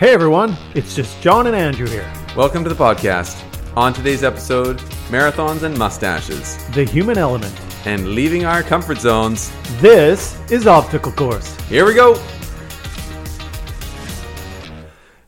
Hey 0.00 0.14
everyone, 0.14 0.56
it's 0.74 0.96
just 0.96 1.20
John 1.20 1.46
and 1.46 1.54
Andrew 1.54 1.86
here. 1.86 2.10
Welcome 2.34 2.64
to 2.64 2.70
the 2.70 2.74
podcast. 2.74 3.36
On 3.76 3.92
today's 3.92 4.24
episode, 4.24 4.78
marathons 5.10 5.62
and 5.62 5.76
mustaches, 5.76 6.56
The 6.68 6.84
human 6.84 7.18
element. 7.18 7.54
and 7.84 8.14
leaving 8.14 8.46
our 8.46 8.62
comfort 8.62 8.96
zones. 8.98 9.52
This 9.82 10.38
is 10.50 10.66
Obstacle 10.66 11.12
Course. 11.12 11.54
Here 11.68 11.84
we 11.84 11.92
go. 11.92 12.18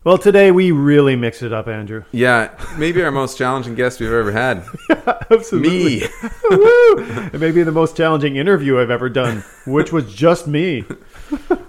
Well, 0.04 0.16
today 0.18 0.50
we 0.50 0.72
really 0.72 1.16
mixed 1.16 1.42
it 1.42 1.52
up, 1.52 1.68
Andrew. 1.68 2.04
Yeah, 2.10 2.50
maybe 2.78 3.02
our 3.02 3.10
most 3.12 3.36
challenging 3.36 3.74
guest 3.74 4.00
we've 4.00 4.10
ever 4.10 4.32
had. 4.32 4.64
Absolutely. 5.30 6.00
Me. 6.00 6.02
Woo! 6.50 6.94
It 7.32 7.38
may 7.40 7.52
be 7.52 7.62
the 7.62 7.70
most 7.72 7.94
challenging 7.94 8.36
interview 8.36 8.80
I've 8.80 8.90
ever 8.90 9.08
done, 9.10 9.44
which 9.66 9.92
was 9.92 10.12
just 10.12 10.48
me. 10.48 10.84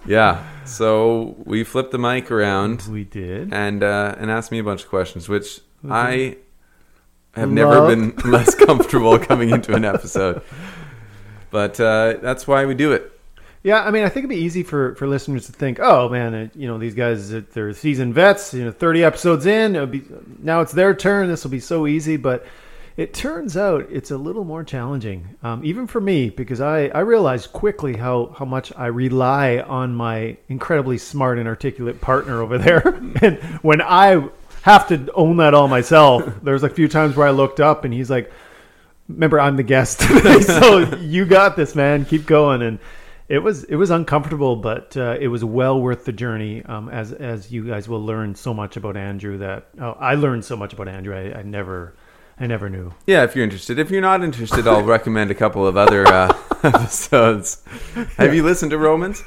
Yeah. 0.06 0.44
So 0.66 1.36
we 1.46 1.64
flipped 1.64 1.92
the 1.92 1.98
mic 1.98 2.32
around 2.32 2.84
We 2.90 3.04
did. 3.04 3.54
and 3.54 3.84
uh, 3.84 4.16
and 4.18 4.30
asked 4.32 4.52
me 4.52 4.60
a 4.60 4.64
bunch 4.64 4.84
of 4.84 4.90
questions, 4.90 5.28
which 5.30 5.60
I 5.90 6.38
have 7.34 7.50
Love. 7.50 7.52
never 7.52 7.88
been 7.88 8.16
less 8.32 8.54
comfortable 8.56 9.18
coming 9.20 9.50
into 9.50 9.74
an 9.74 9.86
episode. 9.86 10.42
But 11.52 11.80
uh, 11.80 12.16
that's 12.22 12.48
why 12.48 12.66
we 12.66 12.76
do 12.76 12.92
it. 12.94 13.10
Yeah, 13.64 13.82
I 13.84 13.92
mean, 13.92 14.04
I 14.04 14.10
think 14.10 14.26
it'd 14.26 14.30
be 14.30 14.36
easy 14.44 14.62
for, 14.62 14.94
for 14.96 15.08
listeners 15.08 15.46
to 15.46 15.54
think, 15.54 15.80
oh 15.80 16.10
man, 16.10 16.34
uh, 16.34 16.48
you 16.54 16.68
know, 16.68 16.78
these 16.78 16.96
guys, 16.96 17.34
uh, 17.34 17.42
they're 17.54 17.72
seasoned 17.74 18.14
vets. 18.14 18.54
You 18.54 18.66
know, 18.66 18.72
thirty 18.72 19.04
episodes 19.04 19.46
in, 19.46 19.76
it'll 19.76 19.88
be 19.88 20.04
now 20.40 20.60
it's 20.62 20.74
their 20.74 20.94
turn. 20.94 21.28
This 21.30 21.44
will 21.44 21.52
be 21.52 21.62
so 21.62 21.88
easy, 21.88 22.18
but 22.18 22.46
it 22.96 23.14
turns 23.14 23.58
out 23.58 23.88
it's 23.90 24.12
a 24.12 24.18
little 24.18 24.44
more 24.44 24.64
challenging, 24.64 25.36
um, 25.42 25.64
even 25.66 25.88
for 25.88 26.00
me, 26.00 26.30
because 26.30 26.62
I 26.62 26.88
I 26.88 27.00
realized 27.00 27.54
quickly 27.54 27.98
how 27.98 28.36
how 28.38 28.46
much 28.46 28.72
I 28.76 28.88
rely 28.88 29.60
on 29.60 29.96
my 29.96 30.38
incredibly 30.50 30.98
smart 30.98 31.40
and 31.40 31.48
articulate 31.48 32.02
partner 32.02 32.42
over 32.42 32.58
there, 32.58 32.88
and 33.22 33.38
when 33.62 33.82
I 33.82 34.28
have 34.64 34.88
to 34.90 35.12
own 35.14 35.38
that 35.38 35.54
all 35.54 35.68
myself, 35.68 36.24
there's 36.44 36.64
a 36.64 36.70
few 36.70 36.88
times 36.88 37.16
where 37.16 37.28
I 37.28 37.32
looked 37.32 37.60
up 37.60 37.84
and 37.84 37.94
he's 37.94 38.10
like 38.10 38.32
remember 39.08 39.40
I'm 39.40 39.58
the 39.58 39.64
guest 39.64 40.00
today, 40.02 40.42
so 40.42 40.96
you 40.98 41.26
got 41.26 41.56
this, 41.56 41.76
man. 41.76 42.06
Keep 42.06 42.26
going. 42.26 42.62
And 42.62 42.80
it 43.30 43.40
was 43.40 43.64
it 43.66 43.76
was 43.76 43.90
uncomfortable, 43.90 44.56
but 44.56 44.96
uh, 44.98 45.18
it 45.20 45.28
was 45.28 45.44
well 45.44 45.80
worth 45.82 46.06
the 46.06 46.12
journey. 46.12 46.64
Um, 46.64 46.90
as 46.90 47.12
as 47.12 47.52
you 47.52 47.68
guys 47.68 47.88
will 47.88 48.04
learn 48.04 48.36
so 48.36 48.54
much 48.54 48.78
about 48.78 48.98
Andrew 48.98 49.38
that 49.40 49.68
oh, 49.80 49.92
I 49.92 50.16
learned 50.16 50.46
so 50.46 50.56
much 50.56 50.74
about 50.74 50.88
Andrew. 50.88 51.16
I, 51.16 51.40
I 51.40 51.44
never 51.44 51.96
I 52.44 52.46
never 52.46 52.70
knew. 52.70 52.94
Yeah, 53.08 53.24
if 53.24 53.38
you're 53.38 53.46
interested. 53.46 53.80
If 53.80 53.90
you're 53.90 54.02
not 54.02 54.22
interested, 54.22 54.68
I'll 54.68 54.84
recommend 54.84 55.32
a 55.32 55.34
couple 55.34 55.66
of 55.66 55.78
other 55.78 56.06
uh, 56.06 56.38
episodes. 56.64 57.64
Have 58.18 58.36
you 58.36 58.44
listened 58.44 58.72
to 58.72 58.78
Romans? 58.78 59.24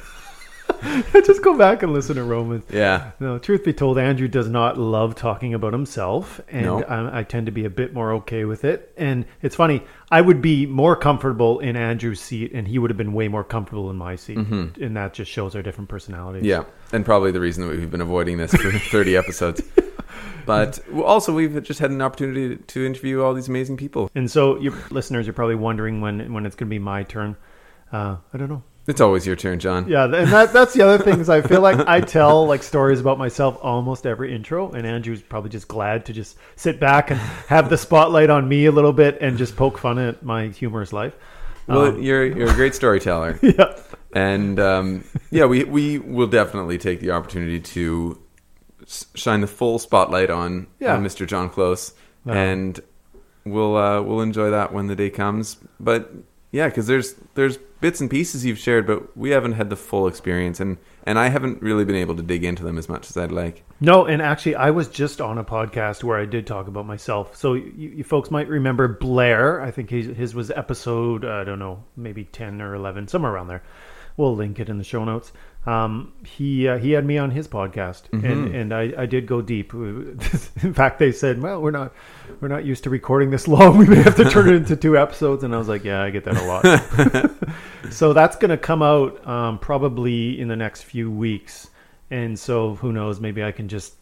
Just 1.25 1.41
go 1.41 1.57
back 1.57 1.81
and 1.81 1.93
listen 1.93 2.17
to 2.17 2.23
Romans. 2.23 2.63
Yeah. 2.69 3.13
No, 3.19 3.39
truth 3.39 3.63
be 3.63 3.73
told, 3.73 3.97
Andrew 3.97 4.27
does 4.27 4.47
not 4.49 4.77
love 4.77 5.15
talking 5.15 5.55
about 5.55 5.73
himself, 5.73 6.39
and 6.47 6.65
No. 6.67 6.83
I, 6.83 7.21
I 7.21 7.23
tend 7.23 7.47
to 7.47 7.51
be 7.51 7.65
a 7.65 7.71
bit 7.71 7.91
more 7.91 8.13
okay 8.17 8.45
with 8.45 8.63
it. 8.63 8.93
And 8.97 9.25
it's 9.41 9.55
funny, 9.55 9.81
I 10.11 10.21
would 10.21 10.39
be 10.39 10.67
more 10.67 10.95
comfortable 10.95 11.57
in 11.57 11.75
Andrew's 11.75 12.21
seat, 12.21 12.51
and 12.53 12.67
he 12.67 12.77
would 12.77 12.91
have 12.91 12.97
been 12.97 13.13
way 13.13 13.29
more 13.29 13.43
comfortable 13.43 13.89
in 13.89 13.95
my 13.95 14.15
seat, 14.15 14.37
and 14.37 14.95
that 14.95 15.15
just 15.15 15.31
shows 15.31 15.55
our 15.55 15.63
different 15.63 15.89
personalities. 15.89 16.43
Yeah, 16.43 16.65
and 16.93 17.03
probably 17.03 17.31
the 17.31 17.39
reason 17.39 17.67
that 17.67 17.75
we've 17.75 17.89
been 17.89 17.99
avoiding 18.01 18.37
this 18.37 18.53
for 18.53 18.71
30 18.91 19.17
episodes. 19.17 19.63
But 20.47 20.79
also, 21.03 21.33
we've 21.33 21.61
just 21.63 21.79
had 21.79 21.91
an 21.91 22.01
opportunity 22.01 22.55
to 22.55 22.85
interview 22.85 23.21
all 23.21 23.33
these 23.33 23.47
amazing 23.47 23.77
people. 23.77 24.09
And 24.15 24.29
so, 24.31 24.57
your 24.59 24.73
listeners 24.89 25.27
are 25.27 25.33
probably 25.33 25.55
wondering 25.55 26.01
when 26.01 26.33
when 26.33 26.45
it's 26.45 26.55
going 26.55 26.67
to 26.67 26.73
be 26.73 26.79
my 26.79 27.03
turn. 27.03 27.35
Uh, 27.91 28.17
I 28.33 28.37
don't 28.37 28.49
know. 28.49 28.63
It's 28.87 29.01
always 29.01 29.27
your 29.27 29.35
turn, 29.35 29.59
John. 29.59 29.89
Yeah, 29.89 30.05
and 30.05 30.13
that, 30.31 30.53
that's 30.53 30.73
the 30.73 30.81
other 30.81 31.03
thing 31.03 31.19
is 31.19 31.27
I 31.29 31.41
feel 31.41 31.59
like 31.59 31.77
I 31.89 31.99
tell 31.99 32.47
like 32.47 32.63
stories 32.63 33.01
about 33.01 33.17
myself 33.17 33.57
almost 33.61 34.05
every 34.05 34.33
intro, 34.33 34.71
and 34.71 34.87
Andrew's 34.87 35.21
probably 35.21 35.49
just 35.49 35.67
glad 35.67 36.05
to 36.05 36.13
just 36.13 36.37
sit 36.55 36.79
back 36.79 37.11
and 37.11 37.19
have 37.47 37.69
the 37.69 37.77
spotlight 37.77 38.29
on 38.29 38.47
me 38.47 38.65
a 38.65 38.71
little 38.71 38.93
bit 38.93 39.17
and 39.19 39.37
just 39.37 39.57
poke 39.57 39.77
fun 39.77 39.99
at 39.99 40.23
my 40.23 40.47
humorous 40.47 40.93
life. 40.93 41.13
Well, 41.67 41.87
Um, 41.87 42.01
you're 42.01 42.25
you're 42.25 42.49
a 42.49 42.53
great 42.53 42.75
storyteller, 42.75 43.37
yeah, 43.41 43.75
and 44.13 44.57
um, 44.57 45.03
yeah, 45.31 45.43
we 45.43 45.65
we 45.65 45.97
will 45.99 46.27
definitely 46.27 46.77
take 46.77 47.01
the 47.01 47.11
opportunity 47.11 47.59
to 47.59 48.17
shine 49.15 49.41
the 49.41 49.47
full 49.47 49.79
spotlight 49.79 50.29
on, 50.29 50.67
Yeah. 50.79 50.95
on 50.95 51.03
Mr. 51.03 51.27
John 51.27 51.49
Close, 51.49 51.93
and 52.25 52.79
we'll 53.45 53.75
uh, 53.77 54.01
we'll 54.01 54.21
enjoy 54.21 54.49
that 54.51 54.73
when 54.73 54.87
the 54.87 54.95
day 54.95 55.09
comes. 55.09 55.57
But 55.79 56.11
yeah, 56.51 56.67
because 56.67 56.87
there's 56.87 57.15
there's 57.35 57.57
bits 57.79 58.01
and 58.01 58.09
pieces 58.09 58.45
you've 58.45 58.57
shared, 58.57 58.87
but 58.87 59.15
we 59.17 59.29
haven't 59.31 59.53
had 59.53 59.69
the 59.69 59.75
full 59.75 60.07
experience, 60.07 60.59
and 60.59 60.77
and 61.05 61.19
I 61.19 61.27
haven't 61.29 61.61
really 61.61 61.85
been 61.85 61.95
able 61.95 62.15
to 62.15 62.23
dig 62.23 62.43
into 62.43 62.63
them 62.63 62.77
as 62.77 62.87
much 62.89 63.09
as 63.09 63.17
I'd 63.17 63.31
like. 63.31 63.63
no, 63.79 64.05
and 64.05 64.21
actually, 64.21 64.55
I 64.55 64.71
was 64.71 64.87
just 64.87 65.21
on 65.21 65.37
a 65.37 65.43
podcast 65.43 66.03
where 66.03 66.17
I 66.17 66.25
did 66.25 66.47
talk 66.47 66.67
about 66.67 66.85
myself. 66.85 67.35
So 67.35 67.53
you, 67.53 67.89
you 67.97 68.03
folks 68.03 68.31
might 68.31 68.47
remember 68.47 68.87
Blair. 68.87 69.61
I 69.61 69.71
think 69.71 69.89
his, 69.89 70.07
his 70.17 70.33
was 70.35 70.49
episode 70.51 71.23
I 71.25 71.43
don't 71.43 71.59
know, 71.59 71.83
maybe 71.95 72.23
ten 72.25 72.61
or 72.61 72.73
eleven, 72.75 73.07
somewhere 73.07 73.31
around 73.33 73.47
there. 73.47 73.63
We'll 74.15 74.35
link 74.35 74.59
it 74.59 74.67
in 74.69 74.79
the 74.79 74.83
show 74.83 75.03
notes. 75.05 75.31
Um, 75.67 76.13
he 76.25 76.65
uh, 76.65 76.77
he 76.77 76.91
had 76.91 77.05
me 77.05 77.17
on 77.17 77.29
his 77.31 77.45
podcast, 77.45 78.03
and 78.13 78.55
and 78.55 78.73
I, 78.73 78.93
I 78.97 79.05
did 79.05 79.27
go 79.27 79.41
deep. 79.41 79.73
In 79.73 80.73
fact, 80.73 80.97
they 80.97 81.11
said, 81.11 81.41
"Well, 81.41 81.61
we're 81.61 81.71
not 81.71 81.93
we're 82.39 82.47
not 82.47 82.63
used 82.63 82.85
to 82.85 82.89
recording 82.89 83.31
this 83.31 83.49
long. 83.49 83.77
We 83.77 83.85
may 83.85 84.01
have 84.01 84.15
to 84.15 84.29
turn 84.29 84.47
it 84.47 84.55
into 84.55 84.77
two 84.77 84.97
episodes." 84.97 85.43
And 85.43 85.53
I 85.53 85.57
was 85.57 85.67
like, 85.67 85.83
"Yeah, 85.83 86.01
I 86.01 86.09
get 86.09 86.23
that 86.23 86.37
a 86.37 86.43
lot." 86.43 87.91
so 87.91 88.13
that's 88.13 88.37
going 88.37 88.51
to 88.51 88.57
come 88.57 88.81
out 88.81 89.27
um, 89.27 89.59
probably 89.59 90.39
in 90.39 90.47
the 90.47 90.55
next 90.55 90.83
few 90.83 91.11
weeks, 91.11 91.69
and 92.09 92.39
so 92.39 92.75
who 92.75 92.93
knows? 92.93 93.19
Maybe 93.19 93.43
I 93.43 93.51
can 93.51 93.67
just 93.67 93.95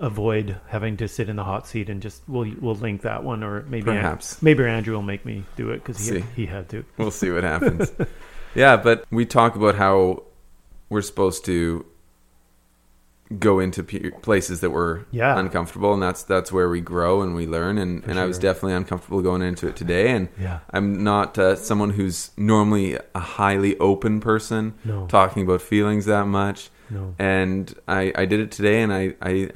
avoid 0.00 0.56
having 0.68 0.96
to 0.96 1.08
sit 1.08 1.28
in 1.28 1.36
the 1.36 1.44
hot 1.44 1.66
seat 1.66 1.90
and 1.90 2.00
just 2.00 2.22
we'll 2.26 2.50
we'll 2.58 2.74
link 2.74 3.02
that 3.02 3.22
one, 3.22 3.42
or 3.42 3.64
maybe 3.64 3.84
Perhaps. 3.84 4.40
maybe 4.40 4.64
Andrew 4.64 4.94
will 4.94 5.02
make 5.02 5.26
me 5.26 5.44
do 5.56 5.72
it 5.72 5.84
because 5.84 5.98
he 5.98 6.20
See. 6.20 6.24
he 6.34 6.46
had 6.46 6.70
to. 6.70 6.86
We'll 6.96 7.10
see 7.10 7.30
what 7.30 7.44
happens. 7.44 7.92
yeah, 8.54 8.78
but 8.78 9.04
we 9.10 9.26
talk 9.26 9.56
about 9.56 9.74
how 9.74 10.22
we're 10.92 11.02
supposed 11.02 11.44
to 11.46 11.84
go 13.38 13.58
into 13.60 13.82
pe- 13.82 14.10
places 14.10 14.60
that 14.60 14.70
were 14.70 15.06
Yeah. 15.10 15.38
uncomfortable, 15.38 15.94
and 15.94 16.02
that's 16.02 16.22
that's 16.22 16.52
where 16.52 16.68
we 16.68 16.80
grow 16.82 17.22
and 17.22 17.34
we 17.34 17.46
learn. 17.46 17.78
And, 17.78 18.04
and 18.04 18.18
I 18.18 18.26
was 18.26 18.38
definitely 18.38 18.74
uncomfortable 18.74 19.22
going 19.22 19.40
into 19.40 19.66
it 19.68 19.74
today. 19.76 20.10
And 20.10 20.28
Yeah. 20.38 20.58
I'm 20.70 21.02
not 21.02 21.38
uh, 21.38 21.56
someone 21.56 21.90
who's 21.90 22.30
normally 22.36 22.98
a 23.14 23.20
highly 23.20 23.78
open 23.78 24.20
person, 24.20 24.74
No. 24.84 25.06
talking 25.06 25.44
about 25.44 25.62
feelings 25.62 26.04
that 26.04 26.26
much. 26.26 26.68
No. 26.90 27.14
And 27.18 27.74
I, 27.88 28.12
I 28.14 28.26
did 28.26 28.40
it 28.40 28.50
today, 28.50 28.82
and 28.82 28.92
I, 28.92 29.14
I 29.22 29.50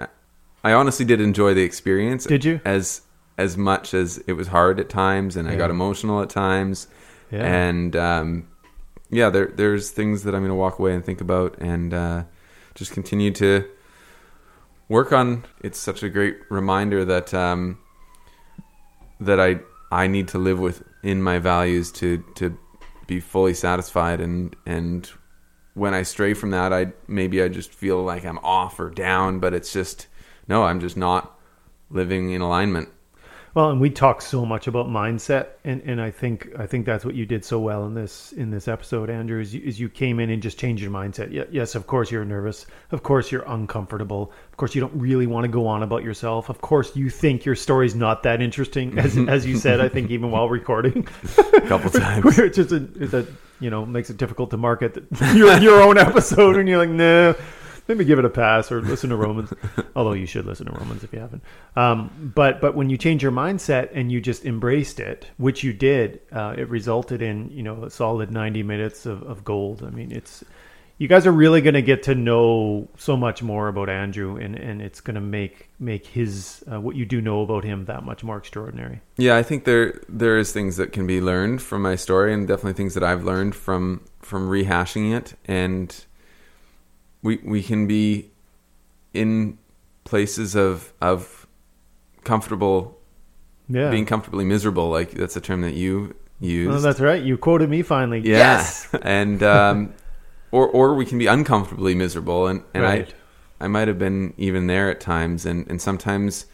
I 0.64 0.72
honestly 0.72 1.04
did 1.04 1.20
enjoy 1.20 1.52
the 1.52 1.62
experience. 1.62 2.24
Did 2.24 2.44
you? 2.46 2.60
As 2.64 3.02
as 3.36 3.58
much 3.58 3.92
as 3.92 4.16
it 4.26 4.32
was 4.32 4.48
hard 4.48 4.80
at 4.80 4.88
times, 4.88 5.36
and 5.36 5.46
I 5.46 5.54
got 5.56 5.68
emotional 5.68 6.22
at 6.22 6.30
times 6.30 6.88
Yeah. 7.30 7.44
and 7.44 7.94
um, 7.94 8.48
yeah, 9.10 9.30
there 9.30 9.46
there's 9.46 9.90
things 9.90 10.24
that 10.24 10.34
I'm 10.34 10.40
going 10.40 10.50
to 10.50 10.54
walk 10.54 10.78
away 10.78 10.94
and 10.94 11.04
think 11.04 11.20
about, 11.20 11.56
and 11.58 11.94
uh, 11.94 12.24
just 12.74 12.92
continue 12.92 13.30
to 13.32 13.68
work 14.88 15.12
on. 15.12 15.44
It's 15.62 15.78
such 15.78 16.02
a 16.02 16.08
great 16.08 16.38
reminder 16.50 17.04
that 17.04 17.32
um, 17.32 17.78
that 19.20 19.40
I 19.40 19.60
I 19.90 20.06
need 20.06 20.28
to 20.28 20.38
live 20.38 20.58
with 20.58 20.82
in 21.02 21.22
my 21.22 21.38
values 21.38 21.92
to 21.92 22.24
to 22.36 22.58
be 23.06 23.20
fully 23.20 23.54
satisfied, 23.54 24.20
and 24.20 24.56
and 24.66 25.10
when 25.74 25.94
I 25.94 26.02
stray 26.02 26.34
from 26.34 26.50
that, 26.50 26.72
I 26.72 26.92
maybe 27.06 27.42
I 27.42 27.48
just 27.48 27.72
feel 27.72 28.02
like 28.02 28.24
I'm 28.24 28.38
off 28.38 28.80
or 28.80 28.90
down, 28.90 29.38
but 29.38 29.54
it's 29.54 29.72
just 29.72 30.08
no, 30.48 30.64
I'm 30.64 30.80
just 30.80 30.96
not 30.96 31.38
living 31.90 32.30
in 32.30 32.40
alignment. 32.40 32.88
Well, 33.56 33.70
and 33.70 33.80
we 33.80 33.88
talk 33.88 34.20
so 34.20 34.44
much 34.44 34.66
about 34.66 34.86
mindset, 34.88 35.46
and, 35.64 35.80
and 35.86 35.98
I 35.98 36.10
think 36.10 36.50
I 36.58 36.66
think 36.66 36.84
that's 36.84 37.06
what 37.06 37.14
you 37.14 37.24
did 37.24 37.42
so 37.42 37.58
well 37.58 37.86
in 37.86 37.94
this 37.94 38.32
in 38.32 38.50
this 38.50 38.68
episode, 38.68 39.08
Andrew. 39.08 39.40
Is 39.40 39.54
you, 39.54 39.62
is 39.64 39.80
you 39.80 39.88
came 39.88 40.20
in 40.20 40.28
and 40.28 40.42
just 40.42 40.58
changed 40.58 40.82
your 40.82 40.92
mindset. 40.92 41.48
Yes, 41.50 41.74
of 41.74 41.86
course 41.86 42.10
you're 42.10 42.26
nervous. 42.26 42.66
Of 42.90 43.02
course 43.02 43.32
you're 43.32 43.44
uncomfortable. 43.46 44.30
Of 44.50 44.58
course 44.58 44.74
you 44.74 44.82
don't 44.82 44.92
really 44.94 45.26
want 45.26 45.44
to 45.44 45.48
go 45.48 45.66
on 45.66 45.82
about 45.82 46.04
yourself. 46.04 46.50
Of 46.50 46.60
course 46.60 46.94
you 46.94 47.08
think 47.08 47.46
your 47.46 47.54
story's 47.54 47.94
not 47.94 48.22
that 48.24 48.42
interesting, 48.42 48.98
as 48.98 49.14
mm-hmm. 49.14 49.30
as 49.30 49.46
you 49.46 49.56
said. 49.56 49.80
I 49.80 49.88
think 49.88 50.10
even 50.10 50.30
while 50.30 50.50
recording, 50.50 51.08
A 51.54 51.60
couple 51.62 51.88
times. 51.98 52.36
which 52.36 52.58
is 52.58 52.72
a, 52.72 52.86
is 52.96 53.14
a 53.14 53.26
you 53.60 53.70
know 53.70 53.86
makes 53.86 54.10
it 54.10 54.18
difficult 54.18 54.50
to 54.50 54.58
market 54.58 55.02
your 55.34 55.56
your 55.60 55.80
own 55.80 55.96
episode, 55.96 56.58
and 56.58 56.68
you're 56.68 56.76
like, 56.76 56.90
nah. 56.90 57.32
Maybe 57.88 58.04
give 58.04 58.18
it 58.18 58.24
a 58.24 58.30
pass 58.30 58.72
or 58.72 58.82
listen 58.82 59.10
to 59.10 59.16
Romans. 59.16 59.52
Although 59.96 60.14
you 60.14 60.26
should 60.26 60.46
listen 60.46 60.66
to 60.66 60.72
Romans 60.72 61.04
if 61.04 61.12
you 61.12 61.20
haven't. 61.20 61.42
Um, 61.76 62.32
but 62.34 62.60
but 62.60 62.74
when 62.74 62.90
you 62.90 62.96
change 62.96 63.22
your 63.22 63.32
mindset 63.32 63.90
and 63.94 64.10
you 64.10 64.20
just 64.20 64.44
embraced 64.44 65.00
it, 65.00 65.30
which 65.36 65.62
you 65.62 65.72
did, 65.72 66.20
uh, 66.32 66.54
it 66.56 66.68
resulted 66.68 67.22
in 67.22 67.50
you 67.50 67.62
know 67.62 67.84
a 67.84 67.90
solid 67.90 68.30
ninety 68.30 68.62
minutes 68.62 69.06
of, 69.06 69.22
of 69.22 69.44
gold. 69.44 69.84
I 69.84 69.90
mean, 69.90 70.12
it's 70.12 70.44
you 70.98 71.08
guys 71.08 71.26
are 71.26 71.32
really 71.32 71.60
going 71.60 71.74
to 71.74 71.82
get 71.82 72.04
to 72.04 72.14
know 72.14 72.88
so 72.96 73.16
much 73.16 73.42
more 73.42 73.68
about 73.68 73.90
Andrew, 73.90 74.36
and, 74.36 74.56
and 74.56 74.80
it's 74.80 75.00
going 75.00 75.14
to 75.14 75.20
make 75.20 75.68
make 75.78 76.06
his 76.06 76.64
uh, 76.72 76.80
what 76.80 76.96
you 76.96 77.04
do 77.04 77.20
know 77.20 77.42
about 77.42 77.64
him 77.64 77.84
that 77.84 78.02
much 78.02 78.24
more 78.24 78.38
extraordinary. 78.38 79.00
Yeah, 79.16 79.36
I 79.36 79.42
think 79.42 79.64
there 79.64 80.00
there 80.08 80.38
is 80.38 80.52
things 80.52 80.76
that 80.78 80.92
can 80.92 81.06
be 81.06 81.20
learned 81.20 81.60
from 81.60 81.82
my 81.82 81.96
story, 81.96 82.32
and 82.32 82.48
definitely 82.48 82.72
things 82.72 82.94
that 82.94 83.04
I've 83.04 83.24
learned 83.24 83.54
from 83.54 84.06
from 84.20 84.48
rehashing 84.48 85.14
it. 85.14 85.34
And 85.44 85.94
we 87.26 87.40
we 87.44 87.62
can 87.62 87.86
be 87.86 88.30
in 89.12 89.58
places 90.04 90.54
of 90.54 90.92
of 91.00 91.46
comfortable 92.24 92.98
Yeah. 93.68 93.90
being 93.90 94.06
comfortably 94.06 94.44
miserable. 94.44 94.88
Like 94.98 95.10
that's 95.10 95.36
a 95.36 95.40
term 95.40 95.60
that 95.62 95.74
you 95.74 96.14
use. 96.40 96.74
Oh, 96.74 96.80
that's 96.80 97.00
right. 97.00 97.22
You 97.22 97.36
quoted 97.36 97.68
me 97.68 97.82
finally. 97.82 98.20
Yeah. 98.20 98.38
Yes. 98.38 98.88
and 99.02 99.42
um, 99.42 99.92
or 100.52 100.68
or 100.68 100.94
we 100.94 101.04
can 101.04 101.18
be 101.18 101.26
uncomfortably 101.26 101.94
miserable, 101.94 102.46
and 102.46 102.62
and 102.74 102.82
Right. 102.84 103.14
I 103.60 103.64
I 103.64 103.68
might 103.68 103.88
have 103.88 103.98
been 103.98 104.32
even 104.36 104.66
there 104.66 104.90
at 104.90 105.00
times, 105.00 105.46
and 105.46 105.66
and 105.70 105.80
sometimes 105.80 106.46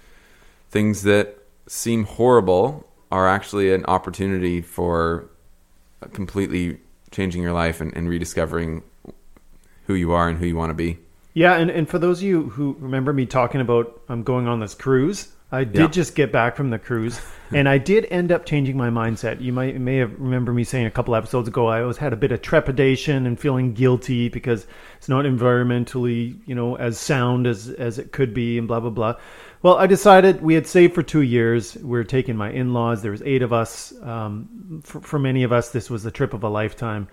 things 0.71 1.03
that 1.03 1.27
seem 1.67 2.05
horrible 2.05 2.87
are 3.11 3.29
actually 3.29 3.75
an 3.75 3.85
opportunity 3.87 4.63
for 4.63 5.29
completely 6.13 6.79
changing 7.11 7.43
your 7.43 7.53
life 7.53 7.81
and, 7.83 7.95
and 7.97 8.09
rediscovering 8.09 8.83
who 9.87 9.95
you 9.95 10.13
are 10.13 10.29
and 10.29 10.39
who 10.39 10.47
you 10.47 10.57
want 10.57 10.71
to 10.71 10.75
be. 10.75 10.99
Yeah, 11.35 11.55
and, 11.57 11.71
and 11.71 11.89
for 11.89 11.99
those 11.99 12.19
of 12.19 12.25
you 12.25 12.51
who 12.51 12.77
remember 12.79 13.13
me 13.13 13.25
talking 13.27 13.61
about 13.61 14.03
um, 14.09 14.23
going 14.23 14.47
on 14.47 14.61
this 14.61 14.75
cruise, 14.75 15.29
I 15.51 15.65
did 15.65 15.77
Yeah. 15.81 15.87
just 15.89 16.15
get 16.15 16.33
back 16.33 16.57
from 16.57 16.71
the 16.71 16.79
cruise, 16.79 17.21
and 17.53 17.69
I 17.69 17.77
did 17.79 18.07
end 18.11 18.33
up 18.33 18.47
changing 18.47 18.77
my 18.77 18.89
mindset. 18.91 19.41
You 19.41 19.53
might 19.53 19.79
may 19.79 19.97
have 19.99 20.13
remember 20.19 20.53
me 20.53 20.65
saying 20.65 20.87
a 20.87 20.91
couple 20.91 21.15
episodes 21.15 21.49
ago 21.49 21.67
I 21.67 21.83
always 21.83 21.99
had 21.99 22.13
a 22.15 22.17
bit 22.17 22.33
of 22.33 22.41
trepidation 22.43 23.27
and 23.27 23.39
feeling 23.39 23.75
guilty 23.75 24.29
because 24.31 24.67
it's 24.97 25.09
not 25.11 25.27
environmentally 25.27 26.37
you 26.47 26.55
know 26.55 26.77
as 26.77 26.99
sound 26.99 27.47
as 27.47 27.69
as 27.69 27.99
it 27.99 28.13
could 28.13 28.33
be, 28.35 28.57
and 28.59 28.67
blah 28.69 28.81
blah 28.81 28.91
blah. 28.91 29.15
Well, 29.63 29.77
I 29.77 29.87
decided 29.87 30.43
we 30.43 30.55
had 30.55 30.67
saved 30.67 30.95
for 30.95 31.03
two 31.03 31.21
years. 31.23 31.77
We 31.77 31.99
are 31.99 32.05
taking 32.05 32.37
my 32.37 32.51
in 32.51 32.73
laws. 32.73 33.03
There 33.03 33.13
was 33.13 33.23
eight 33.23 33.43
of 33.43 33.53
us. 33.53 33.93
Um, 34.03 34.81
for, 34.83 35.01
for 35.01 35.19
many 35.19 35.45
of 35.45 35.53
us, 35.53 35.71
this 35.71 35.89
was 35.89 36.03
the 36.03 36.11
trip 36.11 36.35
of 36.35 36.43
a 36.43 36.49
lifetime 36.49 37.09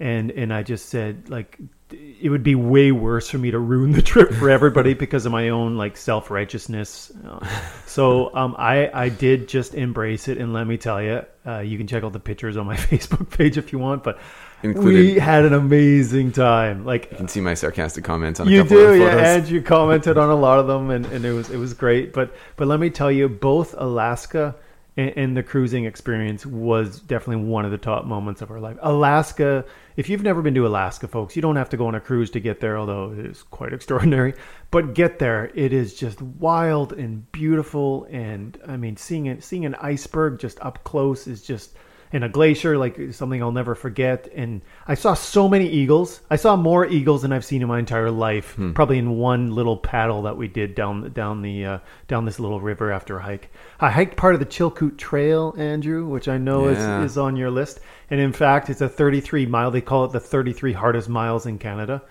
and 0.00 0.30
and 0.30 0.52
I 0.52 0.62
just 0.62 0.88
said 0.88 1.28
like 1.28 1.58
it 1.92 2.30
would 2.30 2.42
be 2.42 2.54
way 2.54 2.92
worse 2.92 3.28
for 3.28 3.38
me 3.38 3.50
to 3.50 3.58
ruin 3.58 3.92
the 3.92 4.02
trip 4.10 4.32
for 4.32 4.48
everybody 4.48 4.94
because 4.94 5.26
of 5.26 5.32
my 5.32 5.50
own 5.50 5.76
like 5.76 5.96
self 5.96 6.30
righteousness. 6.30 7.12
so 7.86 8.34
um, 8.34 8.56
I 8.58 8.90
I 8.92 9.08
did 9.10 9.48
just 9.48 9.74
embrace 9.74 10.28
it, 10.28 10.38
and 10.38 10.52
let 10.52 10.66
me 10.66 10.78
tell 10.78 11.02
you, 11.02 11.24
uh, 11.46 11.58
you 11.58 11.78
can 11.78 11.86
check 11.86 12.02
out 12.02 12.12
the 12.12 12.20
pictures 12.20 12.56
on 12.56 12.66
my 12.66 12.76
Facebook 12.90 13.30
page 13.30 13.58
if 13.58 13.72
you 13.72 13.78
want, 13.78 14.02
but. 14.02 14.18
We 14.62 15.14
had 15.18 15.46
an 15.46 15.54
amazing 15.54 16.32
time. 16.32 16.84
Like 16.84 17.10
You 17.12 17.16
can 17.16 17.28
see 17.28 17.40
my 17.40 17.54
sarcastic 17.54 18.04
comments 18.04 18.40
on 18.40 18.46
a 18.46 18.50
you 18.50 18.60
couple 18.60 18.76
do, 18.76 18.92
of 18.92 18.98
yeah. 18.98 19.36
And 19.36 19.48
you 19.48 19.62
commented 19.62 20.18
on 20.18 20.28
a 20.28 20.34
lot 20.34 20.58
of 20.58 20.66
them, 20.66 20.90
and, 20.90 21.06
and 21.06 21.24
it 21.24 21.32
was 21.32 21.48
it 21.48 21.56
was 21.56 21.72
great. 21.72 22.12
But 22.12 22.34
but 22.56 22.68
let 22.68 22.78
me 22.78 22.90
tell 22.90 23.10
you, 23.10 23.26
both 23.26 23.74
Alaska 23.78 24.54
and, 25.00 25.16
and 25.16 25.36
the 25.36 25.42
cruising 25.42 25.86
experience 25.86 26.44
was 26.44 27.00
definitely 27.00 27.44
one 27.44 27.64
of 27.64 27.70
the 27.70 27.78
top 27.78 28.04
moments 28.04 28.42
of 28.42 28.50
our 28.50 28.60
life. 28.60 28.76
Alaska, 28.82 29.64
if 29.96 30.08
you've 30.08 30.22
never 30.22 30.42
been 30.42 30.54
to 30.54 30.66
Alaska, 30.66 31.08
folks, 31.08 31.34
you 31.34 31.42
don't 31.42 31.56
have 31.56 31.70
to 31.70 31.76
go 31.76 31.86
on 31.86 31.94
a 31.94 32.00
cruise 32.00 32.30
to 32.30 32.40
get 32.40 32.60
there, 32.60 32.76
although 32.76 33.12
it 33.12 33.26
is 33.26 33.42
quite 33.44 33.72
extraordinary. 33.80 34.34
But 34.70 34.94
get 34.94 35.18
there, 35.18 35.50
it 35.54 35.72
is 35.72 35.94
just 35.94 36.20
wild 36.20 36.92
and 36.92 37.30
beautiful, 37.32 38.06
and 38.10 38.58
I 38.66 38.76
mean, 38.76 38.96
seeing 38.96 39.26
it, 39.26 39.42
seeing 39.42 39.64
an 39.64 39.74
iceberg 39.76 40.38
just 40.38 40.60
up 40.60 40.84
close 40.84 41.26
is 41.26 41.42
just 41.42 41.74
and 42.12 42.24
a 42.24 42.28
glacier 42.28 42.76
like 42.76 43.12
something 43.12 43.40
I'll 43.42 43.52
never 43.52 43.74
forget. 43.74 44.28
And 44.34 44.62
I 44.88 44.94
saw 44.94 45.14
so 45.14 45.48
many 45.48 45.68
eagles. 45.68 46.20
I 46.30 46.36
saw 46.36 46.56
more 46.56 46.84
eagles 46.86 47.22
than 47.22 47.32
I've 47.32 47.44
seen 47.44 47.62
in 47.62 47.68
my 47.68 47.78
entire 47.78 48.10
life. 48.10 48.56
Probably 48.74 48.98
in 48.98 49.10
one 49.18 49.54
little 49.54 49.76
paddle 49.76 50.22
that 50.22 50.36
we 50.36 50.48
did 50.48 50.74
down 50.74 51.12
down 51.12 51.42
the 51.42 51.64
uh, 51.64 51.78
down 52.08 52.24
this 52.24 52.40
little 52.40 52.60
river 52.60 52.90
after 52.92 53.18
a 53.18 53.22
hike. 53.22 53.50
I 53.78 53.90
hiked 53.90 54.16
part 54.16 54.34
of 54.34 54.40
the 54.40 54.46
Chilkoot 54.46 54.98
Trail, 54.98 55.54
Andrew, 55.56 56.06
which 56.06 56.26
I 56.28 56.36
know 56.38 56.68
Yeah. 56.68 57.02
is 57.04 57.12
is 57.12 57.18
on 57.18 57.36
your 57.36 57.50
list. 57.50 57.80
And 58.12 58.18
in 58.18 58.32
fact, 58.32 58.68
it's 58.70 58.80
a 58.80 58.88
33 58.88 59.46
mile. 59.46 59.70
They 59.70 59.80
call 59.80 60.04
it 60.04 60.10
the 60.10 60.18
33 60.18 60.72
hardest 60.72 61.08
miles 61.08 61.46
in 61.46 61.58
Canada. 61.58 62.02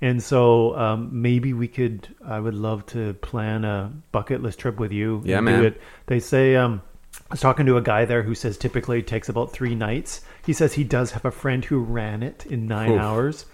And 0.00 0.20
so 0.20 0.76
um, 0.76 1.10
maybe 1.12 1.52
we 1.52 1.68
could. 1.68 2.08
I 2.26 2.40
would 2.40 2.54
love 2.54 2.84
to 2.86 3.14
plan 3.14 3.64
a 3.64 3.92
bucket 4.10 4.42
list 4.42 4.58
trip 4.58 4.80
with 4.80 4.90
you. 4.90 5.22
Yeah, 5.24 5.38
man. 5.40 5.64
it. 5.64 5.80
They 6.06 6.18
say. 6.18 6.56
Um, 6.56 6.82
I 7.30 7.34
was 7.34 7.40
talking 7.40 7.66
to 7.66 7.76
a 7.76 7.82
guy 7.82 8.04
there 8.04 8.22
who 8.22 8.34
says 8.34 8.56
typically 8.58 8.98
it 8.98 9.06
takes 9.06 9.28
about 9.28 9.52
three 9.52 9.74
nights. 9.74 10.20
He 10.44 10.52
says 10.52 10.74
he 10.74 10.84
does 10.84 11.12
have 11.12 11.24
a 11.24 11.30
friend 11.30 11.64
who 11.64 11.80
ran 11.80 12.22
it 12.22 12.46
in 12.46 12.66
nine 12.66 12.92
Oof. 12.92 13.00
hours. 13.00 13.46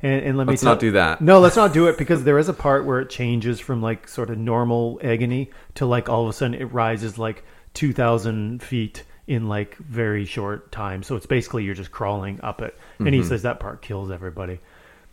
And, 0.00 0.24
and 0.24 0.38
let 0.38 0.46
me 0.46 0.52
Let's 0.52 0.62
tell- 0.62 0.72
not 0.72 0.80
do 0.80 0.92
that. 0.92 1.20
No, 1.20 1.40
let's 1.40 1.56
not 1.56 1.72
do 1.72 1.88
it 1.88 1.98
because 1.98 2.24
there 2.24 2.38
is 2.38 2.48
a 2.48 2.54
part 2.54 2.84
where 2.84 3.00
it 3.00 3.10
changes 3.10 3.58
from 3.60 3.82
like 3.82 4.06
sort 4.08 4.30
of 4.30 4.38
normal 4.38 5.00
agony 5.02 5.50
to 5.74 5.86
like 5.86 6.08
all 6.08 6.22
of 6.22 6.28
a 6.28 6.32
sudden 6.32 6.54
it 6.54 6.72
rises 6.72 7.18
like 7.18 7.44
two 7.74 7.92
thousand 7.92 8.62
feet 8.62 9.04
in 9.26 9.48
like 9.48 9.76
very 9.76 10.24
short 10.24 10.70
time. 10.72 11.02
So 11.02 11.16
it's 11.16 11.26
basically 11.26 11.64
you're 11.64 11.74
just 11.74 11.90
crawling 11.90 12.40
up 12.42 12.62
it. 12.62 12.78
And 12.98 13.12
he 13.12 13.22
says 13.22 13.42
that 13.42 13.60
part 13.60 13.82
kills 13.82 14.10
everybody. 14.10 14.60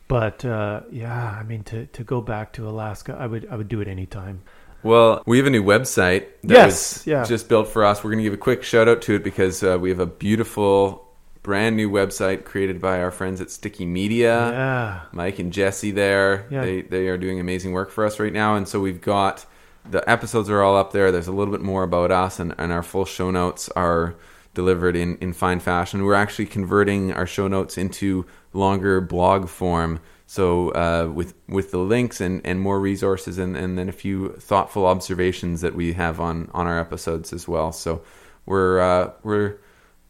But 0.07 0.45
uh, 0.45 0.81
yeah, 0.91 1.35
I 1.37 1.43
mean 1.43 1.63
to, 1.65 1.87
to 1.87 2.03
go 2.03 2.21
back 2.21 2.53
to 2.53 2.69
Alaska, 2.69 3.17
I 3.19 3.25
would 3.25 3.47
I 3.49 3.55
would 3.55 3.67
do 3.67 3.81
it 3.81 3.87
anytime. 3.87 4.43
Well, 4.85 5.23
we 5.25 5.37
have 5.37 5.47
a 5.47 5.49
new 5.49 5.63
website 5.63 6.27
that 6.43 6.53
Yes, 6.53 6.97
was 6.99 7.07
yeah. 7.07 7.23
just 7.25 7.49
built 7.49 7.67
for 7.67 7.83
us. 7.83 8.03
We're 8.03 8.11
going 8.11 8.19
to 8.19 8.23
give 8.23 8.33
a 8.33 8.37
quick 8.37 8.63
shout 8.63 8.87
out 8.87 9.01
to 9.03 9.15
it 9.15 9.23
because 9.23 9.63
uh, 9.63 9.77
we 9.81 9.89
have 9.89 9.99
a 9.99 10.05
beautiful, 10.05 11.07
brand 11.41 11.75
new 11.75 11.89
website 11.89 12.45
created 12.45 12.79
by 12.79 13.01
our 13.01 13.11
friends 13.11 13.41
at 13.41 13.49
Sticky 13.49 13.85
Media. 13.85 14.51
Yeah. 14.51 14.99
Mike 15.11 15.39
and 15.39 15.51
Jesse 15.51 15.91
there. 15.91 16.47
Yeah. 16.51 16.61
They 16.61 16.81
they 16.83 17.07
are 17.07 17.17
doing 17.17 17.39
amazing 17.39 17.71
work 17.73 17.89
for 17.89 18.05
us 18.05 18.19
right 18.19 18.31
now, 18.33 18.55
and 18.55 18.67
so 18.67 18.79
we've 18.79 19.01
got 19.01 19.45
the 19.89 20.07
episodes 20.09 20.49
are 20.49 20.61
all 20.61 20.77
up 20.77 20.91
there. 20.91 21.11
There's 21.11 21.27
a 21.27 21.31
little 21.31 21.51
bit 21.51 21.61
more 21.61 21.83
about 21.83 22.11
us, 22.11 22.39
and, 22.39 22.53
and 22.57 22.71
our 22.71 22.83
full 22.83 23.05
show 23.05 23.31
notes 23.31 23.69
are 23.75 24.15
delivered 24.53 24.95
in, 24.95 25.17
in 25.17 25.33
fine 25.33 25.59
fashion. 25.59 26.03
We're 26.03 26.13
actually 26.15 26.45
converting 26.45 27.11
our 27.11 27.27
show 27.27 27.47
notes 27.47 27.77
into 27.77 28.25
longer 28.53 29.01
blog 29.01 29.49
form. 29.49 29.99
So 30.27 30.69
uh, 30.69 31.11
with 31.13 31.35
with 31.47 31.71
the 31.71 31.77
links 31.77 32.19
and, 32.19 32.41
and 32.45 32.59
more 32.59 32.79
resources 32.79 33.37
and, 33.37 33.55
and 33.55 33.77
then 33.77 33.89
a 33.89 33.93
few 33.93 34.29
thoughtful 34.33 34.85
observations 34.85 35.61
that 35.61 35.75
we 35.75 35.93
have 35.93 36.19
on, 36.19 36.49
on 36.53 36.65
our 36.65 36.79
episodes 36.79 37.31
as 37.31 37.47
well. 37.47 37.71
So 37.71 38.01
we're 38.45 38.79
uh, 38.79 39.11
we're 39.23 39.57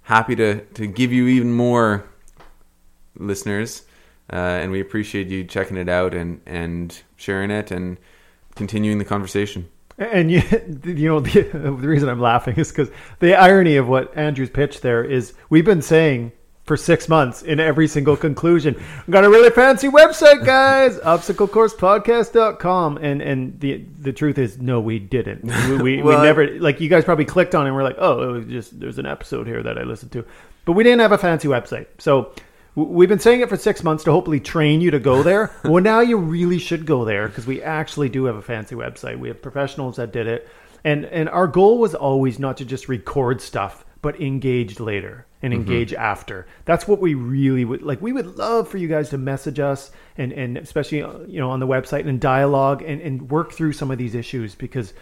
happy 0.05 0.35
to, 0.35 0.61
to 0.61 0.87
give 0.87 1.11
you 1.11 1.27
even 1.27 1.51
more 1.51 2.05
listeners, 3.17 3.83
uh, 4.31 4.35
and 4.35 4.71
we 4.71 4.79
appreciate 4.79 5.27
you 5.27 5.43
checking 5.43 5.77
it 5.77 5.89
out 5.89 6.13
and, 6.13 6.41
and 6.45 7.01
sharing 7.15 7.51
it 7.51 7.71
and 7.71 7.97
continuing 8.55 8.97
the 8.97 9.05
conversation. 9.05 9.67
And 9.97 10.31
you, 10.31 10.41
you 10.83 11.09
know, 11.09 11.19
the, 11.19 11.41
the 11.53 11.71
reason 11.71 12.09
I'm 12.09 12.21
laughing 12.21 12.55
is 12.57 12.69
because 12.69 12.89
the 13.19 13.35
irony 13.35 13.77
of 13.77 13.87
what 13.87 14.15
Andrew's 14.15 14.49
pitch 14.49 14.81
there 14.81 15.03
is 15.03 15.33
we've 15.49 15.65
been 15.65 15.81
saying 15.81 16.31
for 16.65 16.75
six 16.75 17.07
months 17.07 17.43
in 17.43 17.59
every 17.59 17.87
single 17.87 18.17
conclusion, 18.17 18.75
I've 18.99 19.11
got 19.11 19.23
a 19.23 19.29
really 19.29 19.51
fancy 19.51 19.87
website, 19.87 20.43
guys, 20.45 20.97
obstaclecoursepodcast.com. 20.99 22.97
And, 22.97 23.21
and 23.21 23.59
the, 23.59 23.85
the 23.99 24.11
truth 24.11 24.37
is, 24.37 24.57
no, 24.57 24.81
we 24.81 24.99
didn't. 24.99 25.43
We, 25.43 25.77
we, 25.77 26.01
Well, 26.03 26.19
we 26.19 26.25
never, 26.25 26.59
like, 26.59 26.81
you 26.81 26.89
guys 26.89 27.05
probably 27.05 27.25
clicked 27.25 27.55
on 27.55 27.65
it 27.65 27.69
and 27.69 27.75
we're 27.75 27.83
like, 27.83 27.97
oh, 27.99 28.29
it 28.29 28.31
was 28.31 28.45
just, 28.47 28.79
there's 28.79 28.99
an 28.99 29.05
episode 29.05 29.47
here 29.47 29.61
that 29.63 29.77
I 29.77 29.83
listened 29.83 30.11
to. 30.13 30.25
But 30.65 30.73
we 30.73 30.83
didn't 30.83 31.01
have 31.01 31.11
a 31.11 31.17
fancy 31.17 31.47
website. 31.47 31.85
So, 31.99 32.33
We've 32.75 33.07
been 33.07 33.19
saying 33.19 33.39
it 33.39 33.47
for 33.47 33.55
six 33.55 33.83
months 33.83 34.03
to 34.03 34.11
hopefully 34.11 34.41
train 34.41 34.81
you 34.81 34.91
to 34.91 34.99
go 34.99 35.23
there. 35.23 35.55
well, 35.63 35.81
now 35.81 36.01
you 36.01 36.17
really 36.17 36.59
should 36.59 36.85
go 36.85 37.05
there 37.05 37.29
because 37.29 37.47
we 37.47 37.61
actually 37.61 38.09
do 38.09 38.25
have 38.25 38.35
a 38.35 38.41
fancy 38.41 38.75
website. 38.75 39.17
We 39.17 39.29
have 39.29 39.41
professionals 39.41 39.95
that 39.95 40.11
did 40.11 40.27
it, 40.27 40.49
and 40.83 41.05
and 41.05 41.29
our 41.29 41.47
goal 41.47 41.77
was 41.77 41.95
always 41.95 42.37
not 42.37 42.57
to 42.57 42.65
just 42.65 42.89
record 42.89 43.39
stuff, 43.39 43.84
but 44.05 44.21
engage 44.21 44.79
later 44.79 45.25
and 45.41 45.51
engage 45.51 45.91
after. 45.91 46.45
That's 46.65 46.87
what 46.87 47.01
we 47.01 47.15
really 47.15 47.65
would 47.65 47.81
like. 47.81 48.03
We 48.03 48.13
would 48.13 48.37
love 48.37 48.67
for 48.67 48.77
you 48.77 48.87
guys 48.87 49.09
to 49.09 49.17
message 49.17 49.59
us 49.59 49.89
and 50.15 50.31
and 50.31 50.59
especially 50.59 51.01
uh, 51.01 51.21
you 51.21 51.39
know 51.39 51.49
on 51.49 51.59
the 51.59 51.65
website 51.65 52.07
and 52.07 52.21
dialogue 52.21 52.83
and 52.83 53.01
and 53.01 53.31
work 53.31 53.51
through 53.51 53.73
some 53.73 53.89
of 53.89 53.97
these 53.97 54.13
issues 54.13 54.53
because 54.53 54.93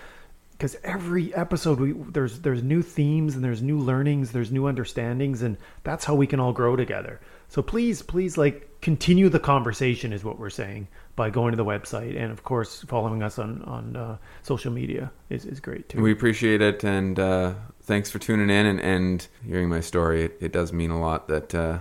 because 0.53 0.77
every 0.85 1.35
episode 1.35 1.81
we 1.81 1.91
there's 2.13 2.39
there's 2.39 2.63
new 2.63 2.81
themes 2.81 3.35
and 3.35 3.43
there's 3.43 3.61
new 3.61 3.77
learnings 3.77 4.31
there's 4.31 4.53
new 4.53 4.67
understandings 4.67 5.41
and 5.41 5.57
that's 5.83 6.05
how 6.05 6.15
we 6.15 6.25
can 6.25 6.39
all 6.39 6.53
grow 6.53 6.77
together 6.77 7.19
so 7.49 7.61
please 7.61 8.01
please 8.01 8.37
like 8.37 8.69
continue 8.79 9.27
the 9.27 9.39
conversation 9.39 10.13
is 10.13 10.23
what 10.23 10.39
we're 10.39 10.49
saying 10.49 10.87
by 11.17 11.29
going 11.29 11.51
to 11.51 11.57
the 11.57 11.65
website 11.65 12.17
and 12.17 12.31
of 12.31 12.43
course 12.43 12.83
following 12.87 13.21
us 13.21 13.37
on 13.37 13.61
on 13.63 13.95
uh, 13.97 14.17
social 14.43 14.71
media 14.71 15.11
is, 15.29 15.45
is 15.45 15.59
great 15.59 15.89
too 15.89 16.01
We 16.01 16.13
appreciate 16.13 16.61
it, 16.61 16.83
and 16.83 17.19
uh, 17.19 17.53
thanks 17.83 18.09
for 18.09 18.19
tuning 18.19 18.49
in 18.49 18.65
and, 18.65 18.79
and 18.79 19.27
hearing 19.45 19.69
my 19.69 19.79
story. 19.79 20.23
It, 20.23 20.37
it 20.39 20.51
does 20.51 20.73
mean 20.73 20.89
a 20.89 20.99
lot 20.99 21.27
that 21.27 21.53
uh, 21.53 21.79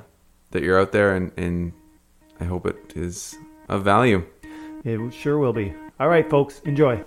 that 0.50 0.62
you're 0.62 0.78
out 0.78 0.92
there, 0.92 1.14
and, 1.14 1.32
and 1.36 1.72
I 2.40 2.44
hope 2.44 2.66
it 2.66 2.92
is 2.94 3.36
of 3.68 3.84
value. 3.84 4.26
it 4.84 5.12
sure 5.12 5.38
will 5.38 5.52
be 5.52 5.74
all 6.00 6.08
right 6.08 6.28
folks 6.28 6.60
enjoy 6.64 7.04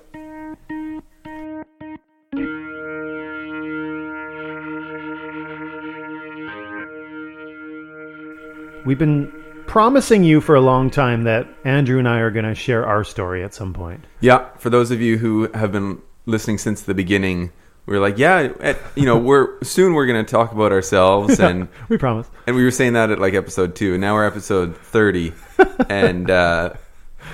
We've 8.85 8.99
been 8.99 9.33
promising 9.65 10.23
you 10.23 10.39
for 10.39 10.53
a 10.53 10.61
long 10.61 10.91
time 10.91 11.23
that 11.23 11.47
Andrew 11.65 11.97
and 11.97 12.07
I 12.07 12.19
are 12.19 12.29
going 12.29 12.45
to 12.45 12.53
share 12.53 12.85
our 12.85 13.03
story 13.03 13.43
at 13.43 13.51
some 13.51 13.73
point. 13.73 14.05
Yeah, 14.19 14.47
for 14.57 14.69
those 14.69 14.91
of 14.91 15.01
you 15.01 15.17
who 15.17 15.51
have 15.53 15.71
been 15.71 16.03
listening 16.27 16.59
since 16.59 16.83
the 16.83 16.93
beginning, 16.93 17.51
we 17.85 17.95
are 17.95 17.99
like, 17.99 18.17
yeah, 18.17 18.51
at, 18.61 18.77
you 18.95 19.05
know, 19.05 19.17
we're 19.17 19.61
soon 19.63 19.93
we're 19.93 20.05
going 20.07 20.23
to 20.25 20.29
talk 20.29 20.51
about 20.51 20.71
ourselves, 20.71 21.39
and 21.39 21.67
We 21.89 21.97
promise. 21.97 22.29
and 22.47 22.55
we 22.55 22.63
were 22.63 22.71
saying 22.71 22.93
that 22.93 23.11
at 23.11 23.19
like 23.19 23.33
episode 23.33 23.75
two, 23.75 23.93
and 23.93 24.01
now 24.01 24.13
we're 24.15 24.25
episode 24.25 24.75
thirty, 24.77 25.33
and 25.89 26.29
uh, 26.29 26.73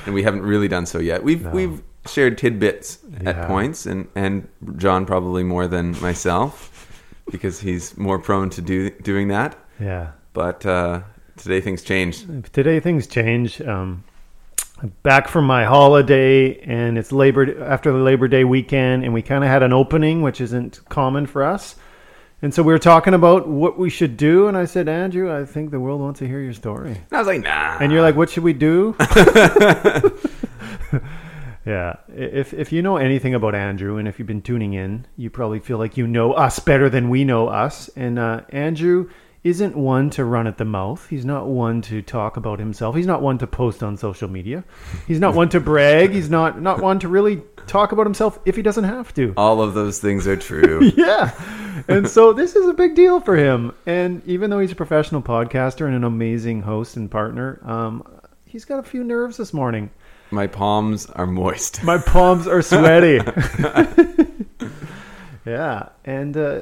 and 0.05 0.13
we 0.13 0.24
haven't 0.24 0.41
really 0.43 0.67
done 0.67 0.86
so 0.86 1.00
yet. 1.00 1.24
We've 1.24 1.46
we've 1.48 1.81
shared 2.08 2.38
tidbits 2.38 3.00
Yeah. 3.22 3.29
at 3.29 3.48
points, 3.48 3.86
and 3.86 4.08
and 4.15 4.48
John 4.77 5.05
probably 5.05 5.43
more 5.43 5.67
than 5.67 6.00
myself 6.01 6.67
because 7.31 7.60
he's 7.62 7.96
more 7.98 8.20
prone 8.20 8.50
to 8.51 8.62
do 8.62 8.89
doing 8.89 9.29
that. 9.29 9.58
Yeah. 9.79 10.12
But 10.34 10.65
uh, 10.65 11.01
today 11.38 11.62
things 11.62 11.81
changed. 11.84 12.51
Today 12.53 12.79
things 12.79 13.08
change. 13.08 13.62
Um, 13.62 14.03
back 15.04 15.28
from 15.28 15.46
my 15.46 15.66
holiday, 15.66 16.60
and 16.62 16.98
it's 16.98 17.12
Labor 17.12 17.64
after 17.64 17.92
the 17.92 18.00
Labor 18.00 18.28
Day 18.28 18.44
weekend, 18.44 19.04
and 19.04 19.14
we 19.14 19.22
kind 19.22 19.44
of 19.44 19.50
had 19.50 19.64
an 19.64 19.74
opening, 19.74 20.22
which 20.22 20.42
isn't 20.42 20.82
common 20.90 21.26
for 21.26 21.44
us. 21.44 21.76
And 22.42 22.54
so 22.54 22.64
we 22.64 22.74
were 22.74 22.80
talking 22.80 23.14
about 23.14 23.48
what 23.48 23.78
we 23.78 23.92
should 23.92 24.18
do, 24.18 24.48
and 24.48 24.58
I 24.58 24.66
said, 24.66 24.90
Andrew, 24.90 25.32
I 25.36 25.46
think 25.46 25.70
the 25.70 25.80
world 25.80 26.02
wants 26.02 26.20
to 26.20 26.28
hear 26.28 26.42
your 26.42 26.54
story. 26.54 26.94
And 26.94 27.06
I 27.12 27.20
was 27.20 27.28
like, 27.28 27.42
nah. 27.42 27.78
And 27.80 27.92
you're 27.92 28.02
like, 28.02 28.16
what 28.16 28.32
should 28.32 28.44
we 28.44 28.54
do? 28.54 28.96
yeah. 31.66 31.98
If 32.10 32.54
if 32.54 32.72
you 32.72 32.82
know 32.82 32.98
anything 32.98 33.36
about 33.36 33.54
Andrew, 33.54 33.98
and 33.98 34.08
if 34.08 34.18
you've 34.18 34.28
been 34.28 34.42
tuning 34.42 34.74
in, 34.74 35.06
you 35.18 35.30
probably 35.30 35.60
feel 35.60 35.78
like 35.78 35.98
you 35.98 36.08
know 36.08 36.34
us 36.34 36.58
better 36.58 36.90
than 36.90 37.10
we 37.10 37.24
know 37.24 37.48
us. 37.48 37.90
And 37.96 38.18
uh, 38.18 38.42
Andrew 38.50 39.12
isn't 39.43 39.75
one 39.75 40.10
to 40.12 40.24
run 40.24 40.45
at 40.45 40.57
the 40.60 40.65
mouth. 40.65 41.07
He's 41.10 41.25
not 41.25 41.48
one 41.48 41.81
to 41.83 42.01
talk 42.03 42.38
about 42.38 42.60
himself. 42.60 42.95
He's 42.95 43.07
not 43.07 43.21
one 43.24 43.39
to 43.39 43.48
post 43.48 43.81
on 43.81 43.98
social 43.98 44.29
media. 44.29 44.63
He's 45.07 45.19
not 45.19 45.33
one 45.33 45.50
to 45.50 45.60
brag. 45.60 46.12
He's 46.12 46.29
not 46.29 46.62
not 46.62 46.79
one 46.79 47.00
to 47.00 47.07
really 47.07 47.41
talk 47.65 47.91
about 47.91 48.05
himself 48.05 48.39
if 48.45 48.55
he 48.55 48.62
doesn't 48.62 48.83
have 48.83 49.13
to. 49.15 49.33
all 49.38 49.62
of 49.62 49.74
those 49.74 50.00
things 50.00 50.27
are 50.27 50.38
true. 50.38 50.91
Yeah. 50.95 51.31
And 51.88 52.07
so 52.07 52.33
this 52.33 52.55
is 52.55 52.67
a 52.67 52.74
big 52.74 52.93
deal 52.95 53.19
for 53.19 53.36
him. 53.36 53.74
And 53.88 54.21
even 54.27 54.50
though 54.51 54.60
he's 54.60 54.71
a 54.74 54.75
professional 54.75 55.21
podcaster 55.24 55.88
and 55.88 55.95
an 55.95 56.03
amazing 56.03 56.62
host 56.62 56.95
and 56.95 57.10
partner, 57.10 57.60
um, 57.63 58.03
he's 58.45 58.65
got 58.65 58.77
a 58.77 58.83
few 58.83 59.03
nerves 59.03 59.38
this 59.38 59.51
morning. 59.53 59.89
My 60.29 60.45
palms 60.45 61.07
are 61.07 61.25
moist. 61.25 61.83
My 61.83 61.98
palms 61.98 62.45
are 62.45 62.62
sweaty. 62.62 63.19
yeah. 65.45 65.89
And 66.05 66.38
uh, 66.38 66.62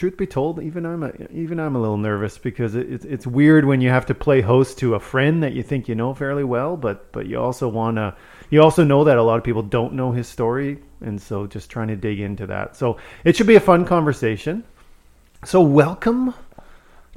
truth 0.00 0.16
be 0.16 0.26
told, 0.26 0.62
even 0.62 0.86
I'm 0.86 1.02
a, 1.02 1.12
even 1.30 1.60
I'm 1.60 1.76
a 1.76 1.78
little 1.78 1.98
nervous 1.98 2.38
because 2.38 2.74
it, 2.74 2.90
it's 2.90 3.04
it's 3.04 3.26
weird 3.26 3.66
when 3.66 3.82
you 3.82 3.90
have 3.90 4.06
to 4.06 4.14
play 4.14 4.40
host 4.40 4.78
to 4.78 4.94
a 4.94 5.00
friend 5.00 5.42
that 5.42 5.52
you 5.52 5.62
think 5.62 5.88
you 5.88 5.94
know 5.94 6.14
fairly 6.14 6.42
well, 6.42 6.74
but 6.78 7.12
but 7.12 7.26
you 7.26 7.38
also 7.38 7.68
want 7.68 7.98
to 7.98 8.16
you 8.48 8.62
also 8.62 8.82
know 8.82 9.04
that 9.04 9.18
a 9.18 9.22
lot 9.22 9.36
of 9.36 9.44
people 9.44 9.62
don't 9.62 9.92
know 9.92 10.10
his 10.10 10.26
story, 10.26 10.78
and 11.02 11.20
so 11.20 11.46
just 11.46 11.68
trying 11.68 11.88
to 11.88 11.96
dig 11.96 12.18
into 12.18 12.46
that. 12.46 12.76
So 12.76 12.96
it 13.24 13.36
should 13.36 13.46
be 13.46 13.56
a 13.56 13.60
fun 13.60 13.84
conversation. 13.84 14.64
So 15.44 15.60
welcome 15.60 16.32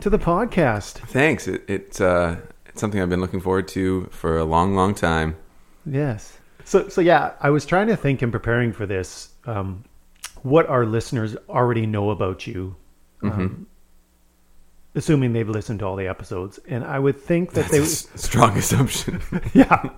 to 0.01 0.09
the 0.09 0.19
podcast. 0.19 0.95
Thanks. 1.07 1.47
It, 1.47 1.63
it's 1.69 2.01
uh, 2.01 2.35
it's 2.65 2.81
something 2.81 3.01
I've 3.01 3.09
been 3.09 3.21
looking 3.21 3.39
forward 3.39 3.69
to 3.69 4.09
for 4.11 4.37
a 4.37 4.43
long, 4.43 4.75
long 4.75 4.93
time. 4.93 5.37
Yes. 5.85 6.37
So 6.65 6.89
so 6.89 6.99
yeah, 6.99 7.31
I 7.39 7.49
was 7.49 7.65
trying 7.65 7.87
to 7.87 7.95
think 7.95 8.21
in 8.21 8.29
preparing 8.29 8.73
for 8.73 8.85
this, 8.85 9.29
um, 9.45 9.85
what 10.43 10.67
our 10.67 10.85
listeners 10.85 11.35
already 11.50 11.85
know 11.85 12.09
about 12.09 12.45
you, 12.45 12.75
um, 13.21 13.67
assuming 14.95 15.33
they've 15.33 15.50
listened 15.50 15.79
to 15.79 15.85
all 15.85 15.95
the 15.95 16.07
episodes, 16.07 16.59
and 16.67 16.83
I 16.83 17.00
would 17.00 17.19
think 17.19 17.53
that 17.53 17.71
they, 17.71 17.79
That's 17.79 18.13
a 18.13 18.17
strong 18.17 18.57
assumption. 18.57 19.21
yeah. 19.53 19.89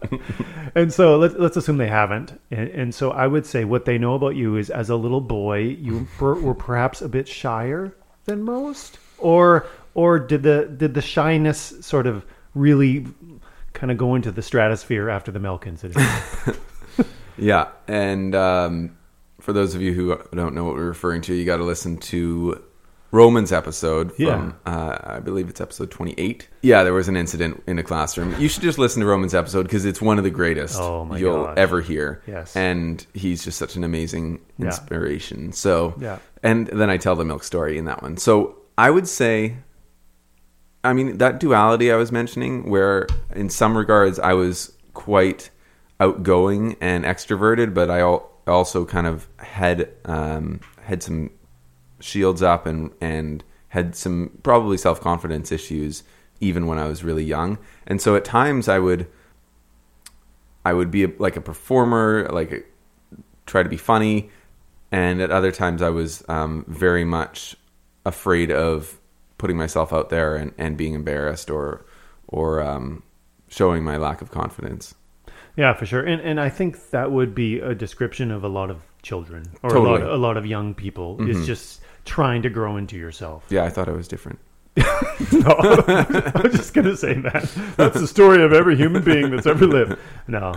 And 0.75 0.93
so 0.93 1.17
let's 1.17 1.35
let's 1.35 1.57
assume 1.57 1.77
they 1.77 1.87
haven't, 1.87 2.39
and, 2.51 2.69
and 2.69 2.95
so 2.95 3.11
I 3.11 3.27
would 3.27 3.45
say 3.45 3.65
what 3.65 3.85
they 3.85 3.97
know 3.97 4.13
about 4.13 4.35
you 4.35 4.55
is 4.57 4.69
as 4.69 4.89
a 4.89 4.95
little 4.95 5.21
boy, 5.21 5.59
you 5.59 6.07
per, 6.17 6.35
were 6.35 6.55
perhaps 6.55 7.01
a 7.01 7.09
bit 7.09 7.27
shyer 7.27 7.95
than 8.25 8.43
most, 8.43 8.99
or 9.17 9.67
or 9.93 10.19
did 10.19 10.43
the 10.43 10.73
did 10.77 10.93
the 10.93 11.01
shyness 11.01 11.73
sort 11.81 12.07
of 12.07 12.25
really 12.53 13.05
kind 13.73 13.91
of 13.91 13.97
go 13.97 14.15
into 14.15 14.31
the 14.31 14.41
stratosphere 14.41 15.09
after 15.09 15.31
the 15.31 15.39
milk 15.39 15.67
incident? 15.67 16.05
Yeah, 17.37 17.69
and 17.87 18.33
um, 18.33 18.97
for 19.45 19.53
those 19.53 19.75
of 19.75 19.81
you 19.81 19.93
who 19.93 20.19
don't 20.33 20.55
know 20.55 20.63
what 20.65 20.73
we're 20.75 20.85
referring 20.87 21.21
to, 21.21 21.33
you 21.33 21.45
got 21.45 21.57
to 21.57 21.63
listen 21.63 21.97
to 21.97 22.63
Roman's 23.11 23.51
episode 23.51 24.11
from 24.15 24.25
Yeah. 24.25 24.51
uh, 24.65 24.97
I 25.17 25.19
believe 25.19 25.47
it's 25.47 25.61
episode 25.61 25.91
twenty-eight. 25.91 26.49
Yeah, 26.63 26.83
there 26.83 26.91
was 26.93 27.07
an 27.07 27.15
incident 27.15 27.63
in 27.67 27.77
a 27.79 27.83
classroom. 27.83 28.35
You 28.39 28.49
should 28.49 28.63
just 28.63 28.77
listen 28.79 28.99
to 29.01 29.05
Roman's 29.07 29.35
episode 29.35 29.63
because 29.63 29.85
it's 29.85 30.01
one 30.01 30.17
of 30.17 30.23
the 30.23 30.31
greatest 30.31 30.77
Oh, 30.81 31.07
you'll 31.15 31.45
gosh. 31.45 31.57
ever 31.57 31.79
hear. 31.81 32.21
Yes. 32.27 32.55
and 32.55 33.05
he's 33.13 33.43
just 33.43 33.57
such 33.59 33.75
an 33.75 33.83
amazing 33.83 34.39
Yeah. 34.57 34.65
inspiration. 34.67 35.53
So 35.53 35.93
Yeah. 35.99 36.17
and 36.43 36.67
then 36.67 36.89
I 36.89 36.97
tell 36.97 37.15
the 37.15 37.23
milk 37.23 37.43
story 37.43 37.77
in 37.77 37.85
that 37.85 38.01
one. 38.01 38.17
So 38.17 38.57
I 38.77 38.89
would 38.89 39.07
say 39.07 39.57
I 40.83 40.93
mean, 40.93 41.17
that 41.17 41.39
duality 41.39 41.91
I 41.91 41.95
was 41.95 42.11
mentioning, 42.11 42.69
where 42.69 43.07
in 43.35 43.49
some 43.49 43.75
regards 43.77 44.19
I 44.19 44.33
was 44.33 44.71
quite 44.93 45.49
outgoing 45.99 46.75
and 46.81 47.03
extroverted, 47.05 47.73
but 47.73 47.89
I 47.89 48.01
al- 48.01 48.29
also 48.51 48.85
kind 48.85 49.07
of 49.07 49.27
had 49.37 49.89
um, 50.05 50.59
had 50.83 51.01
some 51.01 51.31
shields 51.99 52.41
up 52.41 52.65
and 52.65 52.91
and 53.01 53.43
had 53.69 53.95
some 53.95 54.39
probably 54.43 54.77
self 54.77 55.01
confidence 55.01 55.51
issues 55.51 56.03
even 56.39 56.67
when 56.67 56.77
I 56.77 56.87
was 56.87 57.03
really 57.03 57.23
young. 57.23 57.57
And 57.87 58.01
so 58.01 58.15
at 58.15 58.25
times 58.25 58.67
I 58.67 58.79
would 58.79 59.07
I 60.63 60.73
would 60.73 60.91
be 60.91 61.03
a, 61.03 61.11
like 61.19 61.35
a 61.35 61.41
performer, 61.41 62.27
like 62.31 62.51
a, 62.51 62.59
try 63.45 63.61
to 63.61 63.69
be 63.69 63.77
funny, 63.77 64.31
and 64.91 65.21
at 65.21 65.31
other 65.31 65.51
times 65.51 65.81
I 65.81 65.89
was 65.89 66.23
um, 66.27 66.65
very 66.67 67.05
much 67.05 67.55
afraid 68.05 68.51
of 68.51 68.99
putting 69.37 69.57
myself 69.57 69.93
out 69.93 70.09
there 70.09 70.35
and, 70.35 70.53
and 70.57 70.77
being 70.77 70.93
embarrassed 70.93 71.49
or 71.49 71.85
or 72.27 72.61
um, 72.61 73.03
showing 73.47 73.83
my 73.83 73.97
lack 73.97 74.21
of 74.21 74.31
confidence. 74.31 74.95
Yeah, 75.55 75.73
for 75.73 75.85
sure. 75.85 76.01
And 76.03 76.21
and 76.21 76.39
I 76.39 76.49
think 76.49 76.89
that 76.89 77.11
would 77.11 77.33
be 77.33 77.59
a 77.59 77.73
description 77.73 78.31
of 78.31 78.43
a 78.43 78.49
lot 78.49 78.69
of 78.69 78.81
children 79.01 79.45
or 79.63 79.69
a 79.69 79.73
Totally. 79.73 80.01
lot 80.01 80.09
a 80.13 80.17
lot 80.17 80.37
of 80.37 80.45
young 80.45 80.73
people 80.73 81.21
is 81.29 81.45
just 81.45 81.81
trying 82.05 82.41
to 82.43 82.49
grow 82.49 82.77
into 82.77 82.97
yourself. 82.97 83.45
Yeah, 83.49 83.63
I 83.63 83.69
thought 83.69 83.87
I 83.87 83.91
was 83.93 84.07
different. 84.07 84.39
no, 84.77 84.83
I 85.57 86.41
was 86.43 86.53
just 86.53 86.73
gonna 86.73 86.97
say 86.97 87.13
that. 87.13 87.49
That's 87.77 87.99
the 87.99 88.07
story 88.07 88.43
of 88.43 88.51
every 88.51 88.75
human 88.75 89.03
being 89.03 89.31
that's 89.31 89.45
ever 89.47 89.65
lived. 89.65 89.97
No, 90.27 90.53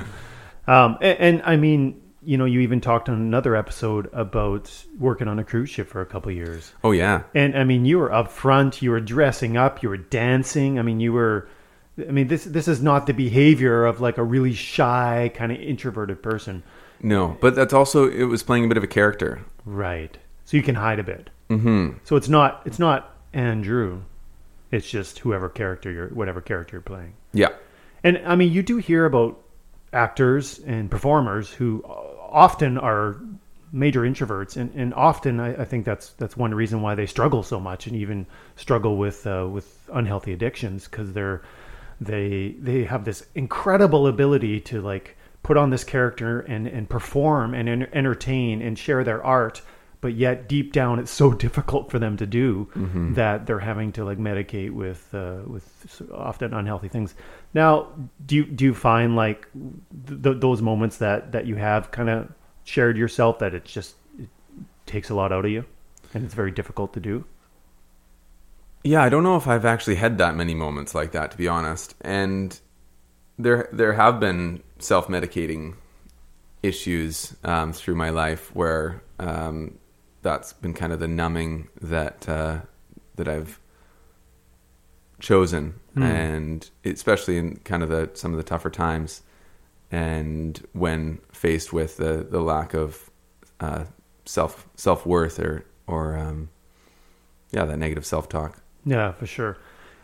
um, 0.67 0.99
and, 1.01 1.19
and 1.21 1.43
I 1.45 1.57
mean, 1.57 2.03
you 2.23 2.37
know, 2.37 2.45
you 2.45 2.61
even 2.61 2.81
talked 2.81 3.09
on 3.09 3.15
another 3.15 3.55
episode 3.55 4.11
about 4.13 4.85
working 4.99 5.29
on 5.29 5.39
a 5.39 5.45
cruise 5.45 5.71
ship 5.71 5.89
for 5.89 6.01
a 6.01 6.07
couple 6.07 6.31
of 6.31 6.37
years, 6.37 6.73
Oh 6.83 6.91
yeah, 6.91 7.23
and 7.35 7.57
I 7.57 7.63
mean, 7.63 7.85
you 7.85 7.99
were 7.99 8.13
up 8.13 8.33
front, 8.33 8.83
you 8.83 8.91
were 8.91 9.01
dressing 9.01 9.57
up, 9.57 9.83
you 9.85 9.89
were 9.89 9.97
dancing. 9.97 10.79
I 10.79 10.83
mean, 10.83 10.99
you 11.01 11.13
were. 11.13 11.49
I 12.07 12.11
mean, 12.13 12.29
this 12.29 12.45
this 12.45 12.69
is 12.69 12.83
not 12.83 13.07
the 13.07 13.15
behavior 13.15 13.85
of 13.85 14.01
like 14.01 14.19
a 14.19 14.23
really 14.25 14.53
shy 14.55 15.31
kind 15.35 15.51
of 15.53 15.59
introverted 15.61 16.23
person, 16.23 16.63
no, 17.03 17.37
but 17.41 17.55
that's 17.55 17.73
also 17.73 18.09
it 18.09 18.25
was 18.25 18.43
playing 18.43 18.65
a 18.65 18.69
bit 18.69 18.77
of 18.77 18.85
a 18.85 18.89
character. 18.89 19.41
right? 19.65 20.17
So 20.45 20.57
you 20.57 20.63
can 20.63 20.75
hide 20.77 20.99
a 20.99 21.05
bit. 21.05 21.31
hmm 21.49 21.91
So 22.05 22.17
it's 22.17 22.29
not 22.29 22.63
it's 22.65 22.79
not 22.79 23.15
Andrew, 23.33 24.03
it's 24.71 24.89
just 24.89 25.19
whoever 25.21 25.49
character 25.49 25.91
you're 25.91 26.09
whatever 26.09 26.41
character 26.41 26.77
you're 26.77 26.83
playing. 26.83 27.15
Yeah, 27.33 27.51
And 28.05 28.19
I 28.27 28.37
mean, 28.37 28.53
you 28.53 28.63
do 28.63 28.79
hear 28.79 29.05
about 29.05 29.39
actors 29.93 30.59
and 30.61 30.91
performers 30.91 31.51
who 31.51 31.83
often 31.85 32.79
are 32.79 33.17
major 33.73 34.01
introverts, 34.03 34.57
and, 34.57 34.73
and 34.75 34.95
often 34.95 35.41
I, 35.41 35.63
I 35.63 35.65
think 35.65 35.85
that's 35.85 36.11
that's 36.11 36.37
one 36.37 36.55
reason 36.55 36.81
why 36.81 36.95
they 36.95 37.07
struggle 37.07 37.43
so 37.43 37.61
much, 37.61 37.87
and 37.87 37.97
even 37.97 38.27
struggle 38.57 38.97
with 38.97 39.27
uh, 39.27 39.47
with 39.51 39.67
unhealthy 39.93 40.33
addictions 40.33 40.85
because 40.89 41.13
they're 41.13 41.43
they 42.01 42.55
they 42.61 42.85
have 42.85 43.05
this 43.05 43.27
incredible 43.35 44.07
ability 44.07 44.61
to 44.61 44.81
like 44.81 45.17
put 45.43 45.57
on 45.57 45.71
this 45.71 45.85
character 45.85 46.41
and 46.41 46.67
and 46.67 46.89
perform 46.89 47.55
and 47.55 47.69
en- 47.69 47.89
entertain 47.93 48.63
and 48.63 48.79
share 48.79 49.03
their 49.05 49.23
art 49.25 49.63
but 50.01 50.15
yet 50.15 50.49
deep 50.49 50.73
down 50.73 50.99
it's 51.01 51.11
so 51.11 51.33
difficult 51.47 51.91
for 51.91 51.99
them 51.99 52.17
to 52.17 52.27
do 52.27 52.69
that 53.15 53.47
they're 53.47 53.59
having 53.59 53.91
to 53.93 54.05
like 54.05 54.19
medicate 54.19 54.71
with 54.71 55.13
uh, 55.13 55.39
with 55.47 56.03
often 56.13 56.55
unhealthy 56.55 56.89
things. 56.89 57.15
Now, 57.53 57.89
do 58.25 58.37
you 58.37 58.45
do 58.45 58.65
you 58.65 58.75
find 58.75 59.17
like 59.17 59.49
th- 60.07 60.41
those 60.41 60.63
moments 60.63 60.99
that 60.99 61.33
that 61.33 61.47
you 61.47 61.57
have 61.57 61.91
kind 61.91 62.09
of 62.09 62.33
shared 62.65 62.97
yourself 62.97 63.41
that 63.41 63.55
it 63.55 63.65
just 63.65 63.97
it 64.19 64.29
takes 64.87 65.11
a 65.11 65.15
lot 65.15 65.33
out 65.33 65.45
of 65.45 65.51
you 65.51 65.65
and 66.15 66.25
it's 66.25 66.35
very 66.35 66.53
difficult 66.53 66.93
to 66.93 67.01
do? 67.01 67.25
Yeah. 68.85 69.03
I 69.03 69.09
don't 69.09 69.23
know 69.23 69.37
if 69.37 69.47
I've 69.47 69.65
actually 69.65 69.97
had 69.97 70.19
that 70.19 70.35
many 70.35 70.55
moments 70.55 70.95
like 70.95 71.13
that, 71.13 71.31
to 71.33 71.37
be 71.37 71.49
honest. 71.49 71.95
And 72.01 72.59
there 73.39 73.69
there 73.73 73.93
have 73.95 74.21
been 74.21 74.63
self 74.79 75.09
medicating 75.09 75.75
issues 76.63 77.37
um, 77.45 77.73
through 77.73 77.95
my 77.95 78.11
life 78.11 78.55
where 78.55 79.03
um, 79.19 79.79
that's 80.23 80.53
been 80.53 80.75
kind 80.75 80.93
of 80.93 81.01
the 81.01 81.09
numbing 81.09 81.69
that 81.81 82.29
uh, 82.29 82.61
that 83.17 83.29
I've 83.29 83.61
chosen, 85.21 85.75
and 85.97 86.71
especially 86.85 87.39
in 87.39 87.57
kind 87.59 87.83
of 87.83 87.89
the 87.89 88.11
some 88.15 88.33
of 88.33 88.37
the 88.37 88.45
tougher 88.45 88.71
times, 88.71 89.23
and 89.91 90.65
when 90.73 91.19
faced 91.33 91.73
with 91.73 91.97
the 91.97 92.27
the 92.29 92.41
lack 92.41 92.75
of 92.75 93.11
uh, 93.61 93.85
self 94.25 94.69
self 94.77 95.07
worth 95.07 95.39
or 95.39 95.65
or 95.87 96.17
um, 96.17 96.51
yeah 97.51 97.65
that 97.65 97.79
negative 97.79 98.07
self 98.07 98.29
talk. 98.29 98.63
Yeah, 98.89 99.13
for 99.13 99.27
sure. 99.27 99.59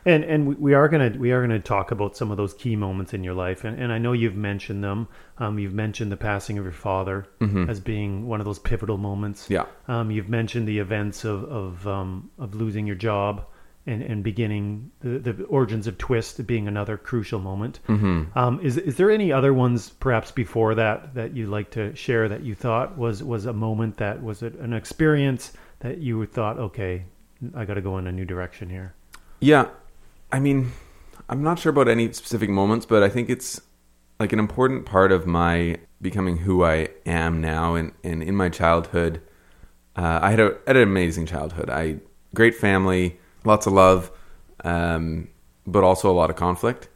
And 0.07 0.23
and 0.25 0.47
we- 0.47 0.55
we 0.57 0.75
are 0.75 0.89
gonna 0.89 1.15
we 1.19 1.33
are 1.33 1.41
gonna 1.41 1.59
talk 1.59 1.91
about 1.91 2.15
some 2.17 2.31
of 2.31 2.37
those 2.37 2.53
key 2.53 2.77
moments 2.77 3.15
in 3.15 3.25
your 3.25 3.33
life, 3.33 3.65
and, 3.65 3.81
and 3.81 3.91
I 3.91 3.97
know 3.99 4.13
you've 4.13 4.37
mentioned 4.37 4.85
them. 4.85 5.09
Um, 5.39 5.59
you've 5.59 5.73
mentioned 5.73 6.13
the 6.13 6.17
passing 6.19 6.59
of 6.59 6.65
your 6.65 6.73
father 6.73 7.27
as 7.71 7.81
being 7.81 8.27
one 8.29 8.41
of 8.41 8.45
those 8.45 8.59
pivotal 8.59 8.99
moments. 8.99 9.49
Yeah. 9.49 9.65
Um, 9.89 10.11
you've 10.11 10.29
mentioned 10.29 10.69
the 10.69 10.79
events 10.79 11.25
of 11.25 11.45
of 11.45 11.87
um, 11.89 12.31
of 12.39 12.55
losing 12.55 12.87
your 12.87 12.97
job 12.97 13.47
and 13.87 14.03
and 14.03 14.23
beginning 14.23 14.91
the, 15.01 15.19
the 15.19 15.45
origins 15.45 15.87
of 15.87 15.97
Twist 15.97 16.47
being 16.47 16.69
another 16.69 16.99
crucial 16.99 17.41
moment. 17.41 17.81
Mm-hmm. 17.89 18.39
Um, 18.39 18.61
is 18.61 18.77
is 18.77 18.97
there 18.97 19.11
any 19.11 19.33
other 19.33 19.55
ones 19.55 19.89
perhaps 19.89 20.31
before 20.31 20.75
that 20.75 21.15
that 21.15 21.35
you'd 21.35 21.49
like 21.49 21.71
to 21.73 21.95
share 21.97 22.29
that 22.29 22.43
you 22.43 22.55
thought 22.55 22.99
was 22.99 23.23
was 23.23 23.47
a 23.47 23.53
moment 23.55 23.97
that 23.97 24.23
was 24.23 24.43
an 24.43 24.75
experience 24.75 25.53
that 25.81 25.97
you 25.99 26.25
thought 26.27 26.59
okay 26.59 27.05
I 27.55 27.65
got 27.65 27.75
to 27.75 27.81
go 27.81 27.99
in 27.99 28.07
a 28.07 28.13
new 28.13 28.25
direction 28.25 28.71
here. 28.71 28.95
Yeah, 29.41 29.69
I 30.33 30.41
mean, 30.41 30.73
I'm 31.29 31.43
not 31.43 31.59
sure 31.59 31.71
about 31.71 31.89
any 31.89 32.13
specific 32.13 32.51
moments, 32.51 32.87
but 32.87 33.03
I 33.03 33.09
think 33.09 33.31
it's 33.31 33.61
like 34.19 34.33
an 34.33 34.39
important 34.39 34.87
part 34.87 35.13
of 35.13 35.27
my 35.27 35.79
becoming 36.01 36.39
who 36.39 36.65
I 36.65 36.89
am 37.07 37.41
now. 37.41 37.75
And, 37.75 37.93
and 38.03 38.23
in 38.23 38.37
my 38.37 38.49
childhood, 38.49 39.21
uh, 39.97 40.21
I 40.23 40.31
had, 40.31 40.41
a, 40.41 40.57
had 40.67 40.77
an 40.77 40.83
amazing 40.83 41.27
childhood. 41.27 41.71
I 41.71 42.01
great 42.35 42.55
family, 42.55 43.19
lots 43.45 43.67
of 43.67 43.73
love, 43.73 44.11
um, 44.65 45.29
but 45.67 45.85
also 45.85 46.11
a 46.11 46.13
lot 46.13 46.31
of 46.31 46.37
conflict. 46.37 46.89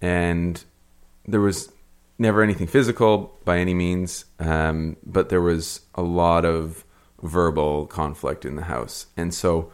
And 0.00 0.62
there 1.26 1.40
was 1.40 1.72
never 2.18 2.42
anything 2.42 2.66
physical 2.66 3.38
by 3.44 3.58
any 3.58 3.74
means, 3.74 4.24
um, 4.38 4.96
but 5.04 5.28
there 5.28 5.40
was 5.40 5.80
a 5.94 6.02
lot 6.02 6.44
of 6.44 6.84
verbal 7.22 7.86
conflict 7.86 8.44
in 8.44 8.56
the 8.56 8.62
house. 8.62 9.06
And 9.16 9.34
so 9.34 9.70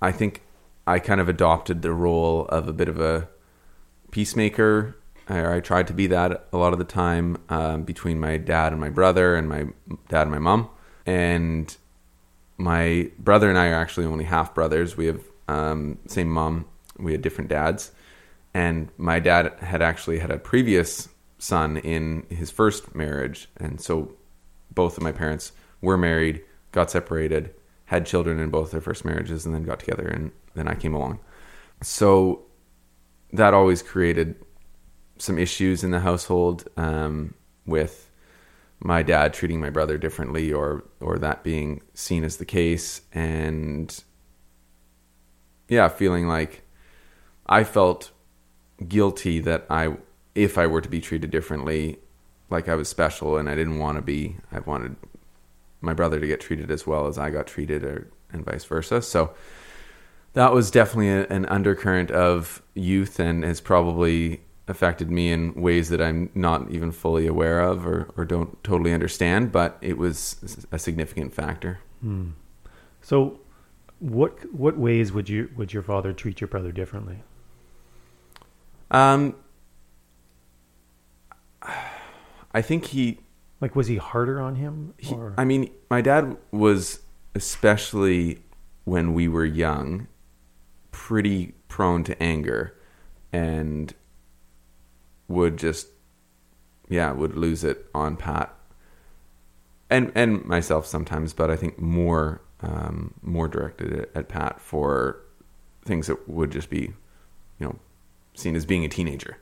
I 0.00 0.12
think 0.12 0.42
I 0.86 0.98
kind 0.98 1.20
of 1.20 1.28
adopted 1.28 1.82
the 1.82 1.92
role 1.92 2.46
of 2.46 2.68
a 2.68 2.72
bit 2.72 2.88
of 2.88 3.00
a 3.00 3.28
peacemaker. 4.10 4.96
I, 5.28 5.56
I 5.56 5.60
tried 5.60 5.86
to 5.88 5.92
be 5.92 6.06
that 6.08 6.46
a 6.52 6.56
lot 6.56 6.72
of 6.72 6.78
the 6.78 6.84
time 6.84 7.38
um, 7.48 7.82
between 7.82 8.18
my 8.18 8.36
dad 8.36 8.72
and 8.72 8.80
my 8.80 8.88
brother, 8.88 9.34
and 9.34 9.48
my 9.48 9.66
dad 10.08 10.22
and 10.22 10.30
my 10.30 10.38
mom. 10.38 10.70
And 11.04 11.74
my 12.56 13.10
brother 13.18 13.48
and 13.48 13.58
I 13.58 13.68
are 13.68 13.74
actually 13.74 14.06
only 14.06 14.24
half 14.24 14.54
brothers. 14.54 14.96
We 14.96 15.06
have 15.06 15.22
um, 15.46 15.98
same 16.06 16.28
mom. 16.28 16.66
We 16.98 17.12
had 17.12 17.22
different 17.22 17.50
dads, 17.50 17.92
and 18.52 18.90
my 18.96 19.20
dad 19.20 19.54
had 19.60 19.82
actually 19.82 20.18
had 20.18 20.30
a 20.30 20.38
previous 20.38 21.08
son 21.38 21.76
in 21.76 22.26
his 22.28 22.50
first 22.50 22.94
marriage, 22.94 23.48
and 23.56 23.80
so 23.80 24.14
both 24.74 24.96
of 24.96 25.02
my 25.02 25.12
parents 25.12 25.52
were 25.80 25.96
married, 25.96 26.42
got 26.72 26.90
separated, 26.90 27.54
had 27.88 28.04
children 28.04 28.38
in 28.38 28.50
both 28.50 28.70
their 28.70 28.82
first 28.82 29.04
marriages, 29.04 29.46
and 29.46 29.54
then 29.54 29.64
got 29.64 29.80
together, 29.80 30.06
and 30.06 30.30
then 30.54 30.68
I 30.68 30.74
came 30.74 30.94
along. 30.94 31.20
So 31.82 32.44
that 33.32 33.54
always 33.54 33.82
created 33.82 34.36
some 35.16 35.38
issues 35.38 35.82
in 35.82 35.90
the 35.90 36.00
household 36.00 36.68
um, 36.76 37.34
with 37.64 38.10
my 38.80 39.02
dad 39.02 39.32
treating 39.32 39.58
my 39.58 39.70
brother 39.70 39.96
differently, 39.96 40.52
or 40.52 40.84
or 41.00 41.18
that 41.18 41.42
being 41.42 41.80
seen 41.94 42.24
as 42.24 42.36
the 42.36 42.44
case, 42.44 43.00
and 43.12 44.04
yeah, 45.68 45.88
feeling 45.88 46.28
like 46.28 46.62
I 47.46 47.64
felt 47.64 48.10
guilty 48.86 49.40
that 49.40 49.66
I, 49.70 49.96
if 50.34 50.58
I 50.58 50.66
were 50.66 50.82
to 50.82 50.88
be 50.88 51.00
treated 51.00 51.30
differently, 51.30 51.98
like 52.50 52.68
I 52.68 52.74
was 52.74 52.88
special, 52.88 53.38
and 53.38 53.48
I 53.48 53.54
didn't 53.54 53.78
want 53.78 53.96
to 53.96 54.02
be. 54.02 54.36
I 54.52 54.60
wanted 54.60 54.96
my 55.80 55.94
brother 55.94 56.18
to 56.20 56.26
get 56.26 56.40
treated 56.40 56.70
as 56.70 56.86
well 56.86 57.06
as 57.06 57.18
I 57.18 57.30
got 57.30 57.46
treated, 57.46 57.84
or 57.84 58.08
and 58.32 58.44
vice 58.44 58.64
versa. 58.64 59.00
So 59.02 59.32
that 60.34 60.52
was 60.52 60.70
definitely 60.70 61.10
a, 61.10 61.26
an 61.28 61.46
undercurrent 61.46 62.10
of 62.10 62.62
youth, 62.74 63.18
and 63.18 63.44
has 63.44 63.60
probably 63.60 64.40
affected 64.66 65.10
me 65.10 65.32
in 65.32 65.54
ways 65.54 65.88
that 65.88 66.00
I'm 66.00 66.30
not 66.34 66.70
even 66.70 66.92
fully 66.92 67.26
aware 67.26 67.60
of 67.60 67.86
or, 67.86 68.10
or 68.16 68.24
don't 68.26 68.62
totally 68.62 68.92
understand. 68.92 69.50
But 69.50 69.78
it 69.80 69.96
was 69.96 70.66
a 70.70 70.78
significant 70.78 71.32
factor. 71.32 71.80
So, 73.00 73.40
what 74.00 74.52
what 74.52 74.76
ways 74.78 75.12
would 75.12 75.28
you 75.28 75.50
would 75.56 75.72
your 75.72 75.82
father 75.82 76.12
treat 76.12 76.40
your 76.40 76.48
brother 76.48 76.72
differently? 76.72 77.18
Um, 78.90 79.34
I 82.54 82.62
think 82.62 82.86
he 82.86 83.18
Like, 83.60 83.74
was 83.74 83.88
he 83.88 83.96
harder 83.96 84.40
on 84.40 84.56
him? 84.56 84.94
He- 84.98 85.16
I 85.36 85.44
mean, 85.44 85.70
my 85.90 86.00
dad 86.00 86.36
was 86.52 87.00
especially 87.34 88.42
when 88.84 89.12
we 89.14 89.28
were 89.28 89.44
young, 89.44 90.06
pretty 90.92 91.54
prone 91.68 92.04
to 92.04 92.22
anger, 92.22 92.74
and 93.32 93.94
would 95.28 95.56
just, 95.56 95.88
yeah, 96.88 97.12
would 97.12 97.36
lose 97.36 97.64
it 97.64 97.86
on 97.94 98.16
Pat, 98.16 98.54
and 99.90 100.10
and 100.14 100.44
myself 100.44 100.86
sometimes, 100.86 101.32
but 101.32 101.50
I 101.50 101.56
think 101.56 101.78
more 101.78 102.40
um, 102.60 103.14
more 103.22 103.48
directed 103.48 103.92
at, 103.92 104.08
at 104.14 104.28
Pat 104.28 104.60
for 104.60 105.20
things 105.84 106.06
that 106.06 106.28
would 106.28 106.50
just 106.50 106.70
be, 106.70 106.92
you 107.58 107.66
know, 107.66 107.78
seen 108.34 108.56
as 108.56 108.64
being 108.66 108.84
a 108.84 108.88
teenager. 108.88 109.38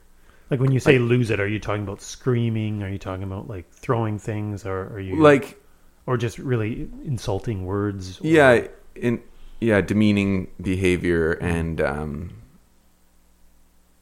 Like 0.49 0.59
when 0.59 0.71
you 0.71 0.79
say 0.79 0.97
lose 0.99 1.29
it, 1.29 1.39
are 1.39 1.47
you 1.47 1.59
talking 1.59 1.83
about 1.83 2.01
screaming? 2.01 2.83
Are 2.83 2.89
you 2.89 2.97
talking 2.97 3.23
about 3.23 3.47
like 3.47 3.69
throwing 3.71 4.19
things, 4.19 4.65
or 4.65 4.87
are 4.93 4.99
you 4.99 5.15
Like 5.21 5.61
or 6.05 6.17
just 6.17 6.37
really 6.39 6.89
insulting 7.03 7.65
words? 7.65 8.19
or- 8.21 8.27
yeah 8.27 8.67
in 8.95 9.21
yeah 9.59 9.81
demeaning 9.81 10.47
behavior 10.61 11.33
and 11.33 11.81
um 11.81 12.33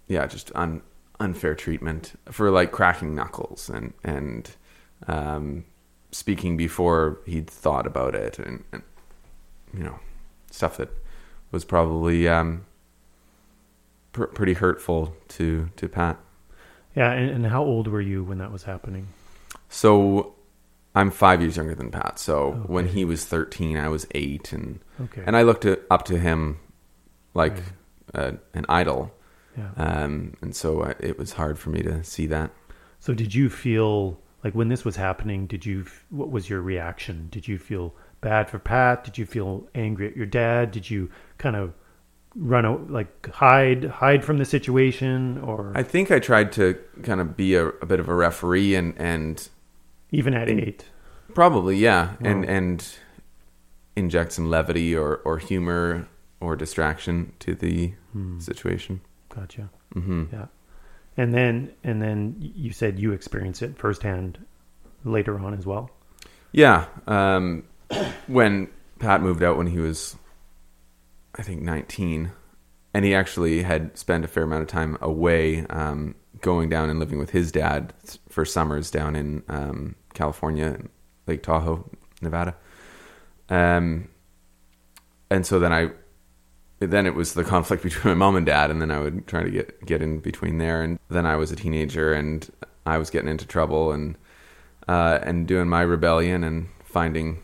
yeah 0.08 0.26
just 0.28 0.52
un, 0.56 0.82
unfair 1.20 1.56
treatment 1.56 2.14
for 2.32 2.52
like 2.52 2.72
cracking 2.72 3.16
knuckles 3.16 3.70
and 3.70 3.94
and 4.04 4.52
um 5.08 5.66
speaking 6.12 6.56
before 6.58 7.20
he'd 7.26 7.50
thought 7.50 7.86
about 7.88 8.16
it 8.16 8.38
and, 8.40 8.64
and 8.72 8.84
you 9.74 9.84
know 9.84 10.00
stuff 10.52 10.78
that 10.78 10.90
was 11.52 11.66
probably 11.66 12.28
um 12.28 12.66
pr- 14.14 14.26
pretty 14.26 14.54
hurtful 14.54 15.16
to 15.28 15.70
to 15.76 15.88
Pat 15.90 16.18
yeah. 16.96 17.12
And, 17.12 17.30
and 17.30 17.46
how 17.46 17.64
old 17.64 17.88
were 17.88 18.02
you 18.02 18.24
when 18.24 18.38
that 18.40 18.52
was 18.52 18.64
happening? 18.64 19.08
so 19.68 20.36
I'm 20.94 21.12
five 21.12 21.42
years 21.42 21.58
younger 21.58 21.76
than 21.76 21.92
Pat 21.92 22.20
so 22.20 22.64
when 22.68 22.88
he 22.88 23.04
was 23.04 23.26
13 23.26 23.78
I 23.78 23.90
was 23.90 24.06
eight 24.14 24.54
and 24.54 24.80
Okay, 25.02 25.24
and 25.26 25.36
I 25.36 25.42
looked 25.42 25.66
up 25.66 26.06
to 26.06 26.20
him 26.20 26.60
like 27.34 27.58
uh, 28.14 28.32
an 28.54 28.66
idol, 28.70 29.14
yeah. 29.58 29.70
um, 29.78 30.36
and 30.42 30.56
so 30.56 30.82
uh, 30.82 30.94
it 31.00 31.20
was 31.20 31.34
hard 31.34 31.60
for 31.60 31.70
me 31.70 31.82
to 31.84 32.04
see 32.04 32.26
that. 32.28 32.52
So 33.00 33.14
did 33.14 33.36
you 33.36 33.50
feel 33.50 34.20
like 34.44 34.56
when 34.56 34.70
this 34.70 34.86
was 34.86 34.96
happening? 34.96 35.46
Did 35.46 35.66
you? 35.66 35.86
What 36.10 36.32
was 36.32 36.50
your 36.50 36.62
reaction? 36.62 37.28
Did 37.32 37.48
you 37.48 37.58
feel 37.58 37.94
bad 38.22 38.50
for 38.50 38.58
Pat? 38.58 39.04
Did 39.04 39.18
you 39.18 39.26
feel 39.26 39.68
angry 39.76 40.08
at 40.08 40.16
your 40.16 40.26
dad? 40.26 40.72
Did 40.72 40.90
you 40.90 41.12
kind 41.38 41.56
of 41.56 41.74
run 42.36 42.65
out, 42.65 42.89
like 42.91 43.30
hide, 43.32 43.86
hide 43.86 44.24
from 44.26 44.38
the 44.38 44.45
situation, 44.45 45.38
or 45.39 45.71
I 45.76 45.84
think 45.84 46.12
I 46.12 46.19
tried 46.19 46.52
to 46.54 46.78
kind 47.04 47.21
of 47.21 47.36
be 47.38 47.56
a, 47.56 47.67
a 47.67 47.86
bit 47.86 48.00
of 48.00 48.10
a 48.10 48.13
referee, 48.15 48.76
and 48.76 48.93
and 48.98 49.48
even 50.12 50.34
at 50.34 50.50
eight? 50.50 50.86
probably 51.34 51.78
yeah, 51.78 52.15
and 52.21 52.45
Wow. 52.45 52.52
and 52.54 52.88
inject 53.95 54.34
some 54.34 54.50
levity 54.50 54.95
or 54.95 55.17
or 55.26 55.38
humor 55.38 56.08
or 56.41 56.56
distraction 56.56 57.34
to 57.39 57.56
the 57.56 57.93
situation. 58.39 59.02
Gotcha. 59.34 59.69
mm-hmm. 59.93 60.26
Yeah. 60.32 60.45
And 61.17 61.34
then, 61.34 61.71
and 61.84 62.02
then 62.02 62.36
you 62.39 62.71
said 62.74 63.00
you 63.00 63.13
experienced 63.13 63.62
it 63.62 63.78
firsthand 63.78 64.38
later 65.06 65.39
on 65.39 65.54
as 65.54 65.65
well. 65.65 65.89
Yeah, 66.52 66.86
um, 67.08 67.63
when 68.28 68.69
Pat 69.00 69.21
moved 69.21 69.41
out 69.43 69.58
when 69.58 69.67
he 69.67 69.80
was, 69.80 70.15
I 71.38 71.41
think, 71.41 71.62
19, 71.62 72.32
and 72.93 73.06
he 73.06 73.13
actually 73.13 73.63
had 73.63 73.98
spent 73.98 74.24
a 74.24 74.28
fair 74.28 74.43
amount 74.43 74.63
of 74.63 74.67
time 74.67 74.98
away, 75.02 75.65
um, 75.67 76.15
going 76.41 76.69
down 76.69 76.89
and 76.89 77.00
living 77.00 77.19
with 77.19 77.32
his 77.32 77.52
dad 77.52 77.93
for 78.30 78.45
summers 78.45 78.89
down 78.89 79.15
in 79.15 79.43
um, 79.50 79.95
California, 80.13 80.80
Lake 81.28 81.43
Tahoe, 81.43 81.89
Nevada. 82.21 82.56
Um, 83.50 84.08
and 85.30 85.45
so 85.45 85.60
then 85.60 85.74
I, 85.74 85.91
then 86.80 87.06
it 87.06 87.15
was 87.15 87.34
the 87.34 87.43
conflict 87.43 87.84
between 87.84 88.13
my 88.13 88.17
mom 88.17 88.36
and 88.36 88.45
dad, 88.45 88.71
and 88.71 88.82
then 88.82 88.91
I 88.91 89.00
would 89.00 89.28
try 89.28 89.43
to 89.43 89.52
get 89.52 89.86
get 89.86 90.02
in 90.02 90.19
between 90.19 90.58
there, 90.58 90.82
and 90.82 91.00
then 91.10 91.26
I 91.26 91.36
was 91.36 91.52
a 91.52 91.56
teenager, 91.56 92.13
and 92.13 92.50
I 92.86 92.98
was 92.98 93.10
getting 93.10 93.30
into 93.30 93.45
trouble, 93.45 93.91
and 93.91 94.15
uh, 94.88 95.19
and 95.24 95.48
doing 95.48 95.67
my 95.67 95.82
rebellion 95.82 96.43
and 96.43 96.67
finding 96.84 97.41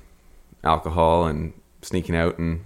alcohol 0.63 1.25
and 1.25 1.54
sneaking 1.82 2.15
out 2.15 2.38
and 2.38 2.63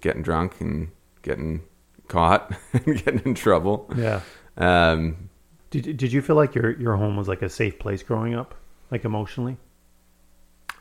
getting 0.00 0.22
drunk 0.22 0.60
and 0.60 0.88
getting 1.22 1.62
caught 2.08 2.52
and 2.72 3.04
getting 3.04 3.20
in 3.24 3.34
trouble. 3.34 3.90
Yeah. 3.96 4.20
Um, 4.56 5.30
Did 5.70 5.96
Did 5.96 6.12
you 6.12 6.22
feel 6.22 6.36
like 6.36 6.54
your 6.54 6.70
your 6.78 6.96
home 6.96 7.16
was 7.16 7.28
like 7.28 7.42
a 7.42 7.48
safe 7.48 7.78
place 7.78 8.02
growing 8.02 8.34
up, 8.34 8.54
like 8.90 9.04
emotionally? 9.04 9.56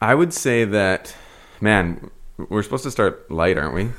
I 0.02 0.16
would 0.16 0.34
say 0.34 0.64
that, 0.66 1.14
man, 1.60 2.10
we're 2.38 2.64
supposed 2.64 2.84
to 2.86 2.92
start 2.92 3.30
light, 3.30 3.58
aren't 3.58 3.74
we? 3.76 3.90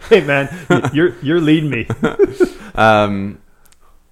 hey 0.08 0.24
man, 0.24 0.48
you're 0.92 1.14
you're 1.22 1.40
leading 1.40 1.70
me. 1.70 1.86
Um, 2.76 3.40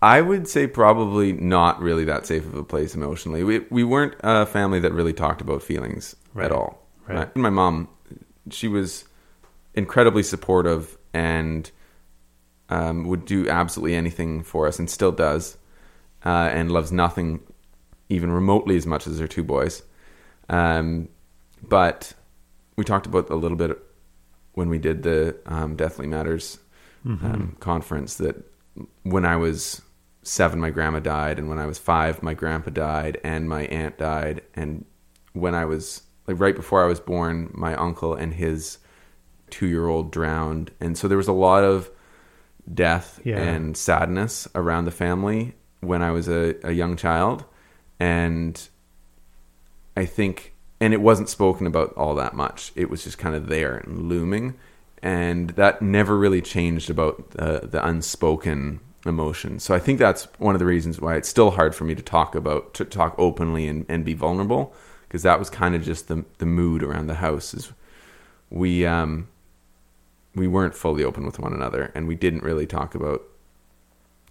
I 0.01 0.21
would 0.21 0.47
say 0.47 0.69
probably 0.69 1.33
not 1.33 1.83
really 1.83 2.05
that 2.05 2.27
safe 2.27 2.45
of 2.47 2.55
a 2.55 2.63
place 2.63 2.95
emotionally. 2.95 3.43
We 3.43 3.59
we 3.71 3.83
weren't 3.83 4.15
a 4.21 4.47
family 4.47 4.79
that 4.79 4.93
really 4.93 5.13
talked 5.13 5.41
about 5.41 5.65
feelings 5.65 6.15
Right. 6.33 6.45
at 6.47 6.53
all. 6.53 6.87
Right. 7.09 7.35
My, 7.35 7.43
my 7.43 7.51
mom, 7.51 7.89
she 8.51 8.69
was 8.69 9.05
incredibly 9.75 10.23
supportive 10.23 10.99
and 11.13 11.71
um, 12.69 13.05
would 13.05 13.25
do 13.25 13.49
absolutely 13.49 13.95
anything 13.95 14.43
for 14.43 14.67
us, 14.67 14.79
and 14.79 14.89
still 14.89 15.13
does, 15.13 15.59
uh, 16.25 16.49
and 16.53 16.71
loves 16.71 16.91
nothing 16.93 17.41
even 18.09 18.31
remotely 18.31 18.77
as 18.77 18.87
much 18.87 19.07
as 19.07 19.19
her 19.19 19.29
two 19.29 19.45
boys. 19.45 19.83
Um, 20.49 21.09
but 21.63 22.13
we 22.77 22.85
talked 22.85 23.07
about 23.07 23.31
a 23.31 23.37
little 23.37 23.57
bit 23.57 23.79
when 24.55 24.69
we 24.69 24.79
did 24.79 25.03
the 25.03 25.37
um, 25.47 25.77
Deathly 25.77 26.07
Matters 26.07 26.59
um, 27.25 27.57
conference 27.61 28.17
that 28.17 28.37
when 29.03 29.25
I 29.25 29.37
was 29.37 29.83
seven, 30.23 30.61
my 30.61 30.71
grandma 30.71 31.01
died, 31.01 31.39
and 31.39 31.49
when 31.49 31.59
I 31.59 31.67
was 31.67 31.79
five, 31.79 32.23
my 32.23 32.35
grandpa 32.35 32.71
died, 32.71 33.19
and 33.25 33.49
my 33.49 33.65
aunt 33.67 33.99
died, 33.99 34.43
and 34.55 34.85
when 35.33 35.55
I 35.55 35.65
was 35.65 36.03
like 36.27 36.39
right 36.39 36.55
before 36.55 36.85
I 36.85 36.87
was 36.87 37.01
born, 37.01 37.51
my 37.53 37.75
uncle 37.75 38.15
and 38.15 38.35
his 38.35 38.79
two-year-old 39.53 40.11
drowned, 40.11 40.73
and 40.81 40.99
so 40.99 41.07
there 41.07 41.17
was 41.17 41.29
a 41.29 41.33
lot 41.33 41.63
of 41.63 41.91
death 42.73 43.21
Yeah. 43.25 43.39
and 43.39 43.77
sadness 43.77 44.49
around 44.55 44.85
the 44.87 44.91
family 44.91 45.55
when 45.81 46.03
I 46.03 46.11
was 46.11 46.29
a, 46.29 46.57
a 46.65 46.73
young 46.73 46.97
child, 46.97 47.45
and 48.01 48.69
I 49.97 50.07
think, 50.07 50.55
and 50.81 50.93
it 50.95 51.01
wasn't 51.01 51.29
spoken 51.29 51.67
about 51.67 51.93
all 51.97 52.15
that 52.17 52.35
much. 52.35 52.73
It 52.75 52.89
was 52.91 53.05
just 53.05 53.19
kind 53.19 53.35
of 53.35 53.47
there 53.47 53.77
and 53.77 54.09
looming, 54.09 54.55
and 55.03 55.51
that 55.51 55.83
never 55.83 56.17
really 56.17 56.41
changed 56.43 56.91
about 56.91 57.31
the, 57.33 57.69
the 57.71 57.87
unspoken 57.87 58.81
emotion. 59.05 59.59
So 59.59 59.75
I 59.75 59.81
think 59.81 59.99
that's 59.99 60.29
one 60.39 60.55
of 60.55 60.61
the 60.61 60.65
reasons 60.75 61.01
why 61.01 61.17
it's 61.17 61.29
still 61.29 61.51
hard 61.51 61.75
for 61.75 61.85
me 61.85 61.95
to 61.95 62.03
talk 62.03 62.35
about, 62.37 62.73
to 62.75 62.85
talk 62.85 63.15
openly 63.19 63.67
and, 63.67 63.85
and 63.89 64.05
be 64.05 64.15
vulnerable, 64.15 64.73
because 65.09 65.25
that 65.25 65.39
was 65.39 65.51
kind 65.51 65.75
of 65.75 65.83
just 65.83 66.07
the 66.09 66.25
the 66.39 66.47
mood 66.47 66.83
around 66.83 67.09
the 67.09 67.17
house. 67.17 67.53
Is 67.53 67.73
we 68.51 68.87
um 68.87 69.27
we 70.35 70.49
weren't 70.49 70.75
fully 70.75 71.05
open 71.05 71.27
with 71.27 71.39
one 71.39 71.53
another, 71.53 71.93
and 71.95 72.07
we 72.07 72.15
didn't 72.15 72.43
really 72.43 72.67
talk 72.67 72.95
about 72.95 73.23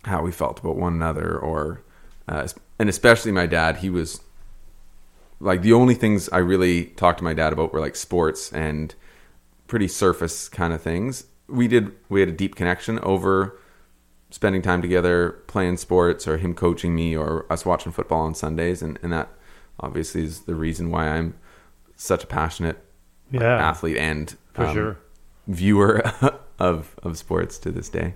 how 0.06 0.22
we 0.22 0.32
felt 0.32 0.60
about 0.60 0.78
one 0.78 0.94
another, 0.94 1.38
or 1.38 1.84
uh, 2.28 2.48
and 2.80 2.90
especially 2.90 3.32
my 3.32 3.46
dad. 3.46 3.78
He 3.78 3.90
was 3.90 4.22
like 5.40 5.62
the 5.62 5.74
only 5.74 5.96
things 5.96 6.30
I 6.30 6.38
really 6.38 6.86
talked 6.86 7.18
to 7.18 7.24
my 7.24 7.34
dad 7.34 7.52
about 7.54 7.74
were 7.74 7.80
like 7.80 7.96
sports 7.96 8.52
and 8.54 8.94
pretty 9.68 9.88
surface 9.88 10.48
kind 10.48 10.74
of 10.74 10.82
things. 10.82 11.26
We 11.48 11.68
did 11.68 11.92
we 12.10 12.20
had 12.20 12.30
a 12.30 12.34
deep 12.34 12.56
connection 12.56 13.00
over 13.00 13.58
spending 14.30 14.62
time 14.62 14.82
together 14.82 15.32
playing 15.48 15.78
sports 15.78 16.28
or 16.28 16.38
him 16.38 16.54
coaching 16.54 16.96
me 16.96 17.16
or 17.18 17.46
us 17.52 17.66
watching 17.66 17.92
football 17.92 18.22
on 18.22 18.34
Sundays 18.34 18.82
and, 18.82 18.98
and 19.04 19.12
that 19.12 19.30
obviously 19.80 20.24
is 20.24 20.42
the 20.42 20.56
reason 20.56 20.90
why 20.90 21.08
I'm 21.10 21.36
such 21.98 22.24
a 22.24 22.28
passionate 22.28 22.78
Yeah, 23.30 23.58
athlete 23.58 23.98
and 23.98 24.36
for 24.54 24.66
um, 24.66 24.74
sure. 24.74 24.98
Viewer 25.48 26.02
of 26.60 26.96
of 27.04 27.18
sports 27.18 27.58
to 27.60 27.72
this 27.72 27.90
day. 27.90 28.16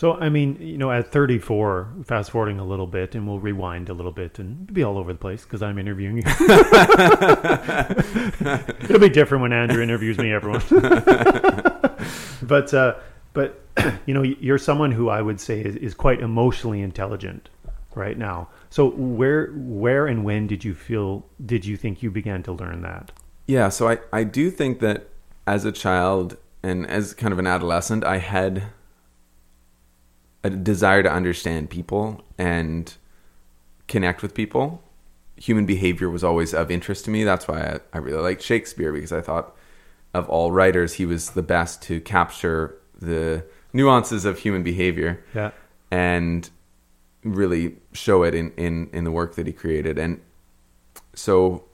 So, 0.00 0.14
I 0.14 0.28
mean, 0.30 0.56
you 0.60 0.78
know, 0.78 0.90
at 0.90 1.12
34, 1.12 1.88
fast 2.04 2.30
forwarding 2.30 2.58
a 2.58 2.64
little 2.64 2.86
bit, 2.86 3.14
and 3.14 3.26
we'll 3.26 3.38
rewind 3.40 3.90
a 3.90 3.92
little 3.92 4.12
bit 4.12 4.38
and 4.38 4.72
be 4.72 4.82
all 4.82 4.96
over 4.96 5.12
the 5.12 5.18
place 5.18 5.42
because 5.42 5.62
I'm 5.62 5.78
interviewing 5.78 6.16
you. 6.16 6.22
It'll 8.84 8.98
be 8.98 9.10
different 9.10 9.42
when 9.42 9.52
Andrew 9.52 9.82
interviews 9.82 10.16
me, 10.16 10.32
everyone. 10.32 10.62
but, 12.42 12.72
uh, 12.72 12.94
but 13.34 13.60
you 14.06 14.14
know, 14.14 14.22
you're 14.22 14.58
someone 14.58 14.92
who 14.92 15.10
I 15.10 15.20
would 15.20 15.40
say 15.40 15.60
is, 15.60 15.76
is 15.76 15.92
quite 15.92 16.20
emotionally 16.20 16.80
intelligent 16.80 17.50
right 17.94 18.16
now. 18.16 18.48
So, 18.70 18.90
where, 18.92 19.48
where, 19.48 20.06
and 20.06 20.24
when 20.24 20.46
did 20.46 20.64
you 20.64 20.74
feel? 20.74 21.26
Did 21.44 21.66
you 21.66 21.76
think 21.76 22.02
you 22.02 22.10
began 22.10 22.42
to 22.44 22.52
learn 22.52 22.82
that? 22.82 23.12
Yeah, 23.46 23.68
so 23.68 23.88
I, 23.88 23.98
I 24.12 24.24
do 24.24 24.50
think 24.50 24.80
that 24.80 25.08
as 25.46 25.64
a 25.64 25.72
child 25.72 26.38
and 26.62 26.86
as 26.86 27.14
kind 27.14 27.32
of 27.32 27.38
an 27.38 27.46
adolescent, 27.46 28.04
I 28.04 28.18
had 28.18 28.64
a 30.42 30.50
desire 30.50 31.02
to 31.02 31.10
understand 31.10 31.70
people 31.70 32.22
and 32.38 32.94
connect 33.88 34.22
with 34.22 34.34
people. 34.34 34.82
Human 35.36 35.66
behavior 35.66 36.08
was 36.10 36.24
always 36.24 36.54
of 36.54 36.70
interest 36.70 37.04
to 37.06 37.10
me. 37.10 37.24
That's 37.24 37.46
why 37.48 37.60
I, 37.60 37.80
I 37.94 37.98
really 37.98 38.22
liked 38.22 38.42
Shakespeare 38.42 38.92
because 38.92 39.12
I 39.12 39.20
thought 39.20 39.54
of 40.14 40.28
all 40.28 40.50
writers, 40.52 40.94
he 40.94 41.06
was 41.06 41.30
the 41.30 41.42
best 41.42 41.82
to 41.82 42.00
capture 42.00 42.76
the 43.00 43.44
nuances 43.72 44.24
of 44.24 44.38
human 44.40 44.62
behavior 44.62 45.22
Yeah. 45.34 45.52
and 45.90 46.48
really 47.22 47.76
show 47.92 48.22
it 48.24 48.34
in, 48.34 48.50
in, 48.56 48.90
in 48.92 49.04
the 49.04 49.12
work 49.12 49.34
that 49.36 49.46
he 49.46 49.52
created. 49.52 49.98
And 49.98 50.20
so 51.14 51.64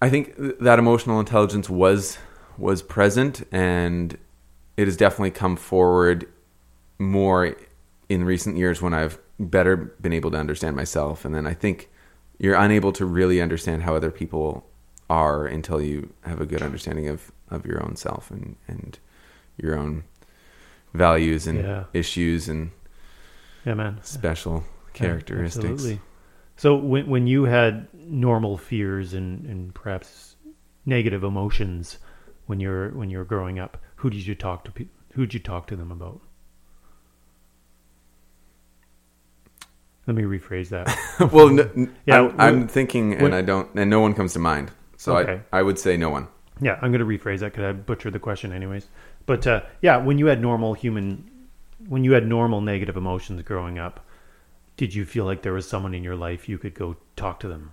I 0.00 0.08
think 0.08 0.34
that 0.60 0.78
emotional 0.78 1.18
intelligence 1.20 1.68
was 1.70 2.18
was 2.58 2.82
present 2.82 3.42
and 3.50 4.18
it 4.80 4.86
has 4.86 4.96
definitely 4.96 5.30
come 5.30 5.56
forward 5.56 6.26
more 6.98 7.54
in 8.08 8.24
recent 8.24 8.56
years 8.56 8.80
when 8.80 8.94
I've 8.94 9.18
better 9.38 9.76
been 9.76 10.14
able 10.14 10.30
to 10.30 10.38
understand 10.38 10.74
myself. 10.74 11.26
And 11.26 11.34
then 11.34 11.46
I 11.46 11.52
think 11.52 11.90
you're 12.38 12.54
unable 12.54 12.90
to 12.92 13.04
really 13.04 13.42
understand 13.42 13.82
how 13.82 13.94
other 13.94 14.10
people 14.10 14.64
are 15.10 15.44
until 15.44 15.82
you 15.82 16.14
have 16.22 16.40
a 16.40 16.46
good 16.46 16.62
understanding 16.62 17.08
of, 17.08 17.30
of 17.50 17.66
your 17.66 17.84
own 17.84 17.94
self 17.94 18.30
and, 18.30 18.56
and 18.68 18.98
your 19.58 19.78
own 19.78 20.04
values 20.94 21.46
and 21.46 21.58
Yeah. 21.58 21.84
issues 21.92 22.48
and 22.48 22.70
Yeah, 23.66 23.74
man. 23.74 23.98
special 24.02 24.64
characteristics. 24.94 25.66
Absolutely. 25.66 26.00
So 26.56 26.74
when 26.74 27.06
when 27.06 27.26
you 27.26 27.44
had 27.44 27.86
normal 27.94 28.56
fears 28.56 29.12
and, 29.12 29.44
and 29.44 29.74
perhaps 29.74 30.36
negative 30.86 31.22
emotions 31.22 31.98
when 32.50 32.58
you're 32.58 32.88
when 32.90 33.08
you 33.10 33.18
were 33.18 33.24
growing 33.24 33.60
up, 33.60 33.78
who 33.96 34.10
did 34.10 34.26
you 34.26 34.34
talk 34.34 34.64
to? 34.64 34.72
Who 35.14 35.24
did 35.24 35.34
you 35.34 35.40
talk 35.40 35.68
to 35.68 35.76
them 35.76 35.92
about? 35.92 36.20
Let 40.08 40.16
me 40.16 40.24
rephrase 40.24 40.70
that. 40.70 40.88
well, 41.32 41.54
Yeah, 42.06 42.22
I'm, 42.22 42.40
I'm 42.40 42.68
thinking, 42.68 43.14
and 43.14 43.32
I 43.34 43.42
don't, 43.42 43.72
and 43.76 43.88
no 43.88 44.00
one 44.00 44.14
comes 44.14 44.32
to 44.32 44.40
mind. 44.40 44.72
So 44.96 45.16
Okay. 45.16 45.40
I, 45.52 45.60
I 45.60 45.62
would 45.62 45.78
say 45.78 45.96
no 45.96 46.10
one. 46.10 46.26
yeah, 46.60 46.78
I'm 46.82 46.90
going 46.90 47.06
to 47.06 47.06
rephrase 47.18 47.38
that 47.40 47.52
because 47.52 47.64
I 47.64 47.72
butchered 47.72 48.12
the 48.12 48.18
question, 48.18 48.52
anyways. 48.52 48.88
But 49.26 49.46
uh, 49.46 49.62
yeah, 49.80 49.98
when 49.98 50.18
you 50.18 50.26
had 50.26 50.40
normal 50.42 50.74
human, 50.74 51.30
when 51.86 52.02
you 52.02 52.12
had 52.12 52.26
normal 52.26 52.60
negative 52.60 52.96
emotions 52.96 53.40
growing 53.42 53.78
up, 53.78 54.04
did 54.76 54.92
you 54.94 55.04
feel 55.04 55.24
like 55.24 55.42
there 55.42 55.52
was 55.52 55.68
someone 55.68 55.94
in 55.94 56.02
your 56.02 56.16
life 56.16 56.48
you 56.48 56.58
could 56.58 56.74
go 56.74 56.96
talk 57.14 57.38
to 57.40 57.48
them 57.48 57.70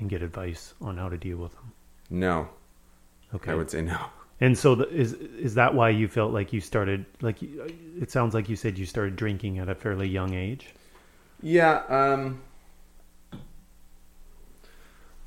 and 0.00 0.10
get 0.10 0.22
advice 0.22 0.74
on 0.80 0.96
how 0.96 1.08
to 1.08 1.16
deal 1.16 1.36
with 1.36 1.52
them? 1.54 1.72
No, 2.10 2.48
Okay. 3.34 3.52
I 3.52 3.54
would 3.54 3.70
say 3.70 3.82
no. 3.82 3.98
And 4.40 4.58
so, 4.58 4.74
the, 4.74 4.88
is 4.88 5.12
is 5.12 5.54
that 5.54 5.74
why 5.74 5.90
you 5.90 6.08
felt 6.08 6.32
like 6.32 6.52
you 6.52 6.60
started 6.60 7.06
like 7.20 7.38
it 7.42 8.10
sounds 8.10 8.34
like 8.34 8.48
you 8.48 8.56
said 8.56 8.76
you 8.76 8.86
started 8.86 9.14
drinking 9.14 9.58
at 9.58 9.68
a 9.68 9.74
fairly 9.74 10.08
young 10.08 10.34
age? 10.34 10.74
Yeah. 11.40 11.82
Um. 11.88 12.42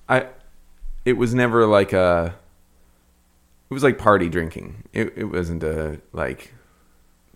I. 0.10 0.28
It 1.06 1.14
was 1.14 1.34
never 1.34 1.66
like 1.66 1.94
a. 1.94 2.36
It 3.70 3.74
was 3.74 3.84
like 3.84 3.98
party 3.98 4.28
drinking. 4.28 4.84
It 4.92 5.14
it 5.16 5.26
wasn't 5.26 5.64
a 5.64 6.02
like 6.12 6.54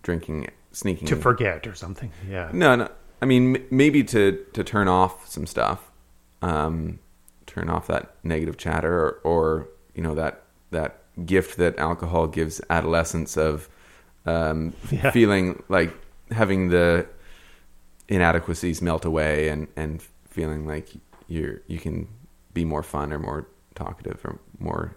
drinking 0.02 0.50
sneaking 0.72 1.08
To 1.08 1.16
forget 1.16 1.68
or 1.68 1.76
something? 1.76 2.12
Yeah. 2.30 2.50
No, 2.54 2.76
no. 2.76 2.90
I 3.22 3.26
mean, 3.26 3.56
m- 3.56 3.66
maybe 3.72 4.04
to 4.06 4.46
to 4.54 4.64
turn 4.64 4.88
off 4.88 5.28
some 5.28 5.46
stuff, 5.46 5.92
um, 6.42 7.00
turn 7.46 7.70
off 7.70 7.88
that 7.88 8.16
negative 8.24 8.58
chatter, 8.58 8.94
or, 8.94 9.20
or 9.24 9.68
you 9.94 10.02
know 10.02 10.16
that 10.16 10.44
that 10.72 11.02
gift 11.26 11.58
that 11.58 11.78
alcohol 11.80 12.28
gives 12.28 12.62
adolescents 12.70 13.38
of 13.38 13.70
um, 14.26 14.74
Yeah. 14.92 15.12
feeling 15.12 15.64
like 15.70 15.94
having 16.32 16.70
the 16.70 17.08
inadequacies 18.08 18.82
melt 18.82 19.06
away 19.06 19.50
and 19.50 19.68
and 19.76 20.02
feeling 20.30 20.66
like 20.66 20.90
you're 21.28 21.62
you 21.68 21.80
can 21.80 22.08
be 22.54 22.66
more 22.66 22.84
fun 22.84 23.14
or 23.14 23.20
more 23.20 23.48
talkative 23.76 24.20
or 24.24 24.40
more 24.60 24.96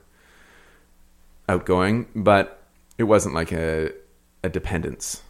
outgoing, 1.48 2.06
but 2.14 2.62
it 2.98 3.04
wasn't 3.04 3.34
like 3.34 3.52
a 3.52 3.90
a 4.44 4.48
dependence 4.48 5.22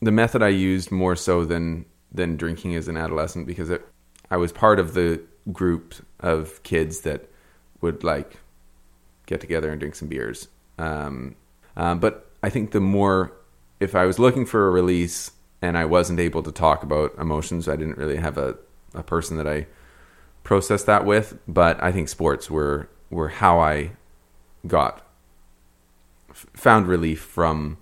the 0.00 0.12
method 0.12 0.42
I 0.42 0.48
used 0.48 0.90
more 0.90 1.16
so 1.16 1.44
than 1.44 1.84
than 2.12 2.36
drinking 2.36 2.74
as 2.74 2.88
an 2.88 2.96
adolescent 2.96 3.46
because 3.46 3.70
it, 3.70 3.86
I 4.30 4.36
was 4.36 4.52
part 4.52 4.78
of 4.78 4.94
the 4.94 5.20
group 5.52 5.94
of 6.20 6.62
kids 6.62 7.00
that 7.00 7.28
would 7.80 8.04
like 8.04 8.38
get 9.26 9.40
together 9.40 9.70
and 9.70 9.80
drink 9.80 9.94
some 9.94 10.08
beers. 10.08 10.48
Um, 10.78 11.36
um, 11.76 11.98
but 11.98 12.30
I 12.42 12.48
think 12.48 12.70
the 12.70 12.80
more 12.80 13.32
if 13.80 13.94
I 13.94 14.06
was 14.06 14.18
looking 14.18 14.46
for 14.46 14.68
a 14.68 14.70
release 14.70 15.32
and 15.60 15.76
I 15.76 15.84
wasn't 15.84 16.20
able 16.20 16.42
to 16.42 16.52
talk 16.52 16.82
about 16.82 17.14
emotions, 17.18 17.68
I 17.68 17.76
didn't 17.76 17.98
really 17.98 18.16
have 18.16 18.38
a, 18.38 18.56
a 18.94 19.02
person 19.02 19.36
that 19.36 19.46
I 19.46 19.66
processed 20.44 20.86
that 20.86 21.04
with. 21.04 21.38
But 21.46 21.82
I 21.82 21.92
think 21.92 22.08
sports 22.08 22.50
were 22.50 22.88
were 23.10 23.28
how 23.28 23.60
I 23.60 23.92
got 24.66 25.06
f- 26.30 26.46
found 26.54 26.86
relief 26.86 27.20
from 27.20 27.78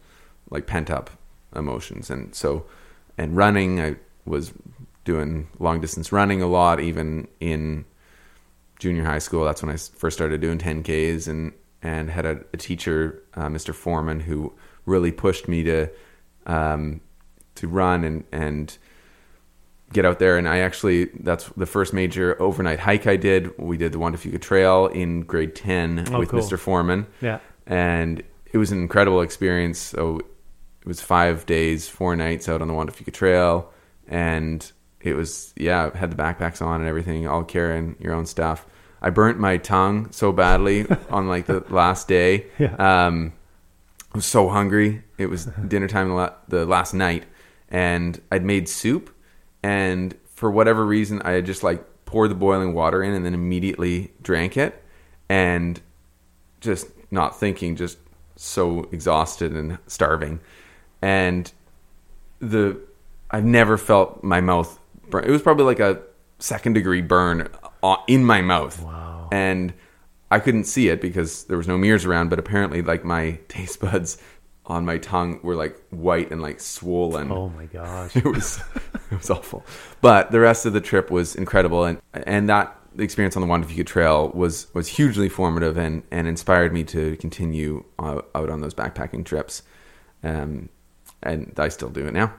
like 0.50 0.66
pent 0.66 0.90
up 0.90 1.10
emotions, 1.54 2.10
and 2.10 2.34
so 2.34 2.66
and 3.16 3.36
running, 3.36 3.80
I 3.80 3.96
was 4.24 4.52
doing 5.04 5.48
long 5.58 5.80
distance 5.80 6.10
running 6.10 6.42
a 6.42 6.46
lot, 6.46 6.80
even 6.80 7.28
in 7.38 7.84
junior 8.84 9.04
high 9.04 9.18
school. 9.18 9.44
That's 9.44 9.62
when 9.62 9.72
I 9.74 9.76
first 9.78 10.16
started 10.16 10.40
doing 10.42 10.58
10Ks 10.58 11.26
and, 11.26 11.52
and 11.82 12.10
had 12.10 12.26
a, 12.26 12.40
a 12.52 12.56
teacher, 12.58 13.22
uh, 13.34 13.46
Mr. 13.46 13.74
Foreman, 13.74 14.20
who 14.20 14.52
really 14.84 15.10
pushed 15.10 15.48
me 15.48 15.64
to, 15.64 15.88
um, 16.46 17.00
to 17.54 17.66
run 17.66 18.04
and, 18.04 18.24
and 18.30 18.76
get 19.94 20.04
out 20.04 20.18
there. 20.18 20.36
And 20.36 20.46
I 20.46 20.58
actually, 20.58 21.06
that's 21.20 21.48
the 21.56 21.64
first 21.66 21.94
major 21.94 22.40
overnight 22.42 22.78
hike 22.78 23.06
I 23.06 23.16
did. 23.16 23.56
We 23.58 23.78
did 23.78 23.92
the 23.92 23.98
Juan 23.98 24.12
de 24.12 24.18
Fuca 24.18 24.38
Trail 24.40 24.86
in 24.88 25.22
grade 25.22 25.54
10 25.54 26.08
Oh, 26.12 26.18
with 26.18 26.28
cool. 26.28 26.40
Mr. 26.40 26.58
Foreman. 26.58 27.06
Yeah. 27.22 27.38
And 27.66 28.22
it 28.52 28.58
was 28.58 28.70
an 28.70 28.78
incredible 28.82 29.22
experience. 29.22 29.78
So 29.78 30.18
it 30.82 30.86
was 30.86 31.00
five 31.00 31.46
days, 31.46 31.88
four 31.88 32.14
nights 32.16 32.50
out 32.50 32.60
on 32.60 32.68
the 32.68 32.74
Juan 32.74 32.86
de 32.86 32.92
Fuca 32.92 33.12
Trail. 33.14 33.72
And 34.08 34.70
it 35.00 35.14
was, 35.14 35.54
yeah, 35.56 35.96
had 35.96 36.10
the 36.10 36.16
backpacks 36.16 36.60
on 36.60 36.80
and 36.80 36.88
everything, 36.88 37.26
all 37.26 37.44
carrying 37.44 37.96
your 37.98 38.12
own 38.12 38.26
stuff. 38.26 38.66
I 39.04 39.10
burnt 39.10 39.38
my 39.38 39.58
tongue 39.58 40.10
so 40.12 40.32
badly 40.32 40.86
on 41.10 41.28
like 41.28 41.44
the 41.44 41.62
last 41.68 42.08
day. 42.08 42.46
Yeah. 42.58 42.74
Um, 42.76 43.34
I 44.14 44.16
was 44.16 44.24
so 44.24 44.48
hungry. 44.48 45.04
It 45.18 45.26
was 45.26 45.44
dinner 45.68 45.88
time 45.88 46.08
the, 46.48 46.64
last 46.64 46.94
night, 46.94 47.24
and 47.68 48.18
I'd 48.32 48.44
made 48.44 48.66
soup, 48.66 49.14
and 49.62 50.14
for 50.34 50.50
whatever 50.50 50.86
reason, 50.86 51.20
I 51.22 51.32
had 51.32 51.44
just 51.44 51.62
like 51.62 51.84
poured 52.06 52.30
the 52.30 52.34
boiling 52.34 52.72
water 52.72 53.02
in 53.02 53.12
and 53.12 53.26
then 53.26 53.34
immediately 53.34 54.10
drank 54.22 54.56
it, 54.56 54.82
and 55.28 55.82
just 56.62 56.86
not 57.10 57.38
thinking, 57.38 57.76
just 57.76 57.98
so 58.36 58.88
exhausted 58.90 59.52
and 59.52 59.76
starving, 59.86 60.40
and 61.02 61.52
the 62.40 62.80
I've 63.30 63.44
never 63.44 63.76
felt 63.76 64.24
my 64.24 64.40
mouth 64.40 64.78
burn. 65.10 65.24
It 65.24 65.30
was 65.30 65.42
probably 65.42 65.66
like 65.66 65.80
a 65.80 66.00
second 66.44 66.74
degree 66.74 67.00
burn 67.00 67.48
uh, 67.82 67.96
in 68.06 68.24
my 68.24 68.42
mouth. 68.42 68.80
Wow. 68.82 69.28
And 69.32 69.72
I 70.30 70.38
couldn't 70.40 70.64
see 70.64 70.88
it 70.88 71.00
because 71.00 71.44
there 71.44 71.56
was 71.56 71.66
no 71.66 71.78
mirrors 71.78 72.04
around, 72.04 72.28
but 72.28 72.38
apparently 72.38 72.82
like 72.82 73.04
my 73.04 73.38
taste 73.48 73.80
buds 73.80 74.18
on 74.66 74.84
my 74.84 74.96
tongue 74.98 75.40
were 75.42 75.54
like 75.54 75.78
white 75.90 76.30
and 76.30 76.40
like 76.40 76.60
swollen. 76.60 77.30
Oh 77.32 77.48
my 77.50 77.66
gosh. 77.66 78.14
It 78.16 78.24
was 78.24 78.62
it 79.10 79.16
was 79.18 79.30
awful. 79.30 79.64
But 80.00 80.30
the 80.30 80.40
rest 80.40 80.66
of 80.66 80.72
the 80.72 80.80
trip 80.80 81.10
was 81.10 81.34
incredible 81.34 81.84
and 81.84 82.00
and 82.12 82.48
that 82.48 82.78
experience 82.98 83.36
on 83.36 83.40
the 83.40 83.48
Juan 83.48 83.62
de 83.62 83.66
Fuca 83.66 83.86
Trail 83.86 84.30
was 84.34 84.72
was 84.74 84.88
hugely 84.88 85.28
formative 85.28 85.76
and 85.76 86.02
and 86.10 86.28
inspired 86.28 86.72
me 86.72 86.84
to 86.84 87.16
continue 87.16 87.84
uh, 87.98 88.20
out 88.34 88.50
on 88.50 88.60
those 88.60 88.74
backpacking 88.74 89.24
trips. 89.24 89.62
Um 90.22 90.68
and 91.22 91.54
I 91.58 91.68
still 91.68 91.88
do 91.88 92.06
it 92.06 92.12
now. 92.12 92.34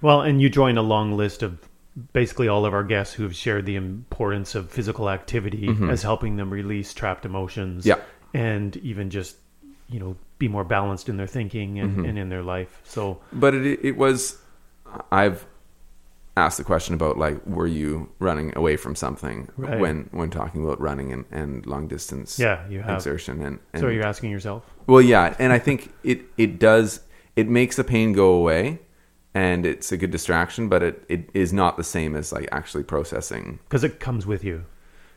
Well, 0.00 0.20
and 0.20 0.40
you 0.40 0.48
join 0.48 0.76
a 0.76 0.82
long 0.82 1.16
list 1.16 1.42
of 1.42 1.58
basically 2.12 2.48
all 2.48 2.64
of 2.66 2.74
our 2.74 2.82
guests 2.84 3.14
who 3.14 3.22
have 3.22 3.34
shared 3.36 3.66
the 3.66 3.76
importance 3.76 4.54
of 4.54 4.70
physical 4.70 5.08
activity 5.10 5.68
as 5.88 6.02
helping 6.02 6.36
them 6.36 6.50
release 6.50 6.92
trapped 6.92 7.24
emotions. 7.24 7.84
Mm-hmm. 7.84 8.00
Yeah. 8.00 8.40
And 8.40 8.76
even 8.78 9.10
just, 9.10 9.36
you 9.88 10.00
know, 10.00 10.16
be 10.38 10.48
more 10.48 10.64
balanced 10.64 11.08
in 11.08 11.16
their 11.16 11.26
thinking 11.28 11.78
and, 11.78 11.90
Mm-hmm. 11.98 12.04
and 12.06 12.18
in 12.18 12.28
their 12.28 12.42
life. 12.42 12.80
So, 12.84 13.20
but 13.32 13.54
it 13.54 13.78
it 13.84 13.96
was 13.96 14.38
I've 15.12 15.46
asked 16.36 16.58
the 16.58 16.64
question 16.64 16.94
about 16.94 17.16
like 17.16 17.44
were 17.46 17.66
you 17.68 18.08
running 18.18 18.52
away 18.56 18.76
from 18.76 18.96
something 18.96 19.48
Right. 19.56 19.78
when 19.78 20.08
when 20.10 20.30
talking 20.30 20.64
about 20.64 20.80
running 20.80 21.12
and, 21.12 21.24
and 21.30 21.64
long 21.64 21.86
distance 21.86 22.40
yeah, 22.40 22.66
you 22.68 22.80
have. 22.82 22.96
exertion 22.96 23.40
and, 23.40 23.60
and 23.72 23.80
So 23.80 23.88
you're 23.88 24.04
asking 24.04 24.32
yourself? 24.32 24.64
well 24.88 25.00
yeah 25.00 25.36
and 25.38 25.52
I 25.52 25.60
think 25.60 25.92
it 26.02 26.22
it 26.36 26.58
does 26.58 27.00
it 27.36 27.48
makes 27.48 27.76
the 27.76 27.84
pain 27.84 28.12
go 28.12 28.32
away 28.32 28.80
and 29.34 29.66
it's 29.66 29.90
a 29.92 29.96
good 29.96 30.10
distraction 30.10 30.68
but 30.68 30.82
it, 30.82 31.04
it 31.08 31.28
is 31.34 31.52
not 31.52 31.76
the 31.76 31.84
same 31.84 32.14
as 32.16 32.32
like 32.32 32.48
actually 32.52 32.84
processing 32.84 33.58
Because 33.68 33.84
it 33.84 33.98
comes 34.00 34.26
with 34.26 34.44
you, 34.44 34.64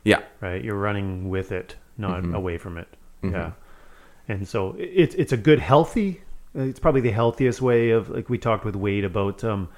yeah 0.03 0.21
right? 0.41 0.63
You're 0.63 0.79
running 0.79 1.29
with 1.29 1.51
it, 1.51 1.75
not 1.97 2.23
Mm-hmm. 2.23 2.35
away 2.35 2.57
from 2.57 2.77
it. 2.77 2.87
Yeah. 3.23 3.51
And 4.27 4.47
so 4.47 4.75
it's 4.77 5.15
it's 5.15 5.31
a 5.33 5.37
good 5.37 5.59
healthy. 5.59 6.21
It's 6.53 6.79
probably 6.79 7.01
the 7.01 7.11
healthiest 7.11 7.61
way 7.61 7.91
of 7.91 8.09
like 8.09 8.29
we 8.29 8.37
talked 8.37 8.65
with 8.65 8.75
Wade 8.75 9.05
about 9.05 9.43
um, 9.43 9.69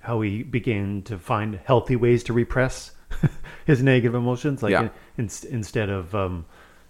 how 0.00 0.20
he 0.22 0.42
began 0.42 1.02
to 1.02 1.18
find 1.18 1.58
healthy 1.64 1.96
ways 1.96 2.22
to 2.24 2.32
repress 2.32 2.92
his 3.66 3.82
negative 3.82 4.14
emotions, 4.14 4.62
like 4.62 4.70
Yeah. 4.72 4.88
in, 5.18 5.28
instead 5.50 5.88
of 5.90 6.14
um, 6.14 6.44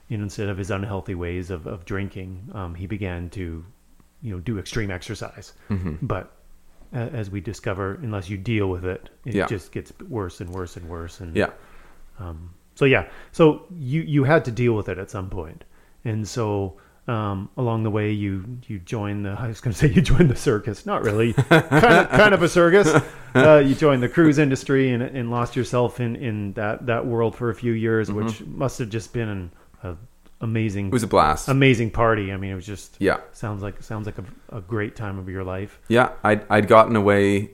you 0.08 0.16
know 0.18 0.24
instead 0.24 0.48
of 0.48 0.56
his 0.58 0.70
unhealthy 0.70 1.14
ways 1.14 1.50
of 1.50 1.66
of 1.66 1.84
drinking, 1.84 2.50
um, 2.54 2.74
he 2.74 2.86
began 2.86 3.28
to 3.30 3.64
you 4.22 4.30
know 4.32 4.40
do 4.40 4.58
extreme 4.58 4.90
exercise. 4.90 5.52
Mm-hmm. 5.68 5.94
But 6.06 6.32
as 6.92 7.30
we 7.30 7.40
discover, 7.40 7.94
unless 8.02 8.28
you 8.28 8.36
deal 8.36 8.68
with 8.68 8.84
it, 8.84 9.10
it 9.24 9.34
Yeah. 9.34 9.46
just 9.46 9.72
gets 9.72 9.92
worse 10.08 10.40
and 10.40 10.50
worse 10.50 10.76
and 10.76 10.88
worse. 10.88 11.20
And 11.20 11.36
yeah 11.36 11.50
um, 12.18 12.50
so 12.74 12.84
yeah, 12.84 13.08
so 13.32 13.64
you 13.70 14.02
you 14.02 14.24
had 14.24 14.44
to 14.46 14.50
deal 14.50 14.74
with 14.74 14.88
it 14.88 14.98
at 14.98 15.10
some 15.10 15.28
point, 15.30 15.64
and 16.04 16.26
so 16.26 16.76
um, 17.08 17.48
along 17.56 17.82
the 17.82 17.90
way 17.90 18.10
you 18.12 18.44
you 18.68 18.78
joined 18.78 19.24
the 19.24 19.30
I 19.38 19.48
was 19.48 19.60
going 19.60 19.72
to 19.72 19.78
say 19.78 19.88
you 19.88 20.00
joined 20.02 20.30
the 20.30 20.36
circus, 20.36 20.86
not 20.86 21.02
really, 21.02 21.32
kind 21.32 21.64
of 21.72 22.10
kind 22.10 22.34
of 22.34 22.42
a 22.42 22.48
circus. 22.48 22.92
Uh, 23.32 23.58
you 23.64 23.76
joined 23.76 24.02
the 24.02 24.08
cruise 24.08 24.38
industry 24.38 24.90
and 24.92 25.04
and 25.04 25.30
lost 25.30 25.54
yourself 25.54 26.00
in 26.00 26.16
in 26.16 26.52
that 26.54 26.84
that 26.86 27.06
world 27.06 27.36
for 27.36 27.48
a 27.50 27.54
few 27.54 27.70
years, 27.70 28.10
which 28.10 28.44
must 28.44 28.76
have 28.80 28.88
just 28.88 29.12
been 29.12 29.28
an 29.28 29.50
a 29.84 29.94
amazing 30.42 30.86
it 30.86 30.92
was 30.92 31.02
a 31.02 31.06
blast 31.06 31.48
amazing 31.48 31.90
party. 31.90 32.32
I 32.32 32.36
mean, 32.36 32.50
it 32.50 32.54
was 32.54 32.66
just 32.66 32.96
yeah 32.98 33.18
sounds 33.32 33.62
like 33.62 33.82
sounds 33.82 34.06
like 34.06 34.16
a, 34.18 34.24
a 34.56 34.60
great 34.60 34.96
time 34.96 35.18
of 35.18 35.28
your 35.28 35.44
life. 35.44 35.78
Yeah, 35.88 36.12
I'd, 36.24 36.44
I'd 36.48 36.66
gotten 36.68 36.96
away 36.96 37.50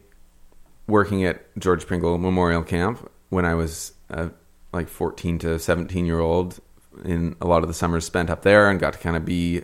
working 0.87 1.25
at 1.25 1.45
George 1.59 1.87
Pringle 1.87 2.17
Memorial 2.19 2.63
Camp 2.63 3.11
when 3.31 3.45
I 3.45 3.55
was 3.55 3.93
uh, 4.11 4.29
like 4.73 4.89
14 4.89 5.39
to 5.41 5.59
17 5.59 6.07
year 6.07 6.21
old. 6.21 6.61
In 7.05 7.37
a 7.43 7.47
lot 7.47 7.63
of 7.63 7.69
the 7.69 7.75
summers 7.75 8.07
spent 8.07 8.31
up 8.31 8.43
there, 8.43 8.71
and 8.71 8.81
got 8.81 8.95
to 8.95 8.99
kind 8.99 9.17
of 9.17 9.25
be 9.27 9.63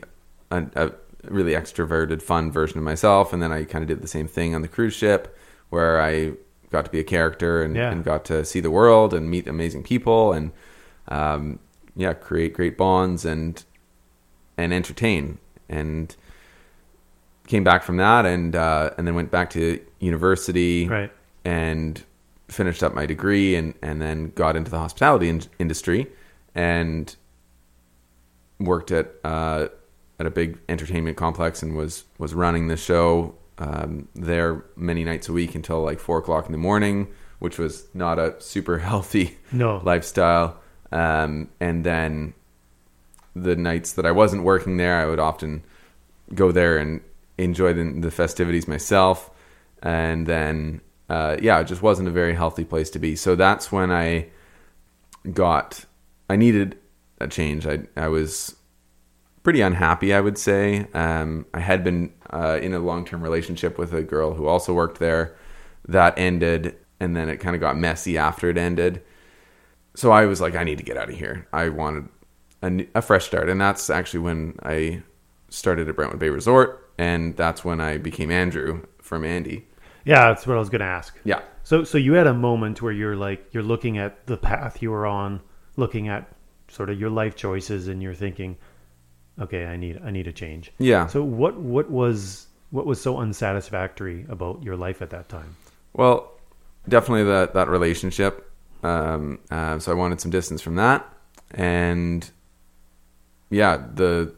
a, 0.50 0.66
a 0.74 0.92
really 1.24 1.52
extroverted, 1.52 2.20
fun 2.20 2.52
version 2.52 2.76
of 2.76 2.84
myself. 2.84 3.32
And 3.32 3.42
then 3.42 3.50
I 3.52 3.64
kind 3.64 3.82
of 3.82 3.88
did 3.88 4.02
the 4.02 4.08
same 4.08 4.28
thing 4.28 4.54
on 4.54 4.60
the 4.60 4.68
cruise 4.68 4.92
ship, 4.94 5.34
where 5.70 5.98
I 6.00 6.32
got 6.70 6.84
to 6.84 6.90
be 6.90 6.98
a 7.00 7.04
character 7.04 7.62
and, 7.62 7.74
Yeah. 7.74 7.90
and 7.90 8.04
got 8.04 8.26
to 8.26 8.44
see 8.44 8.60
the 8.60 8.70
world 8.70 9.14
and 9.14 9.30
meet 9.30 9.46
amazing 9.48 9.82
people 9.82 10.32
and 10.34 10.52
um, 11.08 11.58
yeah, 11.96 12.12
create 12.14 12.54
great 12.54 12.76
bonds 12.76 13.24
and 13.24 13.62
and 14.56 14.72
entertain 14.72 15.38
and 15.68 16.14
came 17.46 17.64
back 17.64 17.82
from 17.82 17.96
that 17.96 18.24
and 18.26 18.54
uh, 18.56 18.90
and 18.96 19.06
then 19.06 19.14
went 19.14 19.30
back 19.30 19.50
to 19.50 19.80
university 19.98 20.86
Right. 20.88 21.12
and 21.44 22.02
finished 22.48 22.82
up 22.82 22.94
my 22.94 23.06
degree 23.06 23.54
and 23.54 23.74
and 23.82 24.00
then 24.02 24.30
got 24.34 24.56
into 24.56 24.70
the 24.70 24.78
hospitality 24.78 25.28
in- 25.28 25.42
industry 25.58 26.06
and 26.54 27.16
worked 28.60 28.90
at 28.90 29.12
uh, 29.24 29.68
at 30.18 30.26
a 30.26 30.30
big 30.30 30.58
entertainment 30.68 31.16
complex 31.16 31.62
and 31.62 31.76
was 31.76 32.04
was 32.18 32.34
running 32.34 32.68
the 32.68 32.76
show 32.76 33.34
um, 33.58 34.08
there 34.14 34.64
many 34.76 35.04
nights 35.04 35.28
a 35.28 35.32
week 35.32 35.54
until 35.54 35.82
like 35.82 35.98
four 36.00 36.18
o'clock 36.18 36.46
in 36.46 36.52
the 36.52 36.58
morning, 36.58 37.08
which 37.38 37.58
was 37.58 37.86
not 37.94 38.18
a 38.18 38.34
super 38.40 38.78
healthy 38.88 39.36
No. 39.50 39.80
lifestyle. 39.84 40.58
Um, 40.92 41.48
and 41.58 41.84
then 41.84 42.34
the 43.34 43.56
nights 43.56 43.92
that 43.94 44.06
I 44.06 44.12
wasn't 44.12 44.44
working 44.44 44.76
there, 44.76 44.98
I 44.98 45.06
would 45.06 45.18
often 45.18 45.64
go 46.34 46.52
there 46.52 46.78
and 46.78 47.00
enjoy 47.38 47.72
the, 47.72 47.84
the 48.00 48.10
festivities 48.10 48.68
myself. 48.68 49.30
And 49.82 50.26
then, 50.26 50.80
uh, 51.08 51.38
yeah, 51.40 51.60
it 51.60 51.64
just 51.64 51.82
wasn't 51.82 52.08
a 52.08 52.12
very 52.12 52.34
healthy 52.34 52.64
place 52.64 52.90
to 52.90 52.98
be. 52.98 53.16
So 53.16 53.34
that's 53.34 53.72
when 53.72 53.90
I 53.90 54.28
got, 55.32 55.86
I 56.28 56.36
needed 56.36 56.78
a 57.20 57.26
change. 57.26 57.66
I, 57.66 57.80
I 57.96 58.08
was 58.08 58.56
pretty 59.42 59.60
unhappy, 59.60 60.12
I 60.14 60.20
would 60.20 60.38
say. 60.38 60.86
Um, 60.94 61.46
I 61.54 61.60
had 61.60 61.82
been 61.82 62.12
uh, 62.30 62.58
in 62.62 62.74
a 62.74 62.78
long 62.78 63.04
term 63.04 63.22
relationship 63.22 63.78
with 63.78 63.92
a 63.92 64.02
girl 64.02 64.34
who 64.34 64.46
also 64.46 64.72
worked 64.72 64.98
there. 64.98 65.36
That 65.88 66.16
ended, 66.16 66.76
and 67.00 67.16
then 67.16 67.28
it 67.28 67.38
kind 67.38 67.56
of 67.56 67.60
got 67.60 67.76
messy 67.76 68.16
after 68.16 68.48
it 68.48 68.56
ended. 68.56 69.02
So 69.94 70.10
I 70.10 70.26
was 70.26 70.40
like, 70.40 70.54
I 70.54 70.64
need 70.64 70.78
to 70.78 70.84
get 70.84 70.96
out 70.96 71.10
of 71.10 71.16
here. 71.16 71.46
I 71.52 71.68
wanted 71.68 72.08
a 72.94 73.02
fresh 73.02 73.26
start, 73.26 73.48
and 73.48 73.60
that's 73.60 73.90
actually 73.90 74.20
when 74.20 74.56
I 74.62 75.02
started 75.50 75.88
at 75.88 75.96
Brentwood 75.96 76.18
Bay 76.20 76.30
Resort, 76.30 76.90
and 76.98 77.36
that's 77.36 77.64
when 77.64 77.80
I 77.80 77.98
became 77.98 78.30
Andrew 78.30 78.86
from 79.00 79.24
Andy. 79.24 79.66
Yeah, 80.04 80.28
that's 80.28 80.46
what 80.46 80.56
I 80.56 80.60
was 80.60 80.70
going 80.70 80.80
to 80.80 80.86
ask. 80.86 81.16
Yeah, 81.24 81.42
So 81.62 81.84
so 81.84 81.98
you 81.98 82.14
had 82.14 82.26
a 82.26 82.34
moment 82.34 82.82
where 82.82 82.92
you're 82.92 83.16
like 83.16 83.52
you're 83.52 83.62
looking 83.62 83.98
at 83.98 84.26
the 84.26 84.36
path 84.36 84.82
you 84.82 84.90
were 84.90 85.06
on, 85.06 85.40
looking 85.76 86.08
at 86.08 86.28
sort 86.68 86.90
of 86.90 86.98
your 86.98 87.10
life 87.10 87.36
choices 87.36 87.88
and 87.88 88.02
you're 88.02 88.14
thinking, 88.14 88.56
okay, 89.40 89.66
I 89.66 89.76
need 89.76 90.00
I 90.04 90.10
need 90.10 90.26
a 90.26 90.32
change. 90.32 90.72
yeah. 90.78 91.06
So 91.06 91.22
what 91.22 91.56
what 91.60 91.90
was 91.90 92.46
what 92.70 92.86
was 92.86 93.00
so 93.00 93.18
unsatisfactory 93.18 94.24
about 94.28 94.62
your 94.62 94.76
life 94.76 95.02
at 95.02 95.10
that 95.10 95.28
time? 95.28 95.56
Well, 95.92 96.32
definitely 96.88 97.24
that 97.24 97.54
that 97.54 97.68
relationship. 97.68 98.50
Um, 98.82 99.38
uh, 99.50 99.78
so 99.78 99.92
I 99.92 99.94
wanted 99.94 100.20
some 100.20 100.30
distance 100.30 100.60
from 100.60 100.76
that, 100.76 101.06
and 101.52 102.28
yeah, 103.50 103.76
the 103.94 104.34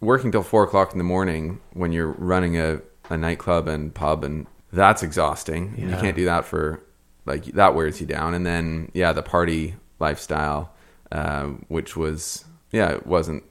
working 0.00 0.32
till 0.32 0.42
four 0.42 0.64
o'clock 0.64 0.92
in 0.92 0.98
the 0.98 1.04
morning 1.04 1.60
when 1.72 1.92
you're 1.92 2.12
running 2.12 2.56
a, 2.58 2.80
a 3.08 3.16
nightclub 3.16 3.68
and 3.68 3.94
pub 3.94 4.24
and 4.24 4.46
that's 4.72 5.02
exhausting. 5.02 5.74
You 5.76 5.88
can't 5.96 6.16
do 6.16 6.24
that 6.26 6.44
for 6.44 6.82
like 7.26 7.44
that 7.46 7.74
wears 7.74 8.00
you 8.00 8.06
down. 8.06 8.34
And 8.34 8.46
then 8.46 8.90
yeah, 8.94 9.12
the 9.12 9.22
party 9.22 9.74
lifestyle, 9.98 10.72
uh, 11.12 11.44
which 11.68 11.96
was 11.96 12.44
yeah, 12.72 12.90
it 12.90 13.06
wasn't 13.06 13.44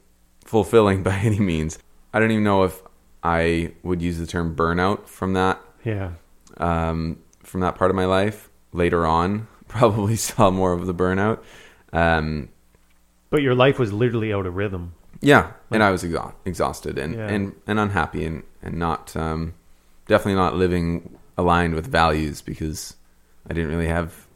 fulfilling 0.45 1.03
by 1.09 1.17
any 1.17 1.39
means. 1.39 1.77
I 2.13 2.19
don't 2.19 2.31
even 2.31 2.43
know 2.43 2.63
if 2.63 2.81
I 3.23 3.73
would 3.83 4.01
use 4.01 4.17
the 4.17 4.25
term 4.27 4.55
burnout 4.55 5.07
from 5.07 5.33
that 5.33 5.59
Yeah. 5.83 6.11
um, 6.57 7.19
from 7.43 7.61
that 7.61 7.75
part 7.75 7.91
of 7.91 7.95
my 7.95 8.05
life. 8.05 8.49
Later 8.71 9.05
on, 9.05 9.47
probably 9.69 10.15
saw 10.27 10.51
more 10.51 10.73
of 10.73 10.85
the 10.85 10.93
burnout. 10.93 11.39
Um, 11.93 12.49
But 13.29 13.41
your 13.41 13.55
life 13.55 13.79
was 13.79 13.93
literally 13.93 14.33
out 14.33 14.45
of 14.45 14.55
rhythm. 14.55 14.93
yeah, 15.21 15.51
and 15.71 15.81
I 15.81 15.91
was 15.91 16.03
exha- 16.03 16.33
exhausted 16.45 16.97
and, 16.97 17.15
Yeah. 17.15 17.27
and, 17.29 17.55
and 17.67 17.79
unhappy 17.79 18.25
and, 18.25 18.43
and 18.61 18.77
not 18.77 19.15
um, 19.15 19.53
definitely 20.07 20.35
not 20.35 20.55
living 20.55 21.17
aligned 21.37 21.73
with 21.75 21.87
values 21.87 22.41
because 22.41 22.95
I 23.49 23.53
didn't 23.53 23.69
really 23.71 23.87
have 23.87 24.27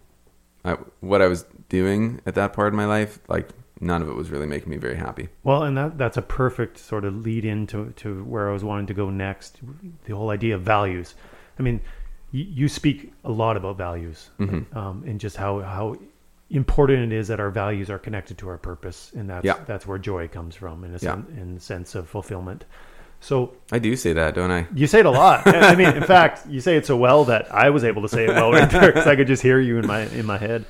I, 0.66 0.78
what 1.02 1.22
I 1.22 1.28
was 1.28 1.44
doing 1.70 2.22
at 2.26 2.36
that 2.36 2.54
part 2.54 2.70
of 2.70 2.74
my 2.76 2.86
life. 2.86 3.20
Like 3.28 3.50
none 3.82 4.02
of 4.02 4.08
it 4.10 4.16
was 4.16 4.30
really 4.32 4.46
making 4.48 4.70
me 4.70 4.78
very 4.78 4.96
happy. 4.96 5.28
Well, 5.44 5.64
and 5.64 5.76
that 5.78 5.98
that's 5.98 6.16
a 6.18 6.22
perfect 6.22 6.78
sort 6.78 7.04
of 7.04 7.14
lead 7.26 7.44
into 7.44 7.92
to 7.98 8.24
where 8.24 8.50
I 8.50 8.54
was 8.54 8.64
wanting 8.64 8.88
to 8.88 8.94
go 8.94 9.10
next. 9.10 9.60
The 10.06 10.16
whole 10.16 10.30
idea 10.30 10.56
of 10.56 10.62
values. 10.62 11.16
I 11.60 11.64
mean, 11.64 11.82
you, 12.34 12.44
you 12.44 12.68
speak 12.68 13.14
a 13.24 13.32
lot 13.32 13.56
about 13.56 13.78
values 13.78 14.30
Mm-hmm. 14.40 14.78
um, 14.78 15.04
and 15.08 15.20
just 15.22 15.38
how 15.38 15.62
how 15.62 15.96
important 16.50 17.12
it 17.12 17.16
is 17.18 17.28
that 17.30 17.40
our 17.40 17.50
values 17.50 17.90
are 17.90 17.98
connected 18.00 18.38
to 18.40 18.50
our 18.50 18.58
purpose, 18.58 19.12
and 19.16 19.30
that's 19.30 19.46
Yeah. 19.46 19.60
that's 19.66 19.88
where 19.88 19.98
joy 19.98 20.28
comes 20.28 20.56
from 20.56 20.84
in 20.84 20.92
a 20.92 20.94
Yeah. 20.94 21.00
sen- 21.16 21.28
in 21.40 21.56
the 21.56 21.62
sense 21.62 21.96
of 21.96 22.08
fulfillment. 22.10 22.66
So 23.22 23.54
I 23.72 23.80
do 23.80 23.96
say 23.96 24.12
that, 24.14 24.36
don't 24.36 24.52
I? 24.52 24.68
you 24.76 24.86
say 24.86 25.00
it 25.00 25.06
a 25.06 25.10
lot. 25.12 25.48
I 25.48 25.70
I 25.74 25.76
mean, 25.76 25.96
in 25.96 26.04
fact, 26.04 26.46
you 26.50 26.60
say 26.60 26.76
it 26.76 26.86
so 26.86 26.98
well 26.98 27.24
that 27.26 27.50
I 27.54 27.70
was 27.70 27.84
able 27.86 28.02
to 28.02 28.10
say 28.10 28.26
it 28.26 28.30
well 28.32 28.52
right 28.52 28.70
there 28.70 28.92
because 28.92 29.08
I 29.08 29.16
could 29.16 29.28
just 29.28 29.42
hear 29.42 29.60
you 29.62 29.78
in 29.80 29.88
my 29.88 30.02
in 30.20 30.26
my 30.26 30.38
head. 30.38 30.66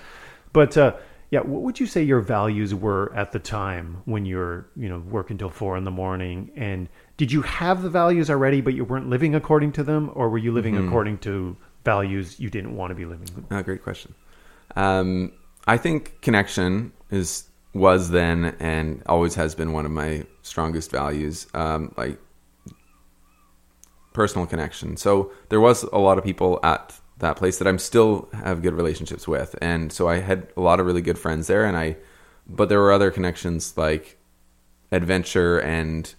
But 0.54 0.78
uh, 0.78 0.94
yeah, 1.32 1.40
what 1.42 1.64
would 1.64 1.80
you 1.80 1.88
say 1.88 2.04
your 2.04 2.22
values 2.22 2.76
were 2.76 3.12
at 3.16 3.32
the 3.32 3.40
time 3.40 4.04
when 4.06 4.26
you're 4.28 4.68
you 4.76 4.88
know 4.88 5.00
working 5.00 5.38
till 5.40 5.50
four 5.50 5.76
in 5.78 5.84
the 5.84 5.92
morning? 6.04 6.52
And 6.56 6.88
did 7.18 7.32
you 7.32 7.42
have 7.44 7.82
the 7.84 7.90
values 7.90 8.30
already, 8.30 8.62
but 8.62 8.74
you 8.74 8.84
weren't 8.84 9.10
living 9.10 9.36
according 9.36 9.72
to 9.74 9.84
them, 9.84 10.12
or 10.16 10.30
were 10.30 10.38
you 10.38 10.52
living 10.52 10.76
according 10.78 11.20
to 11.20 11.56
values 11.86 12.40
you 12.40 12.50
didn't 12.50 12.76
want 12.76 12.92
to 12.92 12.96
be 12.96 13.06
living? 13.06 13.28
Oh, 13.52 13.62
great 13.62 13.84
question. 13.84 14.16
Um, 14.76 15.32
I 15.68 15.78
think 15.78 16.22
connection 16.22 16.92
is 17.12 17.46
was 17.74 18.10
then 18.12 18.56
and 18.60 19.02
always 19.08 19.36
has 19.36 19.56
been 19.56 19.74
one 19.74 19.86
of 19.86 19.92
my 19.92 20.26
strongest 20.44 20.92
values. 20.92 21.48
Um, 21.54 21.94
like 21.98 22.20
personal 24.14 24.46
connection. 24.46 24.96
So 24.96 25.32
there 25.50 25.60
was 25.60 25.84
a 25.84 25.98
lot 25.98 26.18
of 26.18 26.24
people 26.24 26.60
at 26.64 27.00
that 27.18 27.36
place 27.36 27.58
that 27.58 27.68
I'm 27.68 27.80
still 27.80 28.30
have 28.34 28.62
good 28.62 28.74
relationships 28.74 29.28
with, 29.28 29.56
and 29.62 29.92
so 29.92 30.08
I 30.08 30.20
had 30.20 30.48
a 30.56 30.62
lot 30.62 30.80
of 30.80 30.86
really 30.86 31.02
good 31.02 31.18
friends 31.18 31.48
there. 31.48 31.66
And 31.66 31.78
I, 31.78 31.98
but 32.48 32.70
there 32.70 32.80
were 32.80 32.92
other 32.92 33.12
connections 33.12 33.78
like 33.78 34.18
adventure 34.92 35.60
and 35.60 36.14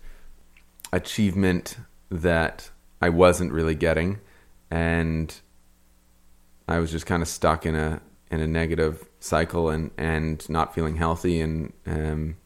achievement 0.94 1.76
that 2.10 2.70
I 3.00 3.08
wasn't 3.08 3.52
really 3.52 3.74
getting, 3.74 4.20
and 4.70 5.34
I 6.68 6.78
was 6.78 6.90
just 6.90 7.06
kind 7.06 7.22
of 7.22 7.28
stuck 7.28 7.66
in 7.66 7.74
a 7.74 8.00
in 8.30 8.40
a 8.40 8.46
negative 8.46 9.08
cycle 9.20 9.70
and 9.70 9.90
and 9.96 10.48
not 10.48 10.74
feeling 10.74 10.96
healthy 10.96 11.40
and 11.40 11.72
um 11.86 12.36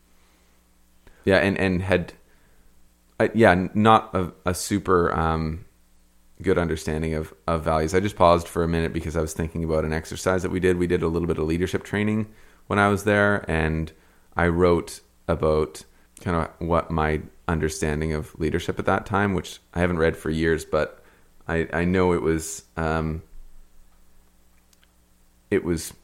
yeah 1.25 1.39
and 1.39 1.57
and 1.57 1.83
had 1.83 2.13
I, 3.19 3.31
yeah 3.35 3.69
not 3.75 4.15
a, 4.15 4.33
a 4.45 4.55
super 4.55 5.13
um 5.13 5.65
good 6.43 6.59
understanding 6.59 7.15
of 7.15 7.35
of 7.47 7.65
values. 7.65 7.95
I 7.95 8.01
just 8.01 8.17
paused 8.17 8.49
for 8.49 8.63
a 8.65 8.69
minute 8.69 8.93
because 8.93 9.17
I 9.17 9.21
was 9.21 9.33
thinking 9.33 9.65
about 9.65 9.85
an 9.85 9.93
exercise 9.93 10.43
that 10.43 10.51
we 10.51 10.61
did. 10.61 10.79
We 10.79 10.87
did 10.87 11.03
a 11.03 11.09
little 11.09 11.29
bit 11.29 11.39
of 11.39 11.47
leadership 11.47 11.85
training 11.85 12.27
when 12.67 12.79
I 12.79 12.89
was 12.89 13.05
there 13.05 13.49
and 13.51 13.93
I 14.37 14.49
wrote 14.49 15.01
about 15.27 15.85
kind 16.19 16.37
of 16.37 16.67
what 16.67 16.91
my 16.91 17.23
understanding 17.47 18.13
of 18.13 18.39
leadership 18.39 18.79
at 18.79 18.87
that 18.87 19.07
time, 19.07 19.35
which 19.35 19.61
I 19.75 19.81
haven't 19.81 19.99
read 19.99 20.17
for 20.17 20.31
years, 20.31 20.65
but 20.65 21.03
I, 21.47 21.69
I 21.73 21.85
know 21.85 22.13
it 22.13 22.23
was 22.23 22.65
um, 22.77 23.23
it 25.51 25.65
was 25.65 25.95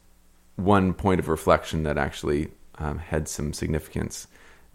one 0.55 0.93
point 0.93 1.19
of 1.19 1.27
reflection 1.27 1.83
that 1.83 1.97
actually 1.97 2.49
um, 2.77 2.97
had 2.97 3.27
some 3.27 3.53
significance 3.53 4.27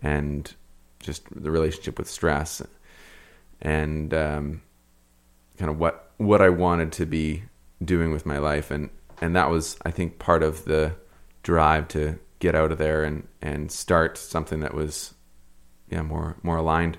and 0.03 0.55
just 1.01 1.25
the 1.35 1.51
relationship 1.51 1.99
with 1.99 2.09
stress 2.09 2.63
and 3.61 4.15
um, 4.15 4.63
kind 5.59 5.71
of 5.71 5.79
what 5.79 6.11
what 6.19 6.41
I 6.41 6.51
wanted 6.51 6.93
to 6.93 7.07
be 7.07 7.45
doing 7.85 8.13
with 8.13 8.27
my 8.27 8.39
life. 8.39 8.71
And 8.71 8.91
and 9.21 9.35
that 9.35 9.51
was 9.51 9.77
I 9.85 9.91
think 9.91 10.19
part 10.19 10.43
of 10.43 10.65
the 10.65 10.95
drive 11.43 11.89
to 11.89 12.19
get 12.39 12.55
out 12.55 12.73
of 12.73 12.79
there 12.79 13.05
and 13.05 13.27
and 13.43 13.73
start 13.73 14.17
something 14.19 14.61
that 14.61 14.75
was 14.75 15.15
yeah 15.91 16.03
more 16.03 16.37
more 16.43 16.57
aligned. 16.57 16.99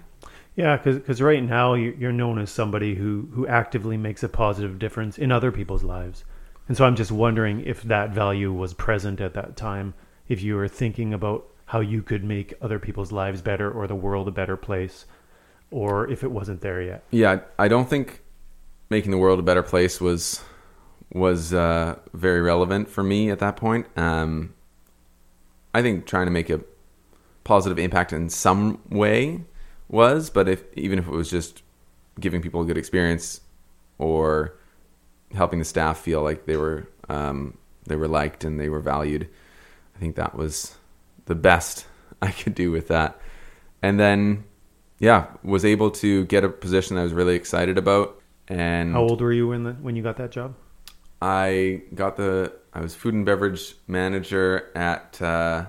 Yeah, 0.56 0.76
because 0.78 1.22
right 1.22 1.42
now 1.44 1.74
you- 1.76 1.96
you're 1.98 2.12
known 2.12 2.38
as 2.38 2.50
somebody 2.52 2.96
who 2.96 3.30
who 3.34 3.48
actively 3.48 3.98
makes 3.98 4.22
a 4.24 4.30
positive 4.30 4.78
difference 4.80 5.18
in 5.18 5.32
other 5.32 5.52
people's 5.52 5.84
lives, 5.84 6.26
and 6.68 6.76
so 6.78 6.86
I'm 6.86 6.96
just 6.96 7.12
wondering 7.12 7.62
if 7.66 7.82
that 7.84 8.12
value 8.12 8.52
was 8.52 8.74
present 8.74 9.22
at 9.22 9.34
that 9.34 9.56
time, 9.56 9.94
if 10.28 10.42
you 10.44 10.56
were 10.56 10.68
thinking 10.68 11.14
about 11.14 11.46
how 11.66 11.80
you 11.80 12.02
could 12.02 12.24
make 12.24 12.54
other 12.62 12.80
people's 12.80 13.14
lives 13.14 13.42
better 13.42 13.72
or 13.72 13.88
the 13.88 13.96
world 13.96 14.28
a 14.28 14.32
better 14.32 14.58
place, 14.58 15.06
or 15.72 16.06
if 16.10 16.22
it 16.24 16.32
wasn't 16.32 16.60
there 16.62 16.82
yet. 16.82 17.04
yeah 17.12 17.40
I 17.58 17.70
don't 17.70 17.90
think 17.90 18.22
making 18.90 19.12
the 19.12 19.18
world 19.18 19.40
a 19.40 19.44
better 19.44 19.64
place 19.64 20.02
was 20.02 20.44
was 21.14 21.54
uh, 21.54 21.96
very 22.14 22.42
relevant 22.42 22.90
for 22.90 23.04
me 23.04 23.30
at 23.32 23.40
that 23.40 23.56
point. 23.56 23.86
Um, 23.98 24.54
I 25.74 25.82
think 25.82 26.06
trying 26.06 26.26
to 26.28 26.32
make 26.32 26.50
a 26.50 26.62
positive 27.44 27.80
impact 27.80 28.14
in 28.14 28.30
some 28.30 28.80
way 28.90 29.42
was, 29.88 30.30
but 30.30 30.48
if 30.48 30.64
even 30.76 31.00
if 31.00 31.08
it 31.08 31.12
was 31.12 31.30
just 31.30 31.64
giving 32.20 32.42
people 32.42 32.62
a 32.62 32.66
good 32.66 32.78
experience 32.78 33.42
or 33.98 34.58
helping 35.34 35.60
the 35.60 35.66
staff 35.66 36.00
feel 36.00 36.22
like 36.22 36.46
they 36.46 36.58
were 36.58 36.88
um, 37.10 37.58
they 37.88 37.96
were 37.96 38.08
liked 38.08 38.44
and 38.44 38.60
they 38.60 38.70
were 38.70 38.80
valued, 38.80 39.28
I 39.96 40.00
think 40.00 40.16
that 40.16 40.36
was 40.36 40.76
the 41.26 41.36
best 41.36 41.86
I 42.22 42.32
could 42.32 42.56
do 42.56 42.72
with 42.72 42.88
that. 42.90 43.20
And 43.82 44.00
then, 44.00 44.44
yeah, 45.00 45.28
was 45.44 45.66
able 45.66 45.92
to 45.92 46.26
get 46.26 46.44
a 46.44 46.50
position 46.50 46.98
I 46.98 47.04
was 47.04 47.14
really 47.14 47.36
excited 47.36 47.78
about. 47.78 48.22
And 48.48 48.94
How 48.94 49.02
old 49.02 49.22
were 49.22 49.34
you 49.34 49.48
when 49.48 49.64
the, 49.64 49.74
when 49.74 49.96
you 49.96 50.04
got 50.04 50.18
that 50.18 50.32
job? 50.32 50.56
I 51.22 51.84
got 51.94 52.18
the 52.18 52.54
I 52.74 52.82
was 52.82 52.96
food 52.96 53.14
and 53.14 53.26
beverage 53.26 53.76
manager 53.88 54.72
at 54.76 55.22
uh, 55.22 55.66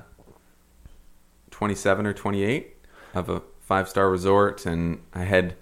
27 1.62 2.06
or 2.06 2.12
28 2.12 2.76
of 3.14 3.28
a 3.28 3.40
five 3.60 3.88
star 3.88 4.10
resort, 4.10 4.66
and 4.66 4.98
I 5.14 5.22
had 5.22 5.54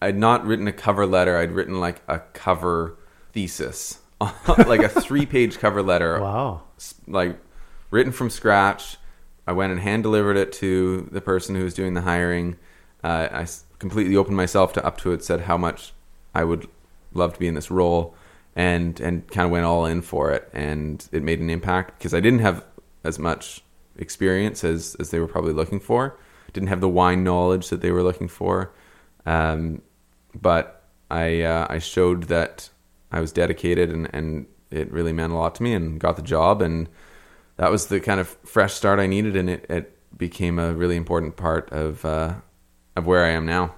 I'd 0.00 0.16
not 0.16 0.46
written 0.46 0.68
a 0.68 0.72
cover 0.72 1.06
letter. 1.06 1.36
I'd 1.38 1.50
written 1.50 1.80
like 1.80 2.02
a 2.06 2.20
cover 2.20 2.96
thesis, 3.32 3.98
like 4.20 4.80
a 4.80 4.88
three 4.88 5.26
page 5.26 5.58
cover 5.58 5.82
letter, 5.82 6.20
Wow. 6.20 6.62
like 7.08 7.36
written 7.90 8.12
from 8.12 8.30
scratch. 8.30 8.96
I 9.44 9.50
went 9.50 9.72
and 9.72 9.80
hand 9.80 10.04
delivered 10.04 10.36
it 10.36 10.52
to 10.54 11.08
the 11.10 11.20
person 11.20 11.56
who 11.56 11.64
was 11.64 11.74
doing 11.74 11.94
the 11.94 12.02
hiring. 12.02 12.56
Uh, 13.02 13.26
I 13.32 13.46
completely 13.80 14.14
opened 14.14 14.36
myself 14.36 14.72
to 14.74 14.86
up 14.86 14.98
to 14.98 15.10
it, 15.10 15.24
said 15.24 15.40
how 15.40 15.56
much 15.56 15.92
I 16.32 16.44
would 16.44 16.68
love 17.12 17.32
to 17.34 17.40
be 17.40 17.48
in 17.48 17.54
this 17.54 17.72
role, 17.72 18.14
and 18.54 19.00
and 19.00 19.26
kind 19.26 19.46
of 19.46 19.50
went 19.50 19.64
all 19.64 19.84
in 19.84 20.00
for 20.00 20.30
it, 20.30 20.48
and 20.52 21.04
it 21.10 21.24
made 21.24 21.40
an 21.40 21.50
impact 21.50 21.98
because 21.98 22.14
I 22.14 22.20
didn't 22.20 22.38
have 22.38 22.64
as 23.02 23.18
much 23.18 23.64
experience 24.02 24.64
as 24.64 24.94
as 25.00 25.10
they 25.10 25.18
were 25.18 25.26
probably 25.26 25.54
looking 25.54 25.80
for. 25.80 26.18
Didn't 26.52 26.68
have 26.68 26.82
the 26.82 26.88
wine 26.88 27.24
knowledge 27.24 27.70
that 27.70 27.80
they 27.80 27.90
were 27.90 28.02
looking 28.02 28.28
for, 28.28 28.74
um, 29.24 29.80
but 30.34 30.84
I 31.10 31.42
uh, 31.42 31.66
I 31.70 31.78
showed 31.78 32.24
that 32.24 32.68
I 33.10 33.20
was 33.20 33.32
dedicated 33.32 33.90
and 33.90 34.10
and 34.12 34.46
it 34.70 34.90
really 34.90 35.12
meant 35.12 35.32
a 35.32 35.36
lot 35.36 35.54
to 35.56 35.62
me, 35.62 35.74
and 35.74 36.00
got 36.00 36.16
the 36.16 36.22
job, 36.22 36.62
and 36.62 36.88
that 37.56 37.70
was 37.70 37.86
the 37.86 38.00
kind 38.00 38.20
of 38.20 38.28
fresh 38.44 38.74
start 38.74 38.98
I 38.98 39.06
needed, 39.06 39.36
and 39.36 39.50
it, 39.50 39.66
it 39.68 39.98
became 40.16 40.58
a 40.58 40.72
really 40.72 40.96
important 40.96 41.36
part 41.36 41.70
of 41.70 42.04
uh, 42.04 42.34
of 42.96 43.06
where 43.06 43.24
I 43.24 43.30
am 43.30 43.46
now. 43.46 43.74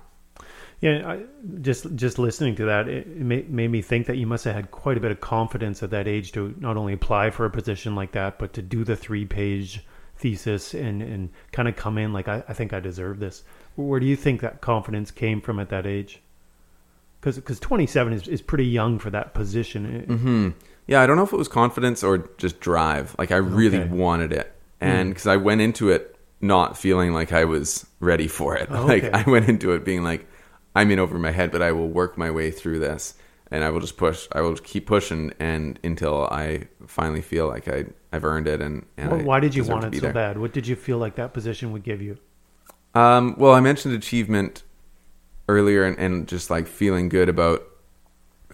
Yeah, 0.81 1.09
I, 1.09 1.23
just 1.61 1.95
just 1.95 2.19
listening 2.19 2.57
to 2.57 2.67
that, 2.67 2.89
it, 2.89 3.07
made 3.09 3.51
me 3.51 3.83
think 3.83 4.07
that 4.07 4.17
you 4.17 4.27
must 4.27 4.45
have 4.45 4.55
had 4.55 4.71
quite 4.71 4.97
a 4.97 5.01
bit 5.01 5.11
of 5.11 5.21
confidence 5.21 5.83
at 5.83 5.91
that 5.91 6.07
age 6.07 6.33
to 6.33 6.55
not 6.59 6.77
only 6.77 6.93
apply 6.93 7.31
for 7.31 7.45
a 7.45 7.51
position 7.51 7.95
like 7.95 8.13
that, 8.13 8.39
but 8.39 8.53
to 8.55 8.63
do 8.63 8.85
the 8.85 8.97
three 8.97 9.25
page 9.25 9.85
thesis 10.17 10.75
and 10.75 11.03
and 11.03 11.31
kind 11.53 11.69
of 11.69 11.77
come 11.77 11.99
in 11.99 12.13
like 12.13 12.29
I, 12.29 12.43
I 12.49 12.53
think 12.55 12.73
I 12.73 12.81
deserve 12.81 13.19
this. 13.19 13.43
Where 13.77 13.99
do 14.01 14.07
you 14.07 14.17
think 14.17 14.41
that 14.43 14.61
confidence 14.61 15.11
came 15.11 15.41
from 15.41 15.59
at 15.59 15.69
that 15.71 15.87
age? 15.87 16.21
Because 17.21 17.37
because 17.37 17.59
twenty 17.61 17.87
seven 17.87 18.13
is 18.13 18.29
is 18.29 18.43
pretty 18.43 18.67
young 18.67 18.99
for 18.99 19.11
that 19.11 19.35
position. 19.35 19.87
It- 19.87 20.07
Hmm. 20.15 20.51
Yeah, 20.87 21.01
I 21.01 21.07
don't 21.07 21.17
know 21.17 21.23
if 21.25 21.33
it 21.33 21.37
was 21.39 21.49
confidence 21.49 22.05
or 22.05 22.29
just 22.37 22.61
drive. 22.61 23.17
Like 23.19 23.33
I 23.33 23.37
really 23.37 23.79
Okay. 23.79 23.89
wanted 23.89 24.33
it, 24.35 24.53
and 24.83 25.09
because 25.11 25.27
I 25.27 25.37
went 25.37 25.63
into 25.63 25.89
it 25.91 26.17
not 26.43 26.77
feeling 26.77 27.15
like 27.15 27.33
I 27.33 27.47
was 27.47 27.87
ready 28.01 28.29
for 28.29 28.55
it. 28.57 28.69
Oh, 28.71 28.85
Like. 28.87 29.05
I 29.05 29.23
went 29.29 29.49
into 29.49 29.73
it 29.73 29.83
being 29.83 30.03
like, 30.05 30.27
I'm 30.77 30.91
in 30.91 30.99
over 30.99 31.19
my 31.19 31.31
head, 31.31 31.51
but 31.53 31.63
I 31.63 31.73
will 31.73 31.89
work 31.89 32.19
my 32.19 32.31
way 32.31 32.51
through 32.51 32.81
this, 32.81 33.15
and 33.55 33.63
I 33.63 33.71
will 33.71 33.79
just 33.79 33.97
push. 33.97 34.27
I 34.33 34.41
will 34.41 34.57
keep 34.57 34.85
pushing, 34.87 35.33
and 35.39 35.79
until 35.85 36.25
I 36.25 36.67
finally 36.89 37.23
feel 37.23 37.47
like 37.47 37.69
I 37.69 37.85
I've 38.13 38.25
earned 38.25 38.49
it. 38.49 38.61
And, 38.61 38.85
and 38.97 39.13
Well, 39.13 39.23
why 39.23 39.39
did 39.39 39.55
you 39.55 39.63
want 39.63 39.85
it 39.85 39.95
so 39.95 40.01
there. 40.01 40.13
bad? 40.13 40.39
What 40.39 40.53
did 40.53 40.67
you 40.67 40.75
feel 40.75 40.99
like 40.99 41.15
that 41.15 41.33
position 41.33 41.71
would 41.71 41.85
give 41.85 42.03
you? 42.03 42.19
Um, 42.97 43.37
well, 43.39 43.53
I 43.53 43.61
mentioned 43.61 43.95
achievement 43.95 44.65
earlier, 45.49 45.85
and, 45.85 45.97
and 46.01 46.27
just 46.27 46.51
like 46.51 46.67
feeling 46.67 47.09
good 47.09 47.29
about 47.29 47.63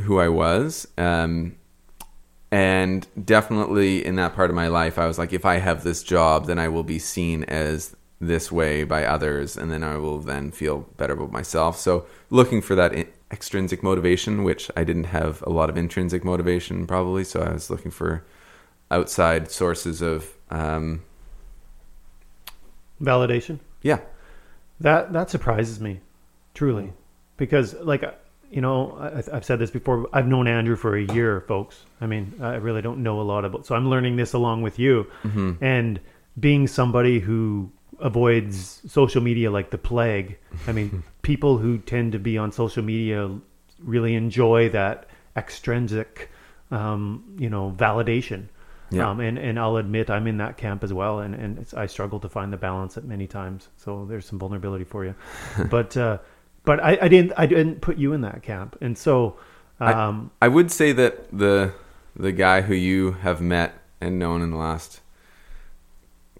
who 0.02 0.20
I 0.20 0.28
was. 0.28 0.86
Um, 0.98 1.56
and 2.52 3.06
definitely 3.24 4.04
in 4.04 4.16
that 4.16 4.34
part 4.34 4.50
of 4.50 4.56
my 4.56 4.68
life, 4.68 4.98
I 4.98 5.06
was 5.06 5.18
like, 5.18 5.32
if 5.32 5.46
I 5.46 5.60
have 5.60 5.82
this 5.82 6.02
job, 6.02 6.46
then 6.46 6.58
I 6.58 6.68
will 6.68 6.82
be 6.82 6.98
seen 6.98 7.44
as 7.44 7.96
this 8.20 8.52
way 8.52 8.84
by 8.84 9.06
others, 9.06 9.56
and 9.56 9.70
then 9.72 9.82
I 9.82 9.96
will 9.96 10.18
then 10.18 10.50
feel 10.50 10.80
better 10.98 11.14
about 11.14 11.32
myself. 11.32 11.78
So, 11.78 12.04
looking 12.28 12.60
for 12.60 12.74
that 12.74 12.92
in- 12.92 13.08
extrinsic 13.32 13.82
motivation, 13.82 14.42
which 14.44 14.70
I 14.76 14.84
didn't 14.84 15.04
have 15.04 15.42
a 15.46 15.50
lot 15.50 15.70
of 15.70 15.76
intrinsic 15.76 16.24
motivation, 16.24 16.86
probably. 16.86 17.24
So, 17.24 17.40
I 17.42 17.52
was 17.52 17.70
looking 17.70 17.90
for 17.90 18.24
outside 18.90 19.50
sources 19.50 20.02
of, 20.02 20.36
um, 20.50 21.02
Validation. 23.00 23.60
yeah, 23.82 24.00
That 24.80 25.12
that 25.14 25.30
surprises 25.30 25.80
me, 25.80 26.00
truly, 26.52 26.92
because 27.38 27.72
like 27.74 28.04
you 28.50 28.60
know 28.60 28.98
I, 29.00 29.36
I've 29.36 29.44
said 29.44 29.58
this 29.58 29.70
before. 29.70 30.06
I've 30.12 30.26
known 30.26 30.46
Andrew 30.46 30.76
for 30.76 30.96
a 30.96 31.02
year, 31.02 31.40
folks. 31.48 31.84
I 32.02 32.06
mean, 32.06 32.34
I 32.42 32.56
really 32.56 32.82
don't 32.82 33.02
know 33.02 33.20
a 33.20 33.22
lot 33.22 33.46
about. 33.46 33.64
So 33.64 33.74
I'm 33.74 33.88
learning 33.88 34.16
this 34.16 34.34
along 34.34 34.60
with 34.62 34.78
you, 34.78 35.06
and 35.62 35.98
being 36.38 36.66
somebody 36.66 37.20
who 37.20 37.70
avoids 38.00 38.82
social 38.86 39.22
media 39.22 39.50
like 39.50 39.70
the 39.70 39.78
plague. 39.78 40.38
I 40.66 40.72
mean, 40.72 41.02
people 41.22 41.58
who 41.58 41.78
tend 41.78 42.12
to 42.12 42.18
be 42.18 42.38
on 42.38 42.52
social 42.52 42.82
media 42.82 43.30
really 43.78 44.14
enjoy 44.14 44.68
that 44.70 45.06
extrinsic, 45.36 46.30
um, 46.70 47.24
you 47.38 47.50
know, 47.50 47.74
validation. 47.76 48.48
Yeah. 48.90 49.08
Um, 49.08 49.20
and, 49.20 49.38
and 49.38 49.58
I'll 49.58 49.76
admit 49.76 50.10
I'm 50.10 50.26
in 50.26 50.38
that 50.38 50.56
camp 50.56 50.82
as 50.82 50.92
well, 50.92 51.20
and, 51.20 51.34
and 51.34 51.58
it's, 51.58 51.74
I 51.74 51.86
struggle 51.86 52.18
to 52.20 52.28
find 52.28 52.52
the 52.52 52.56
balance 52.56 52.96
at 52.96 53.04
many 53.04 53.28
times. 53.28 53.68
So 53.76 54.04
there's 54.04 54.26
some 54.26 54.38
vulnerability 54.38 54.84
for 54.84 55.04
you, 55.04 55.14
but 55.70 55.96
uh, 55.96 56.18
but 56.64 56.82
I, 56.82 56.98
I 57.02 57.08
didn't 57.08 57.32
I 57.36 57.46
didn't 57.46 57.80
put 57.80 57.98
you 57.98 58.12
in 58.12 58.22
that 58.22 58.42
camp, 58.42 58.76
and 58.80 58.98
so 58.98 59.36
um, 59.78 60.32
I 60.42 60.48
would 60.48 60.72
say 60.72 60.90
that 60.90 61.30
the 61.30 61.72
the 62.16 62.32
guy 62.32 62.62
who 62.62 62.74
you 62.74 63.12
have 63.12 63.40
met 63.40 63.74
and 64.00 64.18
known 64.18 64.42
in 64.42 64.50
the 64.50 64.56
last 64.56 65.00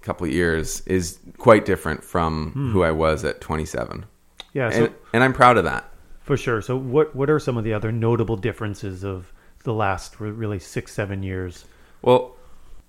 couple 0.03 0.27
of 0.27 0.33
years 0.33 0.81
is 0.87 1.19
quite 1.39 1.65
different 1.65 2.03
from 2.03 2.71
who 2.73 2.83
I 2.83 2.91
was 2.91 3.25
at 3.25 3.41
27. 3.41 4.07
yeah, 4.53 4.71
so 4.71 4.85
And, 4.87 4.95
and 5.13 5.25
I'm 5.25 5.33
proud 5.33 5.57
of 5.59 5.65
that. 5.65 5.85
for 6.23 6.37
sure. 6.37 6.63
So 6.63 6.77
what 6.77 7.15
what 7.15 7.29
are 7.31 7.39
some 7.39 7.57
of 7.57 7.65
the 7.65 7.73
other 7.75 7.93
notable 7.93 8.37
differences 8.37 9.05
of 9.05 9.33
the 9.65 9.73
last 9.75 10.19
really 10.21 10.59
six 10.59 10.93
seven 10.93 11.23
years? 11.23 11.65
Well, 12.03 12.35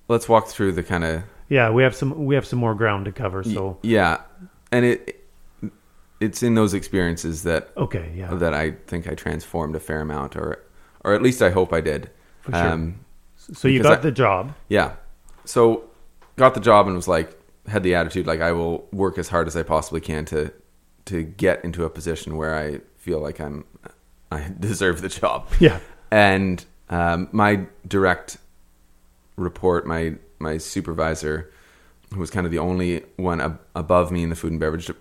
let's 0.07 0.29
walk 0.29 0.47
through 0.47 0.71
the 0.73 0.83
kind 0.83 1.03
of 1.03 1.23
Yeah, 1.49 1.69
we 1.69 1.83
have 1.83 1.95
some 1.95 2.25
we 2.25 2.35
have 2.35 2.45
some 2.45 2.59
more 2.59 2.75
ground 2.75 3.05
to 3.05 3.11
cover. 3.11 3.43
So 3.43 3.77
yeah, 3.81 4.21
and 4.71 4.85
it 4.85 5.17
it's 6.19 6.43
in 6.43 6.53
those 6.55 6.73
experiences 6.73 7.43
that 7.43 7.71
okay, 7.75 8.11
yeah, 8.15 8.33
that 8.35 8.53
I 8.53 8.71
think 8.87 9.07
I 9.07 9.15
transformed 9.15 9.75
a 9.75 9.79
fair 9.79 10.01
amount, 10.01 10.35
or 10.35 10.63
or 11.03 11.13
at 11.13 11.21
least 11.21 11.41
I 11.41 11.49
hope 11.49 11.73
I 11.73 11.81
did. 11.81 12.09
For 12.41 12.51
sure. 12.51 12.67
Um, 12.69 12.99
so 13.37 13.67
you 13.67 13.81
got 13.83 13.99
I- 13.99 14.01
the 14.01 14.11
job. 14.11 14.53
Yeah. 14.69 14.93
So 15.45 15.83
got 16.41 16.55
the 16.55 16.59
job 16.59 16.87
and 16.87 16.95
was 16.95 17.07
like 17.07 17.39
had 17.67 17.83
the 17.83 17.93
attitude 17.93 18.25
like 18.25 18.41
I 18.41 18.51
will 18.51 18.87
work 18.91 19.19
as 19.19 19.29
hard 19.29 19.45
as 19.47 19.55
I 19.55 19.61
possibly 19.61 20.01
can 20.01 20.25
to 20.25 20.51
to 21.05 21.21
get 21.23 21.63
into 21.63 21.83
a 21.85 21.89
position 21.89 22.35
where 22.35 22.55
I 22.55 22.79
feel 22.97 23.19
like 23.19 23.39
I'm 23.39 23.63
I 24.31 24.51
deserve 24.59 25.01
the 25.01 25.09
job. 25.09 25.47
Yeah, 25.59 25.79
And 26.09 26.65
um, 26.89 27.29
my 27.31 27.67
direct 27.87 28.37
report, 29.35 29.85
my 29.85 30.15
my 30.39 30.57
supervisor, 30.57 31.51
who 32.11 32.19
was 32.19 32.31
kind 32.31 32.45
of 32.47 32.51
the 32.51 32.57
only 32.59 33.03
one 33.17 33.39
ab- 33.39 33.61
above 33.75 34.11
me 34.11 34.23
in 34.23 34.29
the 34.29 34.35
food 34.35 34.51
and 34.51 34.59
beverage 34.59 34.87
de- 34.87 34.95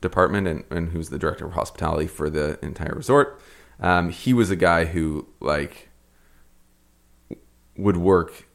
department, 0.00 0.48
and, 0.48 0.64
and 0.70 0.88
who's 0.88 1.10
the 1.10 1.18
director 1.18 1.44
of 1.44 1.52
hospitality 1.52 2.06
for 2.06 2.30
the 2.30 2.58
entire 2.62 2.94
resort, 2.94 3.38
um, 3.80 4.08
he 4.08 4.32
was 4.32 4.50
a 4.50 4.56
guy 4.56 4.86
who 4.86 5.26
like 5.40 5.90
would 7.76 7.98
work 7.98 8.45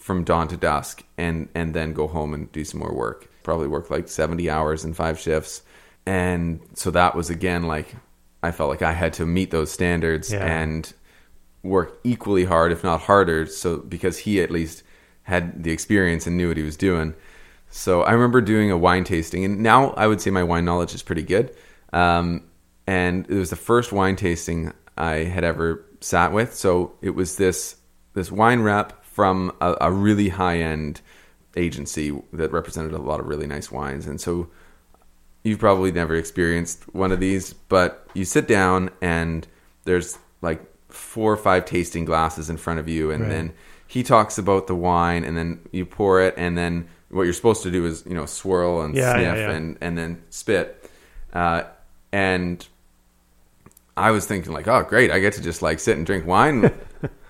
from 0.00 0.24
dawn 0.24 0.48
to 0.48 0.56
dusk 0.56 1.04
and 1.16 1.48
and 1.54 1.72
then 1.74 1.92
go 1.92 2.08
home 2.08 2.34
and 2.34 2.50
do 2.50 2.64
some 2.64 2.80
more 2.80 2.92
work. 2.92 3.30
Probably 3.44 3.68
work 3.68 3.90
like 3.90 4.08
seventy 4.08 4.50
hours 4.50 4.84
in 4.84 4.94
five 4.94 5.18
shifts, 5.20 5.62
and 6.06 6.60
so 6.74 6.90
that 6.90 7.14
was 7.14 7.30
again 7.30 7.64
like 7.64 7.94
I 8.42 8.50
felt 8.50 8.70
like 8.70 8.82
I 8.82 8.92
had 8.92 9.12
to 9.14 9.26
meet 9.26 9.50
those 9.52 9.70
standards 9.70 10.32
Yeah. 10.32 10.44
and 10.44 10.92
work 11.62 12.00
equally 12.04 12.44
hard, 12.44 12.72
if 12.72 12.82
not 12.82 13.00
harder. 13.02 13.46
So 13.46 13.76
because 13.78 14.18
he 14.18 14.40
at 14.42 14.50
least 14.50 14.82
had 15.24 15.62
the 15.62 15.70
experience 15.70 16.26
and 16.26 16.36
knew 16.36 16.48
what 16.48 16.56
he 16.56 16.62
was 16.62 16.76
doing. 16.76 17.14
So 17.68 18.02
I 18.02 18.12
remember 18.12 18.40
doing 18.40 18.70
a 18.70 18.78
wine 18.78 19.04
tasting, 19.04 19.44
and 19.44 19.60
now 19.60 19.90
I 19.90 20.06
would 20.06 20.20
say 20.20 20.30
my 20.30 20.42
wine 20.42 20.64
knowledge 20.64 20.94
is 20.94 21.02
pretty 21.02 21.22
good. 21.22 21.54
Um, 21.92 22.42
and 22.86 23.30
it 23.30 23.34
was 23.34 23.50
the 23.50 23.56
first 23.56 23.92
wine 23.92 24.16
tasting 24.16 24.72
I 24.98 25.18
had 25.24 25.44
ever 25.44 25.84
sat 26.00 26.32
with. 26.32 26.54
So 26.54 26.94
it 27.02 27.10
was 27.10 27.36
this 27.36 27.76
this 28.14 28.32
wine 28.32 28.60
rep 28.62 28.99
from 29.20 29.52
a, 29.60 29.76
a 29.82 29.92
really 29.92 30.30
high 30.30 30.58
end 30.60 31.02
agency 31.56 32.10
that 32.32 32.50
represented 32.52 32.92
a 32.92 32.98
lot 32.98 33.20
of 33.20 33.26
really 33.26 33.46
nice 33.46 33.70
wines, 33.70 34.06
and 34.06 34.18
so 34.20 34.48
you've 35.44 35.58
probably 35.58 35.92
never 35.92 36.14
experienced 36.14 36.82
one 36.94 37.12
of 37.12 37.20
these, 37.20 37.52
but 37.52 38.06
you 38.14 38.24
sit 38.24 38.46
down 38.48 38.88
and 39.02 39.46
there's 39.84 40.18
like 40.42 40.60
four 40.88 41.30
or 41.32 41.36
five 41.36 41.64
tasting 41.66 42.04
glasses 42.06 42.48
in 42.48 42.56
front 42.56 42.80
of 42.80 42.88
you, 42.88 43.10
and 43.10 43.22
Right. 43.24 43.30
then 43.30 43.52
he 43.86 44.02
talks 44.02 44.38
about 44.38 44.66
the 44.68 44.74
wine, 44.74 45.22
and 45.24 45.36
then 45.36 45.60
you 45.70 45.84
pour 45.84 46.22
it, 46.22 46.34
and 46.38 46.56
then 46.56 46.88
what 47.10 47.24
you're 47.24 47.32
supposed 47.34 47.62
to 47.64 47.70
do 47.70 47.84
is 47.86 48.04
you 48.06 48.14
know 48.14 48.24
swirl 48.26 48.80
and 48.82 48.94
Yeah, 48.94 49.12
sniff 49.14 49.36
yeah, 49.36 49.48
yeah. 49.48 49.50
and 49.56 49.78
and 49.82 49.98
then 49.98 50.22
spit, 50.30 50.90
uh, 51.34 51.64
and 52.12 52.66
I 53.96 54.12
was 54.12 54.24
thinking 54.26 54.52
like, 54.52 54.66
oh 54.68 54.82
great, 54.82 55.10
I 55.10 55.18
get 55.18 55.34
to 55.34 55.42
just 55.42 55.60
like 55.62 55.78
sit 55.80 55.96
and 55.98 56.06
drink 56.06 56.24
wine, 56.26 56.70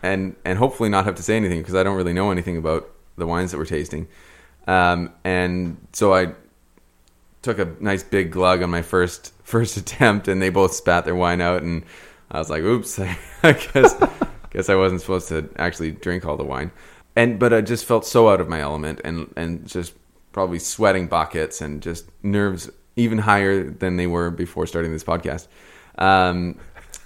and 0.03 0.37
and 0.45 0.59
hopefully 0.59 0.89
not 0.89 1.05
have 1.05 1.15
to 1.17 1.23
say 1.23 1.37
anything 1.37 1.61
because 1.61 1.75
I 1.75 1.83
don't 1.83 1.97
really 1.97 2.13
know 2.13 2.31
anything 2.31 2.57
about 2.57 2.91
the 3.17 3.27
wines 3.27 3.51
that 3.53 3.59
we're 3.59 3.67
tasting, 3.67 4.09
um, 4.67 5.13
and 5.25 5.77
so 5.93 6.15
I 6.15 6.33
took 7.43 7.59
a 7.59 7.75
nice 7.81 8.03
big 8.03 8.31
glug 8.31 8.63
on 8.63 8.71
my 8.71 8.83
first 8.83 9.33
first 9.45 9.77
attempt, 9.77 10.29
and 10.29 10.41
they 10.41 10.51
both 10.51 10.73
spat 10.73 11.05
their 11.05 11.15
wine 11.15 11.41
out, 11.41 11.63
and 11.63 11.85
I 12.31 12.39
was 12.39 12.51
like, 12.51 12.63
"Oops, 12.63 12.99
I 13.43 13.53
guess 13.53 13.95
guess 14.51 14.69
I 14.69 14.75
wasn't 14.75 15.01
supposed 15.01 15.29
to 15.29 15.49
actually 15.57 15.93
drink 15.93 16.25
all 16.25 16.37
the 16.37 16.45
wine." 16.45 16.71
And 17.17 17.39
but 17.39 17.53
I 17.53 17.61
just 17.61 17.85
felt 17.85 18.07
so 18.07 18.29
out 18.29 18.41
of 18.41 18.49
my 18.49 18.61
element, 18.61 19.01
and 19.05 19.33
and 19.37 19.67
just 19.67 19.95
probably 20.33 20.59
sweating 20.59 21.09
buckets, 21.09 21.61
and 21.61 21.83
just 21.83 22.07
nerves 22.23 22.71
even 22.97 23.19
higher 23.19 23.65
than 23.65 23.97
they 23.97 24.07
were 24.07 24.31
before 24.31 24.67
starting 24.67 24.93
this 24.93 25.05
podcast. 25.05 25.49
Um, 25.99 26.59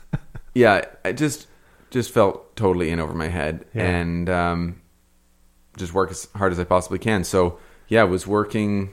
yeah, 0.55 0.85
I 1.05 1.13
just 1.13 1.47
just 1.95 2.11
felt 2.11 2.55
totally 2.57 2.91
in 2.91 3.01
over 3.01 3.15
my 3.15 3.29
head, 3.29 3.65
Yeah. 3.73 3.85
and 3.85 4.29
um, 4.29 4.81
just 5.79 5.95
work 5.95 6.11
as 6.11 6.29
hard 6.37 6.53
as 6.53 6.61
I 6.61 6.65
possibly 6.65 6.99
can. 6.99 7.25
So 7.25 7.59
yeah, 7.89 8.03
I 8.03 8.05
was 8.05 8.27
working 8.27 8.91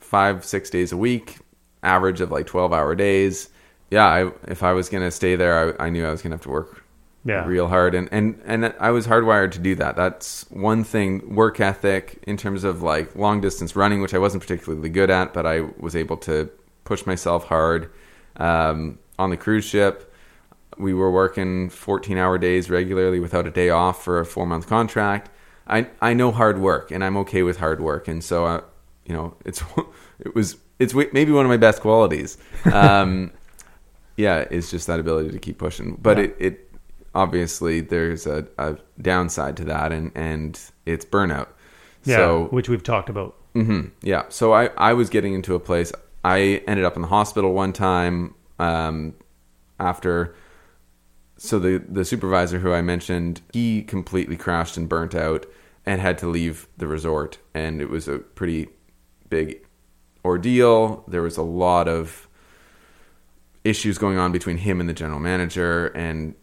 five 0.00 0.44
six 0.44 0.68
days 0.68 0.92
a 0.92 0.96
week, 0.96 1.38
average 1.82 2.20
of 2.20 2.30
like 2.30 2.46
twelve 2.46 2.72
hour 2.74 2.94
days. 2.94 3.48
Yeah, 3.90 4.06
I, 4.06 4.30
if 4.48 4.62
I 4.62 4.72
was 4.72 4.88
gonna 4.90 5.10
stay 5.10 5.36
there, 5.36 5.74
I, 5.80 5.86
I 5.86 5.90
knew 5.90 6.04
I 6.06 6.10
was 6.10 6.20
gonna 6.22 6.34
have 6.34 6.42
to 6.42 6.50
work 6.50 6.84
Yeah. 7.24 7.46
real 7.46 7.68
hard, 7.68 7.94
and 7.94 8.08
and 8.12 8.40
and 8.44 8.74
I 8.80 8.90
was 8.90 9.06
hardwired 9.06 9.52
to 9.52 9.58
do 9.58 9.74
that. 9.76 9.96
That's 9.96 10.44
one 10.50 10.84
thing. 10.84 11.34
Work 11.34 11.60
ethic 11.60 12.18
in 12.26 12.36
terms 12.36 12.64
of 12.64 12.82
like 12.82 13.14
long 13.16 13.40
distance 13.40 13.76
running, 13.76 14.00
which 14.02 14.14
I 14.14 14.18
wasn't 14.18 14.42
particularly 14.42 14.88
good 14.88 15.10
at, 15.10 15.32
but 15.32 15.46
I 15.46 15.60
was 15.78 15.94
able 15.96 16.16
to 16.18 16.50
push 16.84 17.06
myself 17.06 17.44
hard. 17.46 17.90
Um, 18.36 18.98
on 19.18 19.30
the 19.30 19.36
cruise 19.36 19.64
ship, 19.64 20.11
we 20.78 20.94
were 20.94 21.10
working 21.10 21.70
14 21.70 22.16
hour 22.18 22.38
days 22.38 22.70
regularly 22.70 23.20
without 23.20 23.46
a 23.46 23.50
day 23.50 23.70
off 23.70 24.02
for 24.04 24.20
a 24.20 24.26
four 24.26 24.46
month 24.46 24.66
contract. 24.66 25.30
I 25.66 25.86
I 26.00 26.14
know 26.14 26.32
hard 26.32 26.58
work 26.58 26.90
and 26.90 27.04
I'm 27.04 27.16
okay 27.18 27.42
with 27.42 27.58
hard 27.58 27.80
work, 27.80 28.08
and 28.08 28.22
so 28.24 28.46
uh, 28.46 28.60
you 29.06 29.14
know 29.14 29.34
it's 29.44 29.62
it 30.20 30.34
was 30.34 30.56
it's 30.78 30.94
maybe 30.94 31.30
one 31.32 31.44
of 31.44 31.50
my 31.50 31.56
best 31.56 31.80
qualities. 31.80 32.38
Um, 32.72 33.32
yeah, 34.16 34.44
it's 34.50 34.70
just 34.70 34.86
that 34.88 35.00
ability 35.00 35.30
to 35.30 35.38
keep 35.38 35.58
pushing, 35.58 35.96
but 36.00 36.18
Yeah. 36.18 36.24
it 36.24 36.36
it 36.38 36.70
obviously 37.14 37.80
there's 37.80 38.26
a, 38.26 38.46
a 38.58 38.76
downside 39.00 39.56
to 39.58 39.64
that, 39.64 39.92
and 39.92 40.12
and 40.14 40.58
it's 40.86 41.04
burnout. 41.04 41.48
Yeah, 42.04 42.16
So 42.16 42.44
which 42.50 42.68
we've 42.68 42.82
talked 42.82 43.08
about. 43.08 43.36
hmm 43.54 43.86
Yeah. 44.02 44.24
So 44.28 44.52
I, 44.52 44.66
I 44.76 44.92
was 44.92 45.08
getting 45.08 45.34
into 45.34 45.54
a 45.54 45.60
place. 45.60 45.92
I 46.24 46.62
ended 46.66 46.84
up 46.84 46.96
in 46.96 47.02
the 47.02 47.08
hospital 47.08 47.52
one 47.52 47.72
time 47.72 48.34
um, 48.58 49.14
after. 49.78 50.34
So 51.44 51.58
the 51.58 51.82
the 51.88 52.04
supervisor 52.04 52.60
who 52.60 52.72
I 52.72 52.82
mentioned, 52.82 53.40
he 53.52 53.82
completely 53.82 54.36
crashed 54.36 54.76
and 54.76 54.88
burnt 54.88 55.12
out 55.14 55.44
and 55.84 56.00
had 56.00 56.16
to 56.18 56.28
leave 56.28 56.68
the 56.76 56.86
resort, 56.86 57.38
and 57.52 57.80
it 57.80 57.88
was 57.90 58.06
a 58.06 58.18
pretty 58.20 58.68
big 59.28 59.66
ordeal. 60.24 61.02
There 61.08 61.22
was 61.22 61.36
a 61.36 61.42
lot 61.42 61.88
of 61.88 62.28
issues 63.64 63.98
going 63.98 64.18
on 64.18 64.30
between 64.30 64.58
him 64.58 64.78
and 64.78 64.88
the 64.88 64.92
general 64.92 65.18
manager, 65.18 65.86
and 65.88 66.34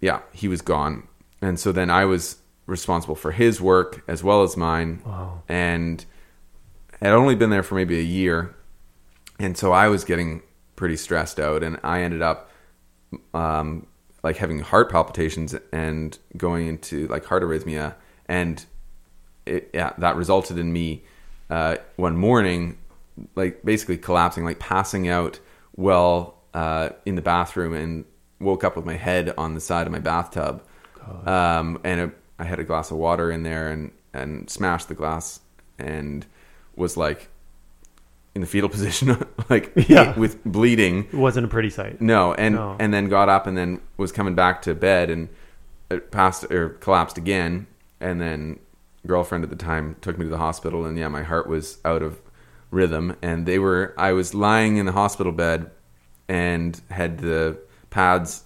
yeah, 0.00 0.20
he 0.32 0.46
was 0.46 0.62
gone. 0.62 1.08
And 1.42 1.58
so 1.58 1.72
then 1.72 1.90
I 1.90 2.04
was 2.04 2.36
responsible 2.66 3.16
for 3.16 3.32
his 3.32 3.60
work 3.60 4.04
as 4.06 4.22
well 4.22 4.42
as 4.44 4.56
mine, 4.56 5.02
Wow. 5.04 5.42
and 5.48 6.04
had 7.00 7.12
only 7.12 7.34
been 7.34 7.50
there 7.50 7.64
for 7.64 7.74
maybe 7.74 7.98
a 7.98 8.02
year, 8.02 8.54
and 9.40 9.58
so 9.58 9.72
I 9.72 9.88
was 9.88 10.04
getting 10.04 10.42
pretty 10.76 10.96
stressed 10.96 11.40
out, 11.40 11.64
and 11.64 11.78
I 11.82 12.02
ended 12.02 12.22
up 12.22 12.50
um, 13.34 13.86
like 14.24 14.38
having 14.38 14.58
heart 14.60 14.90
palpitations 14.90 15.54
and 15.70 16.18
going 16.36 16.66
into 16.66 17.06
like 17.08 17.26
heart 17.26 17.42
arrhythmia, 17.42 17.94
and 18.26 18.64
it, 19.44 19.70
yeah, 19.74 19.92
that 19.98 20.16
resulted 20.16 20.58
in 20.58 20.72
me 20.72 21.04
uh, 21.50 21.76
one 21.96 22.16
morning, 22.16 22.78
like 23.36 23.62
basically 23.62 23.98
collapsing, 23.98 24.44
like 24.44 24.58
passing 24.58 25.08
out 25.08 25.38
while 25.72 26.38
uh, 26.54 26.88
in 27.04 27.16
the 27.16 27.22
bathroom, 27.22 27.74
and 27.74 28.06
woke 28.40 28.64
up 28.64 28.76
with 28.76 28.86
my 28.86 28.96
head 28.96 29.34
on 29.36 29.54
the 29.54 29.60
side 29.60 29.86
of 29.86 29.92
my 29.92 29.98
bathtub, 29.98 30.62
um, 31.26 31.78
and 31.84 32.10
I 32.38 32.44
had 32.44 32.58
a 32.58 32.64
glass 32.64 32.90
of 32.90 32.96
water 32.96 33.30
in 33.30 33.42
there, 33.42 33.70
and 33.70 33.92
and 34.14 34.48
smashed 34.48 34.88
the 34.88 34.94
glass, 34.94 35.40
and 35.78 36.24
was 36.76 36.96
like 36.96 37.28
in 38.34 38.40
the 38.40 38.46
fetal 38.46 38.68
position, 38.76 39.16
like 39.48 39.72
Yeah. 39.88 40.18
with 40.18 40.42
bleeding. 40.44 41.04
It 41.12 41.14
wasn't 41.14 41.46
a 41.46 41.48
pretty 41.48 41.70
sight. 41.70 42.00
No, 42.00 42.34
and 42.34 42.54
No. 42.56 42.76
and 42.78 42.92
then 42.92 43.08
got 43.08 43.28
up 43.28 43.46
and 43.46 43.56
then 43.56 43.80
was 43.96 44.12
coming 44.12 44.34
back 44.34 44.62
to 44.62 44.74
bed 44.74 45.10
and 45.10 45.28
passed 46.10 46.44
or 46.50 46.70
collapsed 46.70 47.18
again, 47.18 47.66
and 48.00 48.20
then 48.20 48.58
girlfriend 49.06 49.44
at 49.44 49.50
the 49.50 49.56
time 49.56 49.96
took 50.00 50.18
me 50.18 50.24
to 50.24 50.30
the 50.30 50.38
hospital, 50.38 50.84
and 50.86 50.98
yeah, 50.98 51.08
my 51.08 51.22
heart 51.22 51.46
was 51.46 51.78
out 51.84 52.02
of 52.02 52.20
rhythm, 52.70 53.14
and 53.22 53.46
they 53.46 53.58
were 53.58 53.94
I 53.98 54.12
was 54.12 54.34
lying 54.34 54.78
in 54.78 54.86
the 54.86 54.92
hospital 54.92 55.30
bed 55.32 55.70
and 56.28 56.80
had 56.90 57.18
the 57.18 57.58
pads 57.90 58.42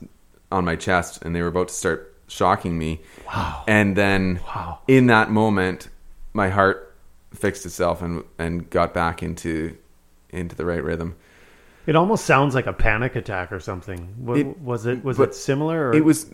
on 0.50 0.64
my 0.64 0.76
chest, 0.76 1.22
and 1.24 1.34
they 1.34 1.40
were 1.40 1.48
about 1.48 1.68
to 1.68 1.74
start 1.74 2.14
shocking 2.26 2.76
me, 2.76 3.00
Wow. 3.26 3.62
and 3.66 3.96
then 3.96 4.40
Wow. 4.46 4.80
in 4.88 5.06
that 5.06 5.30
moment, 5.30 5.88
my 6.34 6.50
heart 6.50 6.87
fixed 7.38 7.64
itself 7.66 8.02
and 8.02 8.24
and 8.38 8.68
got 8.70 8.92
back 8.94 9.22
into 9.22 9.76
into 10.30 10.54
the 10.56 10.64
right 10.66 10.82
rhythm. 10.82 11.16
It 11.86 11.96
almost 11.96 12.26
sounds 12.26 12.54
like 12.54 12.66
a 12.66 12.72
panic 12.72 13.16
attack 13.16 13.50
or 13.50 13.60
something. 13.60 14.14
Wa- 14.18 14.34
It- 14.34 14.58
was 14.60 14.84
it 14.86 15.02
was 15.04 15.18
it 15.18 15.34
similar? 15.34 15.88
Or? 15.88 15.94
It 15.94 16.04
was 16.04 16.32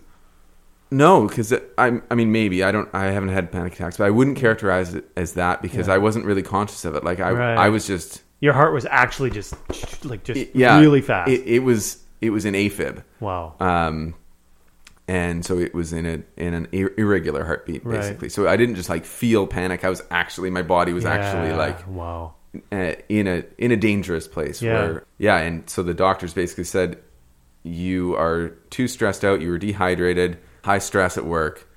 no, 0.91 1.27
because 1.27 1.53
I 1.77 2.01
I 2.11 2.15
mean 2.15 2.31
maybe 2.31 2.63
I 2.63 2.71
don't 2.71 2.89
I 2.93 3.05
haven't 3.05 3.29
had 3.29 3.51
panic 3.51 3.73
attacks, 3.73 3.97
but 3.97 4.05
I 4.05 4.09
wouldn't 4.09 4.37
characterize 4.37 4.93
it 4.93 5.05
as 5.15 5.33
that 5.33 5.61
because 5.61 5.87
Yeah. 5.87 5.93
I 5.95 5.97
wasn't 5.97 6.25
really 6.25 6.43
conscious 6.43 6.85
of 6.85 6.95
it. 6.95 7.03
Like 7.03 7.19
I 7.19 7.31
Right. 7.31 7.57
I 7.57 7.69
was 7.69 7.87
just 7.87 8.21
Your 8.41 8.53
heart 8.53 8.73
was 8.73 8.85
actually 8.89 9.29
just 9.31 9.55
like 10.05 10.23
just 10.23 10.39
it- 10.39 10.51
yeah 10.53 10.79
really 10.79 11.01
fast. 11.01 11.29
It, 11.31 11.41
it 11.47 11.59
was 11.59 12.03
it 12.21 12.29
was 12.31 12.45
an 12.45 12.53
AFib, 12.53 13.03
wow. 13.19 13.55
um, 13.59 14.15
and 15.07 15.45
so 15.45 15.57
it 15.59 15.73
was 15.73 15.93
in 15.93 16.05
a 16.05 16.23
in 16.37 16.53
an 16.53 16.67
ir- 16.71 16.93
irregular 16.97 17.43
heartbeat 17.45 17.85
Right. 17.85 18.01
basically. 18.01 18.29
So 18.29 18.47
I 18.47 18.55
didn't 18.57 18.75
just 18.75 18.89
like 18.89 19.05
feel 19.05 19.45
panic. 19.47 19.83
I 19.83 19.89
was 19.89 20.01
actually 20.11 20.49
my 20.49 20.63
body 20.63 20.93
was 20.93 21.05
actually 21.05 21.53
like 21.53 21.87
wow. 21.87 22.33
uh, 22.71 22.93
in 23.09 23.27
a 23.27 23.43
in 23.57 23.71
a 23.71 23.77
dangerous 23.77 24.27
place 24.27 24.61
Yeah. 24.61 24.73
where 24.73 25.03
yeah 25.17 25.37
and 25.37 25.69
so 25.69 25.83
the 25.83 25.93
doctors 25.93 26.33
basically 26.33 26.63
said 26.63 26.97
you 27.63 28.15
are 28.15 28.49
too 28.69 28.87
stressed 28.87 29.23
out 29.25 29.41
you 29.41 29.49
were 29.49 29.57
dehydrated 29.57 30.37
high 30.63 30.79
stress 30.79 31.17
at 31.17 31.25
work 31.25 31.67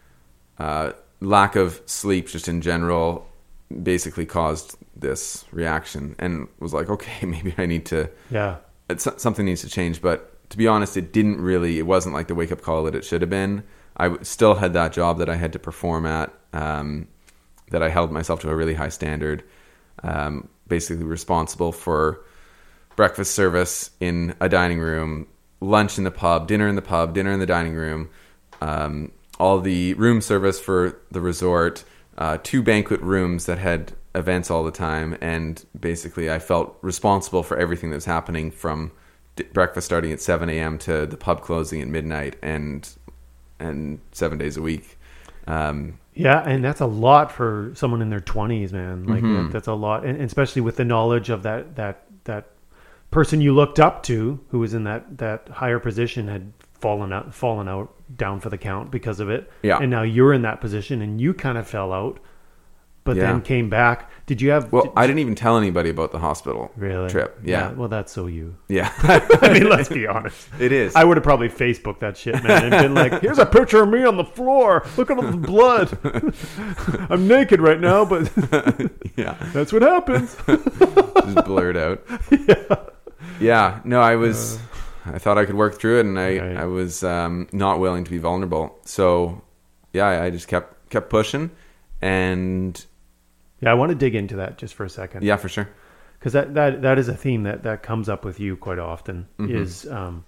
uh, 0.58 0.92
lack 1.20 1.56
of 1.56 1.80
sleep 1.86 2.28
just 2.28 2.48
in 2.48 2.60
general 2.60 3.26
basically 3.82 4.26
caused 4.26 4.76
this 4.96 5.44
reaction 5.52 6.14
and 6.18 6.48
was 6.58 6.72
like 6.74 6.88
okay 6.90 7.26
maybe 7.26 7.54
i 7.58 7.66
need 7.66 7.84
to 7.86 8.08
Yeah. 8.30 8.56
something 8.96 9.44
needs 9.44 9.60
to 9.62 9.68
change 9.68 10.00
but 10.02 10.37
to 10.50 10.56
be 10.56 10.66
honest 10.66 10.96
it 10.96 11.12
didn't 11.12 11.40
really 11.40 11.78
it 11.78 11.86
wasn't 11.86 12.14
like 12.14 12.28
the 12.28 12.34
wake 12.34 12.52
up 12.52 12.62
call 12.62 12.84
that 12.84 12.94
it 12.94 13.04
should 13.04 13.20
have 13.20 13.30
been. 13.30 13.62
I 13.96 14.16
still 14.22 14.54
had 14.54 14.72
that 14.74 14.92
job 14.92 15.18
that 15.18 15.28
i 15.28 15.36
had 15.36 15.52
to 15.52 15.58
perform 15.58 16.06
at 16.06 16.32
um, 16.52 17.08
that 17.70 17.82
i 17.82 17.88
held 17.88 18.12
myself 18.12 18.40
to 18.40 18.50
a 18.50 18.54
really 18.54 18.74
high 18.74 18.88
standard 18.88 19.42
um, 20.02 20.48
basically 20.68 21.04
responsible 21.04 21.72
for 21.72 22.24
breakfast 22.96 23.34
service 23.34 23.90
in 24.00 24.34
a 24.40 24.48
dining 24.48 24.80
room 24.80 25.26
lunch 25.60 25.98
in 25.98 26.04
the 26.04 26.10
pub 26.10 26.46
dinner 26.46 26.68
in 26.68 26.76
the 26.76 26.82
pub 26.82 27.14
dinner 27.14 27.32
in 27.32 27.40
the 27.40 27.46
dining 27.46 27.74
room 27.74 28.08
um, 28.60 29.10
all 29.38 29.60
the 29.60 29.94
room 29.94 30.20
service 30.20 30.60
for 30.60 31.00
the 31.10 31.20
resort 31.20 31.84
uh, 32.18 32.38
two 32.42 32.62
banquet 32.62 33.00
rooms 33.00 33.46
that 33.46 33.58
had 33.58 33.92
events 34.14 34.50
all 34.50 34.64
the 34.64 34.70
time 34.72 35.16
and 35.20 35.64
basically 35.78 36.30
i 36.30 36.38
felt 36.38 36.76
responsible 36.82 37.42
for 37.42 37.56
everything 37.56 37.90
that 37.90 37.96
was 37.96 38.04
happening 38.04 38.50
from 38.50 38.90
breakfast 39.52 39.86
starting 39.86 40.12
at 40.12 40.20
7 40.20 40.48
a.m 40.48 40.78
to 40.78 41.06
the 41.06 41.16
pub 41.16 41.40
closing 41.42 41.80
at 41.80 41.88
midnight 41.88 42.36
and 42.42 42.88
and 43.60 44.00
seven 44.12 44.38
days 44.38 44.56
a 44.56 44.62
week 44.62 44.96
um, 45.46 45.98
Yeah, 46.14 46.42
and 46.46 46.62
that's 46.64 46.80
a 46.80 46.86
lot 46.86 47.32
for 47.32 47.72
someone 47.74 48.02
in 48.02 48.10
their 48.10 48.20
twenties, 48.20 48.72
man. 48.72 49.04
Like 49.06 49.22
Mm-hmm. 49.22 49.44
that, 49.46 49.52
that's 49.52 49.68
a 49.68 49.72
lot, 49.74 50.04
and 50.04 50.20
especially 50.20 50.60
with 50.62 50.76
the 50.76 50.84
knowledge 50.84 51.30
of 51.30 51.42
that 51.44 51.76
that 51.76 52.02
that 52.24 52.50
person 53.10 53.40
you 53.40 53.54
looked 53.54 53.80
up 53.80 54.02
to, 54.04 54.38
who 54.50 54.58
was 54.58 54.74
in 54.74 54.84
that 54.84 55.16
that 55.18 55.48
higher 55.48 55.78
position, 55.78 56.28
had 56.28 56.52
fallen 56.74 57.12
out, 57.14 57.32
fallen 57.32 57.66
out, 57.66 57.94
down 58.16 58.40
for 58.40 58.50
the 58.50 58.58
count 58.58 58.90
because 58.90 59.20
of 59.20 59.30
it. 59.30 59.50
Yeah. 59.62 59.78
and 59.80 59.90
now 59.90 60.02
you're 60.02 60.34
in 60.34 60.42
that 60.42 60.60
position, 60.60 61.00
and 61.00 61.18
you 61.20 61.32
kind 61.32 61.56
of 61.56 61.66
fell 61.66 61.92
out, 61.94 62.20
but 63.08 63.16
Yeah. 63.16 63.32
then 63.32 63.40
came 63.42 63.68
back. 63.70 64.10
Did 64.26 64.42
you 64.42 64.50
have? 64.50 64.70
well 64.70 64.82
did- 64.82 64.92
i 64.94 65.06
didn't 65.06 65.20
even 65.20 65.34
tell 65.34 65.56
anybody 65.56 65.88
about 65.88 66.12
the 66.12 66.18
hospital 66.18 66.70
really 66.76 67.08
trip 67.08 67.38
yeah 67.42 67.72
Well, 67.72 67.88
that's 67.88 68.12
so 68.12 68.26
you. 68.26 68.56
yeah, 68.68 68.92
I 69.42 69.52
mean, 69.54 69.66
let's 69.70 69.88
be 69.88 70.06
honest. 70.06 70.48
it 70.60 70.70
is 70.70 70.94
I 70.94 71.02
would 71.04 71.16
have 71.16 71.24
probably 71.24 71.48
Facebooked 71.48 72.00
that 72.00 72.18
shit, 72.18 72.34
man, 72.44 72.64
and 72.64 72.70
been 72.70 72.94
like, 72.94 73.22
"Here's 73.22 73.38
a 73.38 73.46
picture 73.46 73.82
of 73.82 73.88
me 73.88 74.04
on 74.04 74.16
the 74.18 74.24
floor. 74.38 74.84
Look 74.98 75.10
at 75.10 75.16
all 75.16 75.30
the 75.30 75.36
blood. 75.54 75.96
I'm 77.10 77.26
naked 77.26 77.60
right 77.60 77.80
now, 77.80 78.04
but 78.04 78.30
yeah 79.16 79.36
that's 79.54 79.72
what 79.72 79.80
happens." 79.82 80.36
just 80.46 81.44
blurred 81.46 81.76
out. 81.76 82.02
Yeah. 82.30 82.76
Yeah. 83.40 83.80
No, 83.84 84.00
I 84.00 84.16
was. 84.16 84.58
I 85.06 85.18
thought 85.18 85.38
I 85.38 85.46
could 85.46 85.54
work 85.54 85.78
through 85.80 85.98
it, 86.00 86.06
and 86.06 86.18
I 86.18 86.38
Right. 86.38 86.56
I 86.58 86.64
was 86.66 87.02
um, 87.02 87.48
not 87.52 87.80
willing 87.80 88.04
to 88.04 88.10
be 88.10 88.18
vulnerable. 88.18 88.76
So, 88.84 89.40
yeah, 89.94 90.06
I 90.06 90.24
I 90.26 90.30
just 90.30 90.48
kept 90.48 90.90
kept 90.90 91.08
pushing, 91.08 91.50
and 92.02 92.84
Yeah, 93.60 93.70
I 93.70 93.74
want 93.74 93.90
to 93.90 93.94
dig 93.96 94.14
into 94.14 94.36
that 94.36 94.56
just 94.58 94.74
for 94.74 94.84
a 94.84 94.90
second. 94.90 95.24
yeah, 95.24 95.36
for 95.36 95.48
sure. 95.48 95.68
because 96.18 96.32
that, 96.32 96.54
that 96.54 96.82
that 96.82 96.98
is 96.98 97.08
a 97.08 97.14
theme 97.14 97.42
that 97.44 97.62
that 97.64 97.82
comes 97.82 98.08
up 98.08 98.24
with 98.24 98.38
you 98.40 98.56
quite 98.56 98.78
often. 98.78 99.26
Is 99.38 99.86
um, 99.90 100.24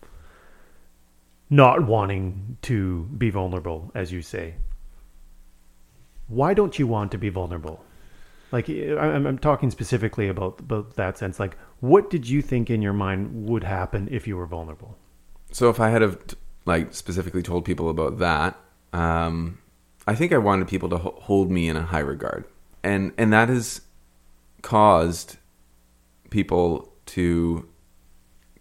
not 1.49 1.87
wanting 1.87 2.57
to 2.63 3.05
be 3.17 3.31
vulnerable, 3.31 3.91
as 3.95 4.13
you 4.13 4.23
say. 4.23 4.55
Why 6.29 6.55
don't 6.55 6.79
you 6.79 6.87
want 6.87 7.11
to 7.13 7.19
be 7.19 7.29
vulnerable? 7.29 7.85
Like 8.53 8.69
I- 8.71 8.97
I'm, 8.97 9.27
I'm 9.27 9.39
talking 9.39 9.71
specifically 9.71 10.29
about 10.29 10.61
about 10.61 10.95
that 10.97 11.19
sense. 11.19 11.39
Like, 11.41 11.57
what 11.81 12.11
did 12.11 12.29
you 12.29 12.43
think 12.43 12.71
in 12.71 12.83
your 12.83 12.93
mind 12.93 13.49
would 13.49 13.65
happen 13.65 14.09
if 14.11 14.27
you 14.27 14.37
were 14.37 14.47
vulnerable? 14.47 14.97
So 15.53 15.69
if 15.71 15.81
I 15.81 15.91
had 15.91 16.03
have 16.03 16.19
like 16.67 16.93
specifically 16.95 17.43
told 17.43 17.65
people 17.65 17.89
about 17.89 18.19
that, 18.19 18.57
um, 18.93 19.59
I 20.07 20.15
think 20.15 20.33
I 20.33 20.39
wanted 20.39 20.69
people 20.69 20.89
to 20.91 20.99
ho- 20.99 21.19
hold 21.21 21.51
me 21.51 21.69
in 21.69 21.77
a 21.77 21.83
high 21.83 22.01
regard, 22.01 22.45
and 22.83 23.13
and 23.19 23.33
that 23.33 23.49
has 23.49 23.81
caused 24.63 25.37
people 26.31 26.93
to 27.07 27.69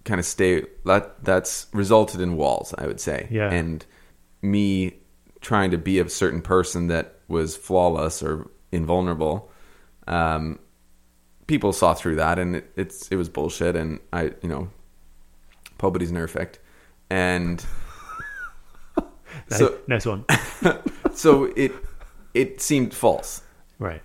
kind 0.03 0.19
of 0.19 0.25
stay. 0.25 0.65
That 0.85 1.23
that's 1.23 1.67
resulted 1.73 2.21
in 2.21 2.35
walls, 2.35 2.73
I 2.77 2.87
would 2.87 2.99
say. 2.99 3.27
Yeah. 3.29 3.51
and 3.51 3.85
me 4.41 4.95
trying 5.41 5.71
to 5.71 5.77
be 5.77 5.99
a 5.99 6.09
certain 6.09 6.41
person 6.41 6.87
that 6.87 7.19
was 7.27 7.55
flawless 7.55 8.23
or 8.23 8.49
invulnerable. 8.71 9.51
Um, 10.07 10.59
people 11.47 11.73
saw 11.73 11.93
through 11.93 12.15
that, 12.17 12.39
and 12.39 12.57
it, 12.57 12.71
it's 12.75 13.07
it 13.09 13.15
was 13.15 13.29
bullshit. 13.29 13.75
And 13.75 13.99
I, 14.11 14.33
you 14.41 14.49
know, 14.49 14.69
nobody's 15.81 16.11
perfect, 16.11 16.59
and 17.09 17.63
Nice, 19.49 19.59
so 19.59 19.77
nice 19.87 20.05
one. 20.05 20.25
so 21.13 21.45
it 21.55 21.71
it 22.33 22.61
seemed 22.61 22.93
false 22.93 23.41
right. 23.79 24.01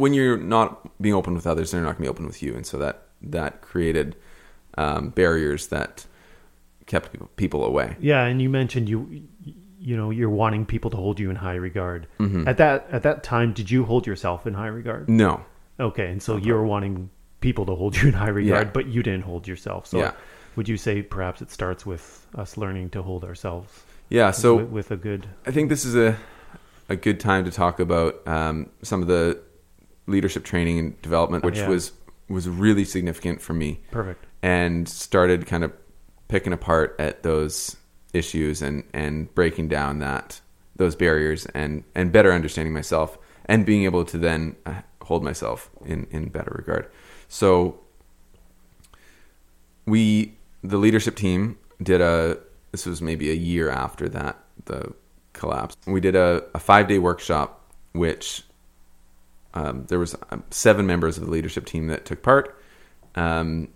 When 0.00 0.14
you're 0.14 0.36
not 0.38 1.00
being 1.00 1.14
open 1.14 1.34
with 1.34 1.46
others. 1.46 1.70
They're 1.70 1.80
not 1.80 1.96
going 1.96 1.96
to 1.96 2.02
be 2.02 2.08
open 2.08 2.26
with 2.26 2.42
you, 2.42 2.54
and 2.54 2.66
so 2.66 2.78
that 2.78 3.02
that 3.22 3.60
created 3.60 4.16
um, 4.78 5.10
barriers 5.10 5.68
that 5.68 6.06
kept 6.86 7.12
people, 7.12 7.30
people 7.36 7.64
away. 7.64 7.96
Yeah, 8.00 8.24
and 8.24 8.40
you 8.42 8.48
mentioned 8.48 8.88
you 8.88 9.22
you 9.78 9.96
know 9.96 10.10
you're 10.10 10.30
wanting 10.30 10.66
people 10.66 10.90
to 10.90 10.96
hold 10.96 11.20
you 11.20 11.30
in 11.30 11.36
high 11.36 11.54
regard. 11.54 12.06
Mm-hmm. 12.18 12.48
At 12.48 12.56
that 12.58 12.86
at 12.90 13.02
that 13.02 13.22
time, 13.22 13.52
did 13.52 13.70
you 13.70 13.84
hold 13.84 14.06
yourself 14.06 14.46
in 14.46 14.54
high 14.54 14.66
regard? 14.68 15.08
No, 15.08 15.42
Okay, 15.78 16.10
and 16.10 16.22
so 16.22 16.36
you 16.36 16.52
were 16.54 16.66
wanting 16.66 17.08
people 17.40 17.64
to 17.66 17.74
hold 17.74 17.96
you 18.02 18.08
in 18.08 18.14
high 18.14 18.28
regard, 18.28 18.66
Yeah. 18.68 18.72
but 18.72 18.86
you 18.86 19.02
didn't 19.02 19.22
hold 19.24 19.46
yourself. 19.48 19.86
So 19.86 19.98
Yeah. 19.98 20.12
would 20.56 20.68
you 20.68 20.76
say 20.76 21.02
perhaps 21.02 21.40
it 21.40 21.50
starts 21.50 21.86
with 21.86 22.26
us 22.34 22.56
learning 22.56 22.90
to 22.90 23.02
hold 23.02 23.24
ourselves 23.24 23.84
yeah. 24.10 24.32
So 24.32 24.56
with, 24.56 24.68
with 24.70 24.90
a 24.90 24.96
good 24.96 25.26
I 25.46 25.52
think 25.52 25.68
this 25.68 25.84
is 25.84 25.94
a 25.96 26.16
a 26.88 26.96
good 26.96 27.20
time 27.20 27.44
to 27.44 27.50
talk 27.52 27.78
about 27.80 28.26
um, 28.26 28.68
some 28.82 29.00
of 29.00 29.06
the 29.08 29.40
leadership 30.06 30.44
training 30.44 30.78
and 30.78 31.02
development, 31.02 31.44
which 31.44 31.58
Yeah. 31.58 31.68
was 31.68 31.92
was 32.28 32.48
really 32.48 32.84
significant 32.84 33.40
for 33.42 33.54
me 33.54 33.80
Perfect. 33.90 34.24
and 34.42 34.88
started 34.88 35.46
kind 35.46 35.64
of 35.64 35.72
picking 36.28 36.52
apart 36.52 36.94
at 36.98 37.22
those 37.24 37.76
issues 38.12 38.62
and 38.62 38.84
and 38.94 39.32
breaking 39.34 39.66
down 39.68 39.98
that 39.98 40.40
those 40.76 40.94
barriers 40.94 41.46
and 41.46 41.82
and 41.94 42.12
better 42.12 42.32
understanding 42.32 42.72
myself 42.72 43.18
and 43.46 43.66
being 43.66 43.82
able 43.84 44.04
to 44.04 44.16
then 44.16 44.54
uh, 44.64 44.74
hold 45.02 45.24
myself 45.24 45.70
in 45.84 46.06
in 46.12 46.28
better 46.28 46.52
regard 46.56 46.88
so 47.28 47.78
we 49.86 50.34
the 50.62 50.76
leadership 50.76 51.16
team 51.16 51.58
did 51.82 52.00
a 52.00 52.38
this 52.72 52.86
was 52.86 53.00
maybe 53.02 53.30
a 53.30 53.34
year 53.34 53.70
after 53.70 54.08
that 54.08 54.38
the 54.66 54.92
collapse 55.32 55.76
we 55.86 56.00
did 56.00 56.14
a, 56.14 56.42
a 56.54 56.58
five 56.58 56.86
day 56.88 56.98
workshop 56.98 57.60
which 57.92 58.44
um, 59.54 59.84
there 59.88 59.98
was 59.98 60.14
um, 60.30 60.42
seven 60.50 60.86
members 60.86 61.18
of 61.18 61.24
the 61.24 61.30
leadership 61.30 61.66
team 61.66 61.88
that 61.88 62.04
took 62.04 62.22
part 62.22 62.56
um, 63.16 63.68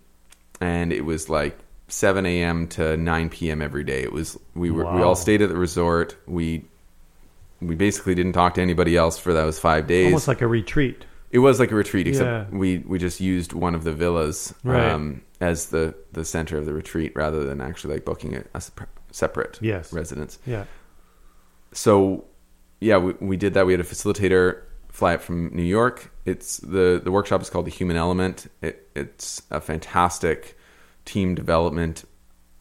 and 0.61 0.93
it 0.93 1.03
was 1.05 1.29
like 1.29 1.57
7 1.87 2.25
a.m. 2.25 2.67
to 2.69 2.97
9 2.97 3.29
p.m. 3.29 3.61
every 3.61 3.83
day. 3.83 4.01
It 4.01 4.11
was 4.11 4.39
we 4.55 4.71
were 4.71 4.91
we 4.91 5.01
all 5.03 5.15
stayed 5.15 5.41
at 5.41 5.49
the 5.49 5.57
resort. 5.57 6.15
We 6.25 6.63
we 7.61 7.75
basically 7.75 8.15
didn't 8.15 8.33
talk 8.33 8.55
to 8.55 8.61
anybody 8.61 8.95
else 8.97 9.17
for 9.19 9.33
those 9.33 9.59
five 9.59 9.85
days. 9.85 10.05
Almost 10.07 10.27
like 10.27 10.41
a 10.41 10.47
retreat. 10.47 11.05
it 11.31 11.39
was 11.39 11.59
like 11.59 11.71
a 11.71 11.75
retreat, 11.75 12.07
except 12.07 12.51
Yeah. 12.51 12.57
we 12.57 12.79
we 12.79 12.97
just 12.97 13.19
used 13.21 13.53
one 13.53 13.75
of 13.75 13.83
the 13.83 13.91
villas 13.93 14.53
Right. 14.63 14.89
um, 14.91 15.21
as 15.41 15.67
the 15.67 15.93
the 16.13 16.23
center 16.25 16.57
of 16.57 16.65
the 16.65 16.73
retreat 16.73 17.11
rather 17.15 17.43
than 17.43 17.59
actually 17.61 17.95
like 17.95 18.05
booking 18.05 18.35
a, 18.35 18.43
a 18.55 18.61
separate 19.11 19.59
Yes. 19.61 19.91
residence. 19.93 20.39
Yeah. 20.45 20.63
So 21.73 22.25
yeah, 22.79 22.97
we, 22.97 23.13
we 23.19 23.37
did 23.37 23.53
that. 23.55 23.65
We 23.65 23.73
had 23.73 23.79
a 23.79 23.83
facilitator 23.85 24.61
fly 24.95 25.15
up 25.15 25.21
from 25.21 25.53
New 25.53 25.63
York. 25.63 26.09
It's 26.23 26.57
the 26.57 27.01
the 27.03 27.11
workshop 27.11 27.41
is 27.41 27.49
called 27.49 27.65
the 27.65 27.71
Human 27.71 27.97
Element. 27.97 28.47
It, 28.61 28.89
it's 28.95 29.41
a 29.51 29.59
fantastic 29.59 30.57
team 31.03 31.35
development 31.35 32.05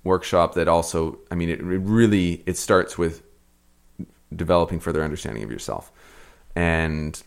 workshop 0.03 0.55
that 0.55 0.66
also, 0.66 1.18
I 1.30 1.37
mean, 1.37 1.49
it, 1.49 1.61
it 1.61 1.62
really 1.62 2.43
it 2.45 2.57
starts 2.57 2.99
with 2.99 3.22
developing 4.35 4.80
further 4.80 5.05
understanding 5.05 5.45
of 5.45 5.51
yourself. 5.51 5.93
And 6.57 7.22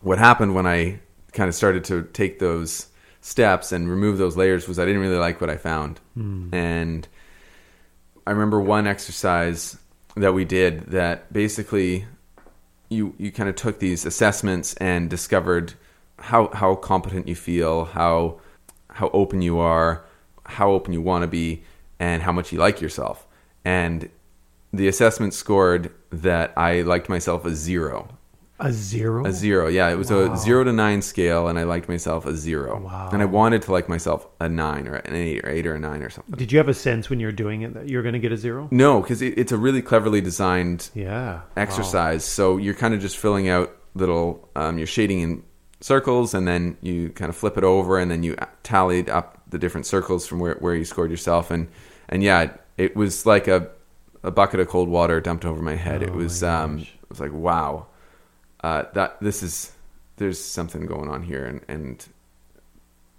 what 0.00 0.18
happened 0.18 0.54
when 0.54 0.66
I 0.66 1.00
kind 1.32 1.48
of 1.48 1.54
started 1.56 1.82
to 1.84 2.04
take 2.04 2.38
those 2.38 2.86
steps 3.20 3.72
and 3.72 3.90
remove 3.90 4.18
those 4.18 4.36
layers 4.36 4.68
was 4.68 4.78
I 4.78 4.84
didn't 4.84 5.00
really 5.00 5.16
like 5.16 5.40
what 5.40 5.50
I 5.50 5.56
found. 5.56 5.98
Hmm. 6.14 6.54
And 6.54 7.08
I 8.28 8.30
remember 8.30 8.60
one 8.60 8.86
exercise 8.86 9.76
that 10.16 10.34
we 10.34 10.44
did 10.44 10.92
that 10.92 11.32
basically 11.32 12.06
you 12.88 13.14
you 13.18 13.32
kind 13.32 13.48
of 13.48 13.56
took 13.56 13.78
these 13.78 14.04
assessments 14.04 14.74
and 14.74 15.10
discovered 15.10 15.74
how 16.18 16.48
how 16.52 16.74
competent 16.74 17.28
you 17.28 17.34
feel, 17.34 17.86
how 17.86 18.40
how 18.90 19.10
open 19.10 19.42
you 19.42 19.58
are, 19.58 20.04
how 20.46 20.70
open 20.70 20.92
you 20.92 21.02
want 21.02 21.22
to 21.22 21.28
be, 21.28 21.62
and 21.98 22.22
how 22.22 22.32
much 22.32 22.52
you 22.52 22.58
like 22.58 22.80
yourself. 22.80 23.26
And 23.64 24.08
the 24.72 24.88
assessment 24.88 25.34
scored 25.34 25.92
that 26.10 26.52
I 26.56 26.82
liked 26.82 27.08
myself 27.08 27.44
a 27.44 27.54
zero. 27.54 28.08
A 28.64 28.72
zero. 28.72 29.24
A 29.26 29.32
zero, 29.32 29.68
yeah. 29.68 29.88
It 29.90 29.96
was 29.96 30.10
Wow. 30.10 30.32
a 30.32 30.36
zero 30.36 30.64
to 30.64 30.72
nine 30.72 31.02
scale, 31.02 31.48
and 31.48 31.58
I 31.58 31.64
liked 31.64 31.88
myself 31.88 32.24
a 32.26 32.34
zero. 32.34 32.80
Wow. 32.80 33.10
And 33.12 33.20
I 33.22 33.26
wanted 33.26 33.62
to 33.62 33.72
like 33.72 33.88
myself 33.88 34.26
a 34.40 34.48
nine 34.48 34.88
or 34.88 34.94
an 34.94 35.14
eight 35.14 35.44
or 35.44 35.50
eight 35.50 35.66
or 35.66 35.74
a 35.74 35.78
nine 35.78 36.02
or 36.02 36.10
something. 36.10 36.34
Did 36.36 36.50
you 36.50 36.58
have 36.58 36.68
a 36.68 36.74
sense 36.74 37.10
when 37.10 37.20
you 37.20 37.26
were 37.26 37.32
doing 37.32 37.62
it 37.62 37.74
that 37.74 37.88
you're 37.88 38.02
going 38.02 38.14
to 38.14 38.18
get 38.18 38.32
a 38.32 38.36
zero? 38.36 38.68
No, 38.70 39.00
because 39.02 39.20
it, 39.22 39.34
it's 39.36 39.52
a 39.52 39.56
really 39.58 39.82
cleverly 39.82 40.20
designed 40.20 40.90
Yeah. 40.94 41.40
exercise. 41.56 42.24
So 42.24 42.56
you're 42.56 42.74
kind 42.74 42.94
of 42.94 43.00
just 43.00 43.16
filling 43.18 43.48
out 43.48 43.74
little, 43.94 44.48
um, 44.56 44.78
you're 44.78 44.86
shading 44.86 45.20
in 45.20 45.42
circles, 45.80 46.32
and 46.34 46.48
then 46.48 46.76
you 46.80 47.10
kind 47.10 47.28
of 47.28 47.36
flip 47.36 47.58
it 47.58 47.64
over, 47.64 47.98
and 47.98 48.10
then 48.10 48.22
you 48.22 48.34
tallied 48.62 49.08
up 49.10 49.42
the 49.50 49.58
different 49.58 49.86
circles 49.86 50.26
from 50.26 50.38
where, 50.40 50.54
where 50.56 50.74
you 50.74 50.84
scored 50.84 51.10
yourself. 51.10 51.50
And, 51.50 51.68
and 52.08 52.22
yeah, 52.22 52.40
it, 52.42 52.60
it 52.78 52.96
was 52.96 53.26
like 53.26 53.46
a, 53.46 53.68
a 54.22 54.30
bucket 54.30 54.58
of 54.60 54.68
cold 54.68 54.88
water 54.88 55.20
dumped 55.20 55.44
over 55.44 55.60
my 55.62 55.74
head. 55.76 56.02
Oh 56.02 56.06
it 56.06 56.14
was, 56.14 56.42
my 56.42 56.48
um, 56.62 56.78
it 56.78 56.88
was 57.10 57.20
like, 57.20 57.32
wow, 57.32 57.86
uh, 58.64 58.84
that 58.94 59.20
this 59.20 59.42
is, 59.42 59.72
there's 60.16 60.38
something 60.42 60.86
going 60.86 61.08
on 61.10 61.22
here. 61.22 61.44
And, 61.44 61.60
and 61.68 62.06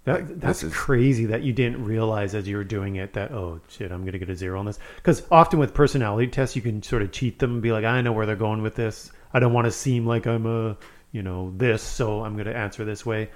That, 0.04 0.40
that's 0.40 0.62
is- 0.64 0.72
crazy 0.74 1.26
that 1.26 1.42
you 1.42 1.52
didn't 1.52 1.84
realize 1.84 2.34
as 2.34 2.46
you 2.48 2.56
were 2.56 2.64
doing 2.64 2.96
it 2.96 3.12
that 3.14 3.32
oh 3.32 3.60
shit 3.68 3.90
I'm 3.92 4.04
gonna 4.04 4.18
get 4.18 4.30
a 4.30 4.36
zero 4.36 4.58
on 4.58 4.66
this 4.66 4.78
because 4.96 5.22
often 5.30 5.58
with 5.58 5.74
personality 5.74 6.28
tests 6.30 6.54
you 6.56 6.62
can 6.62 6.82
sort 6.82 7.02
of 7.02 7.10
cheat 7.12 7.38
them 7.38 7.54
and 7.54 7.62
be 7.62 7.72
like 7.72 7.84
I 7.84 8.00
know 8.02 8.12
where 8.12 8.24
they're 8.26 8.36
going 8.36 8.62
with 8.62 8.74
this 8.76 9.10
I 9.32 9.40
don't 9.40 9.52
want 9.52 9.66
to 9.66 9.72
seem 9.72 10.06
like 10.06 10.26
I'm 10.26 10.46
a 10.46 10.76
you 11.12 11.22
know 11.22 11.52
this 11.56 11.82
so 11.82 12.22
I'm 12.24 12.36
gonna 12.36 12.52
answer 12.52 12.84
this 12.84 13.04
way 13.04 13.30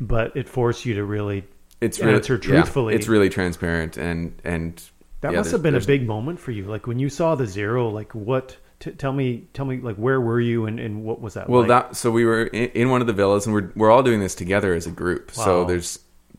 but 0.00 0.34
it 0.36 0.48
forced 0.48 0.84
you 0.86 0.94
to 0.94 1.04
really 1.04 1.44
it's 1.80 2.00
Answer 2.00 2.34
yeah, 2.34 2.40
truthfully. 2.40 2.94
it's 2.94 3.08
really 3.08 3.28
transparent 3.28 3.96
and, 3.98 4.32
and 4.44 4.82
that 5.20 5.32
yeah, 5.32 5.38
must 5.38 5.50
have 5.52 5.62
been 5.62 5.74
a 5.74 5.80
big 5.80 6.06
moment 6.06 6.40
for 6.40 6.52
you 6.52 6.64
like 6.64 6.86
when 6.86 6.98
you 6.98 7.10
saw 7.10 7.34
the 7.34 7.46
zero 7.46 7.88
like 7.90 8.14
what 8.14 8.56
t- 8.80 8.92
tell 8.92 9.12
me 9.12 9.44
tell 9.52 9.64
me 9.64 9.78
like 9.78 9.96
where 9.96 10.20
were 10.20 10.40
you 10.40 10.66
and, 10.66 10.78
and 10.80 11.04
what 11.04 11.20
was 11.20 11.34
that 11.34 11.48
Well, 11.48 11.60
like? 11.62 11.68
that 11.68 11.96
so 11.96 12.10
we 12.10 12.24
were 12.24 12.44
in, 12.44 12.70
in 12.70 12.90
one 12.90 13.00
of 13.00 13.06
the 13.06 13.12
villas, 13.12 13.46
and 13.46 13.54
we're 13.54 13.70
we're 13.76 13.90
all 13.90 14.02
doing 14.02 14.20
this 14.20 14.34
together 14.34 14.74
as 14.74 14.86
a 14.86 14.90
group. 14.90 15.30
So 15.30 15.64
there's 15.64 15.98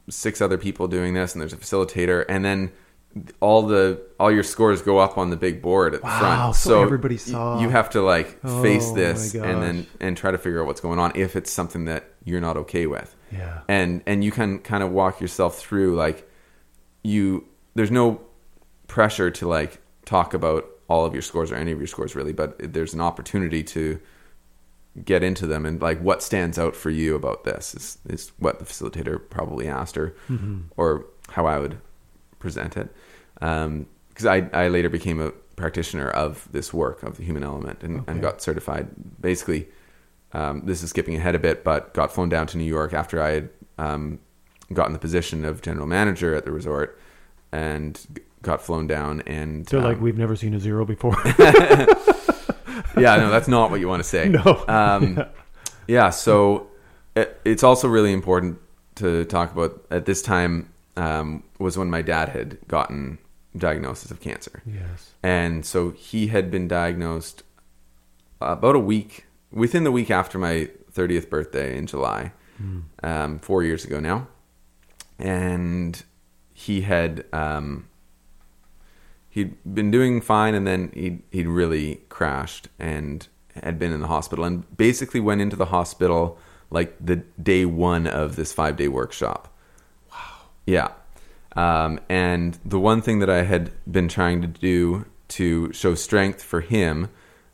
six 0.09 0.41
other 0.41 0.57
people 0.57 0.87
doing 0.87 1.13
this, 1.13 1.33
and 1.33 1.41
there's 1.41 1.53
a 1.53 1.57
facilitator, 1.57 2.25
and 2.29 2.43
then 2.45 2.71
all 3.39 3.61
the 3.61 4.01
all 4.19 4.29
your 4.31 4.43
scores 4.43 4.81
go 4.81 4.97
up 4.99 5.17
on 5.17 5.29
the 5.29 5.37
big 5.37 5.61
board 5.61 5.93
at 5.95 6.01
the 6.01 6.07
front. 6.07 6.55
so 6.55 6.81
everybody 6.81 7.15
y- 7.15 7.19
saw. 7.19 7.61
You 7.61 7.69
have 7.69 7.89
to 7.91 8.01
like 8.01 8.37
oh 8.43 8.61
face 8.61 8.89
Oh, 8.91 8.95
this, 8.95 9.33
and 9.33 9.63
then 9.63 9.87
and 10.01 10.17
try 10.17 10.31
to 10.31 10.37
figure 10.37 10.59
out 10.61 10.67
what's 10.67 10.81
going 10.81 10.99
on 10.99 11.13
if 11.15 11.35
it's 11.37 11.49
something 11.51 11.85
that 11.85 12.03
you're 12.25 12.41
not 12.41 12.57
okay 12.57 12.87
with. 12.87 13.15
yeah 13.31 13.61
and 13.69 14.01
and 14.05 14.23
you 14.23 14.31
can 14.31 14.59
kind 14.59 14.83
of 14.83 14.91
walk 14.91 15.21
yourself 15.21 15.57
through 15.59 15.95
like 15.95 16.29
you 17.03 17.45
there's 17.75 17.91
no 17.91 18.19
pressure 18.87 19.31
to 19.31 19.47
like 19.47 19.79
talk 20.05 20.33
about 20.33 20.65
all 20.87 21.05
of 21.05 21.13
your 21.13 21.21
scores 21.21 21.51
or 21.51 21.55
any 21.55 21.71
of 21.71 21.79
your 21.79 21.87
scores 21.87 22.15
really 22.15 22.33
but 22.33 22.55
there's 22.59 22.93
an 22.93 23.01
opportunity 23.01 23.63
to 23.63 23.99
get 25.03 25.23
into 25.23 25.45
them. 25.45 25.65
And 25.65 25.81
like 25.81 25.99
what 25.99 26.23
stands 26.23 26.57
out 26.57 26.75
for 26.75 26.89
you 26.89 27.15
about 27.15 27.43
this 27.43 27.75
is, 27.75 27.97
is 28.07 28.31
what 28.37 28.59
the 28.59 28.65
facilitator 28.65 29.19
probably 29.29 29.67
asked 29.67 29.95
her 29.95 30.15
or 30.77 31.05
how 31.31 31.45
i 31.45 31.59
would 31.59 31.77
present 32.39 32.77
it. 32.77 32.93
Because 33.33 34.25
I, 34.25 34.49
I 34.53 34.67
later 34.69 34.89
became 34.89 35.19
a 35.19 35.31
practitioner 35.55 36.09
of 36.09 36.47
this 36.51 36.73
work 36.73 37.03
of 37.03 37.17
the 37.17 37.23
human 37.23 37.43
element 37.43 37.83
and, 37.83 38.03
and 38.07 38.21
got 38.21 38.41
certified. 38.41 38.87
Basically 39.19 39.67
um, 40.31 40.61
this 40.65 40.83
is 40.83 40.89
skipping 40.89 41.15
ahead 41.15 41.35
a 41.35 41.39
bit, 41.39 41.63
but 41.63 41.93
got 41.93 42.11
flown 42.11 42.29
down 42.29 42.47
to 42.47 42.57
New 42.57 42.65
York 42.65 42.93
after 42.93 43.21
I 43.21 43.29
had 43.31 43.49
um, 43.77 44.19
gotten 44.73 44.93
the 44.93 44.99
position 44.99 45.45
of 45.45 45.61
general 45.61 45.87
manager 45.87 46.35
at 46.35 46.43
the 46.43 46.51
resort, 46.51 46.99
and 47.53 48.24
got 48.45 48.61
flown 48.61 48.87
down. 48.87 49.21
And 49.21 49.67
so 49.67 49.79
like 49.79 49.97
um, 49.97 50.03
we've 50.03 50.17
never 50.17 50.35
seen 50.35 50.53
a 50.53 50.59
zero 50.59 50.85
before 50.85 51.17
yeah, 52.97 53.17
no, 53.17 53.29
that's 53.29 53.47
not 53.47 53.71
what 53.71 53.79
you 53.79 53.89
want 53.89 54.01
to 54.01 54.07
say. 54.07 54.29
no 54.29 54.63
Um, 54.67 55.25
yeah, 55.87 56.11
so 56.11 56.67
it, 57.15 57.39
it's 57.43 57.63
also 57.63 57.87
really 57.87 58.13
important 58.13 58.59
to 58.95 59.25
talk 59.25 59.51
about. 59.51 59.85
At 59.91 60.05
this 60.05 60.21
time, 60.21 60.71
um, 60.95 61.43
was 61.59 61.77
when 61.77 61.89
my 61.89 62.01
dad 62.01 62.29
had 62.29 62.57
gotten 62.67 63.17
diagnosis 63.57 64.11
of 64.11 64.19
cancer. 64.19 64.61
yes 64.65 65.13
And 65.23 65.65
so 65.65 65.91
he 65.91 66.27
had 66.27 66.51
been 66.51 66.67
diagnosed 66.67 67.43
about 68.41 68.75
a 68.75 68.79
week, 68.79 69.25
within 69.51 69.83
the 69.83 69.91
week 69.91 70.11
after 70.11 70.37
my 70.37 70.69
30th 70.93 71.29
birthday 71.29 71.77
in 71.77 71.87
July, 71.87 72.31
um, 73.03 73.39
four 73.39 73.63
years 73.63 73.85
ago 73.85 73.99
now. 73.99 74.27
And 75.17 76.01
he 76.53 76.81
had, 76.81 77.25
um, 77.33 77.87
he'd 79.35 79.53
been 79.75 79.91
doing 79.91 80.21
fine 80.21 80.55
and 80.55 80.65
then 80.65 80.89
he'd, 80.93 81.21
he'd 81.29 81.47
really 81.47 81.95
crashed 82.07 82.69
and 82.79 83.27
had 83.53 83.77
been 83.77 83.91
in 83.91 83.99
the 83.99 84.07
hospital 84.07 84.45
and 84.45 84.77
basically 84.77 85.19
went 85.19 85.41
into 85.41 85.57
the 85.57 85.65
hospital 85.65 86.37
like 86.69 86.95
the 87.05 87.17
day 87.43 87.65
one 87.65 88.07
of 88.07 88.37
this 88.37 88.53
five 88.53 88.77
day 88.77 88.87
workshop. 88.87 89.53
Wow. 90.09 90.47
Yeah. 90.65 90.91
Um, 91.53 91.99
and 92.07 92.57
the 92.63 92.79
one 92.79 93.01
thing 93.01 93.19
that 93.19 93.29
I 93.29 93.43
had 93.43 93.71
been 93.91 94.07
trying 94.07 94.41
to 94.41 94.47
do 94.47 95.05
to 95.27 95.71
show 95.73 95.95
strength 95.95 96.41
for 96.41 96.61
him, 96.61 97.09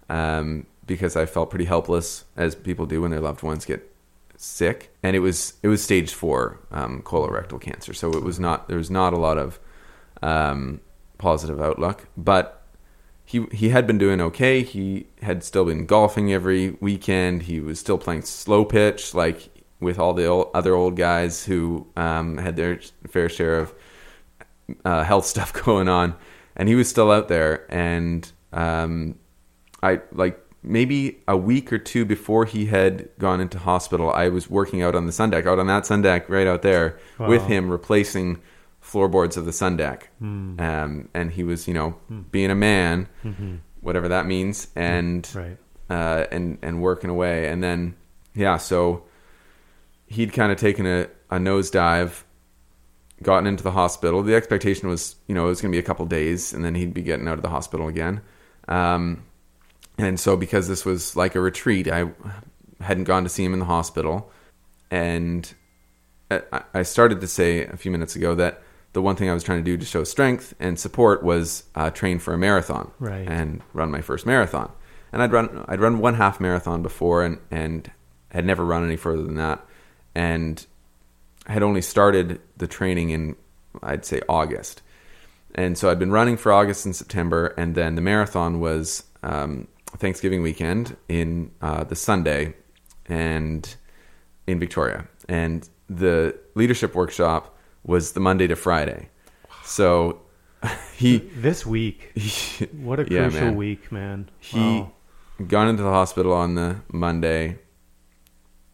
um, 0.07 0.67
because 0.85 1.15
I 1.15 1.25
felt 1.25 1.49
pretty 1.49 1.65
helpless, 1.65 2.25
as 2.35 2.53
people 2.53 2.85
do 2.85 3.01
when 3.01 3.09
their 3.09 3.21
loved 3.21 3.41
ones 3.41 3.65
get 3.65 3.91
sick, 4.37 4.95
and 5.01 5.15
it 5.15 5.19
was 5.19 5.53
it 5.63 5.67
was 5.67 5.83
stage 5.83 6.13
four 6.13 6.59
um, 6.71 7.01
colorectal 7.03 7.61
cancer, 7.61 7.93
so 7.93 8.11
it 8.11 8.23
was 8.23 8.39
not 8.39 8.67
there 8.67 8.77
was 8.77 8.89
not 8.89 9.13
a 9.13 9.17
lot 9.17 9.37
of 9.37 9.59
um, 10.23 10.81
positive 11.21 11.61
outlook, 11.61 12.07
but 12.17 12.61
he 13.23 13.45
he 13.53 13.69
had 13.69 13.87
been 13.87 13.97
doing 13.97 14.19
okay. 14.19 14.63
He 14.63 15.07
had 15.21 15.43
still 15.43 15.63
been 15.65 15.85
golfing 15.85 16.33
every 16.33 16.71
weekend. 16.81 17.43
He 17.43 17.59
was 17.61 17.79
still 17.79 17.97
playing 17.97 18.23
slow 18.23 18.65
pitch, 18.65 19.13
like 19.13 19.49
with 19.79 19.97
all 19.97 20.13
the 20.13 20.25
old, 20.25 20.51
other 20.53 20.75
old 20.75 20.95
guys 20.97 21.45
who 21.45 21.87
um, 21.95 22.37
had 22.37 22.55
their 22.55 22.79
fair 23.07 23.29
share 23.29 23.59
of 23.59 23.73
uh, 24.83 25.03
health 25.03 25.25
stuff 25.33 25.53
going 25.53 25.87
on, 25.87 26.15
and 26.55 26.67
he 26.67 26.75
was 26.75 26.89
still 26.89 27.11
out 27.11 27.29
there. 27.29 27.71
And 27.71 28.29
um, 28.51 29.15
I 29.81 30.01
like 30.11 30.39
maybe 30.63 31.19
a 31.27 31.37
week 31.37 31.71
or 31.71 31.77
two 31.77 32.05
before 32.05 32.45
he 32.45 32.65
had 32.65 33.09
gone 33.17 33.41
into 33.41 33.57
hospital, 33.57 34.11
I 34.11 34.29
was 34.29 34.49
working 34.49 34.81
out 34.81 34.95
on 34.95 35.05
the 35.05 35.11
sun 35.11 35.29
deck, 35.29 35.45
out 35.45 35.59
on 35.59 35.67
that 35.67 35.85
sun 35.85 36.01
deck 36.01 36.29
right 36.29 36.47
out 36.47 36.61
there 36.61 36.99
with 37.17 37.45
him, 37.47 37.69
replacing 37.69 38.41
floorboards 38.91 39.37
of 39.37 39.45
the 39.45 39.53
sun 39.53 39.77
deck. 39.77 40.09
Um, 40.21 41.07
and 41.13 41.31
he 41.31 41.43
was, 41.43 41.67
you 41.67 41.73
know, 41.73 41.95
being 42.31 42.51
a 42.51 42.55
man, 42.55 43.07
whatever 43.79 44.07
that 44.09 44.25
means, 44.25 44.67
and 44.75 45.27
Right. 45.33 45.57
uh, 45.89 46.25
and 46.31 46.57
and 46.61 46.81
working 46.81 47.09
away. 47.09 47.47
And 47.47 47.63
then 47.63 47.95
yeah, 48.35 48.57
so 48.57 49.03
he'd 50.07 50.33
kind 50.33 50.51
of 50.51 50.57
taken 50.57 50.85
a, 50.85 51.07
a 51.29 51.37
nosedive, 51.37 52.23
gotten 53.23 53.47
into 53.47 53.63
the 53.63 53.71
hospital. 53.71 54.21
The 54.23 54.35
expectation 54.35 54.89
was, 54.89 55.15
you 55.27 55.35
know, 55.35 55.45
it 55.45 55.49
was 55.49 55.61
going 55.61 55.71
to 55.71 55.75
be 55.75 55.79
a 55.79 55.83
couple 55.87 56.05
days, 56.05 56.53
and 56.53 56.65
then 56.65 56.75
he'd 56.75 56.93
be 56.93 57.01
getting 57.01 57.27
out 57.29 57.35
of 57.37 57.43
the 57.43 57.49
hospital 57.49 57.87
again. 57.87 58.21
Um, 58.67 59.23
and 59.97 60.19
so 60.19 60.35
because 60.35 60.67
this 60.67 60.83
was 60.85 61.15
like 61.15 61.35
a 61.35 61.39
retreat, 61.41 61.87
I 61.87 62.09
hadn't 62.81 63.05
gone 63.05 63.23
to 63.23 63.29
see 63.29 63.43
him 63.45 63.53
in 63.53 63.59
the 63.59 63.65
hospital, 63.65 64.31
and 64.89 65.53
I- 66.29 66.63
I 66.73 66.83
started 66.83 67.21
to 67.21 67.27
say 67.27 67.65
a 67.65 67.77
few 67.77 67.91
minutes 67.91 68.15
ago 68.15 68.33
that 68.35 68.61
the 68.93 69.01
one 69.01 69.15
thing 69.15 69.29
I 69.29 69.33
was 69.33 69.43
trying 69.43 69.59
to 69.59 69.63
do 69.63 69.77
to 69.77 69.85
show 69.85 70.03
strength 70.03 70.53
and 70.59 70.77
support 70.79 71.23
was 71.23 71.63
uh, 71.75 71.89
train 71.91 72.19
for 72.19 72.33
a 72.33 72.37
marathon 72.37 72.91
Right. 72.99 73.27
and 73.27 73.61
run 73.73 73.89
my 73.91 74.01
first 74.01 74.25
marathon. 74.25 74.71
And 75.13 75.21
I'd 75.21 75.31
run 75.31 75.65
I'd 75.67 75.79
run 75.79 75.99
one 75.99 76.15
half 76.15 76.39
marathon 76.39 76.81
before 76.81 77.23
and 77.23 77.37
and 77.49 77.89
had 78.29 78.45
never 78.45 78.63
run 78.65 78.83
any 78.85 78.95
further 78.97 79.23
than 79.23 79.35
that, 79.35 79.65
and 80.15 80.65
had 81.47 81.63
only 81.63 81.81
started 81.81 82.39
the 82.57 82.67
training 82.67 83.09
in 83.09 83.35
I'd 83.83 84.05
say 84.05 84.21
August. 84.29 84.81
And 85.55 85.77
so 85.77 85.89
I'd 85.89 85.99
been 85.99 86.11
running 86.11 86.37
for 86.37 86.53
August 86.53 86.85
and 86.85 86.95
September, 86.95 87.47
and 87.57 87.75
then 87.75 87.95
the 87.95 88.01
marathon 88.01 88.61
was 88.61 89.03
um, 89.21 89.67
Thanksgiving 89.97 90.41
weekend 90.41 90.95
in 91.09 91.51
uh, 91.61 91.83
the 91.83 91.95
Sunday, 91.95 92.53
and 93.07 93.75
in 94.47 94.59
Victoria, 94.59 95.07
and 95.27 95.67
the 95.89 96.37
leadership 96.55 96.95
workshop 96.95 97.57
was 97.83 98.11
the 98.13 98.19
Monday 98.19 98.47
to 98.47 98.55
Friday. 98.55 99.09
So 99.63 100.21
he, 100.95 101.17
This 101.17 101.65
week, 101.65 102.11
he 102.15 102.65
what 102.65 102.99
a 102.99 103.03
Yeah, 103.03 103.29
crucial 103.29 103.47
man. 103.47 103.55
week, 103.55 103.91
man. 103.91 104.29
he 104.39 104.81
Wow. 104.81 104.91
gone 105.47 105.67
into 105.67 105.83
the 105.83 105.89
hospital 105.91 106.33
on 106.33 106.55
the 106.55 106.77
Monday, 106.91 107.59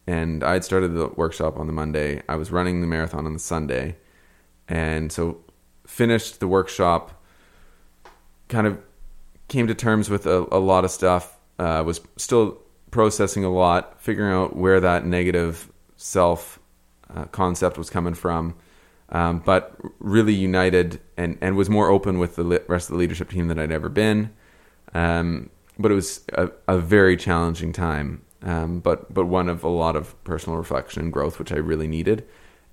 and 0.06 0.42
I 0.44 0.54
had 0.54 0.64
started 0.64 0.88
the 0.94 1.08
workshop 1.16 1.58
on 1.58 1.66
the 1.66 1.72
Monday. 1.72 2.22
I 2.28 2.36
was 2.36 2.50
running 2.50 2.80
the 2.80 2.86
marathon 2.86 3.26
on 3.26 3.32
the 3.32 3.38
Sunday, 3.38 3.96
and 4.68 5.10
so 5.12 5.38
finished 5.86 6.40
the 6.40 6.48
workshop. 6.48 7.22
Kind 8.48 8.66
of 8.66 8.78
came 9.48 9.66
to 9.66 9.74
terms 9.74 10.08
with 10.10 10.26
a, 10.26 10.46
a 10.52 10.58
lot 10.58 10.84
of 10.84 10.90
stuff. 10.90 11.36
Uh, 11.58 11.82
was 11.84 12.00
still 12.16 12.58
processing 12.90 13.44
a 13.44 13.50
lot, 13.50 14.00
figuring 14.00 14.32
out 14.32 14.56
where 14.56 14.80
that 14.80 15.04
negative 15.04 15.70
self 15.96 16.58
uh, 17.14 17.24
concept 17.26 17.76
was 17.76 17.90
coming 17.90 18.14
from. 18.14 18.54
Um, 19.10 19.38
but 19.38 19.74
really 20.00 20.34
united 20.34 21.00
and, 21.16 21.38
and 21.40 21.56
was 21.56 21.70
more 21.70 21.88
open 21.88 22.18
with 22.18 22.36
the 22.36 22.62
rest 22.68 22.90
of 22.90 22.92
the 22.92 22.98
leadership 22.98 23.30
team 23.30 23.48
than 23.48 23.58
I'd 23.58 23.72
ever 23.72 23.88
been. 23.88 24.30
Um, 24.94 25.50
but 25.78 25.90
it 25.90 25.94
was 25.94 26.24
a, 26.34 26.50
a 26.66 26.78
very 26.78 27.16
challenging 27.16 27.72
time, 27.72 28.22
um, 28.42 28.80
but 28.80 29.12
but 29.12 29.26
one 29.26 29.48
of 29.48 29.62
a 29.64 29.68
lot 29.68 29.96
of 29.96 30.22
personal 30.24 30.58
reflection 30.58 31.02
and 31.02 31.12
growth, 31.12 31.38
which 31.38 31.52
I 31.52 31.56
really 31.56 31.86
needed. 31.86 32.26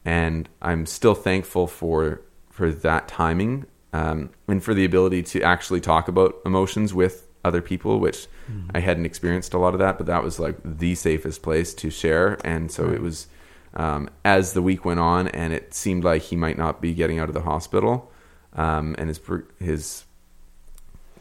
And 0.04 0.50
I'm 0.62 0.86
still 0.86 1.16
thankful 1.16 1.68
for 1.68 2.22
for 2.50 2.72
that 2.72 3.08
timing 3.08 3.66
um, 3.94 4.30
and 4.48 4.64
for 4.64 4.74
the 4.74 4.86
ability 4.86 5.24
to 5.24 5.42
actually 5.42 5.82
talk 5.82 6.08
about 6.08 6.36
emotions 6.46 6.94
with 6.94 7.28
other 7.44 7.62
people, 7.62 8.00
which 8.00 8.28
I 8.74 8.80
hadn't 8.80 9.06
experienced 9.06 9.54
a 9.54 9.60
lot 9.60 9.74
of 9.74 9.80
that. 9.80 9.98
But 9.98 10.08
that 10.08 10.24
was 10.24 10.40
like 10.40 10.58
the 10.64 10.96
safest 10.96 11.44
place 11.44 11.74
to 11.76 11.90
share, 11.90 12.40
and 12.44 12.72
so 12.72 12.90
it 12.90 13.02
was. 13.02 13.28
Um, 13.76 14.10
as 14.24 14.54
the 14.54 14.62
week 14.62 14.86
went 14.86 15.00
on, 15.00 15.28
and 15.28 15.52
it 15.52 15.74
seemed 15.74 16.04
like 16.04 16.22
he 16.22 16.36
might 16.36 16.58
not 16.58 16.82
be 16.82 16.94
getting 16.94 17.20
out 17.20 17.28
of 17.28 17.34
the 17.34 17.42
hospital, 17.42 18.12
um, 18.54 18.96
and 18.98 19.10
his 19.10 19.20
his 19.60 20.06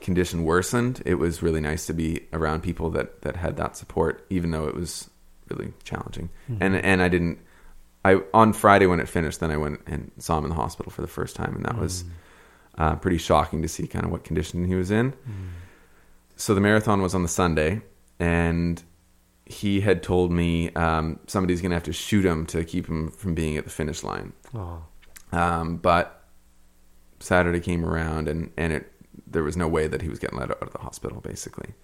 condition 0.01 0.45
worsened, 0.45 1.03
it 1.07 1.15
was 1.15 1.43
really 1.43 1.61
nice 1.61 1.87
to 1.87 1.95
be 1.95 2.27
around 2.33 2.63
people 2.63 2.91
that 2.91 3.23
that 3.23 3.37
had 3.37 3.57
that 3.57 3.77
support, 3.77 4.25
even 4.31 4.51
though 4.53 4.67
it 4.69 4.75
was 4.75 5.11
really 5.51 5.73
challenging. 5.83 6.31
And 6.61 6.77
and 6.77 7.03
I 7.03 7.09
didn't. 7.09 7.39
I 8.05 8.21
on 8.33 8.53
Friday 8.53 8.87
when 8.87 9.01
it 9.01 9.09
finished, 9.09 9.41
then 9.41 9.51
I 9.51 9.57
went 9.57 9.81
and 9.87 10.13
saw 10.19 10.39
him 10.39 10.45
in 10.45 10.51
the 10.51 10.57
hospital 10.57 10.93
for 10.93 11.01
the 11.03 11.09
first 11.09 11.35
time, 11.35 11.57
and 11.57 11.65
that 11.65 11.79
was 11.79 12.05
uh, 12.79 12.97
pretty 12.97 13.19
shocking 13.19 13.63
to 13.63 13.69
see 13.69 13.87
kind 13.87 14.05
of 14.05 14.11
what 14.11 14.25
condition 14.25 14.65
he 14.67 14.75
was 14.75 14.91
in. 14.91 15.15
So 16.37 16.55
the 16.55 16.61
marathon 16.61 17.01
was 17.01 17.15
on 17.15 17.23
the 17.23 17.29
Sunday, 17.29 17.81
and 18.21 18.83
he 19.47 19.81
had 19.81 20.03
told 20.03 20.33
me 20.33 20.71
um, 20.75 21.19
somebody's 21.27 21.61
going 21.61 21.71
to 21.71 21.77
have 21.77 21.83
to 21.85 21.93
shoot 21.93 22.25
him 22.25 22.47
to 22.47 22.65
keep 22.65 22.87
him 22.87 23.11
from 23.11 23.35
being 23.35 23.57
at 23.57 23.65
the 23.65 23.71
finish 23.71 24.03
line. 24.03 24.33
Oh, 24.55 24.85
Um, 25.33 25.77
but 25.77 26.23
Saturday 27.21 27.61
came 27.61 27.85
around, 27.85 28.29
and 28.29 28.51
and 28.57 28.73
it 28.73 28.91
there 29.27 29.43
was 29.43 29.57
no 29.57 29.69
way 29.69 29.87
that 29.87 30.03
he 30.03 30.09
was 30.09 30.19
getting 30.19 30.39
let 30.39 30.51
out 30.51 30.63
of 30.63 30.73
the 30.73 30.79
hospital, 30.79 31.21
basically. 31.21 31.75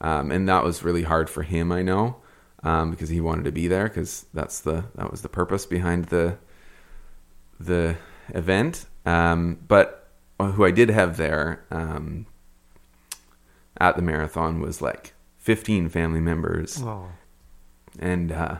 Um, 0.00 0.30
and 0.30 0.48
that 0.48 0.64
was 0.64 0.82
really 0.82 1.02
hard 1.04 1.30
for 1.30 1.42
him, 1.42 1.70
I 1.70 1.82
know, 1.82 2.16
um, 2.64 2.90
because 2.90 3.08
he 3.08 3.20
wanted 3.20 3.44
to 3.44 3.52
be 3.52 3.68
there, 3.68 3.84
because 3.88 4.26
that's 4.34 4.60
the 4.60 4.84
that 4.94 5.10
was 5.10 5.22
the 5.22 5.28
purpose 5.28 5.66
behind 5.66 6.06
the 6.06 6.38
the 7.60 7.96
event. 8.30 8.86
Um, 9.04 9.58
but 9.68 10.08
who 10.40 10.64
I 10.64 10.70
did 10.72 10.88
have 10.88 11.16
there 11.18 11.64
um, 11.70 12.26
at 13.80 13.96
the 13.96 14.02
marathon 14.02 14.60
was 14.60 14.82
like 14.82 15.14
15 15.42 15.88
family 15.88 16.20
members 16.20 16.80
oh, 16.82 17.06
and 17.98 18.32
uh, 18.32 18.56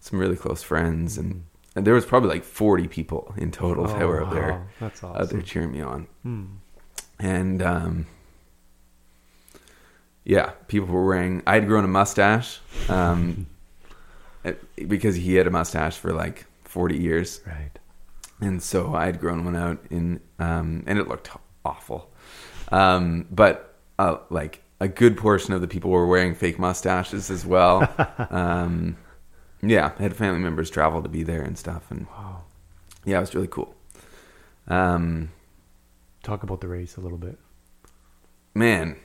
some 0.00 0.18
really 0.18 0.36
close 0.36 0.62
friends, 0.62 1.16
and, 1.18 1.44
and 1.76 1.86
there 1.86 1.94
was 1.94 2.04
probably 2.06 2.28
like 2.30 2.44
forty 2.44 2.88
people 2.88 3.32
in 3.36 3.50
total 3.50 3.86
that 3.86 4.02
Oh, 4.02 4.08
were 4.08 4.22
up 4.24 4.32
there, 4.32 4.50
wow. 4.52 4.62
That's 4.80 5.00
there 5.00 5.10
awesome. 5.10 5.42
cheering 5.42 5.72
me 5.72 5.80
on, 5.82 6.06
Hmm. 6.22 6.44
and 7.18 7.62
um, 7.62 8.06
yeah, 10.24 10.50
people 10.68 10.88
were 10.88 11.04
wearing. 11.06 11.42
I 11.46 11.54
had 11.54 11.66
grown 11.66 11.84
a 11.84 11.88
mustache, 11.88 12.60
um, 12.88 13.46
because 14.76 15.16
he 15.16 15.34
had 15.34 15.46
a 15.46 15.50
mustache 15.50 15.96
for 15.98 16.12
like 16.12 16.46
forty 16.64 16.96
years, 16.98 17.40
Right. 17.46 17.78
and 18.40 18.62
so 18.62 18.94
I 18.94 19.04
had 19.06 19.20
grown 19.20 19.44
one 19.44 19.56
out 19.56 19.84
in, 19.90 20.20
um, 20.38 20.82
and 20.86 20.98
it 20.98 21.08
looked 21.08 21.30
awful. 21.64 22.10
Um, 22.72 23.26
but 23.30 23.74
uh, 23.98 24.16
like 24.30 24.62
a 24.84 24.88
good 24.88 25.16
portion 25.16 25.54
of 25.54 25.60
the 25.60 25.66
people 25.68 25.90
were 25.90 26.06
wearing 26.06 26.34
fake 26.34 26.58
mustaches 26.58 27.30
as 27.30 27.46
well. 27.46 27.88
um, 28.30 28.96
yeah, 29.62 29.92
I 29.98 30.02
had 30.02 30.14
family 30.14 30.40
members 30.40 30.68
travel 30.70 31.02
to 31.02 31.08
be 31.08 31.22
there 31.22 31.42
and 31.42 31.56
stuff, 31.56 31.90
and 31.90 32.06
Wow. 32.08 32.42
yeah, 33.04 33.16
it 33.16 33.20
was 33.20 33.34
really 33.34 33.48
cool. 33.48 33.74
Um, 34.68 35.30
Talk 36.22 36.42
about 36.42 36.60
the 36.60 36.68
race 36.68 36.96
a 36.96 37.00
little 37.00 37.18
bit. 37.18 37.38
man, 38.54 38.96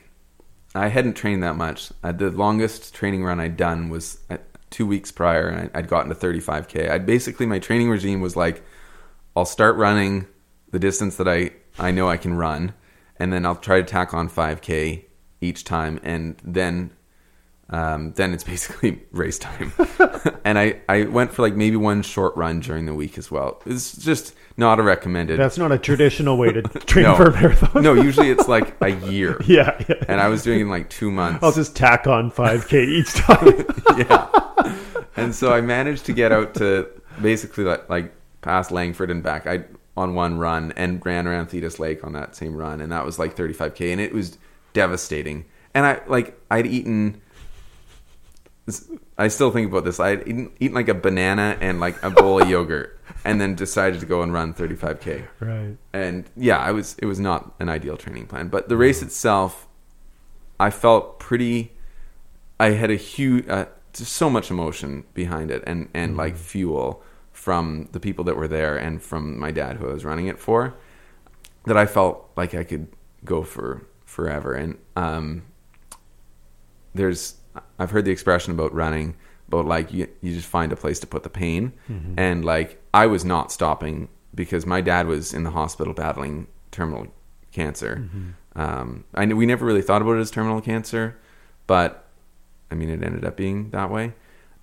I 0.74 0.88
hadn't 0.88 1.14
trained 1.14 1.42
that 1.42 1.56
much. 1.56 1.92
Uh, 2.04 2.12
the 2.12 2.30
longest 2.30 2.94
training 2.94 3.24
run 3.24 3.40
I'd 3.40 3.56
done 3.56 3.88
was 3.88 4.18
uh, 4.30 4.36
two 4.70 4.86
weeks 4.86 5.10
prior, 5.10 5.48
and 5.48 5.70
I, 5.74 5.78
I'd 5.78 5.88
gotten 5.88 6.08
to 6.10 6.14
35k. 6.14 6.90
I'd 6.90 7.06
basically 7.06 7.46
my 7.46 7.58
training 7.58 7.90
regime 7.90 8.20
was 8.20 8.36
like, 8.36 8.62
I'll 9.34 9.44
start 9.46 9.76
running 9.76 10.26
the 10.70 10.78
distance 10.78 11.16
that 11.16 11.26
I 11.28 11.50
I 11.78 11.90
know 11.90 12.08
I 12.08 12.16
can 12.18 12.34
run, 12.34 12.74
and 13.18 13.32
then 13.32 13.44
I'll 13.46 13.56
try 13.56 13.80
to 13.80 13.86
tack 13.86 14.12
on 14.14 14.28
5k 14.28 15.04
each 15.40 15.64
time, 15.64 16.00
and 16.02 16.36
then. 16.44 16.90
Um, 17.72 18.14
then 18.14 18.34
it's 18.34 18.42
basically 18.54 19.00
race 19.12 19.38
time, 19.38 19.72
and 20.44 20.58
I, 20.58 20.80
I 20.88 21.04
went 21.04 21.32
for 21.32 21.42
like 21.42 21.54
maybe 21.54 21.76
one 21.76 22.02
short 22.02 22.36
run 22.36 22.58
during 22.58 22.84
the 22.86 22.94
week 22.94 23.16
as 23.16 23.30
well. 23.30 23.62
It's 23.64 23.96
just 23.96 24.34
not 24.56 24.80
a 24.80 24.82
recommended. 24.82 25.38
That's 25.38 25.56
not 25.56 25.70
a 25.70 25.78
traditional 25.78 26.36
way 26.36 26.50
to 26.52 26.62
train 26.88 27.04
No. 27.04 27.14
for 27.14 27.26
a 27.26 27.32
marathon. 27.32 27.80
no, 27.84 27.92
usually 27.94 28.28
it's 28.30 28.48
like 28.48 28.74
a 28.80 28.88
year, 28.88 29.40
yeah, 29.46 29.80
yeah. 29.88 29.94
and 30.08 30.20
I 30.20 30.26
was 30.26 30.42
doing 30.42 30.62
it 30.62 30.64
like 30.64 30.90
two 30.90 31.12
months. 31.12 31.44
I'll 31.44 31.52
just 31.52 31.76
tack 31.76 32.08
on 32.08 32.32
5K 32.32 32.88
each 32.88 33.14
time. 33.14 33.64
yeah. 33.98 34.72
And 35.16 35.32
so 35.32 35.52
I 35.52 35.60
managed 35.60 36.06
to 36.06 36.12
get 36.12 36.32
out 36.32 36.54
to 36.54 36.88
basically 37.22 37.62
like, 37.62 37.88
like 37.88 38.12
past 38.40 38.72
Langford 38.72 39.12
and 39.12 39.22
back. 39.22 39.46
I 39.46 39.62
on 39.96 40.16
one 40.16 40.38
run 40.40 40.72
and 40.74 41.06
ran 41.06 41.28
around 41.28 41.50
Thetis 41.50 41.78
Lake 41.78 42.02
on 42.02 42.14
that 42.14 42.34
same 42.34 42.56
run, 42.56 42.80
and 42.80 42.90
that 42.90 43.06
was 43.06 43.16
like 43.20 43.36
35k, 43.36 43.92
and 43.92 44.00
it 44.00 44.12
was 44.12 44.38
devastating. 44.72 45.46
And 45.74 45.86
I 45.86 46.00
like 46.06 46.40
I'd 46.50 46.66
eaten. 46.66 47.20
I 49.18 49.28
still 49.28 49.50
think 49.50 49.68
about 49.68 49.84
this. 49.84 49.98
I'd 49.98 50.20
eaten, 50.28 50.52
eaten 50.60 50.74
like 50.74 50.88
a 50.88 50.94
banana 50.94 51.56
and 51.60 51.80
like 51.80 52.00
a 52.02 52.10
bowl 52.10 52.40
of 52.40 52.48
yogurt, 52.48 53.00
and 53.24 53.40
then 53.40 53.54
decided 53.54 54.00
to 54.00 54.06
go 54.06 54.22
and 54.22 54.32
run 54.32 54.54
35k 54.54 55.26
right. 55.40 55.76
and 55.92 56.30
yeah, 56.36 56.58
I 56.58 56.70
was 56.70 56.96
it 56.98 57.06
was 57.06 57.18
not 57.18 57.54
an 57.58 57.68
ideal 57.68 57.96
training 57.96 58.26
plan, 58.26 58.48
but 58.48 58.68
the 58.68 58.76
race 58.76 59.02
itself, 59.02 59.66
I 60.58 60.70
felt 60.70 61.18
pretty. 61.18 61.72
I 62.58 62.70
had 62.70 62.90
a 62.90 62.96
huge, 62.96 63.48
uh, 63.48 63.66
just 63.92 64.12
so 64.12 64.28
much 64.28 64.50
emotion 64.50 65.04
behind 65.14 65.50
it, 65.50 65.62
and 65.66 65.88
and 65.94 66.16
like 66.16 66.36
fuel 66.36 67.02
from 67.32 67.88
the 67.92 68.00
people 68.00 68.24
that 68.24 68.36
were 68.36 68.48
there, 68.48 68.76
and 68.76 69.02
from 69.02 69.38
my 69.38 69.50
dad 69.50 69.76
who 69.76 69.88
I 69.88 69.92
was 69.92 70.04
running 70.04 70.26
it 70.26 70.38
for, 70.38 70.74
that 71.66 71.76
I 71.76 71.86
felt 71.86 72.30
like 72.36 72.54
I 72.54 72.64
could 72.64 72.88
go 73.24 73.42
for 73.42 73.86
forever, 74.10 74.52
and 74.54 74.76
um, 74.96 75.44
there's 76.94 77.36
I've 77.78 77.90
heard 77.90 78.04
the 78.04 78.10
expression 78.10 78.52
about 78.52 78.74
running, 78.74 79.14
but 79.48 79.64
like 79.66 79.92
you 79.92 80.08
you 80.20 80.34
just 80.34 80.48
find 80.48 80.72
a 80.72 80.76
place 80.76 80.98
to 81.00 81.06
put 81.06 81.22
the 81.22 81.30
pain, 81.30 81.72
and 82.18 82.44
like 82.44 82.82
I 82.92 83.06
was 83.06 83.24
not 83.24 83.52
stopping 83.52 84.08
because 84.34 84.66
my 84.66 84.80
dad 84.80 85.06
was 85.06 85.32
in 85.32 85.44
the 85.44 85.50
hospital 85.50 85.94
battling 85.94 86.48
terminal 86.72 87.06
cancer. 87.52 88.08
Um, 88.56 89.04
I 89.14 89.26
we 89.26 89.46
never 89.46 89.64
really 89.64 89.82
thought 89.82 90.02
about 90.02 90.16
it 90.16 90.20
as 90.20 90.30
terminal 90.30 90.60
cancer, 90.60 91.16
but 91.66 92.04
I 92.70 92.74
mean 92.74 92.90
it 92.90 93.02
ended 93.02 93.24
up 93.24 93.36
being 93.36 93.70
that 93.70 93.90
way. 93.90 94.14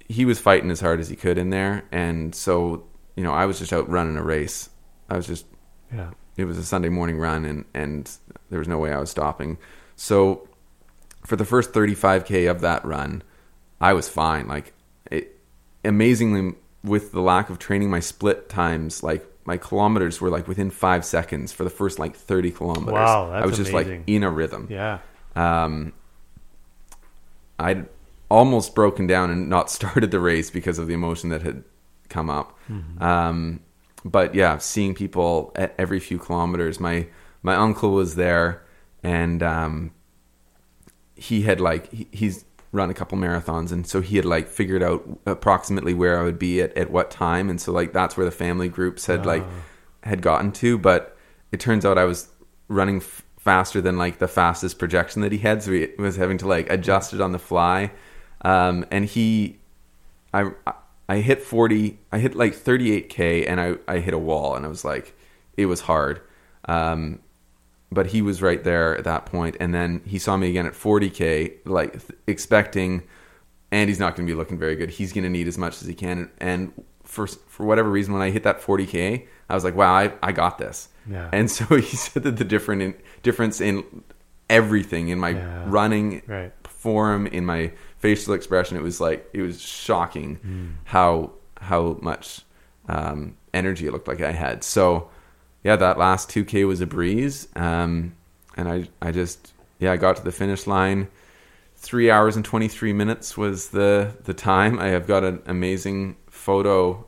He 0.09 0.23
was 0.25 0.39
fighting 0.39 0.71
as 0.71 0.79
hard 0.81 0.99
as 0.99 1.09
he 1.09 1.15
could 1.15 1.37
in 1.37 1.49
there, 1.49 1.85
and 1.91 2.35
so 2.35 2.85
you 3.15 3.23
know 3.23 3.33
I 3.33 3.45
was 3.45 3.59
just 3.59 3.71
out 3.71 3.89
running 3.89 4.17
a 4.17 4.23
race. 4.23 4.69
I 5.09 5.15
was 5.15 5.25
just 5.27 5.45
Yeah. 5.93 6.11
It 6.37 6.45
was 6.45 6.57
a 6.57 6.63
Sunday 6.63 6.89
morning 6.89 7.17
run 7.17 7.45
and 7.45 7.65
and 7.73 8.09
there 8.49 8.59
was 8.59 8.67
no 8.67 8.77
way 8.77 8.93
I 8.93 8.99
was 8.99 9.09
stopping. 9.09 9.57
So 9.95 10.47
for 11.25 11.35
the 11.35 11.45
first 11.45 11.73
35k 11.73 12.49
of 12.49 12.61
that 12.61 12.85
run, 12.85 13.23
I 13.81 13.93
was 13.93 14.07
fine. 14.07 14.47
Like 14.47 14.73
it, 15.11 15.39
amazingly 15.83 16.53
with 16.83 17.11
the 17.11 17.21
lack 17.21 17.49
of 17.49 17.59
training 17.59 17.89
my 17.89 17.99
split 17.99 18.47
times 18.47 19.03
like 19.03 19.25
my 19.45 19.57
kilometers 19.57 20.21
were 20.21 20.29
like 20.29 20.47
within 20.47 20.69
5 20.69 21.05
seconds 21.05 21.51
for 21.51 21.63
the 21.63 21.69
first 21.69 21.99
like 21.99 22.15
30 22.15 22.51
kilometers. 22.51 22.93
Wow, 22.93 23.29
that's 23.31 23.43
I 23.43 23.45
was 23.45 23.57
just 23.57 23.71
amazing. 23.71 23.99
like 23.99 24.09
in 24.09 24.23
a 24.23 24.29
rhythm. 24.29 24.67
Yeah. 24.69 24.99
Um 25.35 25.93
I'd 27.59 27.87
almost 28.29 28.75
broken 28.75 29.07
down 29.07 29.29
and 29.31 29.49
not 29.49 29.69
started 29.77 30.11
the 30.11 30.19
race 30.19 30.49
because 30.49 30.79
of 30.79 30.87
the 30.87 30.93
emotion 30.93 31.29
that 31.29 31.41
had 31.41 31.63
come 32.09 32.29
up. 32.29 32.57
Um, 33.01 33.61
but 34.11 34.35
yeah, 34.35 34.57
seeing 34.57 34.93
people 34.93 35.51
at 35.55 35.75
every 35.77 35.99
few 35.99 36.17
kilometers. 36.17 36.79
My 36.79 37.07
my 37.43 37.55
uncle 37.55 37.91
was 37.91 38.15
there, 38.15 38.63
and 39.03 39.41
um, 39.43 39.91
he 41.15 41.43
had 41.43 41.59
like 41.59 41.91
he, 41.91 42.07
he's 42.11 42.45
run 42.71 42.89
a 42.89 42.93
couple 42.93 43.17
marathons, 43.17 43.71
and 43.71 43.87
so 43.87 44.01
he 44.01 44.17
had 44.17 44.25
like 44.25 44.47
figured 44.47 44.83
out 44.83 45.07
approximately 45.25 45.93
where 45.93 46.19
I 46.19 46.23
would 46.23 46.39
be 46.39 46.61
at 46.61 46.75
at 46.77 46.91
what 46.91 47.11
time, 47.11 47.49
and 47.49 47.59
so 47.59 47.71
like 47.71 47.93
that's 47.93 48.17
where 48.17 48.25
the 48.25 48.31
family 48.31 48.69
groups 48.69 49.05
had 49.05 49.25
like 49.25 49.43
had 50.03 50.21
gotten 50.21 50.51
to. 50.53 50.77
But 50.77 51.17
it 51.51 51.59
turns 51.59 51.85
out 51.85 51.97
I 51.97 52.05
was 52.05 52.29
running 52.67 52.97
f- 52.97 53.23
faster 53.37 53.81
than 53.81 53.97
like 53.97 54.19
the 54.19 54.27
fastest 54.27 54.79
projection 54.79 55.21
that 55.21 55.31
he 55.31 55.37
had, 55.39 55.63
so 55.63 55.71
he 55.71 55.89
was 55.97 56.17
having 56.17 56.37
to 56.39 56.47
like 56.47 56.69
adjust 56.69 57.13
it 57.13 57.21
on 57.21 57.31
the 57.31 57.39
fly. 57.39 57.91
Um, 58.41 58.85
and 58.91 59.05
he, 59.05 59.57
I, 60.33 60.51
I 60.65 60.73
hit 61.15 61.41
40, 61.41 61.97
I 62.11 62.19
hit 62.19 62.35
like 62.35 62.53
38k 62.53 63.47
and 63.49 63.59
I, 63.61 63.75
I 63.87 63.99
hit 63.99 64.13
a 64.13 64.17
wall 64.19 64.55
and 64.55 64.65
I 64.65 64.69
was 64.69 64.83
like, 64.83 65.15
it 65.55 65.65
was 65.65 65.81
hard. 65.81 66.21
Um, 66.65 67.19
but 67.91 68.07
he 68.07 68.21
was 68.21 68.41
right 68.41 68.61
there 68.63 68.97
at 68.97 69.05
that 69.05 69.25
point. 69.25 69.55
And 69.61 69.73
then 69.73 70.01
he 70.05 70.19
saw 70.19 70.35
me 70.35 70.49
again 70.49 70.65
at 70.65 70.73
40k, 70.73 71.59
like 71.65 71.93
th- 71.93 72.19
expecting, 72.27 73.03
and 73.71 73.87
he's 73.89 73.99
not 73.99 74.15
going 74.15 74.27
to 74.27 74.31
be 74.31 74.35
looking 74.35 74.57
very 74.59 74.75
good. 74.75 74.89
He's 74.89 75.13
going 75.13 75.23
to 75.23 75.29
need 75.29 75.47
as 75.47 75.57
much 75.57 75.81
as 75.81 75.87
he 75.87 75.93
can. 75.93 76.29
And 76.39 76.73
for, 77.03 77.25
for 77.27 77.65
whatever 77.65 77.89
reason, 77.89 78.13
when 78.13 78.21
I 78.21 78.29
hit 78.29 78.43
that 78.43 78.61
40k, 78.61 79.25
I 79.49 79.55
was 79.55 79.63
like, 79.63 79.75
wow, 79.75 79.93
I, 79.93 80.11
I 80.21 80.33
got 80.33 80.57
this. 80.57 80.89
Yeah. 81.09 81.29
And 81.31 81.49
so 81.49 81.63
he 81.77 81.95
said 81.95 82.23
that 82.23 82.35
the 82.35 82.43
different 82.43 82.81
in, 82.81 82.95
difference 83.23 83.61
in 83.61 84.03
everything 84.49 85.07
in 85.09 85.19
my 85.19 85.29
Yeah. 85.29 85.63
running 85.67 86.21
Right. 86.27 86.51
form, 86.67 87.27
in 87.27 87.45
my 87.45 87.71
facial 87.99 88.33
expression, 88.33 88.77
it 88.77 88.83
was 88.83 88.99
like 89.01 89.29
it 89.33 89.41
was 89.41 89.61
shocking 89.61 90.77
how 90.85 91.31
how 91.59 91.97
much 92.01 92.41
um, 92.87 93.35
energy 93.53 93.87
it 93.87 93.91
looked 93.91 94.07
like 94.07 94.21
I 94.21 94.31
had. 94.31 94.63
So 94.63 95.09
yeah, 95.63 95.75
that 95.75 95.97
last 95.97 96.29
two 96.29 96.45
k 96.45 96.65
was 96.65 96.81
a 96.81 96.87
breeze, 96.87 97.47
um, 97.55 98.15
and 98.55 98.67
I 98.69 98.89
I 99.01 99.11
just 99.11 99.53
yeah 99.79 99.91
I 99.91 99.97
got 99.97 100.17
to 100.17 100.23
the 100.23 100.31
finish 100.31 100.67
line. 100.67 101.07
Three 101.75 102.09
hours 102.09 102.35
and 102.35 102.45
twenty 102.45 102.67
three 102.67 102.93
minutes 102.93 103.37
was 103.37 103.69
the 103.69 104.15
the 104.23 104.33
time. 104.33 104.79
I 104.79 104.87
have 104.87 105.07
got 105.07 105.23
an 105.23 105.41
amazing 105.45 106.17
photo 106.29 107.05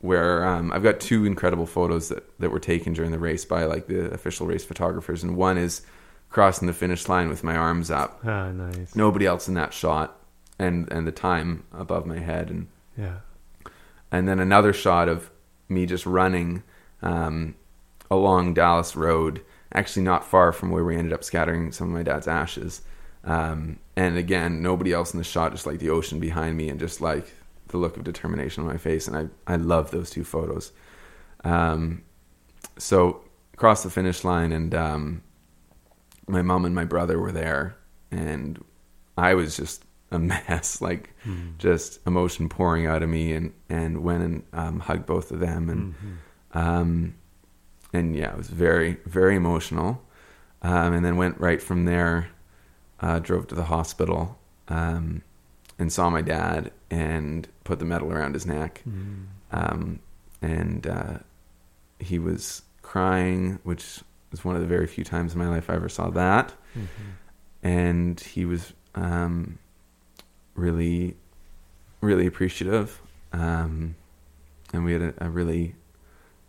where 0.00 0.44
um, 0.46 0.72
I've 0.72 0.82
got 0.82 1.00
two 1.00 1.24
incredible 1.24 1.66
photos 1.66 2.10
that, 2.10 2.22
that 2.38 2.50
were 2.50 2.60
taken 2.60 2.92
during 2.92 3.10
the 3.10 3.18
race 3.18 3.44
by 3.44 3.64
like 3.64 3.86
the 3.88 4.10
official 4.12 4.46
race 4.46 4.64
photographers, 4.64 5.22
and 5.22 5.36
one 5.36 5.58
is 5.58 5.82
crossing 6.28 6.66
the 6.66 6.74
finish 6.74 7.08
line 7.08 7.28
with 7.28 7.42
my 7.42 7.56
arms 7.56 7.90
up. 7.90 8.20
Ah, 8.24 8.52
nice. 8.52 8.94
Nobody 8.94 9.26
else 9.26 9.48
in 9.48 9.54
that 9.54 9.72
shot, 9.72 10.18
and 10.58 10.90
and 10.92 11.06
the 11.06 11.12
time 11.12 11.64
above 11.72 12.06
my 12.06 12.18
head, 12.18 12.50
and 12.50 12.68
Yeah. 12.96 13.18
and 14.10 14.26
then 14.28 14.40
another 14.40 14.72
shot 14.72 15.08
of 15.08 15.30
me 15.68 15.86
just 15.86 16.06
running 16.06 16.62
um, 17.02 17.54
along 18.10 18.54
Dallas 18.54 18.94
Road, 18.96 19.42
actually 19.72 20.02
not 20.04 20.24
far 20.24 20.52
from 20.52 20.70
where 20.70 20.84
we 20.84 20.96
ended 20.96 21.12
up 21.12 21.24
scattering 21.24 21.72
some 21.72 21.88
of 21.88 21.92
my 21.94 22.02
dad's 22.02 22.28
ashes. 22.28 22.82
Um, 23.24 23.78
and 23.96 24.16
again, 24.16 24.62
nobody 24.62 24.92
else 24.92 25.12
in 25.12 25.18
the 25.18 25.24
shot, 25.24 25.52
just 25.52 25.66
like 25.66 25.80
the 25.80 25.90
ocean 25.90 26.20
behind 26.20 26.56
me, 26.56 26.68
and 26.68 26.78
just 26.78 27.00
like 27.00 27.26
the 27.68 27.76
look 27.78 27.96
of 27.96 28.04
determination 28.04 28.62
on 28.62 28.68
my 28.70 28.76
face. 28.76 29.08
And 29.08 29.16
I 29.46 29.52
I 29.52 29.56
love 29.56 29.90
those 29.90 30.10
two 30.10 30.24
photos. 30.24 30.72
Um, 31.44 32.02
so 32.78 33.22
across 33.54 33.82
the 33.82 33.90
finish 33.90 34.22
line, 34.24 34.52
and 34.52 34.74
um, 34.74 35.22
my 36.28 36.42
mom 36.42 36.64
and 36.64 36.74
my 36.74 36.84
brother 36.84 37.18
were 37.18 37.32
there, 37.32 37.76
and 38.10 38.62
I 39.18 39.34
was 39.34 39.56
just 39.56 39.84
a 40.10 40.18
mess, 40.18 40.80
like 40.88 41.14
just 41.58 41.98
emotion 42.06 42.48
pouring 42.48 42.86
out 42.86 43.02
of 43.02 43.08
me, 43.08 43.32
and 43.32 43.52
and 43.68 44.02
went 44.02 44.22
and 44.22 44.42
um, 44.52 44.80
hugged 44.80 45.06
both 45.06 45.30
of 45.32 45.40
them, 45.40 45.68
and 45.68 45.94
um, 46.52 47.14
and 47.92 48.16
yeah, 48.16 48.30
it 48.32 48.36
was 48.36 48.48
very 48.48 48.98
very 49.06 49.36
emotional, 49.36 50.02
um, 50.62 50.92
and 50.94 51.04
then 51.04 51.16
went 51.16 51.38
right 51.40 51.62
from 51.62 51.84
there, 51.84 52.28
uh, 53.00 53.18
drove 53.18 53.46
to 53.48 53.54
the 53.54 53.64
hospital, 53.64 54.38
um, 54.68 55.22
and 55.78 55.92
saw 55.92 56.08
my 56.10 56.22
dad, 56.22 56.70
and 56.90 57.48
put 57.64 57.78
the 57.78 57.84
medal 57.84 58.12
around 58.12 58.34
his 58.34 58.46
neck, 58.46 58.82
um, 59.52 59.98
and 60.42 60.86
uh, 60.86 61.18
he 61.98 62.18
was 62.18 62.62
crying, 62.82 63.58
which 63.64 64.00
was 64.30 64.44
one 64.44 64.54
of 64.54 64.60
the 64.60 64.66
very 64.68 64.86
few 64.86 65.02
times 65.04 65.32
in 65.32 65.38
my 65.38 65.48
life 65.48 65.68
I 65.70 65.74
ever 65.74 65.88
saw 65.88 66.10
that. 66.10 66.52
And 67.62 68.20
he 68.20 68.44
was 68.44 68.72
um, 68.94 69.58
really, 70.56 71.16
really 72.00 72.26
appreciative. 72.26 73.00
Um, 73.32 73.96
and 74.72 74.84
we 74.84 74.92
had 74.92 75.02
a, 75.02 75.14
a 75.18 75.30
really 75.30 75.74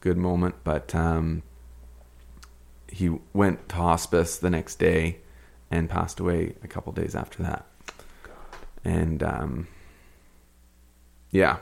good 0.01 0.17
moment, 0.17 0.55
but 0.63 0.95
um, 0.95 1.43
he 2.91 3.09
went 3.33 3.69
to 3.69 3.75
hospice 3.75 4.37
the 4.37 4.49
next 4.49 4.79
day 4.79 5.17
and 5.69 5.89
passed 5.89 6.19
away 6.19 6.55
a 6.63 6.67
couple 6.67 6.93
days 6.93 7.15
after 7.15 7.43
that. 7.43 7.65
And 8.83 9.21
um, 9.21 9.67
yeah, 11.31 11.57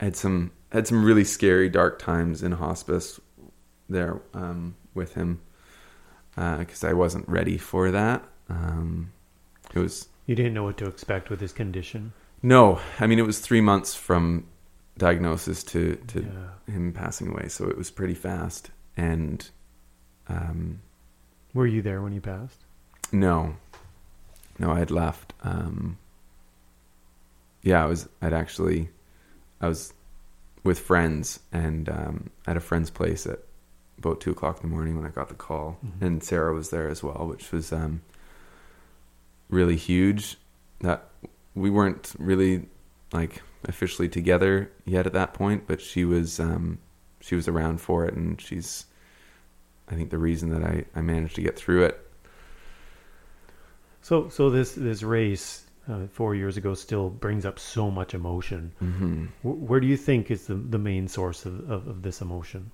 had 0.00 0.16
some 0.16 0.50
had 0.72 0.86
some 0.88 1.04
really 1.04 1.24
scary, 1.24 1.68
dark 1.68 1.98
times 1.98 2.42
in 2.42 2.52
hospice 2.52 3.20
there 3.88 4.20
um, 4.32 4.74
with 4.94 5.14
him 5.14 5.40
because 6.34 6.82
I 6.82 6.92
wasn't 6.94 7.28
ready 7.28 7.58
for 7.58 7.90
that. 7.90 8.24
Um, 8.48 9.12
it 9.72 9.78
was 9.78 10.08
You 10.26 10.34
didn't 10.34 10.54
know 10.54 10.64
what 10.64 10.76
to 10.78 10.86
expect 10.86 11.28
with 11.30 11.40
his 11.40 11.52
condition. 11.52 12.12
no, 12.42 12.80
I 13.00 13.06
mean 13.06 13.18
it 13.18 13.26
was 13.26 13.38
three 13.40 13.60
months 13.60 13.94
from 13.94 14.46
diagnosis 14.98 15.62
to 15.64 15.96
to 16.08 16.20
Yeah. 16.22 16.72
him 16.74 16.92
passing 16.92 17.28
away, 17.28 17.48
so 17.48 17.68
it 17.68 17.76
was 17.76 17.90
pretty 17.90 18.14
fast. 18.14 18.70
And 18.96 19.48
um, 20.28 20.80
Were 21.52 21.66
you 21.66 21.82
there 21.82 22.00
when 22.02 22.12
he 22.12 22.20
passed? 22.20 22.64
no, 23.12 23.56
no, 24.58 24.70
I 24.70 24.78
had 24.78 24.90
left. 24.90 25.32
Um, 25.42 25.98
yeah, 27.62 27.82
I 27.82 27.86
was. 27.86 28.08
I'd 28.22 28.32
actually, 28.32 28.88
I 29.60 29.68
was 29.68 29.92
with 30.62 30.78
friends 30.78 31.40
and 31.52 31.88
um, 31.88 32.30
at 32.46 32.56
a 32.56 32.60
friend's 32.60 32.90
place 32.90 33.26
at 33.26 33.40
about 33.98 34.20
two 34.20 34.30
o'clock 34.30 34.62
in 34.62 34.68
the 34.70 34.74
morning 34.74 34.96
when 34.96 35.06
I 35.06 35.10
got 35.10 35.28
the 35.28 35.34
call, 35.34 35.78
and 36.00 36.22
Sarah 36.22 36.54
was 36.54 36.70
there 36.70 36.88
as 36.88 37.02
well, 37.02 37.26
which 37.26 37.52
was 37.52 37.72
um, 37.72 38.00
really 39.54 39.76
huge. 39.76 40.36
That 40.80 41.08
we 41.54 41.70
weren't 41.70 42.14
really 42.18 42.68
like 43.12 43.42
officially 43.64 44.08
together 44.08 44.70
yet 44.84 45.06
at 45.06 45.12
that 45.14 45.32
point, 45.32 45.66
but 45.66 45.80
she 45.80 46.04
was 46.04 46.38
um, 46.40 46.78
she 47.20 47.34
was 47.34 47.48
around 47.48 47.80
for 47.80 48.04
it, 48.04 48.14
and 48.14 48.40
she's 48.40 48.86
I 49.88 49.94
think 49.94 50.10
the 50.10 50.18
reason 50.18 50.50
that 50.50 50.62
I, 50.62 50.84
I 50.94 51.00
managed 51.00 51.36
to 51.36 51.42
get 51.42 51.56
through 51.56 51.84
it. 51.84 52.00
So, 54.02 54.28
so 54.28 54.50
this 54.50 54.72
this 54.74 55.02
race 55.02 55.64
uh, 55.88 56.06
four 56.12 56.34
years 56.34 56.56
ago 56.56 56.74
still 56.74 57.08
brings 57.10 57.44
up 57.46 57.58
so 57.58 57.90
much 57.90 58.14
emotion. 58.14 58.72
hmm 58.78 59.26
Wh- 59.42 59.70
where 59.70 59.80
do 59.80 59.86
you 59.86 59.96
think 59.96 60.30
is 60.30 60.46
the, 60.46 60.54
the 60.54 60.78
main 60.78 61.08
source 61.08 61.46
of, 61.46 61.70
of, 61.70 61.86
of 61.88 62.02
this 62.02 62.20
emotion? 62.20 62.70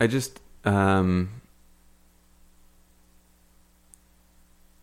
I 0.00 0.06
just 0.06 0.40
um 0.64 1.40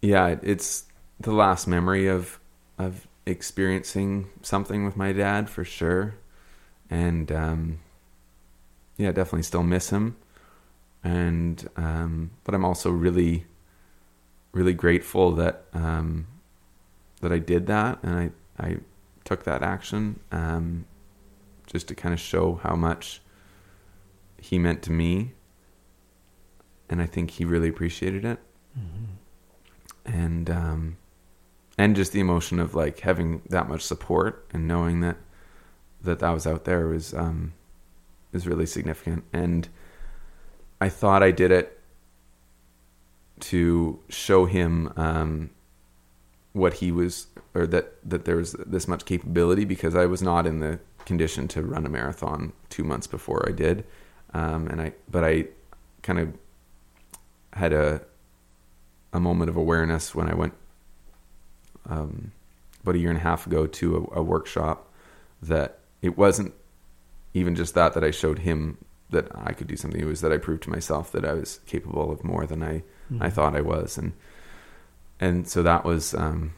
yeah, 0.03 0.35
it's 0.43 0.85
the 1.19 1.31
last 1.31 1.67
memory 1.67 2.07
of 2.07 2.39
of 2.77 3.07
experiencing 3.25 4.29
something 4.41 4.83
with 4.83 4.97
my 4.97 5.13
dad 5.13 5.49
for 5.49 5.63
sure. 5.63 6.15
And 6.89 7.31
um 7.31 7.79
yeah, 8.97 9.11
definitely 9.11 9.43
still 9.43 9.63
miss 9.63 9.89
him. 9.89 10.17
And 11.03 11.69
um 11.77 12.31
but 12.43 12.53
I'm 12.53 12.65
also 12.65 12.91
really 12.91 13.45
really 14.51 14.73
grateful 14.73 15.31
that 15.33 15.65
um 15.73 16.27
that 17.21 17.31
I 17.31 17.39
did 17.39 17.67
that 17.67 17.99
and 18.03 18.15
I 18.19 18.31
I 18.59 18.77
took 19.23 19.43
that 19.45 19.63
action 19.63 20.19
um, 20.31 20.85
just 21.65 21.87
to 21.87 21.95
kind 21.95 22.13
of 22.13 22.19
show 22.19 22.59
how 22.61 22.75
much 22.75 23.21
he 24.37 24.59
meant 24.59 24.81
to 24.83 24.91
me, 24.91 25.31
and 26.89 27.01
I 27.01 27.05
think 27.05 27.31
he 27.31 27.45
really 27.45 27.69
appreciated 27.69 28.25
it, 28.25 28.39
Mm-hmm. 28.77 29.05
And 30.05 30.49
um, 30.49 30.97
and 31.77 31.95
just 31.95 32.11
the 32.11 32.19
emotion 32.19 32.59
of 32.59 32.75
like 32.75 32.99
having 33.01 33.41
that 33.49 33.67
much 33.67 33.81
support 33.81 34.47
and 34.51 34.67
knowing 34.67 35.01
that 35.01 35.17
that 36.01 36.19
that 36.19 36.31
was 36.31 36.45
out 36.45 36.65
there 36.65 36.87
was 36.87 37.13
um, 37.13 37.53
is 38.31 38.47
really 38.47 38.65
significant, 38.65 39.23
and 39.31 39.69
I 40.81 40.89
thought 40.89 41.23
I 41.23 41.31
did 41.31 41.51
it 41.51 41.79
to 43.39 43.99
show 44.09 44.45
him 44.45 44.91
um, 44.95 45.49
what 46.53 46.75
he 46.75 46.91
was 46.91 47.27
or 47.55 47.67
that 47.67 47.93
that 48.07 48.25
there 48.25 48.37
was 48.37 48.53
this 48.65 48.87
much 48.87 49.05
capability 49.05 49.65
because 49.65 49.95
I 49.95 50.05
was 50.05 50.21
not 50.21 50.45
in 50.45 50.59
the 50.59 50.79
condition 51.05 51.47
to 51.49 51.61
run 51.61 51.85
a 51.85 51.89
marathon 51.89 52.53
two 52.69 52.83
months 52.83 53.07
before 53.07 53.47
I 53.47 53.51
did, 53.51 53.85
um, 54.33 54.67
and 54.67 54.81
I 54.81 54.93
but 55.09 55.23
I 55.23 55.47
kind 56.01 56.19
of 56.19 56.33
had 57.53 57.73
a 57.73 58.01
a 59.13 59.19
moment 59.19 59.49
of 59.49 59.55
awareness 59.55 60.13
when 60.15 60.27
I 60.29 60.33
went 60.33 60.53
um, 61.89 62.31
about 62.81 62.95
a 62.95 62.97
year 62.99 63.09
and 63.09 63.17
a 63.19 63.21
half 63.23 63.45
ago 63.47 63.67
to 63.67 64.09
a, 64.13 64.19
a 64.19 64.23
workshop 64.23 64.91
that 65.41 65.79
it 66.01 66.17
wasn't 66.17 66.53
even 67.33 67.55
just 67.55 67.73
that 67.75 67.93
that 67.93 68.03
I 68.03 68.11
showed 68.11 68.39
him 68.39 68.77
that 69.09 69.27
I 69.35 69.53
could 69.53 69.67
do 69.67 69.75
something. 69.75 70.01
It 70.01 70.05
was 70.05 70.21
that 70.21 70.31
I 70.31 70.37
proved 70.37 70.63
to 70.63 70.69
myself 70.69 71.11
that 71.11 71.25
I 71.25 71.33
was 71.33 71.59
capable 71.65 72.11
of 72.11 72.23
more 72.23 72.45
than 72.45 72.63
I 72.63 72.83
I 73.19 73.29
thought 73.29 73.55
I 73.55 73.61
was, 73.61 73.97
and 73.97 74.13
and 75.19 75.47
so 75.47 75.61
that 75.61 75.83
was 75.85 76.15
um, 76.15 76.53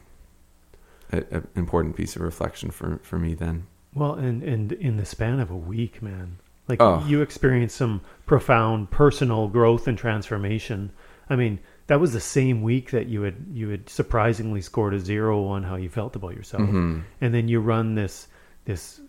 an 1.12 1.48
important 1.56 1.96
piece 1.98 2.16
of 2.16 2.22
reflection 2.22 2.72
for 2.72 3.00
for 3.04 3.20
me 3.20 3.34
then. 3.34 3.68
Well, 3.94 4.14
and 4.14 4.42
and 4.44 4.72
in 4.72 4.98
the 4.98 5.06
span 5.06 5.40
of 5.40 5.50
a 5.52 5.56
week, 5.58 6.02
man, 6.02 6.38
like 6.68 6.82
Oh. 6.82 7.04
you 7.06 7.22
experienced 7.22 7.76
some 7.76 8.02
profound 8.26 8.90
personal 8.92 9.48
growth 9.50 9.88
and 9.88 9.98
transformation. 9.98 10.92
I 11.30 11.36
mean, 11.36 11.60
that 11.88 12.00
was 12.00 12.14
the 12.14 12.20
same 12.20 12.62
week 12.62 12.92
that 12.92 13.08
you 13.08 13.22
had 13.22 13.36
you 13.52 13.70
had 13.70 13.90
surprisingly 13.90 14.62
scored 14.62 14.94
a 14.94 15.00
zero 15.00 15.46
on 15.46 15.64
how 15.64 15.76
you 15.76 15.90
felt 15.90 16.16
about 16.16 16.36
yourself, 16.36 16.64
Mhm. 16.64 17.04
and 17.22 17.34
then 17.34 17.48
you 17.48 17.60
run 17.60 17.96
this 17.96 18.28
this 18.66 19.02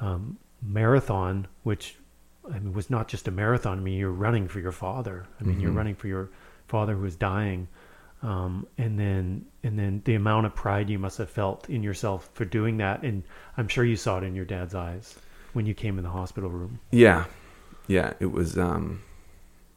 um, 0.00 0.36
marathon, 0.62 1.46
which 1.62 1.96
I 2.52 2.58
mean 2.58 2.72
was 2.74 2.90
not 2.90 3.08
just 3.08 3.28
a 3.28 3.30
marathon. 3.30 3.78
I 3.78 3.80
mean, 3.80 3.98
you're 3.98 4.10
running 4.10 4.48
for 4.48 4.60
your 4.60 4.72
father. 4.72 5.24
I 5.40 5.44
mean, 5.44 5.60
you're 5.60 5.70
Mhm. 5.72 5.76
running 5.76 5.94
for 5.94 6.08
your 6.08 6.30
father 6.66 6.94
who 6.96 7.04
is 7.04 7.16
dying. 7.16 7.68
Um, 8.22 8.66
and 8.78 8.98
then 8.98 9.44
and 9.62 9.78
then 9.78 10.00
the 10.04 10.14
amount 10.14 10.46
of 10.46 10.54
pride 10.54 10.88
you 10.90 10.98
must 10.98 11.18
have 11.18 11.28
felt 11.30 11.68
in 11.68 11.82
yourself 11.82 12.30
for 12.32 12.46
doing 12.46 12.78
that 12.78 13.02
and 13.02 13.22
i'm 13.58 13.68
sure 13.68 13.84
you 13.84 13.96
saw 13.96 14.16
it 14.16 14.24
in 14.24 14.34
your 14.34 14.46
dad's 14.46 14.74
eyes 14.74 15.18
when 15.52 15.66
you 15.66 15.74
came 15.74 15.98
in 15.98 16.04
the 16.04 16.10
hospital 16.10 16.48
room 16.48 16.80
Yeah, 16.90 17.24
yeah. 17.86 18.14
It 18.20 18.32
was 18.32 18.56
um, 18.56 19.02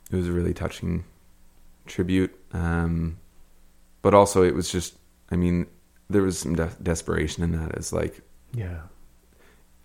it 0.10 0.16
was 0.16 0.30
a 0.30 0.32
really 0.32 0.54
touching 0.54 1.04
tribute, 1.88 2.37
um, 2.54 3.18
but 4.02 4.14
also 4.14 4.44
it 4.44 4.54
was 4.56 4.72
just. 4.72 4.98
I 5.30 5.36
mean, 5.36 5.68
there 6.10 6.22
was 6.22 6.40
some 6.40 6.56
de- 6.56 6.72
desperation 6.82 7.44
in 7.44 7.52
that. 7.52 7.72
It's 7.76 7.92
like 7.92 8.22
yeah 8.54 8.82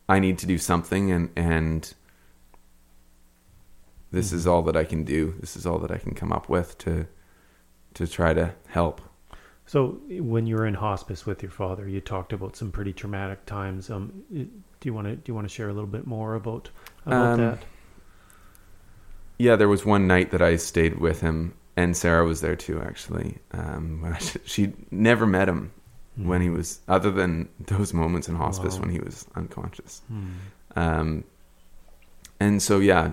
I 0.09 0.19
need 0.21 0.39
to 0.39 0.47
do 0.47 0.59
something, 0.59 1.11
and 1.11 1.31
and 1.37 1.93
this 4.11 4.33
is 4.33 4.47
all 4.47 4.63
that 4.63 4.77
I 4.77 4.85
can 4.85 5.05
do. 5.05 5.35
This 5.41 5.57
is 5.57 5.67
all 5.67 5.79
that 5.79 5.91
I 5.91 5.99
can 5.99 6.15
come 6.15 6.33
up 6.33 6.49
with 6.49 6.79
to 6.79 7.07
to 7.95 8.07
try 8.07 8.33
to 8.35 8.55
help. 8.69 9.01
so 9.67 10.01
when 10.09 10.47
you 10.47 10.57
were 10.57 10.67
in 10.67 10.75
hospice 10.75 11.27
with 11.27 11.43
your 11.43 11.51
father 11.53 11.87
you 11.89 12.01
talked 12.01 12.33
about 12.33 12.57
some 12.57 12.71
pretty 12.73 12.93
traumatic 12.93 13.45
times 13.47 13.91
um 13.91 14.11
do 14.31 14.49
you 14.89 14.95
want 14.95 15.07
to 15.07 15.15
do 15.15 15.23
you 15.27 15.35
want 15.35 15.47
to 15.49 15.55
share 15.55 15.69
a 15.69 15.73
little 15.73 15.87
bit 15.99 16.07
more 16.07 16.35
about 16.35 16.71
about 17.07 17.33
Um, 17.35 17.41
that 17.41 17.59
Yeah, 19.39 19.57
there 19.57 19.69
was 19.69 19.85
one 19.85 20.07
night 20.07 20.31
that 20.31 20.43
I 20.43 20.57
stayed 20.57 20.99
with 20.99 21.21
him, 21.21 21.55
and 21.77 21.97
Sarah 21.97 22.25
was 22.25 22.41
there 22.41 22.57
too. 22.57 22.81
Actually, 22.81 23.39
um, 23.53 24.17
she 24.45 24.73
never 24.91 25.27
met 25.27 25.49
him 25.49 25.73
when 26.17 26.43
he 26.43 26.51
was, 26.51 26.81
other 26.89 27.11
than 27.11 27.49
those 27.59 27.95
moments 27.95 28.29
in 28.29 28.35
hospice 28.37 28.75
Wow. 28.75 28.81
when 28.83 28.91
he 28.91 28.99
was 28.99 29.27
unconscious. 29.35 30.03
Hmm. 30.09 30.27
Um, 30.77 31.25
and 32.41 32.63
so 32.63 32.79
yeah, 32.81 33.13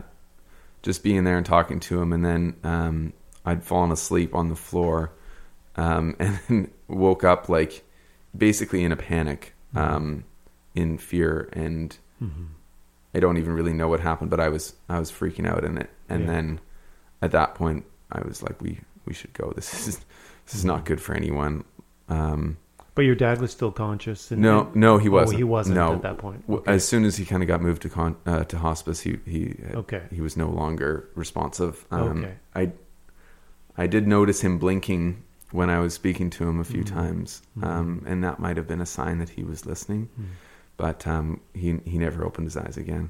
just 0.82 1.04
being 1.04 1.24
there 1.24 1.38
and 1.38 1.46
talking 1.46 1.80
to 1.82 2.02
him, 2.02 2.12
and 2.14 2.26
then 2.26 2.56
um, 2.64 3.14
I'd 3.46 3.64
fallen 3.64 3.92
asleep 3.92 4.34
on 4.36 4.50
the 4.50 4.56
floor, 4.56 5.12
um, 5.76 6.16
and 6.20 6.40
then 6.48 6.72
woke 6.88 7.24
up 7.24 7.48
like 7.50 7.84
basically 8.38 8.84
in 8.84 8.92
a 8.92 8.96
panic, 8.98 9.54
um, 9.76 10.24
in 10.76 10.98
fear, 10.98 11.50
and 11.54 11.98
Mhm. 12.22 12.48
I 13.16 13.20
don't 13.22 13.38
even 13.38 13.54
really 13.54 13.74
know 13.74 13.88
what 13.88 14.02
happened, 14.02 14.30
but 14.30 14.40
I 14.42 14.50
was 14.50 14.76
I 14.90 15.00
was 15.00 15.10
freaking 15.12 15.48
out 15.48 15.64
in 15.64 15.78
it, 15.78 15.90
and 16.10 16.22
Yeah. 16.22 16.28
then 16.28 16.60
at 17.22 17.32
that 17.32 17.56
point 17.56 17.86
I 18.12 18.22
was 18.28 18.42
like, 18.44 18.62
we 18.62 18.80
we 19.06 19.14
should 19.14 19.34
go. 19.34 19.52
This 19.56 19.88
is 19.88 19.98
this 20.46 20.56
is 20.56 20.66
not 20.66 20.86
good 20.86 21.02
for 21.02 21.14
anyone. 21.16 21.64
Um, 22.10 22.58
but 22.96 23.06
your 23.06 23.16
dad 23.16 23.40
was 23.40 23.52
still 23.52 23.72
conscious 23.72 24.30
and, 24.32 24.42
no, 24.42 24.70
no, 24.74 24.98
he 24.98 25.08
oh, 25.08 25.12
wasn't. 25.12 25.38
he 25.38 25.44
wasn't 25.44 25.76
No, 25.76 25.94
at 25.94 26.02
that 26.02 26.18
point 26.18 26.44
okay. 26.50 26.72
As 26.74 26.86
soon 26.86 27.06
as 27.06 27.16
he 27.16 27.24
kind 27.24 27.42
of 27.44 27.48
got 27.48 27.62
moved 27.62 27.84
to 27.84 27.90
con- 27.90 28.18
uh, 28.26 28.44
to 28.46 28.58
hospice, 28.58 29.00
he 29.02 29.20
he 29.26 29.56
okay 29.74 30.04
he 30.12 30.22
was 30.22 30.36
no 30.36 30.50
longer 30.50 31.08
responsive. 31.16 31.86
Um, 31.92 32.24
Okay. 32.24 32.34
I 32.56 32.72
I 33.78 33.88
did 33.88 34.08
notice 34.08 34.42
him 34.42 34.58
blinking 34.58 35.24
when 35.52 35.70
I 35.70 35.80
was 35.80 35.94
speaking 35.94 36.30
to 36.32 36.48
him 36.50 36.60
a 36.60 36.64
few 36.64 36.84
Mhm. 36.84 36.88
times, 36.94 37.42
Mhm. 37.58 37.64
um, 37.68 38.04
and 38.06 38.24
that 38.24 38.40
might 38.40 38.58
have 38.58 38.68
been 38.68 38.82
a 38.82 38.86
sign 38.86 39.20
that 39.20 39.30
he 39.30 39.44
was 39.44 39.66
listening. 39.66 40.10
Hmm. 40.16 40.24
But 40.78 41.08
um, 41.08 41.40
he 41.54 41.80
he 41.86 41.98
never 41.98 42.26
opened 42.26 42.48
his 42.48 42.58
eyes 42.58 42.76
again. 42.78 43.10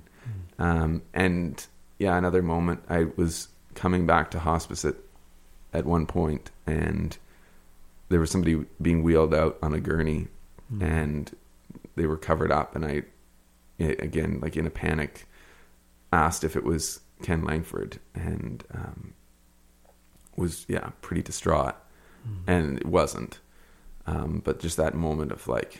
Hmm. 0.58 0.62
Um, 0.64 1.02
and 1.14 1.66
yeah, 1.98 2.16
another 2.18 2.42
moment, 2.44 2.84
I 2.90 3.08
was 3.16 3.48
coming 3.80 4.06
back 4.06 4.30
to 4.32 4.40
hospice 4.40 4.84
at 4.84 4.96
at 5.72 5.86
one 5.86 6.06
point, 6.06 6.52
and 6.68 7.18
there 8.10 8.20
was 8.20 8.30
somebody 8.32 8.66
being 8.82 9.04
wheeled 9.04 9.34
out 9.34 9.58
on 9.62 9.74
a 9.74 9.80
gurney, 9.80 10.28
Hmm. 10.70 10.82
and 10.84 11.36
they 11.96 12.06
were 12.06 12.18
covered 12.18 12.52
up, 12.52 12.76
and 12.76 12.84
I, 12.86 13.04
again, 13.80 14.40
like 14.42 14.58
in 14.58 14.68
a 14.68 14.70
panic, 14.72 15.28
asked 16.12 16.44
if 16.44 16.56
it 16.56 16.64
was 16.64 17.00
Ken 17.22 17.44
Langford, 17.44 18.00
and 18.14 18.64
um, 18.74 19.14
was 20.36 20.66
yeah 20.68 20.90
pretty 21.02 21.22
distraught, 21.22 21.76
Hmm. 22.26 22.50
and 22.50 22.78
it 22.80 22.86
wasn't. 22.86 23.40
Um, 24.08 24.42
but 24.44 24.60
just 24.60 24.76
that 24.78 24.96
moment 24.96 25.32
of 25.32 25.48
like, 25.48 25.80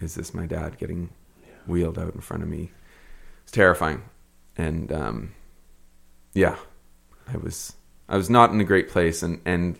is 0.00 0.14
this 0.14 0.32
my 0.32 0.46
dad 0.46 0.78
getting 0.78 1.10
wheeled 1.66 1.98
out 1.98 2.14
in 2.14 2.20
front 2.20 2.42
of 2.44 2.48
me? 2.48 2.70
It's 3.42 3.52
terrifying, 3.52 4.02
and 4.56 4.90
um, 4.92 5.34
yeah, 6.34 6.56
I 7.32 7.36
was 7.36 7.74
I 8.08 8.16
was 8.16 8.30
not 8.30 8.50
in 8.50 8.60
a 8.60 8.64
great 8.64 8.88
place, 8.88 9.22
and 9.22 9.40
and 9.44 9.78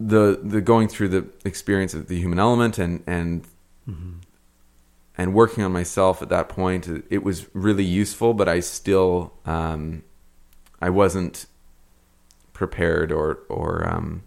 the 0.00 0.40
the 0.42 0.60
going 0.60 0.88
through 0.88 1.08
the 1.08 1.26
experience 1.44 1.92
of 1.94 2.08
the 2.08 2.18
human 2.18 2.38
element 2.38 2.78
and 2.78 3.02
and 3.06 3.46
Mhm. 3.88 4.14
and 5.16 5.34
working 5.34 5.64
on 5.64 5.72
myself 5.72 6.20
at 6.22 6.28
that 6.28 6.48
point, 6.48 6.86
it, 6.86 7.04
it 7.10 7.22
was 7.24 7.46
really 7.54 7.84
useful, 7.84 8.34
but 8.34 8.48
I 8.48 8.60
still 8.60 9.32
um, 9.46 10.02
I 10.80 10.90
wasn't 10.90 11.46
prepared 12.52 13.10
or 13.10 13.40
or 13.48 13.88
um, 13.88 14.22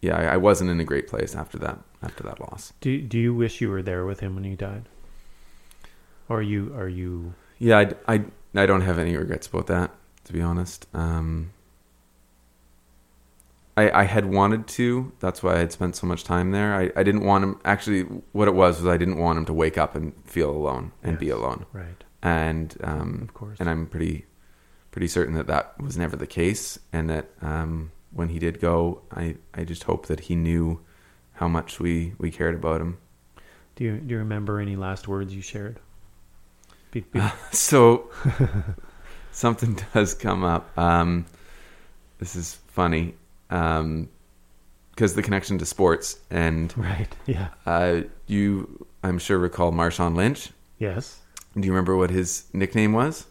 yeah, 0.00 0.16
I, 0.16 0.34
I 0.34 0.36
wasn't 0.36 0.70
in 0.70 0.80
a 0.80 0.84
great 0.84 1.06
place 1.08 1.34
after 1.34 1.58
that 1.58 1.78
after 2.02 2.22
that 2.24 2.40
loss. 2.40 2.72
do 2.80 3.00
do 3.00 3.18
you 3.18 3.32
wish 3.34 3.60
you 3.60 3.70
were 3.70 3.82
there 3.82 4.04
with 4.04 4.20
him 4.20 4.34
when 4.34 4.44
he 4.44 4.56
died 4.56 4.88
or 6.28 6.38
are 6.38 6.42
you 6.42 6.74
are 6.74 6.88
you 6.88 7.34
Yeah, 7.58 7.78
I, 7.78 8.14
I, 8.14 8.24
I 8.54 8.66
don't 8.66 8.82
have 8.82 8.98
any 8.98 9.16
regrets 9.16 9.46
about 9.46 9.66
that, 9.68 9.90
to 10.24 10.32
be 10.32 10.42
honest. 10.42 10.86
Um, 10.94 11.52
I, 13.76 13.90
I 14.02 14.04
had 14.04 14.26
wanted 14.26 14.66
to. 14.68 15.12
That's 15.20 15.42
why 15.42 15.54
I 15.54 15.58
had 15.58 15.72
spent 15.72 15.96
so 15.96 16.06
much 16.06 16.24
time 16.24 16.50
there. 16.50 16.74
I, 16.74 16.90
I 16.94 17.02
didn't 17.02 17.24
want 17.24 17.44
him. 17.44 17.58
Actually, 17.64 18.02
what 18.32 18.46
it 18.48 18.54
was 18.54 18.78
was 18.78 18.86
I 18.86 18.98
didn't 18.98 19.16
want 19.16 19.38
him 19.38 19.44
to 19.46 19.52
wake 19.54 19.78
up 19.78 19.94
and 19.94 20.12
feel 20.24 20.50
alone 20.50 20.92
and 21.02 21.18
be 21.18 21.30
alone. 21.30 21.64
right 21.72 22.04
And 22.22 22.76
um, 22.84 23.20
of 23.22 23.34
course 23.34 23.58
and 23.58 23.70
I'm 23.70 23.86
pretty 23.86 24.26
pretty 24.90 25.08
certain 25.08 25.34
that 25.34 25.46
that 25.46 25.80
was 25.80 25.96
never 25.96 26.16
the 26.16 26.26
case, 26.26 26.78
and 26.92 27.08
that 27.08 27.30
um, 27.40 27.92
when 28.10 28.28
he 28.28 28.38
did 28.38 28.60
go, 28.60 29.00
I, 29.10 29.36
I 29.54 29.64
just 29.64 29.84
hope 29.84 30.06
that 30.06 30.20
he 30.20 30.36
knew 30.36 30.80
how 31.32 31.48
much 31.48 31.80
we, 31.80 32.12
we 32.18 32.30
cared 32.30 32.54
about 32.54 32.82
him. 32.82 32.98
do 33.74 33.84
you 33.84 33.96
do 33.96 34.12
you 34.12 34.18
remember 34.18 34.60
any 34.60 34.76
last 34.76 35.08
words 35.08 35.34
you 35.34 35.40
shared 35.40 35.80
be, 36.92 37.00
be, 37.00 37.20
so 37.52 38.08
something 39.32 39.78
does 39.92 40.14
come 40.14 40.44
up. 40.44 40.76
Um, 40.78 41.26
this 42.18 42.36
is 42.36 42.54
funny 42.68 43.14
because 43.48 45.14
the 45.14 45.22
connection 45.22 45.58
to 45.58 45.66
sports, 45.66 46.18
and 46.30 46.72
right 46.78 47.14
yeah 47.26 47.48
uh, 47.66 48.02
you, 48.28 48.86
I'm 49.02 49.18
sure, 49.18 49.38
recall 49.38 49.72
Marshawn 49.72 50.14
Lynch. 50.14 50.50
yes 50.78 51.18
Do 51.58 51.66
you 51.66 51.72
remember 51.72 51.96
what 51.96 52.10
his 52.10 52.44
nickname 52.52 52.92
was? 52.92 53.26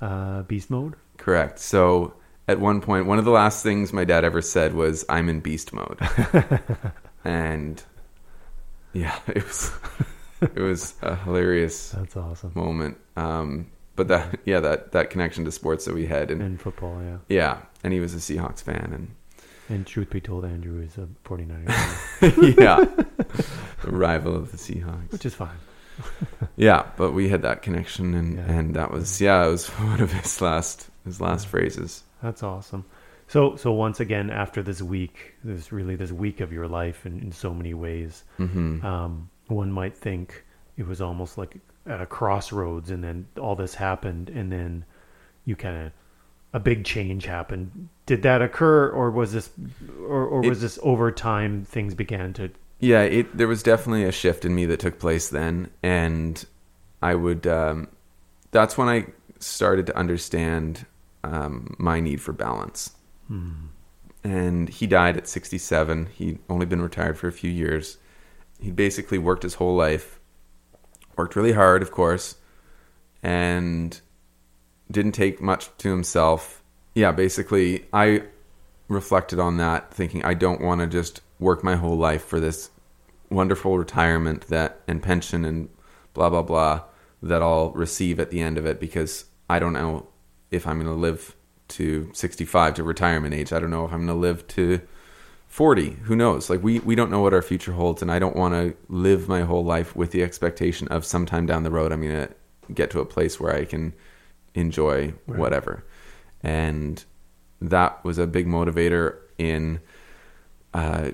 uh 0.00 0.42
beast 0.42 0.70
mode 0.70 0.94
Correct. 1.16 1.58
So 1.58 2.14
at 2.46 2.60
one 2.60 2.80
point, 2.80 3.06
one 3.06 3.18
of 3.18 3.24
the 3.24 3.30
last 3.32 3.62
things 3.62 3.92
my 3.92 4.04
dad 4.04 4.22
ever 4.24 4.40
said 4.42 4.74
was, 4.74 5.04
"I'm 5.08 5.28
in 5.28 5.40
beast 5.40 5.72
mode," 5.72 5.98
and 7.24 7.82
yeah, 8.92 9.18
it 9.26 9.44
was 9.44 9.72
it 10.40 10.60
was 10.60 10.94
a 11.02 11.14
hilarious 11.16 11.90
That's 11.96 12.16
awesome. 12.16 12.52
moment. 12.54 12.96
Um, 13.16 13.66
but 13.94 14.08
that 14.08 14.40
yeah, 14.44 14.60
that 14.60 14.92
that 14.92 15.10
connection 15.10 15.44
to 15.46 15.52
sports 15.52 15.84
that 15.86 15.94
we 15.94 16.06
had, 16.06 16.30
and 16.30 16.42
And 16.42 16.60
football, 16.60 17.00
yeah. 17.02 17.18
yeah, 17.28 17.58
and 17.82 17.92
he 17.92 18.00
was 18.00 18.14
a 18.14 18.18
Seahawks 18.18 18.62
fan, 18.62 18.90
and 18.92 19.08
And 19.68 19.86
truth 19.86 20.10
be 20.10 20.20
told, 20.20 20.44
Andrew 20.44 20.80
is 20.82 20.96
a 20.98 21.08
49er, 21.24 22.58
yeah, 22.58 22.84
a 23.84 23.90
rival 23.90 24.36
of 24.36 24.50
the 24.52 24.58
Seahawks. 24.58 25.12
which 25.12 25.24
is 25.26 25.34
fine. 25.34 25.56
Yeah, 26.56 26.86
but 26.96 27.12
we 27.12 27.28
had 27.30 27.42
that 27.42 27.62
connection, 27.62 28.14
and 28.14 28.36
Yeah. 28.36 28.50
and 28.52 28.76
that 28.76 28.90
was 28.90 29.18
yeah, 29.20 29.46
it 29.46 29.50
was 29.50 29.68
one 29.68 30.00
of 30.00 30.12
his 30.12 30.40
last 30.42 30.88
his 31.06 31.20
last 31.20 31.46
phrases. 31.46 32.02
That's 32.22 32.42
awesome. 32.42 32.84
So, 33.28 33.56
so 33.56 33.72
once 33.72 33.98
again, 33.98 34.30
after 34.30 34.62
this 34.62 34.80
week, 34.82 35.34
this 35.42 35.72
really 35.72 35.96
this 35.96 36.12
week 36.12 36.40
of 36.40 36.52
your 36.52 36.68
life 36.68 37.06
in, 37.06 37.18
in 37.20 37.32
so 37.32 37.52
many 37.54 37.72
ways, 37.74 38.24
hmm 38.36 38.84
um, 38.84 39.28
one 39.48 39.70
might 39.72 39.96
think 39.96 40.44
it 40.76 40.86
was 40.86 41.00
almost 41.00 41.38
like 41.38 41.56
at 41.86 42.00
a 42.00 42.06
crossroads, 42.06 42.90
and 42.90 43.02
then 43.02 43.26
all 43.40 43.54
this 43.54 43.74
happened, 43.74 44.28
and 44.28 44.50
then 44.50 44.84
you 45.44 45.56
kind 45.56 45.86
of 45.86 45.92
a 46.52 46.60
big 46.60 46.84
change 46.84 47.26
happened. 47.26 47.88
Did 48.06 48.22
that 48.22 48.42
occur, 48.42 48.88
or 48.88 49.10
was 49.10 49.32
this, 49.32 49.50
or, 50.00 50.24
or 50.26 50.40
was 50.40 50.58
It- 50.58 50.60
this 50.62 50.78
over 50.82 51.10
time 51.10 51.64
things 51.64 51.94
began 51.94 52.32
to? 52.34 52.50
Yeah, 52.78 53.02
it 53.02 53.36
there 53.36 53.48
was 53.48 53.62
definitely 53.62 54.04
a 54.04 54.12
shift 54.12 54.44
in 54.44 54.54
me 54.54 54.66
that 54.66 54.80
took 54.80 54.98
place 54.98 55.28
then, 55.30 55.70
and 55.82 56.44
I 57.02 57.14
would. 57.14 57.46
Um, 57.46 57.88
that's 58.50 58.76
when 58.76 58.88
I 58.88 59.06
started 59.38 59.86
to 59.86 59.96
understand 59.96 60.84
um, 61.24 61.74
my 61.78 62.00
need 62.00 62.20
for 62.20 62.32
balance. 62.32 62.90
Hmm. 63.28 63.50
And 64.24 64.68
he 64.68 64.86
died 64.86 65.16
at 65.16 65.28
67. 65.28 66.06
He'd 66.14 66.38
only 66.48 66.66
been 66.66 66.82
retired 66.82 67.16
for 67.16 67.28
a 67.28 67.32
few 67.32 67.50
years. 67.50 67.96
He 68.60 68.70
basically 68.70 69.18
worked 69.18 69.42
his 69.42 69.54
whole 69.54 69.76
life, 69.76 70.18
worked 71.16 71.36
really 71.36 71.52
hard, 71.52 71.82
of 71.82 71.90
course, 71.90 72.36
and 73.22 74.00
didn't 74.90 75.12
take 75.12 75.40
much 75.40 75.68
to 75.78 75.90
himself. 75.90 76.62
Yeah, 76.94 77.12
basically, 77.12 77.86
I 77.92 78.22
reflected 78.88 79.38
on 79.38 79.56
that, 79.58 79.92
thinking 79.92 80.24
I 80.24 80.34
don't 80.34 80.60
want 80.60 80.80
to 80.80 80.86
just 80.86 81.20
work 81.38 81.62
my 81.62 81.76
whole 81.76 81.96
life 81.96 82.24
for 82.24 82.40
this 82.40 82.70
wonderful 83.28 83.76
retirement 83.76 84.46
that 84.48 84.80
and 84.86 85.02
pension 85.02 85.44
and 85.44 85.68
blah 86.14 86.30
blah 86.30 86.42
blah 86.42 86.82
that 87.22 87.42
I'll 87.42 87.72
receive 87.72 88.20
at 88.20 88.30
the 88.30 88.40
end 88.40 88.56
of 88.56 88.66
it 88.66 88.78
because 88.78 89.24
I 89.50 89.58
don't 89.58 89.72
know 89.72 90.06
if 90.50 90.66
I'm 90.66 90.80
going 90.80 90.86
to 90.86 91.00
live 91.00 91.34
to 91.68 92.10
65 92.12 92.74
to 92.74 92.84
retirement 92.84 93.34
age. 93.34 93.52
I 93.52 93.58
don't 93.58 93.70
know 93.70 93.84
if 93.84 93.92
I'm 93.92 94.06
going 94.06 94.08
to 94.08 94.14
live 94.14 94.46
to 94.48 94.80
40. 95.56 95.92
Who 96.02 96.14
knows? 96.14 96.50
Like 96.50 96.62
we 96.62 96.80
we 96.80 96.94
don't 96.94 97.10
know 97.10 97.22
what 97.22 97.32
our 97.32 97.40
future 97.40 97.72
holds 97.72 98.02
and 98.02 98.12
I 98.12 98.18
don't 98.18 98.36
want 98.36 98.52
to 98.52 98.76
live 98.90 99.26
my 99.26 99.40
whole 99.40 99.64
life 99.64 99.96
with 99.96 100.10
the 100.10 100.22
expectation 100.22 100.86
of 100.88 101.02
sometime 101.02 101.46
down 101.46 101.62
the 101.62 101.70
road 101.70 101.92
I'm 101.92 102.02
going 102.02 102.28
to 102.28 102.72
get 102.74 102.90
to 102.90 103.00
a 103.00 103.06
place 103.06 103.40
where 103.40 103.54
I 103.54 103.64
can 103.64 103.94
enjoy 104.54 105.14
Right. 105.26 105.38
whatever. 105.38 105.82
And 106.42 107.02
that 107.62 108.04
was 108.04 108.18
a 108.18 108.26
big 108.26 108.46
motivator 108.46 109.16
in 109.38 109.80
uh, 110.74 111.12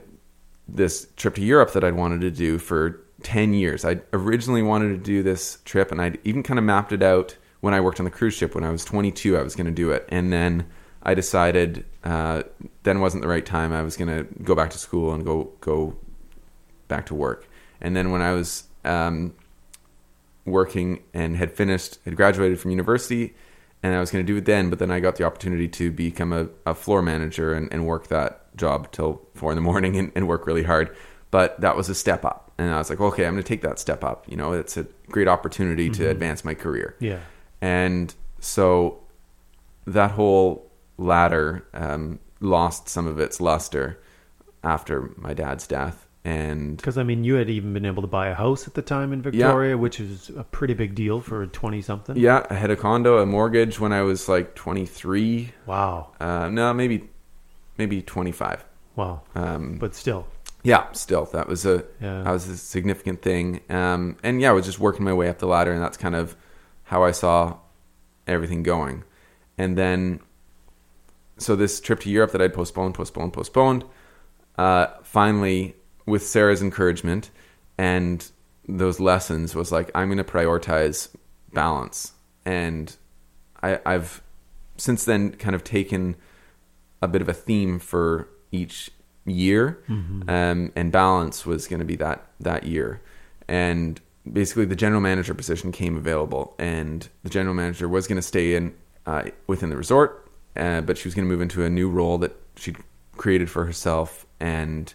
this 0.66 1.06
trip 1.16 1.36
to 1.36 1.40
Europe 1.44 1.72
that 1.74 1.84
I'd 1.84 1.94
wanted 1.94 2.22
to 2.22 2.32
do 2.32 2.58
for 2.58 3.00
10 3.22 3.54
years. 3.54 3.84
I 3.84 4.00
originally 4.12 4.62
wanted 4.62 4.88
to 4.88 4.96
do 4.96 5.22
this 5.22 5.58
trip 5.64 5.92
and 5.92 6.02
I'd 6.02 6.18
even 6.24 6.42
kind 6.42 6.58
of 6.58 6.64
mapped 6.64 6.90
it 6.90 7.04
out 7.04 7.36
when 7.60 7.74
I 7.74 7.80
worked 7.80 8.00
on 8.00 8.04
the 8.04 8.10
cruise 8.10 8.34
ship 8.34 8.56
when 8.56 8.64
I 8.64 8.70
was 8.70 8.84
22 8.84 9.36
I 9.36 9.42
was 9.42 9.54
going 9.54 9.66
to 9.66 9.70
do 9.70 9.92
it 9.92 10.04
and 10.08 10.32
then 10.32 10.66
I 11.02 11.14
decided 11.14 11.84
uh, 12.04 12.42
then 12.82 13.00
wasn't 13.00 13.22
the 13.22 13.28
right 13.28 13.44
time. 13.44 13.72
I 13.72 13.82
was 13.82 13.96
going 13.96 14.08
to 14.08 14.42
go 14.42 14.54
back 14.54 14.70
to 14.70 14.78
school 14.78 15.12
and 15.12 15.24
go 15.24 15.52
go 15.60 15.96
back 16.88 17.06
to 17.06 17.14
work. 17.14 17.48
And 17.80 17.96
then 17.96 18.10
when 18.10 18.22
I 18.22 18.32
was 18.32 18.64
um, 18.84 19.34
working 20.44 21.02
and 21.12 21.36
had 21.36 21.52
finished 21.52 21.98
had 22.04 22.16
graduated 22.16 22.60
from 22.60 22.70
university 22.70 23.34
and 23.82 23.94
I 23.94 24.00
was 24.00 24.10
going 24.10 24.24
to 24.24 24.32
do 24.32 24.36
it 24.38 24.44
then 24.44 24.70
but 24.70 24.78
then 24.78 24.90
I 24.90 25.00
got 25.00 25.16
the 25.16 25.24
opportunity 25.24 25.68
to 25.68 25.90
become 25.90 26.32
a, 26.32 26.48
a 26.66 26.74
floor 26.74 27.02
manager 27.02 27.52
and, 27.52 27.72
and 27.72 27.86
work 27.86 28.08
that 28.08 28.54
job 28.56 28.90
till 28.92 29.22
four 29.34 29.50
in 29.52 29.56
the 29.56 29.62
morning 29.62 29.96
and, 29.96 30.12
and 30.14 30.28
work 30.28 30.46
really 30.46 30.64
hard. 30.64 30.94
But 31.30 31.60
that 31.62 31.76
was 31.76 31.88
a 31.88 31.94
step 31.94 32.24
up. 32.24 32.52
And 32.58 32.72
I 32.72 32.78
was 32.78 32.90
like 32.90 33.00
okay 33.00 33.26
I'm 33.26 33.34
going 33.34 33.42
to 33.42 33.48
take 33.48 33.62
that 33.62 33.78
step 33.78 34.04
up. 34.04 34.28
You 34.28 34.36
know 34.36 34.52
it's 34.52 34.76
a 34.76 34.86
great 35.08 35.28
opportunity 35.28 35.90
to 35.90 36.08
advance 36.08 36.44
my 36.44 36.54
career. 36.54 36.96
Yeah, 37.00 37.20
and 37.60 38.14
so 38.40 39.00
that 39.86 40.12
whole 40.12 40.71
ladder 40.98 41.66
um, 41.74 42.18
lost 42.40 42.88
some 42.88 43.06
of 43.06 43.18
its 43.18 43.40
luster 43.40 44.00
after 44.62 45.12
my 45.16 45.34
dad's 45.34 45.66
death. 45.66 46.06
And 46.24 46.76
because 46.76 46.98
I 46.98 47.02
mean, 47.02 47.24
you 47.24 47.34
had 47.34 47.50
even 47.50 47.72
been 47.72 47.84
able 47.84 48.02
to 48.02 48.06
buy 48.08 48.28
a 48.28 48.34
house 48.34 48.68
at 48.68 48.74
the 48.74 48.82
time 48.82 49.12
in 49.12 49.22
Victoria, 49.22 49.76
which 49.76 49.98
is 49.98 50.30
a 50.36 50.44
pretty 50.44 50.74
big 50.74 50.94
deal 50.94 51.20
for 51.20 51.42
a 51.42 51.48
twenty 51.48 51.82
something. 51.82 52.16
yeah 52.16 52.46
i 52.48 52.54
had 52.54 52.70
a 52.70 52.76
condo 52.76 53.18
a 53.18 53.26
mortgage 53.26 53.80
when 53.80 53.92
i 53.92 54.02
was 54.02 54.28
like 54.28 54.54
23 54.54 55.52
Wow, 55.66 56.12
uh, 56.20 56.48
no 56.48 56.72
maybe 56.72 57.10
maybe 57.76 58.02
25 58.02 58.64
wow. 58.94 59.22
um, 59.34 59.78
But 59.78 59.96
still, 59.96 60.28
yeah 60.62 60.92
still 60.92 61.24
that 61.32 61.48
was 61.48 61.66
a 61.66 61.84
Yeah. 62.00 62.22
that 62.22 62.30
was 62.30 62.46
a 62.48 62.56
significant 62.56 63.20
thing. 63.20 63.60
Um, 63.68 64.16
and 64.22 64.40
yeah 64.40 64.50
i 64.50 64.52
was 64.52 64.64
just 64.64 64.78
working 64.78 65.04
my 65.04 65.12
way 65.12 65.28
up 65.28 65.38
the 65.40 65.48
ladder 65.48 65.72
and 65.72 65.82
that's 65.82 65.96
kind 65.96 66.14
of 66.14 66.36
how 66.84 67.02
i 67.02 67.10
saw 67.10 67.56
everything 68.28 68.62
going. 68.62 69.02
And 69.58 69.76
then 69.76 70.20
so 71.42 71.56
this 71.56 71.80
trip 71.80 72.00
to 72.00 72.10
europe 72.10 72.32
that 72.32 72.40
i'd 72.40 72.54
postponed 72.54 72.94
postponed 72.94 73.32
postponed 73.32 73.84
uh, 74.58 74.86
finally 75.02 75.74
with 76.06 76.26
sarah's 76.26 76.62
encouragement 76.62 77.30
and 77.78 78.30
those 78.68 79.00
lessons 79.00 79.54
was 79.54 79.72
like 79.72 79.90
i'm 79.94 80.08
going 80.08 80.18
to 80.18 80.24
prioritize 80.24 81.08
balance. 81.52 82.12
And 82.44 82.94
I, 83.62 83.80
i've 83.86 84.22
since 84.76 85.04
then 85.04 85.32
kind 85.32 85.54
of 85.54 85.62
taken 85.62 86.16
a 87.00 87.08
bit 87.08 87.22
of 87.22 87.28
a 87.28 87.32
theme 87.32 87.78
for 87.78 88.28
each 88.50 88.90
year 89.24 89.82
um, 90.28 90.72
and 90.74 90.90
balance 90.90 91.46
was 91.46 91.68
going 91.68 91.78
to 91.78 91.86
be 91.86 91.96
that 91.96 92.26
that 92.40 92.64
year. 92.64 93.00
And 93.48 94.00
basically 94.30 94.64
the 94.64 94.76
general 94.76 95.00
manager 95.00 95.34
position 95.34 95.72
came 95.72 95.96
available 95.96 96.54
and 96.58 97.08
the 97.22 97.30
general 97.30 97.54
manager 97.54 97.88
was 97.88 98.06
going 98.06 98.16
to 98.16 98.22
stay 98.22 98.54
in 98.54 98.74
uh, 99.06 99.24
within 99.46 99.70
the 99.70 99.76
resort 99.76 100.21
uh, 100.56 100.80
but 100.80 100.98
she 100.98 101.08
was 101.08 101.14
going 101.14 101.26
to 101.26 101.32
move 101.32 101.40
into 101.40 101.64
a 101.64 101.70
new 101.70 101.88
role 101.88 102.18
that 102.18 102.36
she'd 102.56 102.76
created 103.16 103.50
for 103.50 103.64
herself 103.64 104.26
and 104.40 104.94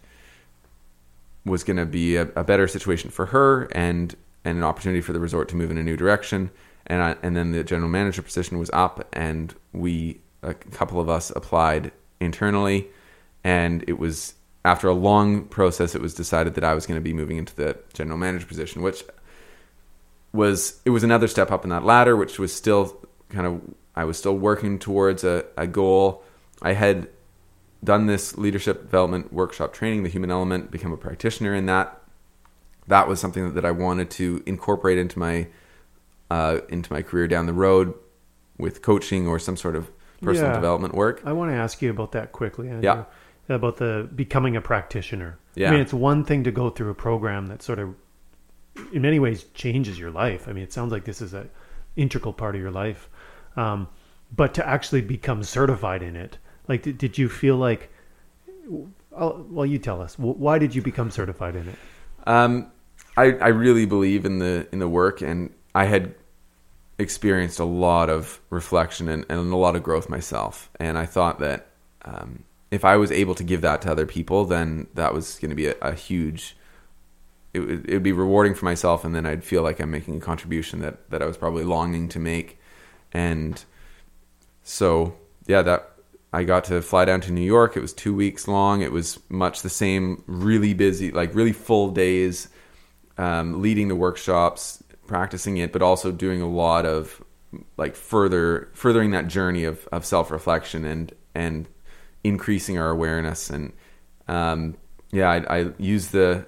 was 1.45 1.63
going 1.63 1.77
to 1.77 1.85
be 1.85 2.15
a, 2.15 2.23
a 2.35 2.43
better 2.43 2.67
situation 2.67 3.09
for 3.09 3.27
her 3.27 3.63
and 3.73 4.15
and 4.43 4.57
an 4.57 4.63
opportunity 4.63 5.01
for 5.01 5.13
the 5.13 5.19
resort 5.19 5.49
to 5.49 5.55
move 5.55 5.71
in 5.71 5.77
a 5.77 5.83
new 5.83 5.97
direction. 5.97 6.49
And 6.85 7.03
I, 7.03 7.15
and 7.21 7.35
then 7.35 7.51
the 7.51 7.65
general 7.65 7.89
manager 7.89 8.21
position 8.21 8.57
was 8.59 8.69
up 8.71 9.07
and 9.11 9.53
we 9.73 10.21
a 10.41 10.53
couple 10.53 11.01
of 11.01 11.09
us 11.09 11.31
applied 11.35 11.91
internally. 12.21 12.87
And 13.43 13.83
it 13.87 13.99
was 13.99 14.35
after 14.63 14.87
a 14.87 14.93
long 14.93 15.45
process 15.45 15.95
it 15.95 16.01
was 16.01 16.13
decided 16.13 16.55
that 16.55 16.63
I 16.63 16.73
was 16.73 16.85
going 16.85 16.97
to 16.97 17.03
be 17.03 17.13
moving 17.13 17.37
into 17.37 17.55
the 17.55 17.77
general 17.93 18.17
manager 18.17 18.45
position 18.45 18.81
which 18.81 19.03
was 20.33 20.81
it 20.83 20.89
was 20.89 21.03
another 21.03 21.27
step 21.27 21.51
up 21.51 21.63
in 21.63 21.69
that 21.69 21.85
ladder 21.85 22.17
which 22.17 22.37
was 22.37 22.53
still 22.53 22.97
kind 23.29 23.47
of 23.47 23.61
I 23.97 24.03
was 24.05 24.17
still 24.17 24.37
working 24.37 24.77
towards 24.79 25.23
a, 25.23 25.45
a 25.57 25.65
goal 25.67 26.23
I 26.61 26.73
had 26.73 27.09
done 27.83 28.05
this 28.05 28.37
leadership 28.37 28.81
development 28.83 29.33
workshop 29.33 29.73
training 29.73 30.03
the 30.03 30.09
human 30.09 30.31
element 30.31 30.71
become 30.71 30.91
a 30.93 30.97
practitioner 30.97 31.53
in 31.55 31.65
that 31.65 32.01
that 32.87 33.07
was 33.07 33.19
something 33.19 33.53
that 33.55 33.65
I 33.65 33.71
wanted 33.71 34.09
to 34.11 34.41
incorporate 34.45 34.97
into 34.97 35.19
my 35.19 35.47
uh, 36.29 36.59
into 36.69 36.91
my 36.93 37.01
career 37.01 37.27
down 37.27 37.45
the 37.47 37.53
road 37.53 37.93
with 38.57 38.81
coaching 38.81 39.27
or 39.27 39.39
some 39.39 39.57
sort 39.57 39.75
of 39.75 39.89
personal 40.21 40.51
Yeah. 40.51 40.55
development 40.55 40.93
work 40.93 41.21
I 41.25 41.33
want 41.33 41.51
to 41.51 41.55
ask 41.55 41.81
you 41.81 41.89
about 41.89 42.11
that 42.11 42.31
quickly. 42.31 42.69
Andrew. 42.69 42.83
Yeah. 42.83 43.03
About 43.49 43.77
the 43.77 44.09
becoming 44.13 44.57
a 44.57 44.61
practitioner. 44.61 45.39
Yeah. 45.55 45.69
I 45.69 45.71
mean, 45.71 45.79
it's 45.79 45.93
one 45.93 46.25
thing 46.25 46.43
to 46.43 46.51
go 46.51 46.69
through 46.69 46.89
a 46.89 46.95
program 46.95 47.47
that 47.47 47.63
sort 47.63 47.79
of, 47.79 47.95
in 48.91 49.01
many 49.01 49.19
ways, 49.19 49.45
changes 49.53 49.97
your 49.97 50.11
life. 50.11 50.49
I 50.49 50.51
mean, 50.53 50.63
it 50.65 50.73
sounds 50.73 50.91
like 50.91 51.05
this 51.05 51.21
is 51.21 51.33
a 51.33 51.47
integral 51.95 52.33
part 52.33 52.55
of 52.55 52.61
your 52.61 52.71
life. 52.71 53.09
Um, 53.57 53.89
but 54.35 54.53
to 54.53 54.67
actually 54.67 55.01
become 55.01 55.43
certified 55.43 56.03
in 56.03 56.15
it, 56.15 56.37
like, 56.67 56.83
did, 56.83 56.97
did 56.97 57.17
you 57.17 57.27
feel 57.27 57.57
like? 57.57 57.91
Well, 59.11 59.65
you 59.65 59.79
tell 59.79 60.01
us. 60.01 60.17
Why 60.19 60.59
did 60.59 60.75
you 60.75 60.81
become 60.81 61.09
certified 61.11 61.55
in 61.55 61.67
it? 61.67 61.75
Um, 62.27 62.71
I 63.15 63.31
I 63.33 63.47
really 63.47 63.85
believe 63.85 64.25
in 64.25 64.39
the 64.39 64.67
in 64.71 64.79
the 64.79 64.87
work, 64.87 65.21
and 65.21 65.53
I 65.73 65.85
had 65.85 66.13
experienced 66.99 67.59
a 67.59 67.65
lot 67.65 68.09
of 68.09 68.39
reflection 68.49 69.07
and, 69.07 69.25
and 69.29 69.51
a 69.51 69.55
lot 69.55 69.75
of 69.75 69.83
growth 69.83 70.09
myself, 70.09 70.69
and 70.79 70.97
I 70.97 71.05
thought 71.05 71.39
that 71.39 71.67
um, 72.05 72.43
if 72.69 72.83
I 72.85 72.97
was 72.97 73.11
able 73.11 73.35
to 73.35 73.43
give 73.43 73.61
that 73.61 73.81
to 73.83 73.91
other 73.91 74.05
people, 74.05 74.45
then 74.45 74.87
that 74.93 75.13
was 75.13 75.39
going 75.39 75.49
to 75.49 75.55
be 75.55 75.67
a, 75.67 75.75
a 75.81 75.93
huge. 75.93 76.55
It 77.53 77.61
it 77.61 77.93
would 77.93 78.03
be 78.03 78.11
rewarding 78.11 78.53
for 78.53 78.65
myself, 78.65 79.03
and 79.03 79.15
then 79.15 79.25
I'd 79.25 79.43
feel 79.43 79.63
like 79.63 79.79
I'm 79.79 79.89
making 79.89 80.17
a 80.17 80.19
contribution 80.19 80.81
that 80.81 81.09
that 81.09 81.21
I 81.21 81.25
was 81.25 81.37
probably 81.37 81.63
longing 81.63 82.07
to 82.09 82.19
make, 82.19 82.59
and 83.13 83.63
so 84.63 85.15
yeah, 85.47 85.61
that 85.61 85.91
I 86.33 86.43
got 86.43 86.65
to 86.65 86.81
fly 86.81 87.05
down 87.05 87.21
to 87.21 87.31
New 87.31 87.41
York. 87.41 87.77
It 87.77 87.81
was 87.81 87.93
two 87.93 88.13
weeks 88.13 88.47
long. 88.47 88.81
It 88.81 88.91
was 88.91 89.19
much 89.29 89.61
the 89.61 89.69
same, 89.69 90.23
really 90.27 90.73
busy, 90.73 91.11
like 91.11 91.33
really 91.33 91.53
full 91.53 91.91
days, 91.91 92.49
um, 93.17 93.61
leading 93.61 93.87
the 93.87 93.95
workshops, 93.95 94.83
practicing 95.07 95.57
it, 95.57 95.71
but 95.71 95.81
also 95.81 96.11
doing 96.11 96.41
a 96.41 96.49
lot 96.49 96.85
of 96.85 97.23
like 97.77 97.95
further 97.95 98.69
furthering 98.73 99.11
that 99.11 99.27
journey 99.27 99.63
of, 99.63 99.87
of 99.91 100.05
self 100.05 100.31
reflection 100.31 100.83
and 100.85 101.13
and 101.33 101.67
increasing 102.23 102.77
our 102.77 102.89
awareness 102.89 103.49
and 103.49 103.71
um, 104.27 104.75
yeah, 105.11 105.29
I, 105.29 105.59
I 105.59 105.73
use 105.77 106.09
the 106.09 106.45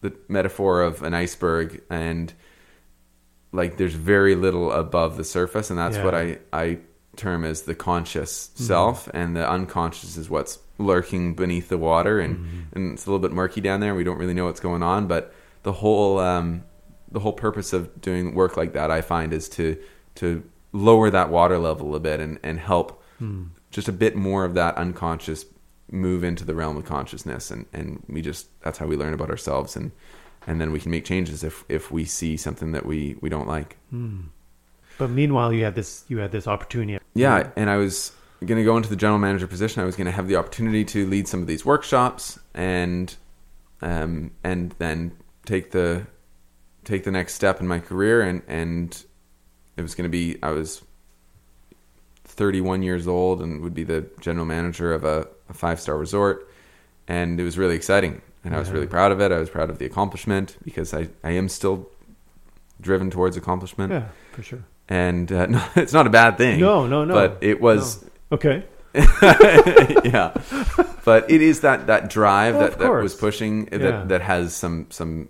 the 0.00 0.12
metaphor 0.28 0.82
of 0.82 1.02
an 1.02 1.14
iceberg 1.14 1.82
and 1.90 2.32
like 3.52 3.76
there's 3.76 3.94
very 3.94 4.34
little 4.34 4.72
above 4.72 5.16
the 5.16 5.24
surface 5.24 5.70
and 5.70 5.78
that's 5.78 5.96
Yeah. 5.96 6.04
what 6.04 6.14
I 6.14 6.38
I 6.52 6.78
term 7.16 7.44
as 7.44 7.62
the 7.62 7.74
conscious 7.74 8.48
Mm-hmm. 8.54 8.64
self 8.64 9.08
and 9.12 9.36
the 9.36 9.48
unconscious 9.48 10.16
is 10.16 10.30
what's 10.30 10.58
lurking 10.78 11.34
beneath 11.34 11.68
the 11.68 11.78
water 11.78 12.18
and 12.20 12.36
Mm-hmm. 12.36 12.60
and 12.76 12.92
it's 12.94 13.06
a 13.06 13.10
little 13.10 13.20
bit 13.26 13.32
murky 13.32 13.60
down 13.60 13.80
there 13.80 13.94
we 13.94 14.04
don't 14.04 14.18
really 14.18 14.34
know 14.34 14.46
what's 14.46 14.60
going 14.60 14.82
on 14.82 15.06
but 15.06 15.34
the 15.62 15.72
whole 15.72 16.18
um 16.18 16.64
the 17.10 17.20
whole 17.20 17.34
purpose 17.34 17.72
of 17.74 18.00
doing 18.00 18.34
work 18.34 18.56
like 18.56 18.72
that 18.72 18.90
I 18.90 19.02
find 19.02 19.32
is 19.32 19.48
to 19.50 19.76
to 20.16 20.42
lower 20.72 21.10
that 21.10 21.28
water 21.30 21.58
level 21.58 21.94
a 21.94 22.00
bit 22.00 22.18
and 22.20 22.38
and 22.42 22.58
help 22.58 23.02
Hmm. 23.18 23.44
just 23.70 23.88
a 23.88 23.92
bit 23.92 24.16
more 24.16 24.44
of 24.46 24.54
that 24.54 24.76
unconscious 24.76 25.44
move 25.90 26.24
into 26.24 26.44
the 26.44 26.54
realm 26.54 26.76
of 26.78 26.84
consciousness 26.86 27.50
and 27.50 27.66
and 27.74 28.02
we 28.08 28.22
just 28.22 28.48
that's 28.62 28.78
how 28.78 28.86
we 28.86 28.96
learn 28.96 29.12
about 29.12 29.28
ourselves 29.28 29.76
and 29.76 29.92
and 30.46 30.60
then 30.60 30.72
we 30.72 30.80
can 30.80 30.90
make 30.90 31.04
changes 31.04 31.44
if 31.44 31.64
if 31.68 31.90
we 31.90 32.04
see 32.04 32.36
something 32.36 32.72
that 32.72 32.86
we 32.86 33.16
we 33.20 33.28
don't 33.28 33.48
like. 33.48 33.76
But 34.98 35.10
meanwhile, 35.10 35.52
you 35.52 35.64
had 35.64 35.74
this 35.74 36.04
you 36.08 36.18
had 36.18 36.32
this 36.32 36.46
opportunity. 36.46 36.98
yeah 37.14 37.50
and 37.56 37.68
i 37.70 37.76
was 37.76 38.12
going 38.44 38.58
to 38.58 38.64
go 38.64 38.76
into 38.76 38.88
the 38.88 38.96
general 38.96 39.18
manager 39.20 39.46
position. 39.46 39.82
I 39.82 39.84
was 39.86 39.94
going 39.94 40.06
to 40.06 40.12
have 40.12 40.26
the 40.26 40.34
opportunity 40.34 40.84
to 40.86 41.06
lead 41.06 41.28
some 41.28 41.40
of 41.40 41.46
these 41.46 41.64
workshops 41.64 42.40
and 42.54 43.14
um 43.80 44.32
and 44.42 44.74
then 44.78 45.12
take 45.46 45.70
the 45.70 46.06
take 46.84 47.04
the 47.04 47.12
next 47.12 47.34
step 47.34 47.60
in 47.60 47.68
my 47.68 47.78
career 47.78 48.20
and 48.22 48.42
and 48.48 49.04
it 49.76 49.82
was 49.82 49.94
going 49.94 50.10
to 50.10 50.10
be 50.10 50.42
i 50.42 50.50
was 50.50 50.82
31 52.32 52.82
years 52.82 53.06
old 53.06 53.42
and 53.42 53.60
would 53.60 53.74
be 53.74 53.84
the 53.84 54.06
general 54.20 54.46
manager 54.46 54.92
of 54.92 55.04
a, 55.04 55.28
a 55.48 55.54
five 55.54 55.78
star 55.80 55.96
resort. 55.96 56.48
And 57.06 57.38
it 57.38 57.44
was 57.44 57.58
really 57.58 57.76
exciting 57.76 58.22
and 58.44 58.54
i 58.54 58.58
was 58.58 58.70
really 58.70 58.86
proud 58.86 59.12
of 59.12 59.20
it 59.20 59.30
i 59.32 59.38
was 59.38 59.48
proud 59.50 59.70
of 59.70 59.78
the 59.78 59.84
accomplishment 59.86 60.56
because 60.64 60.92
i 60.94 61.08
i 61.24 61.30
am 61.30 61.48
still 61.48 61.88
driven 62.80 63.10
towards 63.10 63.36
accomplishment 63.36 63.92
Yeah, 63.92 64.08
for 64.32 64.42
sure. 64.42 64.64
and 64.88 65.30
uh, 65.30 65.46
no, 65.56 65.64
it's 65.76 65.92
not 65.92 66.06
a 66.06 66.10
bad 66.10 66.36
thing 66.38 66.60
No, 66.60 66.86
no, 66.86 67.04
no. 67.04 67.14
but 67.14 67.38
it 67.40 67.60
was 67.60 68.04
Okay. 68.32 68.64
yeah 68.94 70.32
but 71.04 71.30
it 71.30 71.40
is 71.42 71.60
that 71.60 71.86
that 71.86 72.10
drive 72.10 72.54
Well, 72.56 72.68
that, 72.70 72.78
that 72.78 72.90
was 72.90 73.14
pushing 73.14 73.68
Yeah. 73.72 73.78
that 73.78 74.08
that 74.08 74.20
has 74.22 74.54
some 74.54 74.86
some 74.90 75.28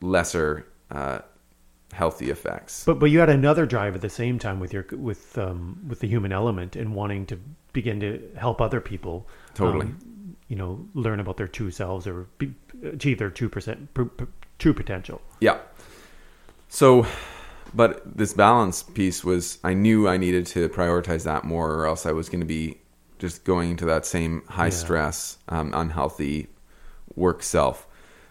lesser 0.00 0.66
uh 0.90 1.20
healthy 1.92 2.30
effects 2.30 2.84
But 2.84 2.98
but 2.98 3.06
you 3.06 3.20
had 3.20 3.30
another 3.30 3.66
drive 3.66 3.94
at 3.94 4.00
the 4.02 4.10
same 4.10 4.38
time 4.38 4.58
with 4.60 4.72
your 4.72 4.84
with 4.92 5.38
um, 5.38 5.78
with 5.88 6.00
the 6.00 6.08
human 6.08 6.32
element 6.32 6.76
and 6.76 6.94
wanting 6.94 7.24
to 7.26 7.38
begin 7.72 8.00
to 8.00 8.20
help 8.36 8.60
other 8.60 8.80
people. 8.80 9.28
Totally. 9.54 9.86
um, 9.86 9.98
you 10.54 10.58
know, 10.58 10.86
learn 10.94 11.18
about 11.18 11.36
their 11.36 11.48
true 11.48 11.72
selves 11.72 12.06
or 12.06 12.28
be, 12.38 12.54
achieve 12.84 13.18
their 13.18 13.28
two 13.28 13.48
percent 13.48 13.88
true 14.60 14.72
potential. 14.72 15.20
yeah 15.40 15.58
so 16.68 17.04
but 17.74 18.16
this 18.16 18.32
balance 18.32 18.84
piece 18.84 19.24
was 19.24 19.58
i 19.64 19.74
knew 19.74 20.06
i 20.08 20.16
needed 20.16 20.46
to 20.46 20.68
prioritize 20.68 21.24
that 21.24 21.42
more 21.42 21.74
or 21.74 21.86
else 21.88 22.06
i 22.06 22.12
was 22.12 22.28
going 22.28 22.40
to 22.40 22.46
be 22.46 22.78
just 23.18 23.42
going 23.42 23.72
into 23.72 23.84
that 23.84 24.06
same 24.06 24.42
high 24.48 24.66
Yeah. 24.66 24.70
stress 24.70 25.38
um, 25.48 25.72
unhealthy 25.74 26.46
work 27.16 27.42
self 27.42 27.88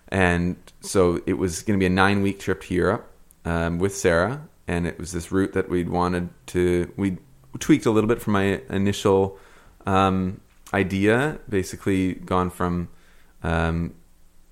and 0.08 0.56
so 0.80 1.20
it 1.26 1.34
was 1.34 1.62
going 1.62 1.78
to 1.78 1.84
be 1.84 1.88
a 1.88 1.96
nine 2.06 2.22
week 2.22 2.40
trip 2.40 2.64
to 2.64 2.74
europe 2.74 3.06
um, 3.44 3.80
with 3.80 3.94
sarah 3.98 4.48
and 4.66 4.88
it 4.88 4.98
was 4.98 5.12
this 5.12 5.30
route 5.30 5.52
that 5.54 5.68
we'd 5.68 5.90
wanted 5.90 6.30
to 6.46 6.90
we 6.96 7.18
tweaked 7.60 7.86
a 7.86 7.92
little 7.92 8.08
bit 8.08 8.22
from 8.22 8.32
my 8.34 8.62
initial 8.70 9.38
um, 9.86 10.40
idea 10.74 11.40
basically 11.50 12.14
gone 12.14 12.50
from 12.50 12.90
um, 13.44 13.94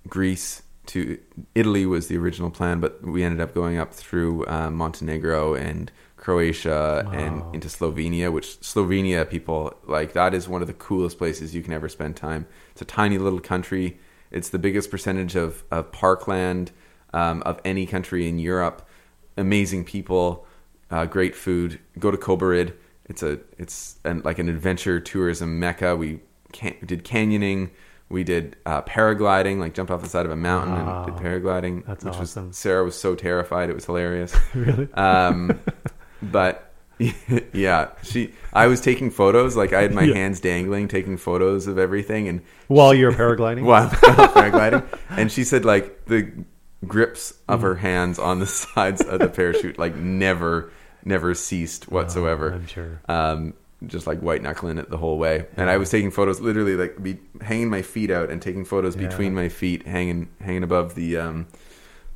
greece 0.07 0.63
to 0.85 1.17
italy 1.55 1.85
was 1.85 2.07
the 2.07 2.17
original 2.17 2.49
plan 2.49 2.79
but 2.79 3.01
we 3.03 3.23
ended 3.23 3.39
up 3.39 3.53
going 3.53 3.77
up 3.77 3.93
through 3.93 4.45
uh, 4.47 4.69
montenegro 4.69 5.53
and 5.53 5.91
croatia 6.21 7.09
and 7.13 7.43
into 7.53 7.67
slovenia 7.67 8.31
which 8.31 8.59
slovenia 8.61 9.27
people 9.27 9.73
like 9.87 10.13
that 10.13 10.35
is 10.35 10.47
one 10.47 10.61
of 10.61 10.67
the 10.67 10.73
coolest 10.73 11.17
places 11.17 11.55
you 11.55 11.63
can 11.63 11.73
ever 11.73 11.89
spend 11.89 12.15
time. 12.15 12.45
It's 12.73 12.81
a 12.81 12.85
tiny 12.85 13.17
little 13.17 13.39
country. 13.39 13.99
It's 14.29 14.49
the 14.49 14.59
biggest 14.59 14.91
percentage 14.91 15.35
of, 15.35 15.63
of 15.71 15.91
parkland 15.91 16.71
um, 17.11 17.41
of 17.41 17.59
any 17.65 17.87
country 17.87 18.29
in 18.29 18.37
europe. 18.37 18.87
Amazing 19.35 19.85
people 19.85 20.45
uh, 20.91 21.05
great 21.05 21.35
food. 21.35 21.79
Go 21.97 22.11
to 22.11 22.17
kobarid 22.17 22.73
it's 23.11 23.21
a 23.23 23.39
it's 23.57 23.97
an, 24.05 24.21
like 24.23 24.39
an 24.39 24.49
adventure 24.49 24.99
tourism 24.99 25.59
mecca 25.59 25.95
we 25.95 26.19
can, 26.53 26.73
did 26.85 27.03
canyoning 27.03 27.69
we 28.09 28.23
did 28.23 28.55
uh, 28.65 28.81
paragliding 28.81 29.57
like 29.59 29.73
jumped 29.73 29.91
off 29.91 30.01
the 30.01 30.09
side 30.09 30.25
of 30.25 30.31
a 30.31 30.35
mountain 30.35 30.75
and 30.75 31.05
did 31.05 31.15
paragliding 31.23 31.85
That's 31.85 32.03
which 32.03 32.15
awesome. 32.15 32.47
was 32.49 32.57
sarah 32.57 32.83
was 32.83 32.95
so 32.99 33.15
terrified 33.15 33.69
it 33.69 33.75
was 33.75 33.85
hilarious 33.85 34.33
really? 34.55 34.87
um, 34.93 35.59
but 36.21 36.67
yeah, 37.53 37.89
she. 38.03 38.31
I 38.53 38.67
was 38.67 38.79
taking 38.79 39.09
photos, 39.09 39.55
like 39.55 39.73
I 39.73 39.81
had 39.81 39.91
my 39.91 40.03
Yeah. 40.03 40.13
hands 40.13 40.39
dangling, 40.39 40.87
taking 40.87 41.17
photos 41.17 41.65
of 41.65 41.79
everything, 41.79 42.27
and 42.27 42.41
While 42.67 42.93
you're 42.93 43.11
paragliding? 43.21 43.63
while 43.63 43.89
paragliding, 43.89 44.83
and 45.09 45.31
she 45.31 45.43
said 45.43 45.65
like 45.65 46.05
the 46.05 46.31
grips 46.87 47.31
Mm. 47.49 47.53
of 47.55 47.61
her 47.61 47.75
hands 47.75 48.19
on 48.19 48.37
the 48.39 48.45
sides 48.45 49.01
of 49.01 49.19
the 49.19 49.29
parachute 49.29 49.79
like 49.79 49.95
never, 49.95 50.71
never 51.05 51.33
ceased 51.33 51.91
whatsoever. 51.91 52.51
Oh, 52.51 52.55
I'm 52.55 52.67
sure. 52.67 53.01
Um, 53.09 53.53
just 53.87 54.05
like 54.05 54.19
white 54.19 54.43
knuckling 54.43 54.77
it 54.77 54.89
the 54.91 54.97
whole 54.97 55.17
way, 55.17 55.47
and 55.57 55.69
I 55.69 55.77
was 55.77 55.89
taking 55.89 56.11
photos, 56.11 56.39
literally 56.39 56.75
like 56.75 57.01
be 57.01 57.17
hanging 57.41 57.69
my 57.69 57.81
feet 57.81 58.11
out 58.11 58.29
and 58.29 58.39
taking 58.41 58.63
photos 58.65 58.95
Yeah. 58.95 59.07
between 59.07 59.33
my 59.33 59.49
feet, 59.49 59.87
hanging 59.87 60.29
hanging 60.39 60.61
above 60.63 60.93
the 60.93 61.17
um, 61.17 61.47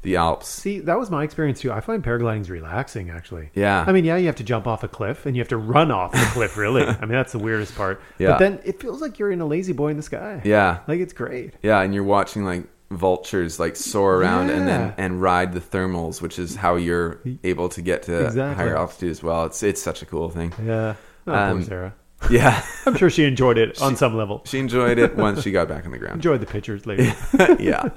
the 0.03 0.15
Alps. 0.17 0.47
See, 0.47 0.81
that 0.81 0.99
was 0.99 1.09
my 1.09 1.23
experience 1.23 1.61
too. 1.61 1.71
I 1.71 1.79
find 1.79 2.03
paragliding's 2.03 2.51
relaxing, 2.51 3.09
actually. 3.09 3.49
Yeah. 3.55 3.83
I 3.87 3.91
mean, 3.91 4.05
yeah, 4.05 4.17
you 4.17 4.27
have 4.27 4.35
to 4.35 4.43
jump 4.43 4.67
off 4.67 4.83
a 4.83 4.87
cliff 4.87 5.25
and 5.25 5.35
you 5.35 5.41
have 5.41 5.47
to 5.49 5.57
run 5.57 5.89
off 5.89 6.11
the 6.11 6.19
cliff. 6.33 6.55
Really, 6.57 6.83
I 6.83 6.99
mean, 7.01 7.09
that's 7.13 7.31
the 7.31 7.39
weirdest 7.39 7.75
part. 7.75 7.99
Yeah. 8.19 8.33
But 8.33 8.37
then 8.37 8.59
it 8.63 8.79
feels 8.79 9.01
like 9.01 9.17
you're 9.17 9.31
in 9.31 9.41
a 9.41 9.47
La-Z-Boy 9.47 9.87
in 9.87 9.97
the 9.97 10.03
sky. 10.03 10.41
Yeah, 10.45 10.81
Like 10.87 10.99
it's 10.99 11.13
great. 11.13 11.55
Yeah, 11.63 11.81
and 11.81 11.91
you're 11.95 12.03
watching 12.03 12.45
like 12.45 12.65
vultures 12.95 13.59
like 13.59 13.75
soar 13.75 14.15
around 14.15 14.49
and 14.49 14.67
then 14.67 14.93
and 14.97 15.21
ride 15.21 15.53
the 15.53 15.59
thermals, 15.61 16.21
which 16.21 16.39
is 16.39 16.55
how 16.55 16.75
you're 16.75 17.19
able 17.43 17.69
to 17.69 17.81
get 17.81 18.03
to 18.03 18.25
Exactly. 18.25 18.55
higher 18.65 18.77
altitude 18.77 19.11
as 19.11 19.21
well. 19.23 19.45
It's 19.45 19.61
it's 19.63 19.81
such 19.81 20.01
a 20.01 20.05
cool 20.05 20.29
thing. 20.29 20.53
Yeah. 20.63 20.95
Oh, 21.27 21.33
Um, 21.33 21.63
Sarah. 21.63 21.93
Yeah, 22.29 22.63
I'm 22.87 22.95
sure 22.95 23.09
she 23.09 23.25
enjoyed 23.25 23.57
it 23.57 23.79
on 23.81 23.97
some 23.97 24.15
level. 24.17 24.41
she 24.45 24.57
enjoyed 24.57 24.97
it 24.97 25.15
once 25.15 25.43
she 25.43 25.51
got 25.51 25.67
back 25.67 25.85
on 25.85 25.91
the 25.91 25.97
ground. 26.03 26.15
Enjoyed 26.15 26.39
the 26.41 26.45
pictures 26.47 26.85
later. 26.87 27.13
yeah, 27.59 27.89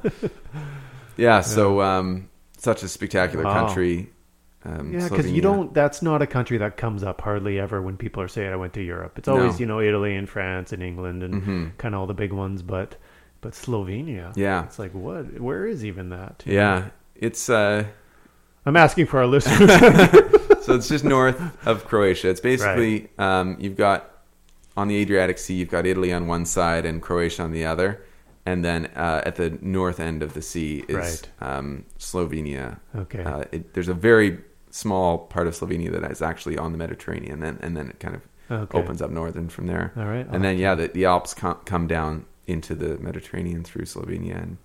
yeah. 1.16 1.40
So 1.40 1.80
um, 1.80 2.28
such 2.56 2.82
a 2.82 2.88
spectacular 2.88 3.44
Wow. 3.44 3.66
country. 3.66 4.10
Um, 4.64 4.92
Yeah, 4.92 5.08
because 5.08 5.30
you 5.30 5.40
don't. 5.40 5.72
That's 5.72 6.02
not 6.02 6.20
a 6.20 6.26
country 6.26 6.58
that 6.58 6.76
comes 6.76 7.02
up 7.02 7.20
hardly 7.20 7.58
ever 7.60 7.80
when 7.80 7.96
people 7.96 8.22
are 8.22 8.28
saying 8.28 8.52
I 8.52 8.56
went 8.56 8.72
to 8.74 8.82
Europe. 8.82 9.18
It's 9.18 9.28
always 9.28 9.52
No. 9.54 9.58
you 9.60 9.66
know 9.66 9.80
Italy 9.80 10.14
and 10.16 10.28
France 10.28 10.72
and 10.72 10.82
England 10.82 11.22
and 11.22 11.42
Mhm. 11.42 11.78
kind 11.78 11.94
of 11.94 12.00
all 12.00 12.06
the 12.06 12.12
big 12.14 12.32
ones. 12.32 12.60
But 12.62 12.96
but 13.40 13.52
Slovenia. 13.52 14.32
Yeah. 14.36 14.64
it's 14.64 14.78
like 14.78 14.92
what? 14.94 15.40
Where 15.40 15.66
is 15.66 15.84
even 15.84 16.10
that? 16.10 16.42
Yeah, 16.46 16.88
it's 17.14 17.48
uh, 17.48 17.84
I'm 18.66 18.76
asking 18.76 19.06
for 19.06 19.18
our 19.18 19.26
listeners. 19.26 19.70
so 20.64 20.74
it's 20.74 20.88
just 20.88 21.04
north 21.16 21.40
of 21.66 21.84
Croatia. 21.86 22.28
It's 22.28 22.40
basically 22.40 23.08
um, 23.18 23.56
you've 23.58 23.76
got 23.76 24.10
on 24.76 24.88
the 24.88 24.96
Adriatic 24.96 25.38
Sea, 25.38 25.54
you've 25.54 25.70
got 25.70 25.86
Italy 25.86 26.12
on 26.12 26.26
one 26.26 26.44
side 26.44 26.86
and 26.86 27.02
Croatia 27.02 27.42
on 27.42 27.52
the 27.52 27.64
other, 27.64 28.04
and 28.46 28.64
then 28.64 28.86
uh, 28.94 29.22
at 29.26 29.36
the 29.36 29.58
north 29.60 29.98
end 30.00 30.22
of 30.22 30.34
the 30.34 30.42
sea 30.42 30.84
is 30.88 30.96
Right. 30.96 31.28
um, 31.40 31.84
Slovenia. 31.98 32.78
okay. 32.94 33.24
Uh, 33.24 33.44
it, 33.50 33.74
there's 33.74 33.88
a 33.88 33.94
very 33.94 34.38
small 34.70 35.18
part 35.18 35.46
of 35.46 35.54
Slovenia 35.54 35.90
that 36.00 36.10
is 36.10 36.22
actually 36.22 36.56
on 36.58 36.72
the 36.72 36.78
Mediterranean, 36.78 37.42
and, 37.42 37.58
and 37.62 37.76
then 37.76 37.88
it 37.88 37.98
kind 37.98 38.14
of 38.14 38.22
okay. 38.50 38.78
opens 38.78 39.02
up 39.02 39.10
northern 39.10 39.48
from 39.48 39.66
there. 39.66 39.92
All 39.96 40.04
right. 40.04 40.26
And 40.30 40.44
then 40.44 40.58
yeah, 40.58 40.74
the, 40.74 40.88
the 40.88 41.06
Alps 41.06 41.34
com- 41.34 41.58
come 41.64 41.86
down 41.86 42.26
into 42.48 42.74
the 42.74 42.98
Mediterranean 42.98 43.62
through 43.64 43.84
Slovenia, 43.84 44.42
and 44.42 44.58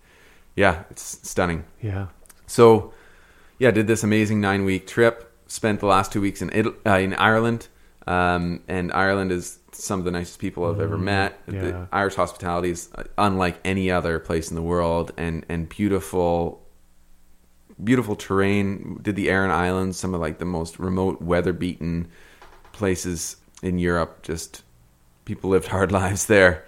yeah, 0.55 0.83
it's 0.89 1.19
stunning. 1.27 1.65
yeah. 1.81 2.07
So, 2.47 2.93
yeah, 3.59 3.71
did 3.71 3.87
this 3.87 4.03
amazing 4.03 4.41
nine 4.41 4.65
week 4.65 4.87
trip. 4.87 5.31
Spent 5.47 5.79
the 5.79 5.85
last 5.85 6.11
two 6.11 6.21
weeks 6.21 6.41
in 6.41 6.49
Italy, 6.53 6.75
uh, 6.85 6.97
in 6.97 7.13
Ireland, 7.15 7.67
um, 8.07 8.61
and 8.67 8.91
Ireland 8.91 9.31
is 9.31 9.59
some 9.71 9.99
of 9.99 10.05
the 10.05 10.11
nicest 10.11 10.39
people 10.39 10.65
I've 10.65 10.79
ever 10.79 10.97
Mm, 10.97 11.03
met. 11.03 11.39
yeah. 11.51 11.61
The 11.61 11.87
Irish 11.91 12.15
hospitality 12.15 12.69
is 12.71 12.89
uh, 12.95 13.03
unlike 13.17 13.59
any 13.63 13.89
other 13.91 14.19
place 14.19 14.49
in 14.49 14.55
the 14.55 14.61
world, 14.61 15.11
and 15.17 15.45
and 15.49 15.69
beautiful, 15.69 16.63
beautiful 17.83 18.15
terrain. 18.15 18.99
Did 19.01 19.15
the 19.15 19.29
Aran 19.29 19.51
Islands, 19.51 19.97
some 19.97 20.13
of 20.13 20.21
like 20.21 20.39
the 20.39 20.45
most 20.45 20.79
remote, 20.79 21.21
weather 21.21 21.53
beaten 21.53 22.07
places 22.71 23.37
in 23.61 23.79
Europe. 23.79 24.23
Just 24.23 24.63
people 25.25 25.49
lived 25.51 25.67
hard 25.67 25.91
lives 26.01 26.25
there. 26.25 26.65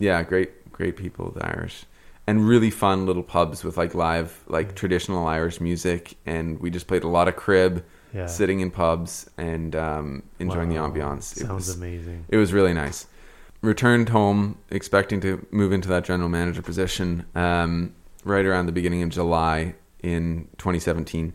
Yeah, 0.00 0.22
great, 0.22 0.72
great 0.72 0.96
people, 0.96 1.30
the 1.30 1.44
Irish, 1.46 1.84
and 2.26 2.46
really 2.48 2.70
fun 2.70 3.06
little 3.06 3.22
pubs 3.22 3.62
with 3.62 3.76
like 3.76 3.94
live, 3.94 4.42
like 4.48 4.74
traditional 4.74 5.26
Irish 5.26 5.60
music, 5.60 6.16
and 6.26 6.58
we 6.60 6.70
just 6.70 6.86
played 6.86 7.04
a 7.04 7.08
lot 7.08 7.28
of 7.28 7.36
crib, 7.36 7.84
Yeah. 8.14 8.26
sitting 8.26 8.60
in 8.60 8.70
pubs 8.70 9.28
and 9.38 9.76
um, 9.76 10.22
enjoying 10.40 10.70
Wow. 10.74 10.88
the 10.88 11.00
ambiance. 11.00 11.32
It 11.36 11.46
Sounds 11.46 11.68
was, 11.68 11.76
amazing. 11.76 12.24
it 12.28 12.36
was 12.38 12.52
really 12.52 12.72
nice. 12.74 13.06
Returned 13.62 14.08
home 14.08 14.56
expecting 14.70 15.20
to 15.20 15.46
move 15.50 15.70
into 15.72 15.88
that 15.90 16.04
general 16.04 16.28
manager 16.30 16.62
position 16.62 17.26
um, 17.34 17.92
right 18.24 18.44
around 18.46 18.66
the 18.66 18.72
beginning 18.72 19.02
of 19.02 19.10
July 19.10 19.74
in 20.02 20.48
2017, 20.58 21.34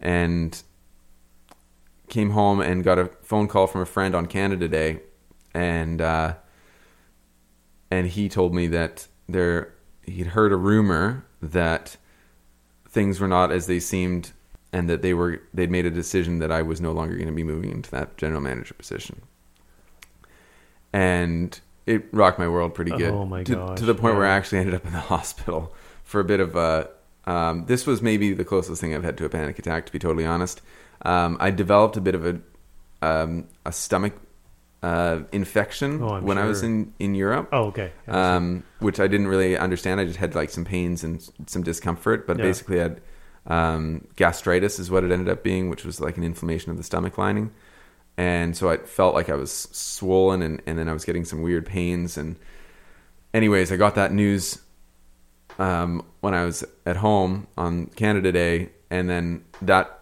and 0.00 0.62
came 2.08 2.30
home 2.30 2.60
and 2.60 2.84
got 2.84 2.98
a 2.98 3.06
phone 3.22 3.48
call 3.48 3.66
from 3.66 3.80
a 3.80 3.86
friend 3.86 4.14
on 4.14 4.26
Canada 4.26 4.68
Day, 4.68 5.00
and 5.54 6.00
uh, 6.02 6.34
and 7.92 8.06
he 8.08 8.28
told 8.28 8.54
me 8.54 8.66
that 8.68 9.06
there 9.28 9.74
he'd 10.04 10.28
heard 10.28 10.52
a 10.52 10.56
rumor 10.56 11.24
that 11.40 11.96
things 12.88 13.20
were 13.20 13.28
not 13.28 13.52
as 13.52 13.66
they 13.66 13.80
seemed, 13.80 14.32
and 14.72 14.88
that 14.88 15.02
they 15.02 15.14
were 15.14 15.40
they'd 15.52 15.70
made 15.70 15.86
a 15.86 15.90
decision 15.90 16.38
that 16.38 16.50
I 16.50 16.62
was 16.62 16.80
no 16.80 16.92
longer 16.92 17.14
going 17.14 17.28
to 17.28 17.34
be 17.34 17.44
moving 17.44 17.70
into 17.70 17.90
that 17.90 18.16
general 18.16 18.40
manager 18.40 18.74
position 18.74 19.22
and 20.92 21.60
it 21.86 22.04
rocked 22.12 22.38
my 22.38 22.48
world 22.48 22.74
pretty 22.74 22.92
good. 22.92 23.10
Oh 23.10 23.24
my 23.24 23.42
to, 23.44 23.54
gosh, 23.54 23.78
To 23.78 23.84
the 23.84 23.94
point 23.94 24.16
where 24.16 24.26
I 24.26 24.34
actually 24.34 24.58
ended 24.58 24.74
up 24.74 24.86
in 24.86 24.92
the 24.92 25.00
hospital 25.14 25.74
for 26.04 26.20
a 26.20 26.24
bit 26.24 26.40
of 26.40 26.56
a. 26.56 26.90
Um, 27.24 27.66
this 27.66 27.86
was 27.86 28.02
maybe 28.02 28.32
the 28.32 28.44
closest 28.44 28.80
thing 28.80 28.94
I've 28.94 29.04
had 29.04 29.16
to 29.18 29.24
a 29.24 29.28
panic 29.28 29.58
attack, 29.58 29.86
to 29.86 29.92
be 29.92 29.98
totally 29.98 30.26
honest. 30.26 30.60
Um, 31.02 31.36
I 31.40 31.50
developed 31.50 31.96
a 31.96 32.00
bit 32.00 32.14
of 32.14 32.26
a 32.26 32.40
um, 33.00 33.48
a 33.64 33.72
stomach 33.72 34.14
uh, 34.82 35.20
infection 35.30 36.02
Oh, 36.02 36.20
when 36.20 36.38
I 36.38 36.44
was 36.46 36.62
in 36.62 36.92
in 36.98 37.14
Europe. 37.14 37.48
Oh, 37.52 37.64
okay. 37.66 37.92
Um, 38.08 38.64
which 38.80 38.98
I 38.98 39.06
didn't 39.06 39.28
really 39.28 39.56
understand. 39.56 40.00
I 40.00 40.04
just 40.04 40.18
had 40.18 40.34
like 40.34 40.50
some 40.50 40.64
pains 40.64 41.04
and 41.04 41.22
some 41.46 41.62
discomfort, 41.62 42.26
but 42.26 42.38
Yeah. 42.38 42.44
basically 42.44 42.80
I 42.80 42.82
had 42.82 43.00
um, 43.46 44.06
gastritis 44.16 44.78
is 44.78 44.90
what 44.90 45.04
it 45.04 45.10
ended 45.12 45.28
up 45.28 45.42
being, 45.42 45.68
which 45.70 45.84
was 45.84 46.00
like 46.00 46.16
an 46.16 46.24
inflammation 46.24 46.70
of 46.70 46.76
the 46.76 46.82
stomach 46.82 47.16
lining. 47.18 47.50
And 48.16 48.56
so 48.56 48.68
I 48.70 48.76
felt 48.78 49.14
like 49.14 49.28
I 49.30 49.34
was 49.34 49.52
swollen 49.72 50.42
and, 50.42 50.60
and 50.66 50.78
then 50.78 50.88
I 50.88 50.92
was 50.92 51.04
getting 51.04 51.24
some 51.24 51.42
weird 51.42 51.64
pains. 51.66 52.18
And 52.18 52.36
anyways, 53.32 53.72
I 53.72 53.76
got 53.76 53.94
that 53.94 54.12
news 54.12 54.60
um, 55.58 56.04
when 56.20 56.34
I 56.34 56.44
was 56.44 56.64
at 56.86 56.96
home 56.96 57.46
on 57.56 57.86
Canada 57.86 58.30
Day. 58.32 58.70
And 58.90 59.08
then 59.08 59.44
that 59.62 60.00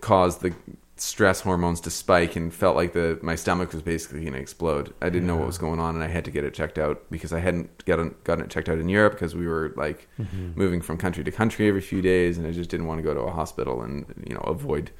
caused 0.00 0.42
the 0.42 0.52
stress 0.98 1.42
hormones 1.42 1.80
to 1.82 1.90
spike 1.90 2.36
and 2.36 2.54
felt 2.54 2.74
like 2.74 2.92
the 2.94 3.18
my 3.22 3.34
stomach 3.34 3.72
was 3.72 3.82
basically 3.82 4.20
going 4.20 4.32
to 4.32 4.38
explode. 4.38 4.94
I 5.02 5.10
didn't 5.10 5.26
know 5.26 5.36
what 5.36 5.46
was 5.46 5.58
going 5.58 5.78
on 5.78 5.94
and 5.94 6.02
I 6.02 6.08
had 6.08 6.24
to 6.24 6.30
get 6.30 6.42
it 6.44 6.54
checked 6.54 6.78
out 6.78 7.02
because 7.10 7.32
I 7.34 7.40
hadn't 7.40 7.84
gotten 7.84 8.14
gotten 8.24 8.44
it 8.44 8.50
checked 8.50 8.68
out 8.70 8.78
in 8.78 8.88
Europe 8.88 9.12
because 9.12 9.34
we 9.34 9.46
were 9.46 9.74
like 9.76 10.08
Mhm. 10.18 10.56
moving 10.56 10.80
from 10.80 10.96
country 10.96 11.22
to 11.24 11.30
country 11.30 11.68
every 11.68 11.82
few 11.82 12.00
days 12.00 12.38
and 12.38 12.46
I 12.46 12.50
just 12.50 12.70
didn't 12.70 12.86
want 12.86 12.98
to 12.98 13.02
go 13.02 13.12
to 13.12 13.20
a 13.20 13.30
hospital 13.30 13.82
and 13.82 14.06
you 14.26 14.34
know 14.34 14.40
avoid 14.40 14.90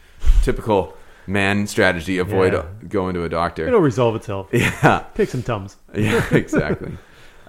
typical 0.42 0.94
man 1.26 1.66
strategy 1.66 2.18
avoid 2.18 2.52
Yeah. 2.52 2.66
going 2.88 3.14
to 3.14 3.24
a 3.24 3.28
doctor. 3.30 3.66
It'll 3.66 3.80
resolve 3.80 4.16
itself. 4.16 4.48
yeah. 4.52 5.04
Take 5.14 5.30
some 5.30 5.42
tums. 5.42 5.76
Yeah, 5.94 6.22
exactly. 6.30 6.92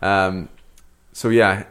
um, 0.02 0.48
so 1.12 1.28
yeah, 1.30 1.66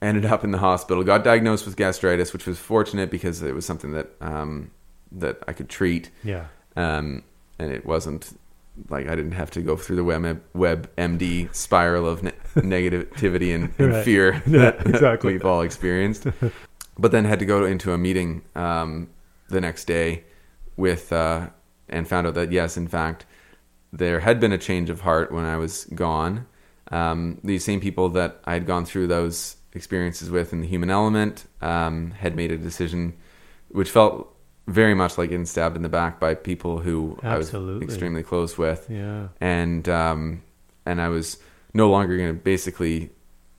ended 0.00 0.24
up 0.24 0.42
in 0.42 0.50
the 0.50 0.58
hospital. 0.58 1.04
Got 1.04 1.22
diagnosed 1.22 1.64
with 1.64 1.76
gastritis, 1.76 2.32
which 2.32 2.44
was 2.46 2.58
fortunate 2.58 3.08
because 3.10 3.40
it 3.40 3.54
was 3.54 3.64
something 3.64 3.92
that 3.92 4.08
um, 4.20 4.72
that 5.18 5.38
I 5.46 5.52
could 5.52 5.68
treat, 5.68 6.10
Yeah. 6.24 6.46
um, 6.76 7.22
and 7.58 7.72
it 7.72 7.84
wasn't 7.86 8.38
like 8.88 9.06
I 9.06 9.14
didn't 9.14 9.32
have 9.32 9.50
to 9.52 9.60
go 9.62 9.76
through 9.76 9.96
the 9.96 10.04
web 10.04 10.40
WebMD 10.54 11.54
spiral 11.54 12.08
of 12.08 12.22
ne- 12.22 12.32
negativity 12.56 13.54
and, 13.54 13.72
and 13.78 13.92
Right. 13.92 14.04
fear 14.04 14.32
Yeah, 14.46 14.70
that 14.70 14.86
exactly. 14.86 15.32
we've 15.34 15.44
all 15.44 15.60
experienced. 15.62 16.26
but 16.98 17.12
then 17.12 17.24
had 17.26 17.38
to 17.40 17.44
go 17.44 17.64
into 17.64 17.92
a 17.92 17.98
meeting 17.98 18.42
um, 18.54 19.08
the 19.48 19.60
next 19.60 19.84
day 19.84 20.24
with 20.76 21.12
uh, 21.12 21.48
and 21.88 22.08
found 22.08 22.26
out 22.26 22.34
that 22.34 22.50
yes, 22.52 22.76
in 22.78 22.88
fact, 22.88 23.26
there 23.92 24.20
had 24.20 24.40
been 24.40 24.52
a 24.52 24.58
change 24.58 24.88
of 24.88 25.02
heart 25.02 25.30
when 25.32 25.44
I 25.44 25.58
was 25.58 25.84
gone. 25.94 26.46
Um, 26.90 27.38
these 27.44 27.64
same 27.64 27.80
people 27.80 28.08
that 28.10 28.40
I 28.46 28.54
had 28.54 28.66
gone 28.66 28.86
through 28.86 29.06
those 29.08 29.56
experiences 29.74 30.30
with 30.30 30.52
in 30.54 30.60
the 30.62 30.66
human 30.66 30.88
element 30.90 31.44
um, 31.60 32.12
had 32.12 32.34
made 32.36 32.50
a 32.52 32.56
decision 32.58 33.14
which 33.68 33.90
felt 33.90 34.34
very 34.66 34.94
much 34.94 35.18
like 35.18 35.30
getting 35.30 35.46
stabbed 35.46 35.76
in 35.76 35.82
the 35.82 35.88
back 35.88 36.20
by 36.20 36.34
people 36.34 36.78
who 36.78 37.18
I 37.22 37.36
was 37.36 37.50
extremely 37.82 38.22
close 38.22 38.56
with 38.56 38.86
Yeah. 38.88 39.28
and 39.40 39.88
um, 39.88 40.42
and 40.86 41.00
I 41.00 41.08
was 41.08 41.38
no 41.74 41.90
longer 41.90 42.16
going 42.16 42.28
to 42.34 42.40
basically 42.40 43.10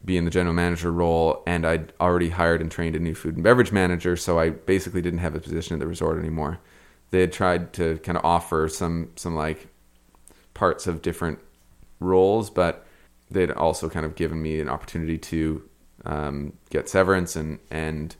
be 0.05 0.17
in 0.17 0.25
the 0.25 0.31
general 0.31 0.53
manager 0.53 0.91
role, 0.91 1.41
and 1.47 1.65
I'd 1.65 1.93
already 1.99 2.29
hired 2.29 2.59
and 2.61 2.69
trained 2.69 2.95
a 2.95 2.99
new 2.99 3.15
food 3.15 3.35
and 3.35 3.43
beverage 3.43 3.71
manager, 3.71 4.15
so 4.17 4.37
I 4.37 4.49
basically 4.49 5.01
didn't 5.01 5.19
have 5.19 5.33
a 5.33 5.39
position 5.39 5.75
at 5.75 5.79
the 5.79 5.87
resort 5.87 6.19
anymore. 6.19 6.59
They 7.11 7.21
had 7.21 7.31
tried 7.31 7.71
to 7.73 7.97
kind 7.99 8.17
of 8.17 8.25
offer 8.25 8.67
some 8.67 9.11
some 9.15 9.35
like 9.35 9.67
parts 10.53 10.87
of 10.87 11.01
different 11.01 11.39
roles, 11.99 12.49
but 12.49 12.85
they'd 13.31 13.51
also 13.51 13.89
kind 13.89 14.05
of 14.05 14.15
given 14.15 14.41
me 14.41 14.59
an 14.59 14.67
opportunity 14.69 15.17
to 15.17 15.63
um, 16.05 16.53
get 16.69 16.89
severance 16.89 17.35
and 17.35 17.59
and 17.71 18.15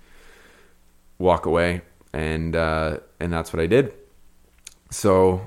walk 1.20 1.46
away, 1.46 1.82
and 2.14 2.56
uh, 2.56 2.98
and 3.20 3.34
that's 3.34 3.52
what 3.52 3.62
I 3.62 3.68
did. 3.68 3.94
So 4.90 5.42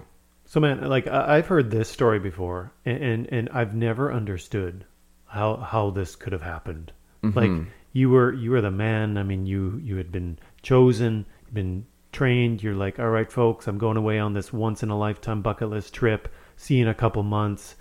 So 0.44 0.60
man, 0.60 0.88
like 0.88 1.06
I've 1.06 1.46
heard 1.46 1.70
this 1.70 1.88
story 1.88 2.18
before, 2.18 2.72
and 2.84 3.02
and, 3.02 3.28
and 3.32 3.48
I've 3.50 3.74
never 3.74 4.12
understood 4.12 4.84
how 5.26 5.56
how 5.56 5.90
this 5.90 6.16
could 6.16 6.32
have 6.32 6.42
happened. 6.42 6.92
Like 7.22 7.50
Mhm. 7.50 7.66
you 7.92 8.10
were 8.10 8.32
you 8.32 8.50
were 8.52 8.60
the 8.60 8.70
man. 8.70 9.16
I 9.18 9.22
mean, 9.22 9.46
you 9.46 9.80
you 9.82 9.96
had 9.96 10.12
been 10.12 10.38
chosen, 10.62 11.26
been 11.52 11.86
trained. 12.12 12.62
You're 12.62 12.74
like, 12.74 12.98
all 13.00 13.10
right, 13.10 13.30
folks, 13.30 13.66
I'm 13.66 13.78
going 13.78 13.96
away 13.96 14.18
on 14.18 14.32
this 14.32 14.52
once 14.52 14.82
in 14.82 14.90
a 14.90 14.98
lifetime 14.98 15.42
bucket 15.42 15.70
list 15.70 15.92
trip. 15.94 16.28
See 16.56 16.76
you 16.76 16.82
in 16.82 16.88
a 16.88 16.94
couple 16.94 17.22
months. 17.22 17.74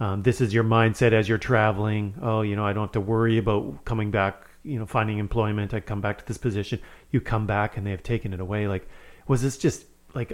Um, 0.00 0.22
this 0.22 0.40
is 0.40 0.52
your 0.54 0.64
mindset 0.64 1.12
as 1.12 1.28
you're 1.28 1.38
traveling. 1.38 2.14
Oh, 2.22 2.42
you 2.42 2.56
know, 2.56 2.64
I 2.66 2.72
don't 2.72 2.84
have 2.84 2.92
to 2.92 3.00
worry 3.00 3.38
about 3.38 3.84
coming 3.84 4.10
back. 4.10 4.48
You 4.62 4.78
know, 4.78 4.86
finding 4.86 5.18
employment. 5.18 5.74
I 5.74 5.80
come 5.80 6.00
back 6.00 6.18
to 6.18 6.26
this 6.26 6.38
position. 6.38 6.78
You 7.14 7.20
come 7.20 7.46
back, 7.46 7.76
and 7.76 7.86
they 7.86 7.92
have 7.92 8.02
taken 8.02 8.32
it 8.32 8.40
away. 8.40 8.66
Like, 8.66 8.88
was 9.28 9.40
this 9.40 9.56
just 9.56 9.84
like 10.14 10.32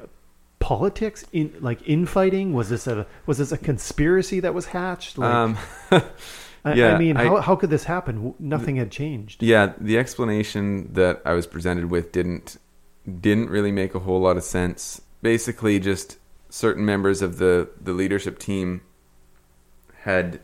politics 0.60 1.26
in 1.30 1.54
like 1.60 1.86
infighting? 1.86 2.54
Was 2.54 2.70
this 2.70 2.86
a 2.86 3.06
was 3.26 3.36
this 3.36 3.52
a 3.52 3.58
conspiracy 3.58 4.40
that 4.40 4.54
was 4.54 4.64
hatched? 4.64 5.18
Like, 5.18 5.30
um, 5.34 5.58
I, 6.64 6.72
yeah, 6.72 6.94
I 6.94 6.98
mean, 6.98 7.18
I- 7.18 7.24
how 7.24 7.36
how 7.42 7.54
could 7.56 7.68
this 7.68 7.84
happen? 7.84 8.34
Nothing 8.38 8.76
had 8.76 8.90
changed. 8.90 9.42
Yeah, 9.42 9.74
the 9.78 9.98
explanation 9.98 10.90
that 10.94 11.20
I 11.26 11.34
was 11.34 11.46
presented 11.46 11.90
with 11.90 12.12
didn't 12.12 12.56
didn't 13.20 13.50
really 13.50 13.72
make 13.72 13.94
a 13.94 13.98
whole 13.98 14.20
lot 14.22 14.38
of 14.38 14.42
sense. 14.42 15.02
Basically, 15.20 15.78
just 15.78 16.16
certain 16.48 16.86
members 16.86 17.20
of 17.20 17.36
the 17.36 17.68
the 17.78 17.92
leadership 17.92 18.38
team 18.38 18.80
had, 20.04 20.40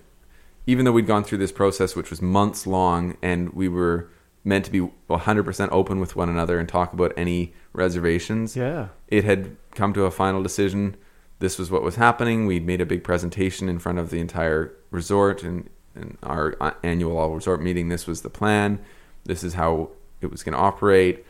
even 0.66 0.84
though 0.84 0.92
we'd 0.92 1.06
gone 1.06 1.24
through 1.24 1.38
this 1.38 1.52
process, 1.52 1.96
which 1.96 2.10
was 2.10 2.20
months 2.20 2.66
long, 2.66 3.16
and 3.22 3.54
we 3.54 3.68
were 3.68 4.10
meant 4.46 4.64
to 4.64 4.70
be 4.70 4.80
100% 5.10 5.68
open 5.72 5.98
with 5.98 6.14
one 6.14 6.28
another 6.28 6.58
and 6.58 6.68
talk 6.68 6.92
about 6.92 7.12
any 7.16 7.52
reservations 7.72 8.56
Yeah. 8.56 8.88
it 9.08 9.24
had 9.24 9.56
come 9.74 9.92
to 9.92 10.04
a 10.04 10.10
final 10.10 10.42
decision. 10.42 10.96
This 11.40 11.58
was 11.58 11.70
what 11.70 11.82
was 11.82 11.96
happening. 11.96 12.46
We'd 12.46 12.64
made 12.64 12.80
a 12.80 12.86
big 12.86 13.02
presentation 13.04 13.68
in 13.68 13.78
front 13.78 13.98
of 13.98 14.10
the 14.10 14.20
entire 14.20 14.72
resort 14.90 15.42
and, 15.42 15.68
and 15.94 16.16
our 16.22 16.56
uh, 16.60 16.70
annual 16.82 17.18
all 17.18 17.34
resort 17.34 17.60
meeting. 17.60 17.88
This 17.88 18.06
was 18.06 18.22
the 18.22 18.30
plan. 18.30 18.78
This 19.24 19.42
is 19.42 19.54
how 19.54 19.90
it 20.20 20.30
was 20.30 20.42
going 20.42 20.54
to 20.54 20.58
operate. 20.58 21.26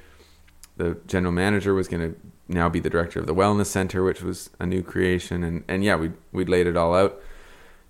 The 0.77 0.99
general 1.07 1.33
manager 1.33 1.75
was 1.75 1.89
going 1.89 2.13
to 2.13 2.21
now 2.49 2.69
be 2.69 2.79
the 2.81 2.91
director 2.91 3.19
of 3.19 3.27
the 3.27 3.35
wellness 3.35 3.67
center, 3.67 4.05
which 4.05 4.23
was 4.23 4.51
a 4.61 4.67
new 4.67 4.83
creation. 4.83 5.43
And, 5.43 5.65
and 5.67 5.83
yeah, 5.83 5.97
we 5.97 6.13
we'd 6.33 6.49
laid 6.51 6.67
it 6.67 6.77
all 6.77 6.95
out. 6.95 7.21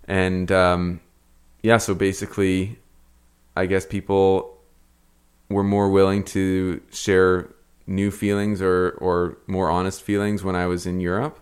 And 0.09 0.51
um, 0.53 1.01
yeah, 1.62 1.78
so 1.78 1.94
basically, 1.94 2.78
I 3.57 3.66
guess 3.66 3.85
people 3.85 4.56
were 5.48 5.62
more 5.62 5.89
willing 5.89 6.24
to 6.24 6.81
share 6.90 7.48
new 7.86 8.10
feelings 8.10 8.60
or 8.60 8.90
or 8.98 9.39
more 9.47 9.70
honest 9.70 10.02
feelings 10.02 10.43
when 10.43 10.56
I 10.56 10.66
was 10.66 10.86
in 10.86 11.01
Europe, 11.01 11.40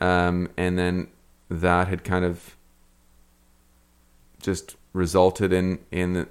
um, 0.00 0.48
and 0.56 0.78
then 0.78 1.08
that 1.48 1.88
had 1.88 2.04
kind 2.04 2.24
of 2.24 2.56
just 4.40 4.76
resulted 4.92 5.52
in 5.52 5.78
in 5.90 6.12
the, 6.14 6.28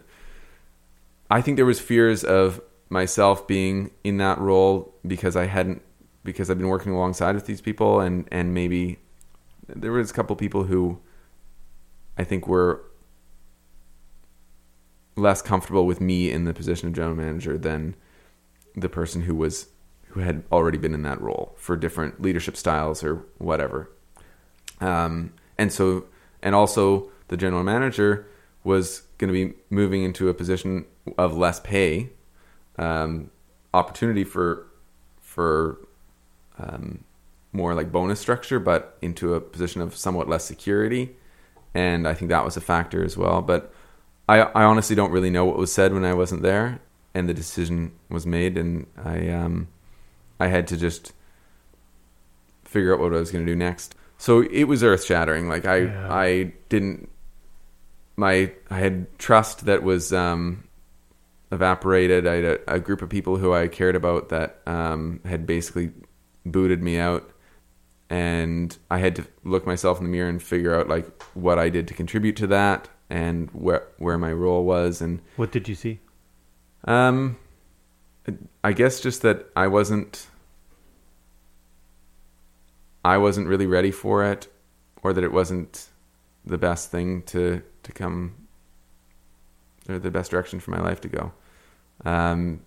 I 1.29 1.41
think 1.41 1.57
there 1.57 1.65
was 1.65 1.79
fears 1.79 2.23
of 2.23 2.61
myself 2.89 3.47
being 3.47 3.91
in 4.03 4.17
that 4.17 4.37
role 4.37 4.93
because 5.05 5.35
I 5.35 5.47
hadn't 5.47 5.81
because 6.23 6.49
I've 6.49 6.57
been 6.57 6.67
working 6.67 6.93
alongside 6.93 7.35
with 7.35 7.45
these 7.45 7.61
people 7.61 7.99
and 7.99 8.27
and 8.31 8.53
maybe 8.53 8.99
there 9.67 9.91
was 9.91 10.11
a 10.11 10.13
couple 10.13 10.35
people 10.35 10.65
who 10.65 10.99
I 12.17 12.23
think 12.23 12.47
were 12.47 12.83
less 15.15 15.41
comfortable 15.41 15.85
with 15.85 16.02
me 16.02 16.31
in 16.31 16.45
the 16.45 16.53
position 16.53 16.88
of 16.88 16.95
general 16.95 17.15
manager 17.15 17.57
than 17.57 17.95
the 18.76 18.90
person 18.90 19.23
who 19.23 19.35
was 19.35 19.68
who 20.10 20.19
had 20.19 20.44
already 20.52 20.77
been 20.77 20.94
in 20.94 21.02
that 21.02 21.19
role 21.19 21.56
for 21.57 21.76
different 21.76 22.22
leadership 22.22 22.56
styles 22.56 23.03
or 23.03 23.26
whatever. 23.40 23.90
Um, 24.80 25.34
and 25.57 25.72
so 25.72 26.06
and 26.41 26.53
also 26.53 27.10
the 27.30 27.38
general 27.38 27.64
manager 27.64 28.27
was 28.64 29.03
going 29.18 29.34
to 29.34 29.34
be 29.34 29.56
moving 29.69 30.03
into 30.03 30.30
a 30.30 30.34
position 30.34 30.85
of 31.18 31.35
less 31.35 31.60
pay, 31.60 32.10
um, 32.77 33.31
opportunity 33.73 34.23
for 34.23 34.68
for 35.22 35.80
um, 36.60 37.03
more 37.52 37.73
like 37.73 37.91
bonus 37.91 38.19
structure, 38.19 38.60
but 38.60 38.98
into 39.02 39.34
a 39.34 39.41
position 39.41 39.81
of 39.81 39.95
somewhat 39.95 40.27
less 40.30 40.45
security, 40.45 41.15
and 41.73 42.07
I 42.07 42.14
think 42.14 42.30
that 42.30 42.45
was 42.45 42.57
a 42.57 42.61
factor 42.61 43.03
as 43.03 43.18
well. 43.18 43.41
But 43.41 43.73
I, 44.27 44.41
I 44.41 44.63
honestly 44.63 44.95
don't 44.95 45.11
really 45.11 45.29
know 45.29 45.45
what 45.45 45.57
was 45.57 45.71
said 45.71 45.93
when 45.93 46.05
I 46.05 46.13
wasn't 46.13 46.41
there, 46.41 46.79
and 47.13 47.27
the 47.27 47.33
decision 47.33 47.91
was 48.09 48.25
made, 48.25 48.57
and 48.57 48.87
I 49.03 49.29
um, 49.29 49.67
I 50.39 50.47
had 50.47 50.67
to 50.67 50.77
just 50.77 51.13
figure 52.63 52.93
out 52.93 52.99
what 52.99 53.13
I 53.13 53.17
was 53.17 53.31
going 53.31 53.45
to 53.45 53.51
do 53.51 53.55
next. 53.55 53.95
So 54.17 54.41
it 54.41 54.63
was 54.63 54.83
earth 54.83 55.03
shattering. 55.03 55.49
Like 55.49 55.65
I 55.65 55.77
Yeah. 55.77 56.13
I 56.13 56.53
didn't 56.69 57.09
my 58.15 58.51
I 58.69 58.79
had 58.79 59.17
trust 59.19 59.65
that 59.65 59.83
was 59.83 60.13
um, 60.13 60.67
evaporated. 61.51 62.25
I 62.25 62.35
had 62.35 62.45
a, 62.45 62.75
a 62.75 62.79
group 62.79 63.01
of 63.01 63.09
people 63.09 63.37
who 63.37 63.53
I 63.53 63.67
cared 63.67 63.95
about 63.95 64.29
that 64.29 64.61
um, 64.65 65.19
had 65.25 65.45
basically 65.45 65.91
booted 66.45 66.81
me 66.81 66.97
out, 66.97 67.29
and 68.09 68.77
I 68.89 68.99
had 68.99 69.15
to 69.17 69.27
look 69.43 69.65
myself 69.65 69.97
in 69.97 70.05
the 70.05 70.09
mirror 70.09 70.29
and 70.29 70.41
figure 70.41 70.73
out 70.73 70.87
like 70.87 71.21
what 71.33 71.59
I 71.59 71.69
did 71.69 71.87
to 71.89 71.93
contribute 71.93 72.37
to 72.37 72.47
that 72.47 72.87
and 73.14 73.49
where 73.52 73.84
where 73.99 74.18
my 74.18 74.31
role 74.34 74.65
was 74.65 74.99
and 75.02 75.22
What 75.35 75.52
did 75.52 75.68
you 75.69 75.76
see? 75.76 75.99
um, 76.85 77.38
I 78.64 78.73
guess 78.73 78.99
just 79.02 79.22
that 79.22 79.45
I 79.56 79.68
wasn't, 79.68 80.27
I 83.06 83.18
wasn't 83.18 83.48
really 83.48 83.68
ready 83.68 83.91
for 83.91 84.23
it, 84.26 84.48
or 85.03 85.14
that 85.14 85.23
it 85.23 85.31
wasn't 85.31 85.88
the 86.45 86.57
best 86.57 86.90
thing 86.91 87.22
to 87.23 87.61
to 87.84 87.91
come, 87.91 88.34
or 89.90 89.99
the 89.99 90.11
best 90.11 90.31
direction 90.31 90.60
for 90.60 90.72
my 90.72 90.80
life 90.81 91.02
to 91.02 91.10
go. 91.10 91.31
Um, 92.06 92.61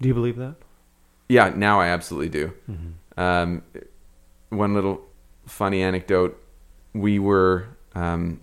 Do 0.00 0.08
you 0.08 0.14
believe 0.14 0.36
that? 0.36 0.56
yeah, 1.28 1.52
now 1.56 1.80
I 1.80 1.88
absolutely 1.88 2.28
do. 2.28 2.52
Mm-hmm. 2.70 3.20
Um, 3.20 3.62
one 4.50 4.74
little 4.74 5.00
funny 5.46 5.82
anecdote: 5.82 6.38
we 6.92 7.18
were 7.18 7.66
um, 7.94 8.40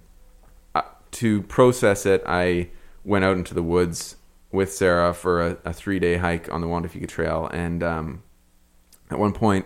to 1.14 1.42
process 1.44 2.06
it. 2.06 2.24
I 2.26 2.70
went 3.04 3.26
out 3.26 3.38
into 3.38 3.54
the 3.54 3.64
woods 3.64 4.18
with 4.52 4.72
Sarah 4.72 5.14
for 5.14 5.42
a, 5.42 5.58
a 5.66 5.74
three 5.74 6.00
day 6.00 6.18
hike 6.18 6.52
on 6.52 6.62
the 6.62 6.68
Fuca 6.68 7.08
Trail, 7.08 7.50
and 7.52 7.84
um, 7.84 8.24
at 9.10 9.20
one 9.20 9.34
point, 9.34 9.66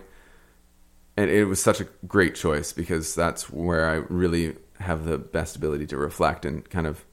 and 1.16 1.30
it 1.30 1.46
was 1.46 1.62
such 1.62 1.82
a 1.82 1.88
great 2.08 2.36
choice 2.36 2.72
because 2.72 3.16
that's 3.16 3.50
where 3.50 3.90
I 3.90 3.96
really 4.10 4.56
have 4.80 5.06
the 5.06 5.18
best 5.18 5.56
ability 5.56 5.88
to 5.88 5.98
reflect 5.98 6.46
and 6.46 6.68
kind 6.70 6.88
of 6.88 7.04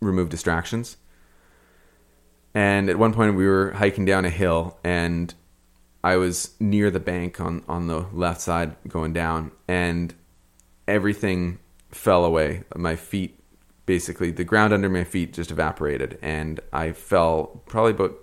remove 0.00 0.28
distractions. 0.28 0.96
And 2.54 2.88
at 2.88 2.98
one 2.98 3.12
point, 3.12 3.34
we 3.34 3.46
were 3.46 3.72
hiking 3.72 4.04
down 4.04 4.24
a 4.24 4.30
hill, 4.30 4.78
and 4.84 5.34
I 6.04 6.16
was 6.16 6.54
near 6.60 6.90
the 6.90 7.00
bank 7.00 7.40
on, 7.40 7.64
on 7.66 7.88
the 7.88 8.06
left 8.12 8.40
side 8.40 8.76
going 8.88 9.12
down, 9.12 9.50
and 9.66 10.14
everything 10.86 11.58
fell 11.94 12.24
away. 12.24 12.64
My 12.76 12.96
feet, 12.96 13.38
basically, 13.86 14.30
the 14.30 14.44
ground 14.44 14.72
under 14.72 14.88
my 14.88 15.04
feet 15.04 15.32
just 15.32 15.50
evaporated, 15.50 16.18
and 16.22 16.60
I 16.72 16.92
fell 16.92 17.62
probably 17.66 17.92
about 17.92 18.16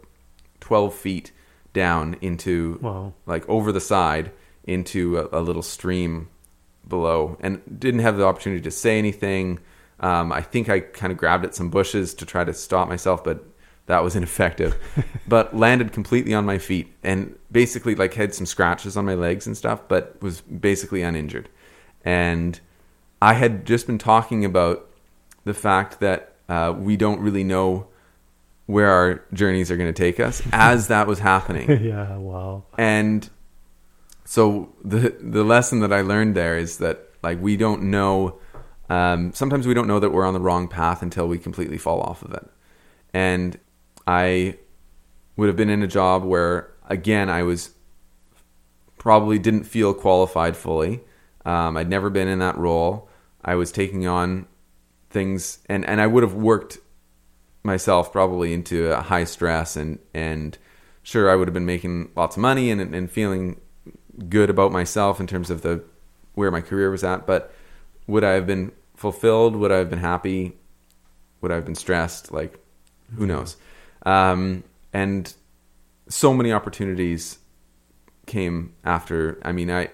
12 0.59 0.93
feet 0.93 1.31
down 1.73 2.15
into, 2.21 2.79
Wow. 2.81 3.13
like, 3.25 3.47
over 3.49 3.71
the 3.71 3.79
side 3.81 4.31
into 4.65 5.17
a, 5.17 5.39
a 5.39 5.41
little 5.41 5.61
stream 5.63 6.29
below, 6.87 7.37
and 7.39 7.61
didn't 7.79 8.01
have 8.01 8.17
the 8.17 8.25
opportunity 8.25 8.61
to 8.61 8.71
say 8.71 8.97
anything. 8.99 9.59
Um, 9.99 10.31
I 10.31 10.41
think 10.41 10.67
I 10.69 10.79
kind 10.81 11.11
of 11.11 11.17
grabbed 11.17 11.45
at 11.45 11.55
some 11.55 11.69
bushes 11.69 12.13
to 12.15 12.25
try 12.25 12.43
to 12.43 12.53
stop 12.53 12.89
myself, 12.89 13.23
but 13.23 13.45
that 13.85 14.03
was 14.03 14.15
ineffective. 14.15 14.75
but 15.27 15.55
landed 15.55 15.91
completely 15.93 16.33
on 16.33 16.45
my 16.45 16.57
feet 16.57 16.91
and 17.03 17.35
basically 17.51 17.95
like 17.95 18.13
had 18.15 18.33
some 18.33 18.45
scratches 18.45 18.97
on 18.97 19.05
my 19.05 19.13
legs 19.15 19.47
and 19.47 19.55
stuff, 19.55 19.81
but 19.87 20.21
was 20.21 20.41
basically 20.41 21.01
uninjured. 21.03 21.49
And 22.03 22.59
I 23.21 23.33
had 23.33 23.65
just 23.65 23.85
been 23.85 23.97
talking 23.97 24.43
about 24.43 24.89
the 25.43 25.53
fact 25.53 25.99
that 25.99 26.35
uh, 26.49 26.73
we 26.77 26.97
don't 26.97 27.19
really 27.19 27.43
know 27.43 27.87
where 28.65 28.89
our 28.89 29.23
journeys 29.33 29.69
are 29.69 29.77
going 29.77 29.93
to 29.93 29.97
take 29.97 30.19
us 30.19 30.41
as 30.51 30.87
that 30.87 31.07
was 31.07 31.19
happening. 31.19 31.69
yeah. 31.83 32.17
Wow. 32.17 32.63
And 32.77 33.29
so 34.25 34.73
the 34.83 35.15
the 35.19 35.43
lesson 35.43 35.81
that 35.81 35.91
I 35.91 36.01
learned 36.01 36.35
there 36.35 36.57
is 36.57 36.77
that 36.77 37.09
like 37.21 37.41
we 37.41 37.57
don't 37.57 37.83
know 37.83 38.39
um, 38.89 39.33
sometimes 39.33 39.67
we 39.67 39.73
don't 39.73 39.87
know 39.87 39.99
that 39.99 40.09
we're 40.09 40.25
on 40.25 40.33
the 40.33 40.39
wrong 40.39 40.67
path 40.67 41.01
until 41.01 41.27
we 41.27 41.37
completely 41.37 41.77
fall 41.77 42.01
off 42.01 42.23
of 42.23 42.33
it. 42.33 42.45
And 43.13 43.57
I 44.05 44.57
would 45.37 45.47
have 45.47 45.55
been 45.55 45.69
in 45.69 45.81
a 45.81 45.87
job 45.87 46.23
where 46.23 46.71
again 46.89 47.29
I 47.29 47.43
was 47.43 47.71
probably 48.97 49.39
didn't 49.39 49.63
feel 49.63 49.93
qualified 49.93 50.55
fully. 50.57 51.01
Um, 51.45 51.75
I'd 51.77 51.89
never 51.89 52.09
been 52.09 52.27
in 52.27 52.39
that 52.39 52.57
role. 52.57 53.09
I 53.43 53.55
was 53.55 53.71
taking 53.71 54.07
on 54.07 54.47
things 55.09 55.59
and, 55.67 55.85
and 55.85 56.01
I 56.01 56.07
would 56.07 56.23
have 56.23 56.33
worked 56.33 56.79
myself 57.63 58.11
probably 58.11 58.53
into 58.53 58.91
a 58.91 59.01
high 59.01 59.23
stress 59.23 59.75
and 59.75 59.99
and 60.13 60.57
sure 61.03 61.29
I 61.29 61.35
would 61.35 61.47
have 61.47 61.53
been 61.53 61.65
making 61.65 62.11
lots 62.15 62.35
of 62.37 62.41
money 62.41 62.71
and 62.71 62.81
and 62.81 63.09
feeling 63.11 63.59
good 64.29 64.49
about 64.49 64.71
myself 64.71 65.19
in 65.19 65.27
terms 65.27 65.49
of 65.49 65.61
the 65.61 65.83
where 66.33 66.51
my 66.51 66.61
career 66.61 66.89
was 66.89 67.03
at 67.03 67.27
but 67.27 67.53
would 68.07 68.23
I 68.23 68.31
have 68.31 68.47
been 68.47 68.71
fulfilled? 68.95 69.55
Would 69.55 69.71
I 69.71 69.77
have 69.77 69.89
been 69.89 69.99
happy? 69.99 70.57
Would 71.41 71.51
I 71.51 71.55
have 71.55 71.65
been 71.65 71.75
stressed? 71.75 72.31
Like 72.31 72.59
who 73.15 73.27
knows? 73.27 73.57
Um, 74.05 74.63
and 74.93 75.33
so 76.09 76.33
many 76.33 76.51
opportunities 76.51 77.37
came 78.25 78.73
after. 78.83 79.39
I 79.43 79.51
mean 79.51 79.69
I 79.69 79.89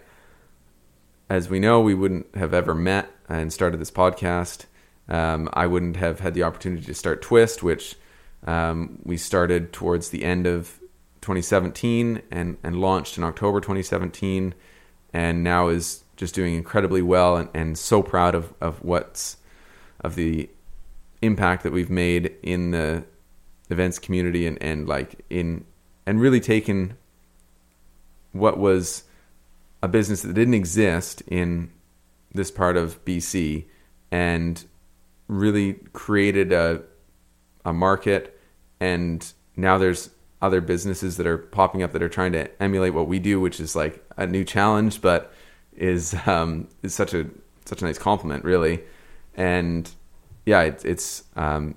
as 1.30 1.50
we 1.50 1.60
know 1.60 1.80
we 1.80 1.94
wouldn't 1.94 2.36
have 2.36 2.54
ever 2.54 2.74
met 2.74 3.12
and 3.28 3.52
started 3.52 3.80
this 3.80 3.92
podcast. 3.92 4.66
Um, 5.10 5.50
I 5.54 5.68
wouldn't 5.68 5.98
have 5.98 6.20
had 6.20 6.34
the 6.34 6.44
opportunity 6.44 6.86
to 6.86 6.94
start 6.94 7.22
Twist, 7.22 7.64
which 7.64 7.96
um, 8.46 9.00
we 9.04 9.18
started 9.18 9.74
towards 9.74 10.10
the 10.10 10.24
end 10.24 10.48
of 10.48 10.80
2017 11.22 12.22
and, 12.32 12.58
and 12.64 12.80
launched 12.80 13.18
in 13.18 13.24
October 13.24 13.60
2017, 13.60 14.54
and 15.14 15.44
now 15.44 15.68
is 15.68 16.04
just 16.16 16.34
doing 16.34 16.56
incredibly 16.56 17.02
well 17.02 17.38
and, 17.38 17.50
and 17.54 17.78
so 17.78 18.02
proud 18.02 18.36
of, 18.36 18.54
of 18.62 18.84
what's 18.84 19.38
of 20.02 20.16
the 20.16 20.50
impact 21.22 21.64
that 21.64 21.74
we've 21.74 21.90
made 21.90 22.34
in 22.44 22.72
the 22.72 23.04
events 23.70 24.00
community 24.00 24.46
and, 24.46 24.62
and 24.62 24.88
like 24.88 25.26
in 25.30 25.66
and 26.06 26.22
really 26.22 26.40
taken 26.40 26.96
what 28.32 28.58
was 28.58 29.04
a 29.88 29.90
business 29.90 30.22
that 30.22 30.34
didn't 30.34 30.54
exist 30.54 31.24
in 31.28 31.72
this 32.34 32.52
part 32.52 32.76
of 32.76 33.04
BC 33.06 33.66
and 34.12 34.66
really 35.28 35.74
created 35.94 36.52
a 36.52 36.84
a 37.64 37.74
market. 37.74 38.40
And 38.80 39.34
now 39.56 39.78
there's 39.78 40.10
other 40.42 40.62
businesses 40.62 41.18
that 41.18 41.26
are 41.26 41.38
popping 41.38 41.84
up 41.84 41.94
that 41.94 42.04
are 42.04 42.10
trying 42.10 42.32
to 42.34 42.62
emulate 42.62 42.94
what 42.94 43.08
we 43.08 43.18
do 43.18 43.42
which 43.42 43.60
is 43.60 43.76
like 43.76 44.06
a 44.18 44.28
new 44.28 44.44
challenge 44.44 45.02
but 45.02 45.34
is 45.76 46.16
um 46.28 46.68
is 46.84 46.94
such 46.94 47.14
a 47.16 47.26
such 47.66 47.82
a 47.82 47.86
nice 47.86 47.98
compliment 47.98 48.44
really. 48.44 48.84
And 49.36 49.90
yeah 50.46 50.62
it, 50.64 50.84
it's 50.86 51.24
um 51.36 51.76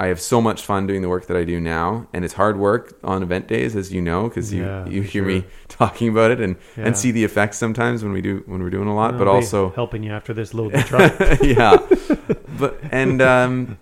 I 0.00 0.06
have 0.06 0.20
so 0.20 0.40
much 0.40 0.62
fun 0.62 0.86
doing 0.86 1.02
the 1.02 1.08
work 1.10 1.26
that 1.26 1.36
I 1.36 1.44
do 1.44 1.60
now, 1.60 2.06
and 2.14 2.24
it's 2.24 2.34
hard 2.34 2.56
work 2.58 2.98
on 3.04 3.22
event 3.22 3.48
days, 3.48 3.76
as 3.76 3.92
you 3.92 4.00
know, 4.00 4.28
because 4.28 4.50
you 4.52 4.64
Yeah, 4.64 4.86
you 4.88 5.02
hear 5.02 5.22
sure. 5.24 5.32
me 5.32 5.44
talking 5.68 6.08
about 6.08 6.30
it 6.30 6.40
and 6.40 6.56
Yeah. 6.76 6.86
and 6.86 6.96
see 6.96 7.10
the 7.12 7.22
effects 7.24 7.58
sometimes 7.58 8.02
when 8.02 8.12
we 8.12 8.22
do 8.22 8.42
when 8.46 8.62
we're 8.62 8.70
doing 8.78 8.88
a 8.88 8.94
lot, 8.94 9.12
I'll 9.12 9.18
but 9.18 9.28
also 9.28 9.70
helping 9.82 10.02
you 10.02 10.12
after 10.12 10.32
this 10.32 10.54
load 10.54 10.72
the 10.76 10.82
truck. 10.82 11.12
yeah 11.42 11.76
but 12.58 12.80
and 12.90 13.20
um 13.20 13.76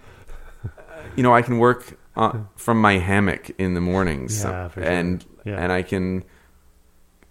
you 1.16 1.22
know 1.22 1.34
i 1.34 1.42
can 1.42 1.58
work 1.58 1.96
uh, 2.16 2.32
from 2.56 2.80
my 2.80 2.94
hammock 2.98 3.50
in 3.58 3.74
the 3.74 3.80
mornings 3.80 4.42
Yeah, 4.42 4.68
for 4.68 4.82
sure. 4.82 4.90
and 4.92 5.24
Yeah. 5.44 5.62
and 5.62 5.70
i 5.72 5.82
can 5.82 6.24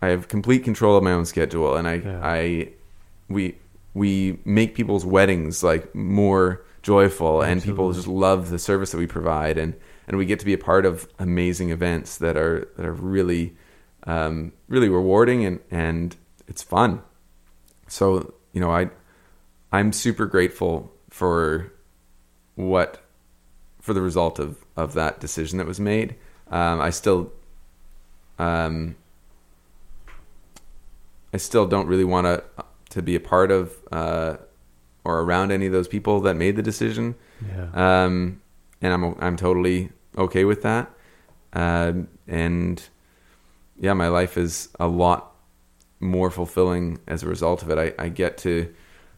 i 0.01 0.07
have 0.07 0.27
complete 0.29 0.63
control 0.63 0.95
of 0.97 1.03
my 1.03 1.11
own 1.11 1.25
schedule 1.25 1.75
and 1.75 1.87
i 1.87 1.95
i 2.23 2.69
we 3.29 3.57
we 3.93 4.39
make 4.45 4.75
people's 4.75 5.05
weddings 5.05 5.63
like 5.63 5.93
more 5.93 6.63
joyful 6.87 7.41
and 7.41 7.61
people 7.61 7.91
just 7.91 8.07
love 8.07 8.49
the 8.49 8.57
service 8.57 8.91
that 8.91 8.97
we 8.97 9.05
provide 9.05 9.57
and 9.57 9.75
and 10.07 10.17
we 10.17 10.25
get 10.25 10.39
to 10.39 10.45
be 10.45 10.53
a 10.53 10.57
part 10.57 10.85
of 10.85 11.05
amazing 11.19 11.69
events 11.69 12.17
that 12.17 12.37
are 12.37 12.71
that 12.77 12.85
are 12.85 12.93
really 12.93 13.57
um, 14.03 14.53
really 14.69 14.87
rewarding 14.87 15.43
and 15.43 15.59
and 15.69 16.15
it's 16.47 16.63
fun. 16.63 17.01
So 17.87 18.33
you 18.53 18.61
know 18.61 18.71
i 18.71 18.89
i'm 19.73 19.91
super 19.91 20.25
grateful 20.25 20.91
for 21.09 21.73
what 22.55 23.03
for 23.81 23.93
the 23.93 24.01
result 24.01 24.39
of 24.39 24.63
of 24.77 24.93
that 24.93 25.19
decision 25.19 25.57
that 25.57 25.67
was 25.67 25.81
made. 25.81 26.15
Um, 26.49 26.79
i 26.79 26.89
still 26.89 27.33
um, 28.39 28.95
i 31.33 31.37
still 31.37 31.67
don't 31.67 31.87
really 31.87 32.05
want 32.05 32.25
to 32.27 32.43
to 32.91 33.01
be 33.01 33.15
a 33.15 33.19
part 33.19 33.51
of 33.51 33.75
uh, 33.91 34.37
or 35.07 35.21
around 35.21 35.51
any 35.51 35.65
of 35.65 35.71
those 35.71 35.87
people 35.87 36.19
that 36.19 36.35
made 36.35 36.57
the 36.57 36.61
decision. 36.61 37.15
Yeah. 37.47 38.03
Um, 38.03 38.41
and 38.81 38.93
I'm 38.93 39.15
I'm 39.19 39.37
totally 39.37 39.89
okay 40.17 40.43
with 40.43 40.63
that. 40.63 40.91
Um, 41.53 42.09
and 42.27 42.83
yeah, 43.79 43.93
my 43.93 44.09
life 44.09 44.37
is 44.37 44.69
a 44.79 44.87
lot 44.87 45.31
more 46.01 46.29
fulfilling 46.29 46.99
as 47.07 47.23
a 47.23 47.27
result 47.27 47.63
of 47.63 47.69
it. 47.71 47.77
I, 47.77 48.03
I 48.03 48.09
get 48.09 48.37
to 48.39 48.73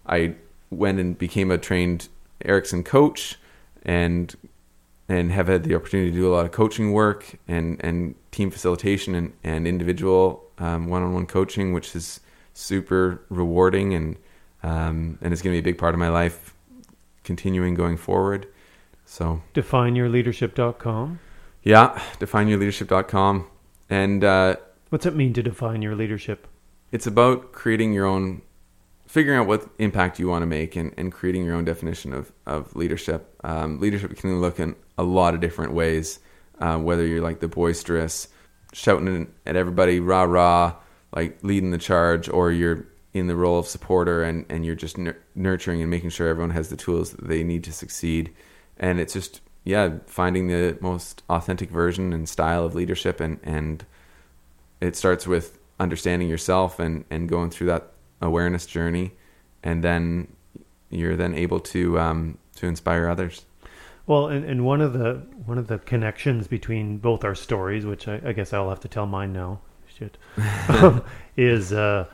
I 0.05 0.35
went 0.69 0.99
and 0.99 1.17
became 1.17 1.49
a 1.49 1.57
trained 1.57 2.07
Erickson 2.45 2.83
coach 2.83 3.39
and 3.81 4.35
and 5.09 5.31
have 5.31 5.47
had 5.47 5.63
the 5.63 5.73
opportunity 5.73 6.11
to 6.11 6.17
do 6.17 6.31
a 6.31 6.33
lot 6.35 6.45
of 6.45 6.51
coaching 6.51 6.93
work 6.93 7.39
and, 7.47 7.83
and 7.83 8.13
team 8.29 8.51
facilitation 8.51 9.15
and, 9.15 9.33
and 9.43 9.67
individual 9.67 10.43
um, 10.59 10.87
one-on-one 10.87 11.25
coaching, 11.25 11.73
which 11.73 11.95
is 11.95 12.19
super 12.53 13.23
rewarding 13.29 13.95
and 13.95 14.17
um, 14.63 15.17
and 15.21 15.31
it's 15.33 15.41
going 15.41 15.55
to 15.55 15.61
be 15.61 15.69
a 15.69 15.71
big 15.71 15.77
part 15.79 15.93
of 15.93 15.99
my 15.99 16.09
life 16.09 16.53
continuing 17.23 17.75
going 17.75 17.97
forward. 17.97 18.47
So 19.05 19.41
Defineyourleadership.com. 19.53 21.19
yeah, 21.63 22.01
defineyourleadership.com. 22.19 23.47
And 23.89 24.23
uh, 24.23 24.55
What's 24.89 25.05
it 25.05 25.15
mean 25.15 25.33
to 25.33 25.43
define 25.43 25.81
your 25.81 25.95
leadership? 25.95 26.47
it's 26.91 27.05
about 27.05 27.51
creating 27.51 27.93
your 27.93 28.07
own 28.07 28.41
figuring 29.05 29.39
out 29.39 29.45
what 29.45 29.67
impact 29.77 30.17
you 30.19 30.27
want 30.27 30.41
to 30.41 30.47
make 30.47 30.75
and, 30.75 30.91
and 30.97 31.11
creating 31.11 31.45
your 31.45 31.53
own 31.55 31.63
definition 31.63 32.13
of, 32.13 32.31
of 32.47 32.75
leadership 32.75 33.35
um, 33.43 33.79
leadership 33.79 34.15
can 34.17 34.41
look 34.41 34.59
in 34.59 34.75
a 34.97 35.03
lot 35.03 35.35
of 35.35 35.39
different 35.39 35.73
ways 35.73 36.19
uh, 36.59 36.77
whether 36.79 37.05
you're 37.05 37.21
like 37.21 37.39
the 37.41 37.47
boisterous 37.47 38.27
shouting 38.73 39.31
at 39.45 39.55
everybody 39.55 39.99
rah 39.99 40.23
rah 40.23 40.73
like 41.15 41.37
leading 41.43 41.69
the 41.69 41.77
charge 41.77 42.27
or 42.27 42.51
you're 42.51 42.87
in 43.13 43.27
the 43.27 43.35
role 43.35 43.57
of 43.57 43.67
supporter 43.67 44.23
and, 44.23 44.45
and 44.49 44.65
you're 44.65 44.75
just 44.75 44.97
nur- 44.97 45.17
nurturing 45.35 45.81
and 45.81 45.89
making 45.89 46.09
sure 46.09 46.27
everyone 46.27 46.51
has 46.51 46.69
the 46.69 46.77
tools 46.77 47.11
that 47.11 47.27
they 47.27 47.43
need 47.43 47.63
to 47.63 47.71
succeed. 47.71 48.33
And 48.77 48.99
it's 48.99 49.13
just 49.13 49.41
yeah 49.65 49.97
finding 50.05 50.47
the 50.47 50.77
most 50.79 51.21
authentic 51.29 51.69
version 51.69 52.13
and 52.13 52.29
style 52.29 52.65
of 52.65 52.73
leadership 52.75 53.19
and 53.19 53.39
and 53.43 53.85
it 54.79 54.95
starts 54.95 55.27
with 55.27 55.59
understanding 55.79 56.29
yourself 56.29 56.79
and 56.79 57.03
and 57.09 57.27
going 57.27 57.49
through 57.49 57.67
that 57.67 57.91
awareness 58.21 58.65
journey. 58.65 59.11
And 59.63 59.83
then 59.83 60.27
you're 60.89 61.15
then 61.15 61.33
able 61.33 61.59
to 61.59 61.99
um 61.99 62.37
to 62.55 62.67
inspire 62.67 63.07
others. 63.07 63.45
Well, 64.05 64.27
and, 64.27 64.43
and 64.43 64.65
one 64.65 64.81
of 64.81 64.93
the 64.93 65.21
one 65.45 65.57
of 65.57 65.67
the 65.67 65.77
connections 65.77 66.47
between 66.47 66.97
both 66.97 67.23
our 67.23 67.35
stories, 67.35 67.85
which 67.85 68.07
I, 68.07 68.19
I 68.25 68.31
guess 68.33 68.53
I'll 68.53 68.69
have 68.69 68.79
to 68.79 68.87
tell 68.87 69.05
mine 69.05 69.33
now, 69.33 69.59
shit, 69.87 70.17
um, 70.69 71.03
is 71.37 71.71
uh, 71.71 72.07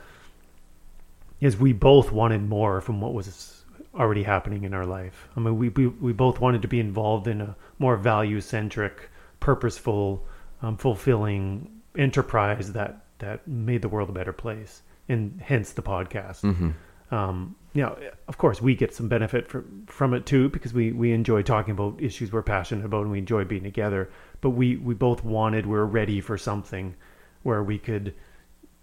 is 1.40 1.56
we 1.56 1.72
both 1.72 2.12
wanted 2.12 2.42
more 2.42 2.80
from 2.80 3.00
what 3.00 3.12
was 3.12 3.64
already 3.94 4.22
happening 4.22 4.64
in 4.64 4.74
our 4.74 4.86
life. 4.86 5.28
I 5.36 5.40
mean, 5.40 5.58
we 5.58 5.68
we, 5.70 5.86
we 5.86 6.12
both 6.12 6.40
wanted 6.40 6.62
to 6.62 6.68
be 6.68 6.80
involved 6.80 7.26
in 7.26 7.40
a 7.40 7.56
more 7.78 7.96
value 7.96 8.40
centric, 8.40 9.10
purposeful, 9.40 10.26
um, 10.62 10.76
fulfilling 10.76 11.70
enterprise 11.96 12.72
that 12.72 13.04
that 13.18 13.46
made 13.48 13.82
the 13.82 13.88
world 13.88 14.08
a 14.10 14.12
better 14.12 14.32
place, 14.32 14.82
and 15.08 15.40
hence 15.42 15.72
the 15.72 15.82
podcast 15.82 16.42
mm-hmm. 16.42 17.14
um, 17.14 17.56
you 17.76 17.82
know, 17.82 17.98
of 18.26 18.38
course, 18.38 18.62
we 18.62 18.74
get 18.74 18.94
some 18.94 19.06
benefit 19.06 19.46
from 19.48 19.84
from 19.86 20.14
it 20.14 20.24
too 20.24 20.48
because 20.48 20.72
we 20.72 20.92
we 20.92 21.12
enjoy 21.12 21.42
talking 21.42 21.72
about 21.72 22.00
issues 22.00 22.32
we're 22.32 22.42
passionate 22.42 22.86
about 22.86 23.02
and 23.02 23.10
we 23.10 23.18
enjoy 23.18 23.44
being 23.44 23.64
together. 23.64 24.08
But 24.40 24.50
we 24.50 24.76
we 24.76 24.94
both 24.94 25.22
wanted, 25.22 25.66
we 25.66 25.76
are 25.76 25.84
ready 25.84 26.22
for 26.22 26.38
something 26.38 26.94
where 27.42 27.62
we 27.62 27.78
could 27.78 28.14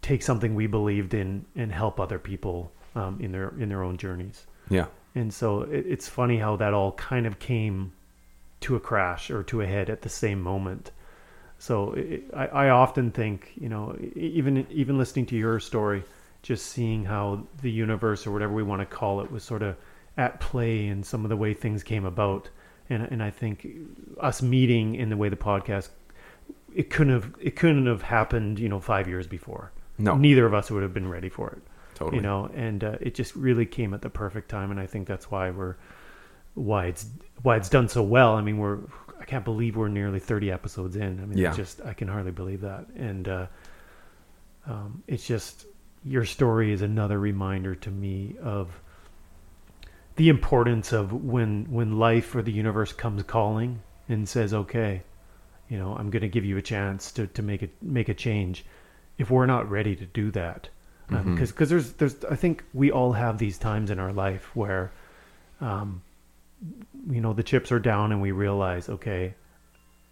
take 0.04 0.22
something 0.22 0.54
we 0.54 0.68
believed 0.68 1.14
in 1.16 1.46
and 1.56 1.72
help 1.72 2.00
other 2.00 2.20
people 2.20 2.72
um, 2.96 3.18
in 3.20 3.32
their 3.32 3.50
in 3.60 3.70
their 3.70 3.82
own 3.82 3.98
journeys. 3.98 4.46
yeah 4.70 4.86
And 5.16 5.34
so 5.34 5.62
it, 5.62 5.86
it's 5.88 6.08
funny 6.08 6.38
how 6.38 6.58
that 6.58 6.74
all 6.74 6.92
kind 6.92 7.26
of 7.26 7.40
came 7.40 7.94
to 8.62 8.76
a 8.76 8.80
crash 8.80 9.32
or 9.32 9.44
to 9.44 9.62
a 9.62 9.66
head 9.66 9.90
at 9.90 10.02
the 10.02 10.10
same 10.10 10.42
moment. 10.42 10.92
So 11.58 11.94
it, 11.94 12.24
I, 12.36 12.48
I 12.48 12.70
often 12.70 13.12
think, 13.12 13.52
you 13.56 13.70
know, 13.70 13.98
even 14.16 14.68
even 14.70 14.98
listening 14.98 15.26
to 15.28 15.36
your 15.36 15.60
story, 15.60 16.04
just 16.42 16.68
seeing 16.68 17.06
how 17.06 17.48
the 17.62 17.72
universe 17.72 18.28
or 18.28 18.32
whatever 18.32 18.54
we 18.54 18.64
want 18.64 18.82
to 18.82 18.86
call 18.86 19.22
it 19.22 19.32
was 19.32 19.44
sort 19.44 19.64
of 19.64 19.76
at 20.18 20.40
play 20.40 20.88
in 20.88 21.04
some 21.04 21.26
of 21.26 21.30
the 21.30 21.38
way 21.38 21.54
things 21.54 21.84
came 21.84 22.06
about, 22.06 22.50
and 22.90 23.04
and 23.04 23.24
I 23.24 23.32
think 23.32 23.68
us 24.20 24.42
meeting 24.42 24.96
in 24.96 25.10
the 25.10 25.18
way 25.18 25.30
the 25.30 25.36
podcast, 25.36 25.90
it 26.76 26.90
couldn't 26.90 27.14
have 27.14 27.34
it 27.40 27.56
couldn't 27.56 27.88
have 27.88 28.02
happened, 28.02 28.60
you 28.60 28.70
know, 28.70 28.80
five 28.80 29.08
years 29.08 29.28
before. 29.28 29.72
No. 29.98 30.16
Neither 30.16 30.46
of 30.46 30.54
us 30.54 30.72
would 30.72 30.84
have 30.84 30.94
been 30.94 31.08
ready 31.10 31.30
for 31.30 31.50
it. 31.52 31.62
Totally. 31.96 32.18
You 32.18 32.22
know 32.24 32.50
and 32.56 32.84
uh, 32.84 32.98
it 33.02 33.14
just 33.16 33.36
really 33.36 33.66
came 33.66 33.94
at 33.94 34.02
the 34.02 34.10
perfect 34.10 34.50
time 34.50 34.72
and 34.72 34.80
i 34.80 34.88
think 34.88 35.08
that's 35.08 35.30
why 35.30 35.52
we're 35.52 35.76
why 36.56 36.88
it's 36.88 37.06
why 37.44 37.56
it's 37.58 37.70
done 37.70 37.88
so 37.88 38.02
well. 38.04 38.34
I 38.36 38.42
mean 38.42 38.58
we're 38.58 38.80
i 39.20 39.26
can't 39.26 39.46
believe 39.46 39.76
we're 39.78 39.88
nearly 39.90 40.20
30 40.20 40.52
episodes 40.52 40.96
in. 40.96 41.20
I 41.22 41.26
mean 41.26 41.38
Yeah. 41.38 41.50
it's 41.50 41.58
just 41.58 41.82
i 41.86 41.94
can 41.94 42.08
hardly 42.08 42.32
believe 42.32 42.62
that. 42.62 42.88
And 42.96 43.28
uh 43.28 43.48
um 44.66 45.04
it's 45.08 45.26
just 45.28 45.66
your 46.04 46.26
story 46.26 46.72
is 46.72 46.82
another 46.82 47.20
reminder 47.20 47.76
to 47.76 47.92
me 47.92 48.36
of 48.42 48.70
the 50.16 50.30
importance 50.30 50.92
of 50.94 51.12
when 51.14 51.66
when 51.72 51.98
life 51.98 52.36
or 52.36 52.42
the 52.42 52.52
universe 52.52 52.92
comes 52.94 53.24
calling 53.24 53.82
and 54.10 54.28
says 54.28 54.54
okay 54.54 55.02
you 55.70 55.78
know 55.78 55.96
i'm 55.96 56.10
going 56.10 56.22
to 56.22 56.28
give 56.28 56.46
you 56.46 56.58
a 56.58 56.62
chance 56.62 57.12
to 57.12 57.26
to 57.28 57.42
make 57.42 57.64
it 57.64 57.72
make 57.82 58.10
a 58.10 58.14
change 58.14 58.66
if 59.18 59.30
we're 59.30 59.46
not 59.46 59.70
ready 59.70 59.96
to 59.96 60.06
do 60.06 60.32
that 60.32 60.70
because 61.10 61.26
Mhm. 61.26 61.36
because 61.54 61.70
there's 61.70 61.94
there's 61.94 62.24
I 62.26 62.36
think 62.36 62.64
we 62.74 62.92
all 62.92 63.14
have 63.14 63.38
these 63.38 63.58
times 63.58 63.92
in 63.92 64.00
our 64.00 64.14
life 64.14 64.56
where, 64.56 64.92
um, 65.62 66.02
you 67.10 67.22
know, 67.22 67.34
the 67.34 67.44
chips 67.44 67.72
are 67.72 67.80
down 67.80 68.12
and 68.12 68.22
we 68.22 68.32
realize, 68.32 68.90
okay, 68.90 69.36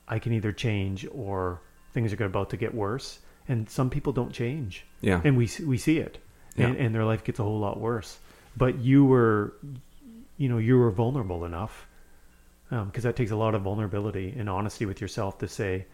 I 0.08 0.20
can 0.20 0.34
either 0.34 0.52
change 0.52 1.08
or 1.14 1.62
things 1.94 2.14
are 2.14 2.26
about 2.26 2.50
to 2.52 2.58
get 2.58 2.74
worse. 2.76 3.20
And 3.48 3.70
some 3.70 3.90
people 3.90 4.14
don't 4.14 4.32
change, 4.32 4.86
yeah 5.02 5.20
and 5.24 5.36
we 5.36 5.50
we 5.66 5.78
see 5.78 5.98
it, 5.98 6.20
and, 6.58 6.76
Yeah. 6.76 6.84
and 6.86 6.94
their 6.96 7.06
life 7.06 7.24
gets 7.24 7.40
a 7.40 7.44
whole 7.44 7.60
lot 7.60 7.80
worse. 7.80 8.20
But 8.56 8.80
you 8.80 9.04
were, 9.06 9.54
you 10.38 10.48
know, 10.50 10.58
you 10.58 10.78
were 10.78 10.92
vulnerable 10.92 11.44
enough, 11.46 11.88
because 12.70 13.04
that 13.04 13.16
takes 13.16 13.32
a 13.32 13.36
lot 13.36 13.56
of 13.56 13.64
vulnerability 13.64 14.34
and 14.38 14.50
honesty 14.50 14.86
with 14.86 15.02
yourself 15.02 15.38
to 15.40 15.48
say, 15.48 15.86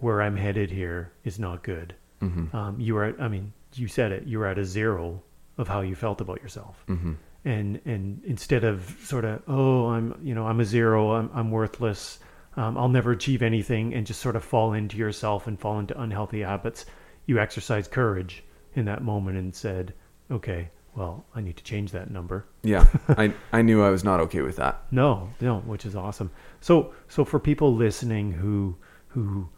where 0.00 0.20
I'm 0.20 0.36
headed 0.36 0.70
here 0.70 1.12
is 1.24 1.38
not 1.38 1.62
good 1.62 1.94
mm-hmm. 2.22 2.54
um, 2.56 2.80
you 2.80 2.94
were 2.94 3.04
at, 3.04 3.20
I 3.20 3.28
mean, 3.28 3.52
you 3.74 3.88
said 3.88 4.12
it, 4.12 4.24
you 4.26 4.38
were 4.38 4.46
at 4.46 4.58
a 4.58 4.64
zero 4.64 5.22
of 5.58 5.68
how 5.68 5.80
you 5.80 5.94
felt 5.94 6.20
about 6.20 6.42
yourself. 6.42 6.84
Mm-hmm. 6.88 7.12
And, 7.44 7.80
and 7.84 8.22
instead 8.24 8.64
of 8.64 8.96
sort 9.02 9.24
of, 9.24 9.42
oh, 9.48 9.86
I'm, 9.88 10.18
you 10.22 10.34
know, 10.34 10.46
I'm 10.46 10.60
a 10.60 10.64
zero, 10.64 11.12
I'm, 11.12 11.30
I'm 11.32 11.50
worthless, 11.50 12.18
um, 12.56 12.76
I'll 12.76 12.88
never 12.88 13.12
achieve 13.12 13.42
anything 13.42 13.94
and 13.94 14.06
just 14.06 14.20
sort 14.20 14.36
of 14.36 14.44
fall 14.44 14.72
into 14.74 14.96
yourself 14.96 15.46
and 15.46 15.58
fall 15.58 15.78
into 15.78 15.98
unhealthy 16.00 16.42
habits, 16.42 16.86
you 17.26 17.38
exercised 17.38 17.90
courage 17.90 18.42
in 18.74 18.84
that 18.86 19.02
moment 19.02 19.38
and 19.38 19.54
said, 19.54 19.94
okay, 20.30 20.68
well, 20.94 21.24
I 21.34 21.40
need 21.40 21.56
to 21.56 21.64
change 21.64 21.92
that 21.92 22.10
number. 22.10 22.46
yeah 22.62 22.86
i 23.08 23.32
i 23.52 23.62
knew 23.62 23.82
i 23.82 23.90
was 23.90 24.02
not 24.02 24.18
okay 24.20 24.42
with 24.42 24.56
that 24.56 24.82
No, 24.90 25.30
no, 25.40 25.60
which 25.60 25.86
is 25.86 25.94
awesome. 25.94 26.30
So, 26.60 26.92
so 27.08 27.24
for 27.24 27.38
people 27.38 27.74
listening 27.74 28.32
who 28.32 28.76
who 29.08 29.48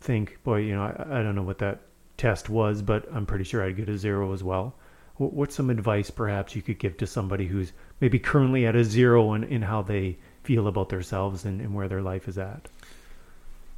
think, 0.00 0.38
boy, 0.44 0.58
you 0.58 0.74
know, 0.74 0.82
I, 0.82 1.18
I 1.18 1.22
don't 1.22 1.34
know 1.34 1.42
what 1.42 1.58
that 1.58 1.80
test 2.16 2.48
was, 2.48 2.82
but 2.82 3.06
I'm 3.12 3.26
pretty 3.26 3.44
sure 3.44 3.62
I'd 3.62 3.76
get 3.76 3.88
a 3.88 3.98
zero 3.98 4.32
as 4.32 4.42
well. 4.42 4.74
What's 5.18 5.54
some 5.54 5.70
advice 5.70 6.10
perhaps 6.10 6.54
you 6.54 6.60
could 6.60 6.78
give 6.78 6.98
to 6.98 7.06
somebody 7.06 7.46
who's 7.46 7.72
maybe 8.00 8.18
currently 8.18 8.66
at 8.66 8.76
a 8.76 8.84
zero 8.84 9.32
in, 9.32 9.44
in 9.44 9.62
how 9.62 9.80
they 9.80 10.18
feel 10.42 10.68
about 10.68 10.90
themselves 10.90 11.46
and, 11.46 11.60
and 11.60 11.74
where 11.74 11.88
their 11.88 12.02
life 12.02 12.28
is 12.28 12.36
at? 12.36 12.68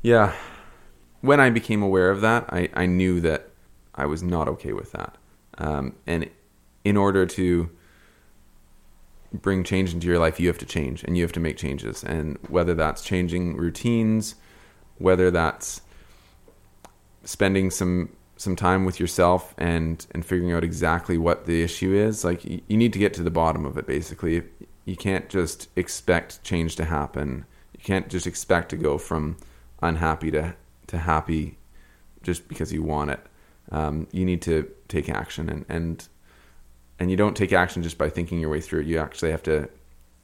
Yeah. 0.03 0.35
When 1.21 1.39
I 1.39 1.51
became 1.51 1.83
aware 1.83 2.11
of 2.11 2.21
that, 2.23 2.47
I, 2.53 2.69
I 2.75 2.87
knew 2.87 3.21
that 3.21 3.51
I 3.95 4.07
was 4.07 4.23
not 4.23 4.49
okay 4.49 4.73
with 4.73 4.93
that. 4.93 5.17
Um, 5.59 5.95
and 6.07 6.29
in 6.85 6.97
order 6.97 7.27
to 7.27 7.71
bring 9.33 9.63
change 9.63 9.93
into 9.93 10.07
your 10.07 10.19
life, 10.19 10.41
you 10.41 10.49
have 10.49 10.59
to 10.59 10.67
change 10.67 11.05
and 11.05 11.17
you 11.17 11.23
have 11.23 11.33
to 11.33 11.41
make 11.41 11.57
changes. 11.57 12.03
And 12.03 12.39
whether 12.49 12.75
that's 12.75 13.03
changing 13.03 13.57
routines, 13.57 14.37
whether 14.99 15.31
that's 15.31 15.83
spending 17.25 17.71
some 17.71 18.11
some 18.39 18.55
time 18.55 18.85
with 18.85 18.99
yourself 19.01 19.53
and 19.59 20.07
and 20.13 20.25
figuring 20.25 20.53
out 20.53 20.65
exactly 20.65 21.19
what 21.19 21.47
the 21.47 21.63
issue 21.63 21.93
is 21.93 22.25
like 22.25 22.45
you, 22.45 22.77
need 22.77 22.93
to 22.93 22.99
get 22.99 23.13
to 23.13 23.23
the 23.23 23.31
bottom 23.31 23.67
of 23.67 23.77
it 23.77 23.87
basically. 23.87 24.43
You 24.85 24.97
can't 24.97 25.29
just 25.29 25.69
expect 25.77 26.43
change 26.45 26.77
to 26.77 26.87
happen. 26.87 27.45
You 27.75 27.81
can't 27.85 28.09
just 28.09 28.27
expect 28.27 28.71
to 28.71 28.77
go 28.77 28.97
from 28.97 29.37
unhappy 29.83 30.31
to 30.31 30.55
to 30.87 30.99
happy 30.99 31.59
just 32.23 32.49
because 32.49 32.73
you 32.73 32.83
want 32.83 33.11
it. 33.11 33.21
Um, 33.71 34.07
you 34.13 34.25
need 34.25 34.41
to 34.43 34.71
take 34.87 35.11
action 35.11 35.49
and 35.51 35.67
and 35.69 36.09
and 36.99 37.11
you 37.11 37.17
don't 37.17 37.37
take 37.37 37.53
action 37.53 37.83
just 37.83 37.99
by 37.99 38.09
thinking 38.09 38.39
your 38.41 38.51
way 38.51 38.61
through 38.61 38.81
it. 38.81 38.87
You 38.87 38.99
actually 38.99 39.33
have 39.33 39.43
to 39.43 39.69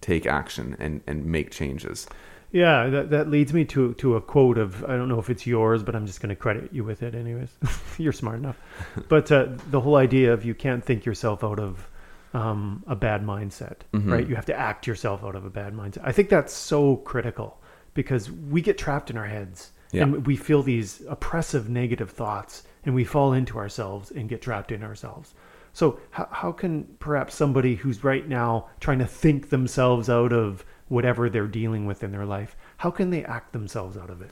take 0.01 0.25
action 0.25 0.77
and 0.79 1.03
and 1.07 1.27
make 1.27 1.51
changes 1.51 2.07
Yeah, 2.55 2.87
that 2.87 3.11
that 3.11 3.29
leads 3.31 3.53
me 3.53 3.65
to 3.67 3.95
to 3.95 4.15
a 4.15 4.21
quote 4.21 4.59
of 4.59 4.85
I 4.85 4.97
don't 4.97 5.09
know 5.09 5.19
if 5.19 5.29
it's 5.29 5.45
yours, 5.45 5.83
but 5.83 5.97
I'm 5.97 6.07
just 6.07 6.21
going 6.21 6.29
to 6.29 6.37
credit 6.37 6.73
you 6.73 6.85
with 6.85 7.03
it 7.03 7.15
anyways. 7.15 7.51
You're 7.99 8.13
smart 8.13 8.39
enough. 8.39 8.59
But 9.09 9.31
uh, 9.33 9.49
the 9.71 9.81
whole 9.81 9.97
idea 9.97 10.33
of 10.33 10.45
you 10.45 10.55
can't 10.55 10.85
think 10.85 11.05
yourself 11.05 11.43
out 11.43 11.59
of 11.59 11.89
um, 12.33 12.85
a 12.87 12.95
bad 12.95 13.25
mindset, 13.25 13.79
Mhm. 13.93 14.11
right? 14.13 14.29
You 14.29 14.37
have 14.37 14.47
to 14.47 14.55
act 14.57 14.87
yourself 14.87 15.25
out 15.25 15.35
of 15.35 15.45
a 15.45 15.51
bad 15.51 15.75
mindset. 15.75 16.03
I 16.05 16.13
think 16.13 16.29
that's 16.29 16.53
so 16.53 16.97
critical 16.97 17.61
because 17.95 18.31
we 18.31 18.61
get 18.63 18.79
trapped 18.79 19.11
in 19.11 19.17
our 19.17 19.27
heads 19.27 19.73
Yeah. 19.93 20.03
and 20.05 20.25
we 20.27 20.37
feel 20.37 20.63
these 20.63 21.03
oppressive 21.09 21.69
negative 21.69 22.11
thoughts 22.11 22.63
and 22.85 22.95
we 22.95 23.05
fall 23.05 23.33
into 23.33 23.59
ourselves 23.59 24.13
and 24.13 24.29
get 24.29 24.43
trapped 24.43 24.71
in 24.71 24.83
ourselves. 24.85 25.35
So 25.73 25.99
how, 26.11 26.29
how 26.31 26.53
can 26.53 26.85
perhaps 27.01 27.35
somebody 27.35 27.75
who's 27.75 28.05
right 28.05 28.29
now 28.29 28.67
trying 28.79 29.01
to 29.01 29.07
think 29.07 29.51
themselves 29.51 30.09
out 30.09 30.33
of 30.33 30.65
whatever 30.89 31.31
they're 31.31 31.47
dealing 31.47 31.87
with 31.87 32.03
in 32.03 32.13
their 32.13 32.27
life, 32.27 32.57
how 32.79 32.91
can 32.91 33.11
they 33.11 33.25
act 33.25 33.53
themselves 33.53 33.97
out 33.97 34.11
of 34.11 34.21
it? 34.21 34.31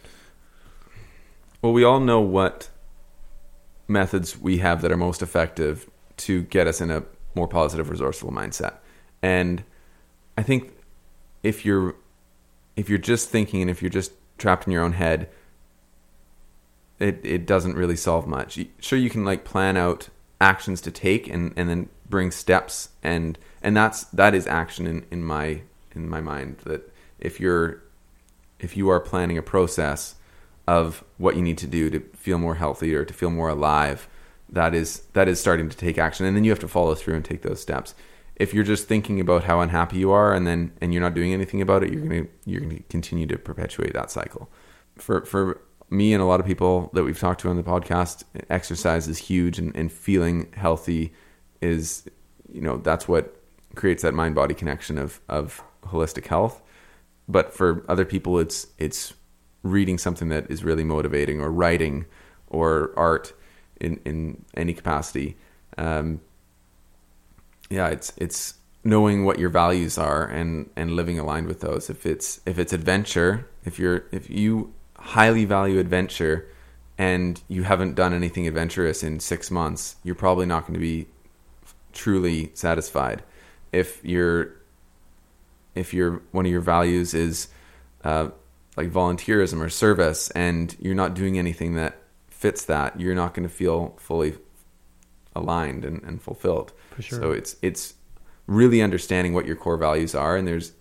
Well, 1.60 1.72
we 1.72 1.84
all 1.84 2.00
know 2.00 2.20
what 2.20 2.68
methods 3.88 4.38
we 4.38 4.58
have 4.58 4.82
that 4.82 4.92
are 4.92 4.96
most 4.96 5.22
effective 5.22 5.88
to 6.18 6.42
get 6.42 6.66
us 6.66 6.80
in 6.80 6.90
a 6.90 7.04
more 7.34 7.48
positive, 7.48 7.88
resourceful 7.88 8.30
mindset. 8.30 8.74
And 9.22 9.64
I 10.36 10.42
think 10.42 10.72
if 11.42 11.64
you're 11.64 11.94
if 12.76 12.88
you're 12.88 12.98
just 12.98 13.28
thinking 13.28 13.60
and 13.60 13.70
if 13.70 13.82
you're 13.82 13.90
just 13.90 14.12
trapped 14.38 14.66
in 14.66 14.72
your 14.72 14.82
own 14.82 14.92
head, 14.92 15.28
it 16.98 17.20
it 17.22 17.46
doesn't 17.46 17.76
really 17.76 17.96
solve 17.96 18.26
much. 18.26 18.58
Sure, 18.80 18.98
you 18.98 19.10
can 19.10 19.24
like 19.24 19.44
plan 19.44 19.76
out 19.76 20.08
actions 20.40 20.80
to 20.82 20.90
take 20.90 21.28
and 21.28 21.52
and 21.56 21.68
then 21.68 21.88
bring 22.08 22.30
steps 22.30 22.90
and 23.02 23.38
and 23.62 23.76
that's 23.76 24.04
that 24.04 24.34
is 24.34 24.46
action 24.46 24.86
in 24.86 25.06
in 25.10 25.24
my 25.24 25.62
in 25.94 26.08
my 26.08 26.20
mind 26.20 26.58
that 26.64 26.92
if 27.18 27.40
you're 27.40 27.82
if 28.58 28.76
you 28.76 28.88
are 28.88 29.00
planning 29.00 29.36
a 29.36 29.42
process 29.42 30.14
of 30.68 31.02
what 31.18 31.34
you 31.34 31.42
need 31.42 31.58
to 31.58 31.66
do 31.66 31.90
to 31.90 32.00
feel 32.14 32.38
more 32.38 32.54
healthy 32.54 32.94
or 32.94 33.04
to 33.04 33.12
feel 33.12 33.30
more 33.30 33.48
alive 33.48 34.08
that 34.52 34.74
is 34.74 35.00
that 35.14 35.28
is 35.28 35.40
starting 35.40 35.68
to 35.68 35.76
take 35.76 35.98
action. 35.98 36.26
And 36.26 36.36
then 36.36 36.44
you 36.44 36.50
have 36.50 36.60
to 36.60 36.68
follow 36.68 36.94
through 36.94 37.14
and 37.16 37.24
take 37.24 37.42
those 37.42 37.60
steps. 37.60 37.94
If 38.36 38.54
you're 38.54 38.64
just 38.64 38.86
thinking 38.86 39.18
about 39.18 39.44
how 39.44 39.60
unhappy 39.60 39.98
you 39.98 40.10
are 40.12 40.32
and 40.32 40.46
then 40.46 40.72
and 40.80 40.92
you're 40.92 41.02
not 41.02 41.14
doing 41.14 41.32
anything 41.32 41.60
about 41.60 41.82
it 41.82 41.92
you're 41.92 42.06
going 42.06 42.24
to 42.24 42.30
you're 42.44 42.60
to 42.60 42.82
continue 42.88 43.26
to 43.26 43.38
perpetuate 43.38 43.94
that 43.94 44.10
cycle. 44.10 44.50
For 44.96 45.24
for 45.24 45.60
me 45.90 46.12
and 46.12 46.22
a 46.22 46.26
lot 46.26 46.40
of 46.40 46.46
people 46.46 46.90
that 46.92 47.04
we've 47.04 47.18
talked 47.18 47.40
to 47.42 47.48
on 47.48 47.56
the 47.56 47.62
podcast 47.62 48.24
exercise 48.48 49.08
is 49.08 49.18
huge 49.18 49.58
and, 49.58 49.74
and 49.74 49.90
feeling 49.90 50.50
healthy 50.54 51.12
is 51.60 52.04
you 52.50 52.60
know 52.60 52.76
that's 52.76 53.08
what 53.08 53.36
creates 53.74 54.02
that 54.02 54.12
mind 54.12 54.34
body 54.34 54.54
connection 54.54 54.98
of 54.98 55.20
of 55.28 55.62
holistic 55.86 56.26
health 56.26 56.62
but 57.28 57.52
for 57.52 57.84
other 57.88 58.04
people 58.04 58.38
it's 58.38 58.66
it's 58.78 59.14
reading 59.62 59.98
something 59.98 60.28
that 60.28 60.50
is 60.50 60.64
really 60.64 60.84
motivating 60.84 61.40
or 61.40 61.50
writing 61.50 62.04
or 62.48 62.92
art 62.96 63.32
in 63.80 64.00
in 64.04 64.44
any 64.54 64.74
capacity. 64.74 65.36
Um, 65.78 66.20
yeah 67.70 67.88
it's 67.88 68.12
it's 68.16 68.54
knowing 68.84 69.24
what 69.24 69.38
your 69.38 69.48
values 69.48 69.96
are 69.96 70.26
and 70.26 70.68
and 70.76 70.92
living 70.96 71.18
aligned 71.18 71.46
with 71.46 71.60
those. 71.60 71.88
If 71.88 72.04
it's 72.06 72.40
if 72.46 72.58
it's 72.58 72.72
adventure 72.72 73.48
if 73.64 73.78
you're 73.78 74.04
if 74.12 74.28
you 74.28 74.74
highly 74.96 75.44
value 75.44 75.78
adventure 75.78 76.48
and 76.98 77.40
you 77.48 77.62
haven't 77.62 77.94
done 77.94 78.12
anything 78.12 78.46
adventurous 78.46 79.02
in 79.02 79.18
6 79.18 79.50
months 79.50 79.96
you're 80.04 80.14
probably 80.14 80.46
not 80.46 80.62
going 80.62 80.74
to 80.74 80.80
be 80.80 81.06
truly 81.92 82.50
satisfied. 82.54 83.22
If 83.72 84.04
you're 84.04 84.56
if 85.74 85.94
your 85.94 86.22
one 86.32 86.46
of 86.46 86.52
your 86.52 86.60
values 86.60 87.14
is 87.14 87.48
uh, 88.04 88.28
like 88.76 88.90
volunteerism 88.90 89.60
or 89.60 89.68
service 89.68 90.30
and 90.30 90.76
you're 90.80 90.94
not 90.94 91.14
doing 91.14 91.38
anything 91.38 91.74
that 91.74 91.98
fits 92.28 92.64
that 92.64 92.98
you're 92.98 93.14
not 93.14 93.34
going 93.34 93.48
to 93.48 93.54
feel 93.54 93.94
fully 93.98 94.34
aligned 95.34 95.84
and, 95.84 96.02
and 96.02 96.20
fulfilled. 96.20 96.72
For 96.90 97.02
sure. 97.02 97.20
so 97.20 97.32
it's 97.32 97.56
it's 97.62 97.94
really 98.46 98.82
understanding 98.82 99.34
what 99.34 99.46
your 99.46 99.56
core 99.56 99.76
values 99.76 100.14
are 100.14 100.36
and 100.36 100.46
there's 100.46 100.72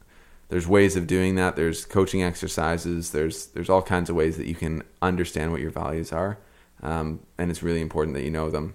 there's 0.49 0.67
ways 0.67 0.97
of 0.97 1.07
doing 1.07 1.35
that. 1.35 1.55
There's 1.55 1.85
coaching 1.85 2.23
exercises. 2.23 3.11
There's 3.11 3.47
there's 3.47 3.69
all 3.69 3.81
kinds 3.81 4.09
of 4.09 4.15
ways 4.15 4.37
that 4.37 4.47
you 4.47 4.55
can 4.55 4.83
understand 5.01 5.51
what 5.51 5.61
your 5.61 5.71
values 5.71 6.11
are 6.11 6.37
um, 6.83 7.19
and 7.37 7.51
it's 7.51 7.63
really 7.63 7.81
important 7.81 8.15
that 8.15 8.23
you 8.23 8.31
know 8.31 8.49
them. 8.49 8.73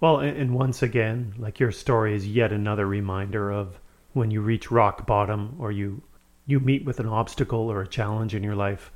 Well, 0.00 0.18
and 0.18 0.54
once 0.54 0.82
again, 0.82 1.34
like 1.38 1.60
your 1.60 1.72
story 1.72 2.14
is 2.14 2.26
yet 2.26 2.52
another 2.52 2.86
reminder 2.86 3.50
of 3.50 3.78
when 4.14 4.30
you 4.30 4.40
reach 4.40 4.70
rock 4.70 5.06
bottom 5.06 5.56
or 5.58 5.70
you 5.70 6.02
you 6.46 6.60
meet 6.60 6.84
with 6.84 7.00
an 7.00 7.06
obstacle 7.06 7.70
or 7.70 7.82
a 7.82 7.88
challenge 7.88 8.34
in 8.34 8.42
your 8.42 8.54
life, 8.54 8.92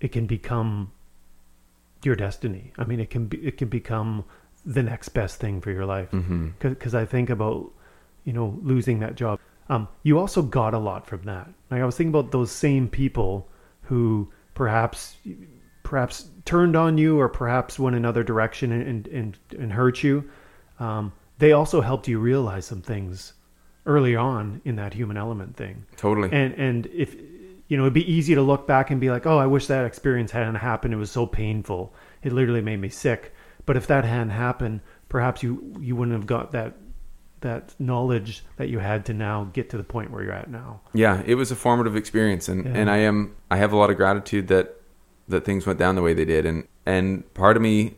it 0.00 0.12
can 0.12 0.26
become 0.26 0.92
your 2.04 2.14
destiny. 2.14 2.72
I 2.78 2.84
mean, 2.84 3.00
it 3.00 3.10
can 3.10 3.26
be 3.26 3.38
it 3.38 3.58
can 3.58 3.68
become 3.68 4.24
the 4.64 4.82
next 4.82 5.10
best 5.10 5.40
thing 5.40 5.60
for 5.60 5.70
your 5.70 5.86
life. 5.86 6.10
mm-hmm. 6.10 6.50
Because 6.58 6.94
I 6.94 7.04
think 7.04 7.30
about 7.30 7.70
you 8.24 8.32
know 8.32 8.58
losing 8.62 9.00
that 9.00 9.16
job. 9.16 9.38
Um, 9.68 9.88
you 10.02 10.18
also 10.18 10.42
got 10.42 10.74
a 10.74 10.78
lot 10.78 11.06
from 11.06 11.22
that. 11.24 11.48
Like 11.70 11.82
I 11.82 11.84
was 11.84 11.96
thinking 11.96 12.14
about 12.14 12.32
those 12.32 12.50
same 12.50 12.88
people 12.88 13.48
who 13.82 14.32
perhaps 14.54 15.16
perhaps 15.82 16.28
turned 16.44 16.76
on 16.76 16.98
you 16.98 17.18
or 17.18 17.28
perhaps 17.28 17.78
went 17.78 17.96
another 17.96 18.22
direction 18.22 18.72
and 18.72 19.06
and, 19.08 19.38
and 19.58 19.72
hurt 19.72 20.02
you. 20.02 20.28
Um, 20.78 21.12
they 21.38 21.52
also 21.52 21.80
helped 21.80 22.06
you 22.06 22.18
realize 22.18 22.66
some 22.66 22.82
things 22.82 23.32
early 23.86 24.14
on 24.16 24.60
in 24.64 24.76
that 24.76 24.94
human 24.94 25.16
element 25.16 25.56
thing. 25.56 25.84
totally 25.96 26.28
And 26.32 26.54
and 26.54 26.86
if 26.86 27.14
you 27.68 27.76
know, 27.76 27.84
it'd 27.84 27.94
be 27.94 28.12
easy 28.12 28.34
to 28.34 28.42
look 28.42 28.66
back 28.66 28.90
and 28.90 29.00
be 29.00 29.10
like, 29.10 29.26
"Oh, 29.26 29.38
I 29.38 29.46
wish 29.46 29.68
that 29.68 29.84
experience 29.84 30.32
hadn't 30.32 30.56
happened. 30.56 30.92
It 30.92 30.96
was 30.96 31.10
so 31.12 31.24
painful. 31.24 31.94
It 32.22 32.32
literally 32.32 32.62
made 32.62 32.80
me 32.80 32.88
sick." 32.88 33.32
But 33.64 33.76
if 33.76 33.86
that 33.86 34.04
hadn't 34.04 34.30
happened, 34.30 34.80
perhaps 35.08 35.42
you 35.44 35.72
you 35.80 35.94
wouldn't 35.94 36.16
have 36.16 36.26
got 36.26 36.50
that 36.52 36.74
that 37.42 37.74
knowledge 37.78 38.44
that 38.56 38.68
you 38.68 38.80
had 38.80 39.06
to 39.06 39.14
now 39.14 39.44
get 39.52 39.70
to 39.70 39.76
the 39.78 39.84
point 39.84 40.10
where 40.10 40.22
you're 40.22 40.32
at 40.32 40.50
now. 40.50 40.80
yeah 40.92 41.22
it 41.24 41.36
was 41.36 41.50
a 41.50 41.56
formative 41.56 41.96
experience 41.96 42.50
and 42.50 42.66
Yeah. 42.66 42.72
and 42.74 42.90
i 42.90 42.98
am 42.98 43.34
i 43.50 43.56
have 43.56 43.72
a 43.72 43.76
lot 43.76 43.88
of 43.88 43.96
gratitude 43.96 44.48
that 44.48 44.76
that 45.26 45.44
things 45.46 45.66
went 45.66 45.78
down 45.78 45.94
the 45.94 46.02
way 46.02 46.12
they 46.12 46.26
did 46.26 46.44
and 46.44 46.64
and 46.84 47.32
part 47.32 47.56
of 47.56 47.62
me 47.62 47.94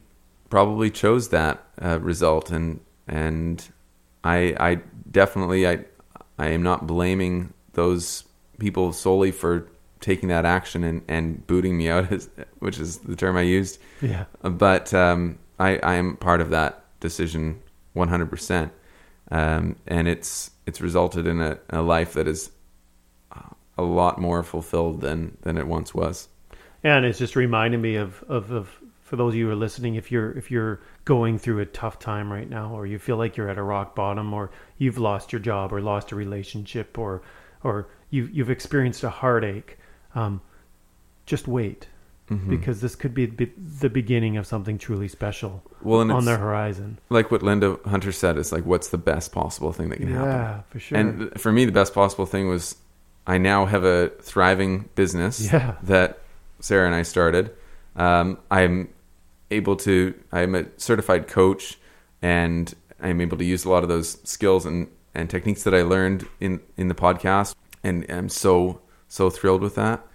probably 0.48 0.90
chose 0.90 1.30
that 1.30 1.64
uh, 1.82 1.98
result 2.00 2.50
and 2.52 2.78
and 3.08 3.68
i 4.22 4.54
i 4.60 4.80
definitely 5.12 5.68
i 5.68 5.78
i 6.38 6.48
am 6.48 6.62
not 6.62 6.86
blaming 6.86 7.52
those 7.74 8.24
people 8.58 8.92
solely 8.92 9.30
for 9.30 9.68
taking 10.00 10.28
that 10.28 10.44
action 10.44 10.82
and 10.82 11.02
and 11.06 11.46
booting 11.46 11.76
me 11.78 11.88
out 11.88 12.10
as, 12.16 12.28
which 12.58 12.78
is 12.78 12.98
the 12.98 13.14
term 13.16 13.36
i 13.36 13.42
used 13.42 13.78
Yeah. 14.00 14.24
but 14.42 14.92
um, 14.94 15.38
I, 15.58 15.76
I 15.76 15.94
am 15.94 16.16
part 16.16 16.40
of 16.40 16.50
that 16.50 16.84
decision 16.98 17.62
100%. 17.94 18.70
Um, 19.30 19.76
and 19.86 20.08
it's 20.08 20.50
it's 20.66 20.80
resulted 20.80 21.26
in 21.26 21.40
a, 21.40 21.58
a 21.70 21.82
life 21.82 22.14
that 22.14 22.26
is 22.26 22.50
a 23.78 23.82
lot 23.82 24.18
more 24.18 24.42
fulfilled 24.42 25.00
than, 25.00 25.36
than 25.42 25.56
it 25.56 25.66
once 25.66 25.94
was. 25.94 26.28
And 26.84 27.04
it's 27.04 27.18
just 27.18 27.36
reminding 27.36 27.80
me 27.80 27.96
of, 27.96 28.22
of, 28.28 28.50
of 28.50 28.68
for 29.12 29.16
those 29.16 29.34
of 29.34 29.36
you 29.36 29.44
who 29.44 29.52
are 29.52 29.56
listening, 29.56 29.96
if 29.96 30.10
you're 30.10 30.32
if 30.38 30.50
you're 30.50 30.80
going 31.04 31.38
through 31.38 31.58
a 31.58 31.66
tough 31.66 31.98
time 31.98 32.32
right 32.32 32.48
now, 32.48 32.72
or 32.74 32.86
you 32.86 32.98
feel 32.98 33.18
like 33.18 33.36
you're 33.36 33.50
at 33.50 33.58
a 33.58 33.62
rock 33.62 33.94
bottom, 33.94 34.32
or 34.32 34.50
you've 34.78 34.96
lost 34.96 35.34
your 35.34 35.38
job, 35.38 35.70
or 35.70 35.82
lost 35.82 36.12
a 36.12 36.16
relationship, 36.16 36.96
or 36.96 37.20
or 37.62 37.88
you 38.08 38.30
you've 38.32 38.48
experienced 38.48 39.04
a 39.04 39.10
heartache, 39.10 39.76
um, 40.14 40.40
just 41.26 41.46
wait 41.46 41.88
Mhm. 42.30 42.48
because 42.48 42.80
this 42.80 42.94
could 42.94 43.12
be 43.12 43.26
the 43.26 43.90
beginning 43.90 44.38
of 44.38 44.46
something 44.46 44.78
truly 44.78 45.08
special 45.08 45.62
well, 45.82 46.10
on 46.10 46.24
the 46.24 46.38
horizon. 46.38 46.98
like 47.10 47.30
what 47.30 47.42
Linda 47.42 47.78
Hunter 47.84 48.12
said 48.12 48.38
is 48.38 48.50
like, 48.50 48.64
what's 48.64 48.88
the 48.88 48.96
best 48.96 49.30
possible 49.30 49.72
thing 49.74 49.90
that 49.90 49.98
can 49.98 50.08
happen? 50.08 50.30
Yeah, 50.30 50.60
for 50.70 50.78
sure. 50.80 50.96
And 50.98 51.38
for 51.38 51.52
me, 51.52 51.66
the 51.66 51.72
best 51.72 51.92
possible 51.92 52.24
thing 52.24 52.48
was 52.48 52.76
I 53.26 53.36
now 53.36 53.66
have 53.66 53.84
a 53.84 54.08
thriving 54.22 54.88
business 54.94 55.52
Yeah. 55.52 55.74
that 55.82 56.20
Sarah 56.60 56.86
and 56.86 56.94
I 56.94 57.02
started. 57.02 57.50
Um, 57.94 58.38
I'm 58.50 58.88
able 59.52 59.76
to, 59.76 60.14
I'm 60.32 60.54
a 60.54 60.66
certified 60.76 61.28
coach 61.28 61.78
and 62.20 62.74
I'm 63.00 63.20
able 63.20 63.36
to 63.38 63.44
use 63.44 63.64
a 63.64 63.70
lot 63.70 63.82
of 63.82 63.88
those 63.88 64.18
skills 64.28 64.66
and, 64.66 64.88
and 65.14 65.28
techniques 65.28 65.62
that 65.64 65.74
I 65.74 65.82
learned 65.82 66.26
in, 66.40 66.60
in 66.76 66.88
the 66.88 66.94
podcast. 66.94 67.54
And 67.84 68.06
I'm 68.10 68.28
so, 68.28 68.80
so 69.08 69.30
thrilled 69.30 69.62
with 69.62 69.74
that. 69.76 70.06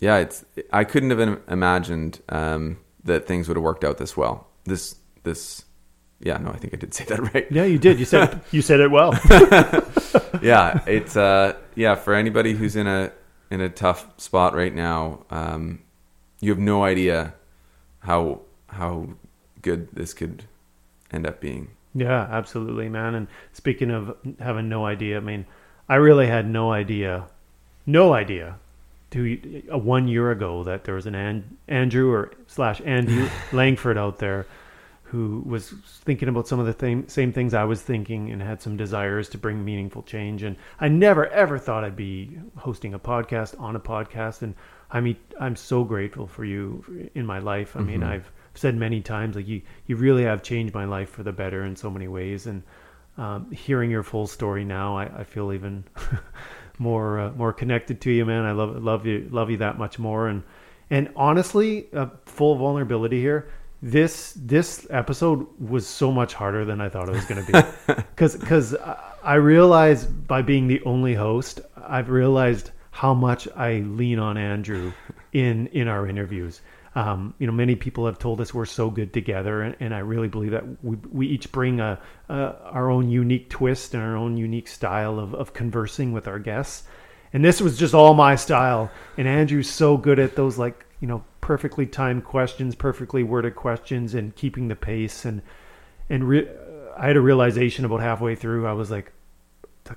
Yeah, 0.00 0.16
it's, 0.18 0.44
I 0.72 0.84
couldn't 0.84 1.10
have 1.10 1.42
imagined 1.48 2.20
um, 2.28 2.78
that 3.04 3.26
things 3.26 3.48
would 3.48 3.56
have 3.56 3.64
worked 3.64 3.84
out 3.84 3.98
this 3.98 4.16
well. 4.16 4.48
This, 4.64 4.96
this, 5.24 5.64
yeah, 6.20 6.36
no, 6.36 6.50
I 6.50 6.56
think 6.56 6.74
I 6.74 6.76
did 6.76 6.94
say 6.94 7.04
that 7.04 7.18
right 7.34 7.46
yeah, 7.50 7.64
you 7.64 7.78
did. 7.78 7.98
You 7.98 8.04
said 8.04 8.40
you 8.50 8.62
said 8.62 8.80
it 8.80 8.90
well. 8.90 9.12
yeah, 10.42 10.82
it's 10.86 11.16
uh 11.16 11.54
yeah, 11.74 11.94
for 11.94 12.14
anybody 12.14 12.52
who's 12.52 12.76
in 12.76 12.86
a 12.86 13.12
in 13.50 13.60
a 13.60 13.68
tough 13.68 14.06
spot 14.18 14.54
right 14.54 14.74
now, 14.74 15.24
um 15.30 15.80
you 16.40 16.50
have 16.50 16.58
no 16.58 16.84
idea 16.84 17.34
how 18.00 18.42
how 18.70 19.08
good 19.62 19.88
this 19.92 20.14
could 20.14 20.44
end 21.12 21.26
up 21.26 21.40
being. 21.40 21.68
Yeah, 21.94 22.22
absolutely, 22.30 22.88
man. 22.88 23.14
And 23.14 23.26
speaking 23.52 23.90
of 23.90 24.16
having 24.38 24.68
no 24.68 24.86
idea, 24.86 25.16
I 25.16 25.20
mean, 25.20 25.44
I 25.88 25.96
really 25.96 26.26
had 26.28 26.48
no 26.48 26.72
idea, 26.72 27.26
no 27.86 28.12
idea 28.12 28.56
two 29.10 29.62
uh, 29.72 29.76
one 29.76 30.06
year 30.06 30.30
ago 30.30 30.62
that 30.64 30.84
there 30.84 30.94
was 30.94 31.06
an, 31.06 31.16
an 31.16 31.56
Andrew 31.66 32.12
or 32.12 32.32
slash 32.46 32.80
Andy 32.84 33.28
Langford 33.52 33.98
out 33.98 34.18
there 34.20 34.46
who 35.02 35.42
was 35.44 35.70
thinking 36.04 36.28
about 36.28 36.46
some 36.46 36.60
of 36.60 36.66
the 36.66 36.72
thing, 36.72 37.08
same 37.08 37.32
things 37.32 37.52
I 37.52 37.64
was 37.64 37.82
thinking 37.82 38.30
and 38.30 38.40
had 38.40 38.62
some 38.62 38.76
desires 38.76 39.28
to 39.30 39.38
bring 39.38 39.64
meaningful 39.64 40.04
change. 40.04 40.44
And 40.44 40.54
I 40.78 40.86
never 40.86 41.26
ever 41.26 41.58
thought 41.58 41.82
I'd 41.82 41.96
be 41.96 42.38
hosting 42.56 42.94
a 42.94 43.00
podcast 43.00 43.60
on 43.60 43.74
a 43.74 43.80
podcast. 43.80 44.42
And 44.42 44.54
I 44.92 45.00
mean, 45.00 45.16
I'm 45.40 45.56
so 45.56 45.82
grateful 45.82 46.28
for 46.28 46.44
you 46.44 47.10
in 47.16 47.26
my 47.26 47.40
life. 47.40 47.76
I 47.76 47.80
mean, 47.80 48.02
Mhm. 48.02 48.06
I've 48.06 48.30
said 48.54 48.74
many 48.74 49.00
times 49.00 49.36
like 49.36 49.46
you, 49.46 49.62
you 49.86 49.96
really 49.96 50.24
have 50.24 50.42
changed 50.42 50.74
my 50.74 50.84
life 50.84 51.10
for 51.10 51.22
the 51.22 51.32
better 51.32 51.64
in 51.64 51.76
so 51.76 51.90
many 51.90 52.08
ways. 52.08 52.46
And 52.46 52.62
um, 53.16 53.50
hearing 53.50 53.90
your 53.90 54.02
full 54.02 54.26
story 54.26 54.64
now, 54.64 54.96
I, 54.96 55.20
I 55.20 55.24
feel 55.24 55.52
even 55.52 55.84
more 56.78 57.20
uh, 57.20 57.30
more 57.32 57.52
connected 57.52 58.00
to 58.02 58.10
you, 58.10 58.24
man. 58.24 58.44
I 58.44 58.52
love 58.52 58.82
love 58.82 59.06
you 59.06 59.28
love 59.30 59.50
you 59.50 59.58
that 59.58 59.78
much 59.78 59.98
more. 59.98 60.28
And 60.28 60.42
and 60.88 61.10
honestly, 61.14 61.88
uh, 61.92 62.06
full 62.26 62.56
vulnerability 62.56 63.20
here. 63.20 63.50
This 63.82 64.34
this 64.36 64.86
episode 64.90 65.46
was 65.60 65.86
so 65.86 66.10
much 66.10 66.34
harder 66.34 66.64
than 66.64 66.80
I 66.80 66.88
thought 66.88 67.08
it 67.08 67.12
was 67.12 67.24
going 67.24 67.44
to 67.44 67.52
be, 67.52 67.94
because 68.14 68.36
because 68.36 68.76
I 69.22 69.34
realized 69.34 70.26
by 70.26 70.42
being 70.42 70.66
the 70.66 70.82
only 70.82 71.14
host, 71.14 71.60
I've 71.76 72.10
realized 72.10 72.72
how 72.90 73.14
much 73.14 73.48
I 73.56 73.80
lean 73.80 74.18
on 74.18 74.36
Andrew 74.36 74.92
in 75.32 75.68
in 75.68 75.88
our 75.88 76.06
interviews. 76.06 76.60
Um, 76.94 77.34
you 77.38 77.46
know, 77.46 77.52
many 77.52 77.76
people 77.76 78.06
have 78.06 78.18
told 78.18 78.40
us 78.40 78.52
we're 78.52 78.64
so 78.64 78.90
good 78.90 79.12
together, 79.12 79.62
and, 79.62 79.76
and 79.78 79.94
I 79.94 80.00
really 80.00 80.26
believe 80.26 80.50
that 80.50 80.64
we 80.84 80.96
we 81.12 81.26
each 81.28 81.52
bring 81.52 81.78
a, 81.78 82.00
a 82.28 82.34
our 82.34 82.90
own 82.90 83.10
unique 83.10 83.48
twist 83.48 83.94
and 83.94 84.02
our 84.02 84.16
own 84.16 84.36
unique 84.36 84.66
style 84.66 85.18
of 85.20 85.34
of 85.34 85.52
conversing 85.52 86.12
with 86.12 86.26
our 86.26 86.38
guests. 86.38 86.84
And 87.32 87.44
this 87.44 87.60
was 87.60 87.78
just 87.78 87.94
all 87.94 88.14
my 88.14 88.34
style. 88.34 88.90
And 89.16 89.28
Andrew's 89.28 89.70
so 89.70 89.96
good 89.96 90.18
at 90.18 90.34
those 90.34 90.58
like 90.58 90.84
you 91.00 91.06
know 91.06 91.24
perfectly 91.40 91.86
timed 91.86 92.24
questions, 92.24 92.74
perfectly 92.74 93.22
worded 93.22 93.54
questions, 93.54 94.14
and 94.14 94.34
keeping 94.34 94.66
the 94.66 94.76
pace. 94.76 95.24
And 95.24 95.42
and 96.08 96.28
re- 96.28 96.48
I 96.98 97.06
had 97.06 97.16
a 97.16 97.20
realization 97.20 97.84
about 97.84 98.00
halfway 98.00 98.34
through. 98.34 98.66
I 98.66 98.72
was 98.72 98.90
like, 98.90 99.12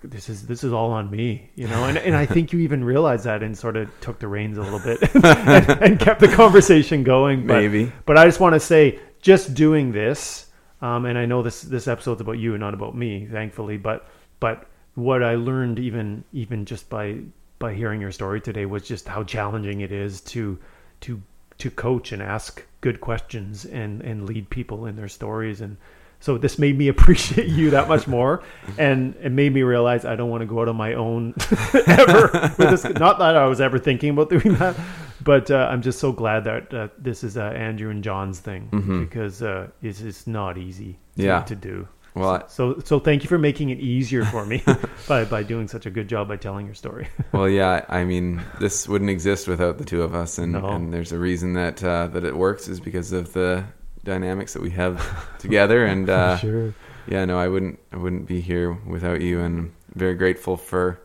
this 0.02 0.30
is 0.30 0.48
this 0.48 0.64
is 0.64 0.74
all 0.74 0.92
on 0.92 1.10
me, 1.10 1.50
you 1.56 1.68
know. 1.68 1.86
And 1.86 1.98
and 1.98 2.16
I 2.16 2.26
think 2.26 2.52
you 2.52 2.60
even 2.60 2.84
realized 2.84 3.26
that 3.26 3.44
and 3.44 3.58
sort 3.58 3.78
of 3.78 3.90
took 4.02 4.20
the 4.20 4.28
reins 4.28 4.58
a 4.58 4.62
little 4.62 4.80
bit 4.80 5.02
and, 5.24 5.70
and 5.84 6.00
kept 6.00 6.20
the 6.20 6.28
conversation 6.28 7.04
going. 7.04 7.46
But, 7.46 7.62
Maybe. 7.62 7.92
but 8.06 8.18
I 8.18 8.26
just 8.26 8.40
want 8.40 8.54
to 8.54 8.60
say, 8.60 9.00
just 9.22 9.54
doing 9.54 9.92
this, 9.92 10.48
um, 10.82 11.06
and 11.06 11.18
I 11.18 11.26
know 11.26 11.42
this 11.44 11.62
this 11.62 11.88
episode's 11.88 12.22
about 12.22 12.40
you 12.40 12.54
and 12.54 12.60
not 12.60 12.74
about 12.74 12.96
me, 12.96 13.26
thankfully. 13.26 13.78
But 13.78 14.08
but 14.40 14.68
what 14.96 15.24
I 15.24 15.36
learned 15.36 15.80
even 15.80 16.24
even 16.34 16.66
just 16.66 16.90
by 16.90 17.20
by 17.60 17.74
hearing 17.74 18.02
your 18.02 18.12
story 18.12 18.42
today 18.42 18.66
was 18.66 18.88
just 18.88 19.08
how 19.08 19.24
challenging 19.24 19.82
it 19.82 19.92
is 19.92 20.22
to 20.22 20.60
to 21.02 21.22
to 21.60 21.70
coach 21.70 22.12
and 22.12 22.22
ask 22.22 22.66
good 22.82 23.00
questions 23.00 23.66
and 23.66 24.02
and 24.02 24.28
lead 24.28 24.50
people 24.50 24.86
in 24.86 24.96
their 24.96 25.08
stories 25.08 25.62
and 25.62 25.78
so 26.24 26.38
this 26.38 26.56
made 26.58 26.78
me 26.78 26.88
appreciate 26.96 27.48
you 27.60 27.70
that 27.72 27.88
much 27.88 28.06
more 28.08 28.42
and 28.78 29.14
it 29.22 29.32
made 29.32 29.52
me 29.54 29.62
realize 29.64 30.06
i 30.06 30.16
don't 30.16 30.30
want 30.30 30.42
to 30.42 30.48
go 30.54 30.62
out 30.62 30.70
on 30.70 30.76
my 30.76 30.94
own 30.94 31.34
ever 31.88 32.30
with 32.58 32.70
this 32.72 32.84
not 33.06 33.20
that 33.20 33.36
i 33.36 33.46
was 33.46 33.60
ever 33.62 33.78
thinking 33.80 34.10
about 34.12 34.30
doing 34.30 34.56
that 34.56 34.76
but 35.24 35.50
uh, 35.52 35.68
i'm 35.72 35.82
just 35.82 36.00
so 36.00 36.12
glad 36.12 36.44
that 36.46 36.74
uh, 36.74 36.88
this 36.98 37.24
is 37.24 37.38
uh, 37.38 37.44
andrew 37.68 37.90
and 37.92 38.04
john's 38.04 38.40
thing 38.40 38.70
Mhm. 38.72 39.02
because 39.02 39.42
uh, 39.44 39.68
it's, 39.82 40.02
it's 40.02 40.26
not 40.28 40.58
easy 40.58 40.94
to, 41.18 41.24
Yeah. 41.24 41.42
to 41.44 41.56
do 41.56 41.88
Well, 42.16 42.30
I- 42.30 42.44
so 42.48 42.80
so 42.86 43.00
thank 43.00 43.24
you 43.24 43.30
for 43.30 43.40
making 43.40 43.70
it 43.70 43.80
easier 43.80 44.24
for 44.26 44.46
me 44.46 44.62
by 45.08 45.26
by 45.26 45.42
doing 45.44 45.68
such 45.68 45.86
a 45.86 45.92
good 45.98 46.08
job 46.08 46.28
by 46.28 46.38
telling 46.38 46.66
your 46.70 46.76
story 46.76 47.08
well, 47.34 47.50
yeah. 47.50 47.84
I 47.90 48.04
mean, 48.06 48.28
this 48.60 48.88
wouldn't 48.88 49.10
exist 49.10 49.48
without 49.48 49.76
the 49.80 49.86
two 49.92 50.04
of 50.04 50.14
us, 50.14 50.38
and, 50.38 50.52
No. 50.54 50.66
and 50.70 50.94
there's 50.94 51.12
a 51.12 51.18
reason 51.18 51.54
that 51.62 51.84
uh, 51.84 52.06
that 52.14 52.24
it 52.24 52.36
works 52.38 52.68
is 52.70 52.80
because 52.80 53.12
of 53.12 53.34
the 53.34 53.64
dynamics 54.04 54.54
that 54.54 54.62
we 54.62 54.72
have 54.72 55.38
together. 55.40 55.86
And 55.86 56.10
uh, 56.10 56.38
sure 56.38 56.74
yeah, 57.08 57.26
no, 57.26 57.38
I 57.38 57.48
wouldn't 57.48 57.80
I 57.92 57.98
wouldn't 57.98 58.28
be 58.28 58.42
here 58.42 58.72
without 58.72 59.22
you, 59.22 59.40
and 59.42 59.60
I'm 59.60 59.76
very 59.94 60.16
grateful 60.16 60.58
for 60.58 61.00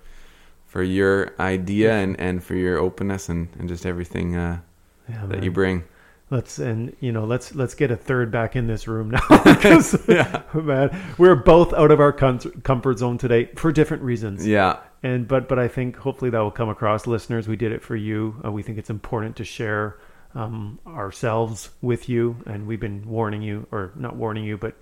for 0.66 0.82
your 0.82 1.34
idea 1.40 1.92
and, 1.92 2.18
and 2.20 2.44
for 2.44 2.54
your 2.54 2.78
openness 2.78 3.30
and, 3.30 3.48
and 3.58 3.68
just 3.68 3.86
everything 3.86 4.36
uh, 4.36 4.60
yeah, 5.08 5.20
that 5.22 5.36
man. 5.36 5.42
you 5.42 5.50
bring. 5.50 5.84
Let's 6.30 6.58
and 6.58 6.94
you 7.00 7.10
know 7.10 7.24
let's 7.24 7.54
let's 7.54 7.74
get 7.74 7.90
a 7.90 7.96
third 7.96 8.30
back 8.30 8.54
in 8.54 8.66
this 8.66 8.86
room 8.86 9.10
now 9.10 9.22
because 9.44 9.98
Yeah. 10.08 10.42
man 10.54 10.94
we're 11.16 11.34
both 11.34 11.72
out 11.72 11.90
of 11.90 12.00
our 12.00 12.12
comfort 12.12 12.98
zone 12.98 13.16
today 13.16 13.46
for 13.56 13.72
different 13.72 14.02
reasons 14.02 14.46
Yeah, 14.46 14.78
and 15.02 15.26
but 15.26 15.48
but 15.48 15.58
I 15.58 15.68
think 15.68 15.96
hopefully 15.96 16.30
that 16.30 16.38
will 16.38 16.50
come 16.50 16.68
across 16.68 17.06
listeners 17.06 17.48
we 17.48 17.56
did 17.56 17.72
it 17.72 17.80
for 17.80 17.96
you 17.96 18.42
uh, 18.44 18.52
we 18.52 18.62
think 18.62 18.76
it's 18.76 18.90
important 18.90 19.36
to 19.36 19.44
share 19.44 19.96
um, 20.34 20.78
ourselves 20.86 21.70
with 21.82 22.08
you 22.08 22.36
and 22.46 22.66
we've 22.66 22.80
been 22.80 23.06
warning 23.08 23.42
you 23.42 23.66
or 23.70 23.92
not 23.96 24.16
warning 24.16 24.44
you 24.44 24.56
but 24.56 24.74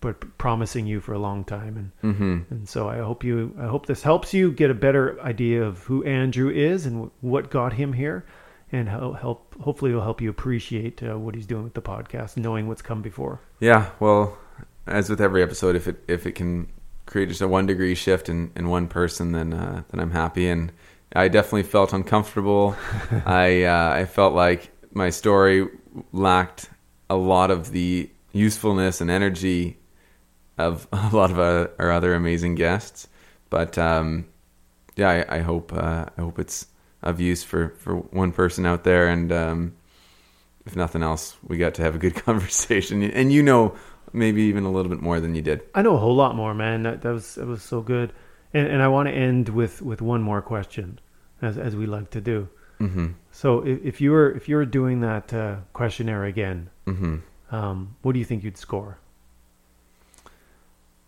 but 0.00 0.38
promising 0.38 0.86
you 0.86 1.00
for 1.00 1.12
a 1.12 1.18
long 1.18 1.44
time 1.44 1.76
and 2.02 2.16
hmm 2.16 2.38
and 2.50 2.68
so 2.68 2.88
I 2.88 2.98
hope 2.98 3.24
you 3.24 3.54
I 3.58 3.66
hope 3.66 3.86
this 3.86 4.02
helps 4.02 4.32
you 4.32 4.52
get 4.52 4.70
a 4.70 4.74
better 4.74 5.20
idea 5.20 5.62
of 5.62 5.84
who 5.84 6.04
Andrew 6.04 6.50
is 6.50 6.86
and 6.86 7.06
wh- 7.06 7.24
what 7.24 7.50
got 7.50 7.72
him 7.74 7.92
here 7.92 8.24
and 8.72 8.88
how 8.88 9.12
help 9.12 9.54
hopefully 9.60 9.90
it'll 9.90 10.02
help 10.02 10.20
you 10.20 10.30
appreciate 10.30 11.02
uh, 11.02 11.18
what 11.18 11.34
he's 11.34 11.46
doing 11.46 11.64
with 11.64 11.74
the 11.74 11.82
podcast 11.82 12.36
knowing 12.36 12.68
what's 12.68 12.82
come 12.82 13.02
before 13.02 13.40
yeah. 13.60 13.90
Well, 14.00 14.38
as 14.86 15.08
with 15.08 15.20
every 15.20 15.42
episode, 15.42 15.76
if 15.76 15.86
it 15.86 16.02
if 16.08 16.26
it 16.26 16.32
can 16.32 16.68
create 17.06 17.28
just 17.28 17.40
a 17.40 17.48
one 17.48 17.66
degree 17.66 17.94
shift 17.94 18.28
in, 18.28 18.50
in 18.56 18.68
one 18.68 18.88
person, 18.88 19.32
then 19.32 19.52
uh, 19.52 19.82
then 19.90 20.00
I'm 20.00 20.10
happy. 20.10 20.48
And 20.48 20.72
I 21.14 21.28
definitely 21.28 21.64
felt 21.64 21.92
uncomfortable. 21.92 22.74
I 23.26 23.64
uh, 23.64 23.90
I 23.92 24.04
felt 24.06 24.34
like 24.34 24.70
my 24.92 25.10
story 25.10 25.68
lacked 26.12 26.70
a 27.08 27.16
lot 27.16 27.50
of 27.50 27.72
the 27.72 28.10
usefulness 28.32 29.00
and 29.00 29.10
energy 29.10 29.78
of 30.58 30.86
a 30.92 31.10
lot 31.12 31.30
of 31.30 31.38
uh, 31.38 31.68
our 31.78 31.90
other 31.90 32.14
amazing 32.14 32.54
guests. 32.54 33.08
But 33.48 33.78
um, 33.78 34.26
yeah, 34.96 35.24
I, 35.28 35.36
I 35.36 35.40
hope 35.40 35.72
uh, 35.72 36.06
I 36.16 36.20
hope 36.20 36.38
it's 36.38 36.66
of 37.02 37.20
use 37.20 37.42
for, 37.42 37.70
for 37.78 37.96
one 37.96 38.30
person 38.30 38.66
out 38.66 38.84
there, 38.84 39.08
and 39.08 39.32
um, 39.32 39.76
if 40.66 40.76
nothing 40.76 41.02
else, 41.02 41.34
we 41.42 41.56
got 41.56 41.74
to 41.74 41.82
have 41.82 41.94
a 41.94 41.98
good 41.98 42.14
conversation. 42.26 43.02
And 43.02 43.32
you 43.32 43.42
know, 43.42 43.74
maybe 44.12 44.42
even 44.42 44.64
a 44.64 44.70
little 44.70 44.90
bit 44.90 45.00
more 45.00 45.18
than 45.18 45.34
you 45.34 45.42
did. 45.42 45.62
I 45.74 45.82
know 45.82 45.94
a 45.94 45.98
whole 45.98 46.14
lot 46.14 46.36
more 46.36 46.54
man 46.54 46.82
that, 46.82 47.02
that 47.02 47.12
was 47.12 47.36
that 47.36 47.46
was 47.46 47.62
so 47.62 47.80
good 47.80 48.12
and 48.52 48.66
and 48.66 48.82
I 48.82 48.88
want 48.88 49.08
to 49.08 49.14
end 49.14 49.48
with 49.48 49.82
with 49.82 50.02
one 50.02 50.22
more 50.22 50.42
question 50.42 50.98
as 51.42 51.58
as 51.58 51.76
we 51.76 51.86
like 51.86 52.10
to 52.10 52.20
do 52.20 52.48
hmm 52.80 53.08
so 53.30 53.60
if, 53.64 53.84
if 53.84 54.00
you 54.00 54.10
were 54.10 54.30
if 54.32 54.48
you 54.48 54.56
were 54.56 54.66
doing 54.66 55.00
that 55.00 55.32
uh, 55.32 55.56
questionnaire 55.72 56.24
again 56.24 56.68
hmm 56.86 57.16
um, 57.52 57.96
what 58.02 58.12
do 58.12 58.18
you 58.18 58.24
think 58.24 58.42
you'd 58.44 58.56
score 58.58 58.98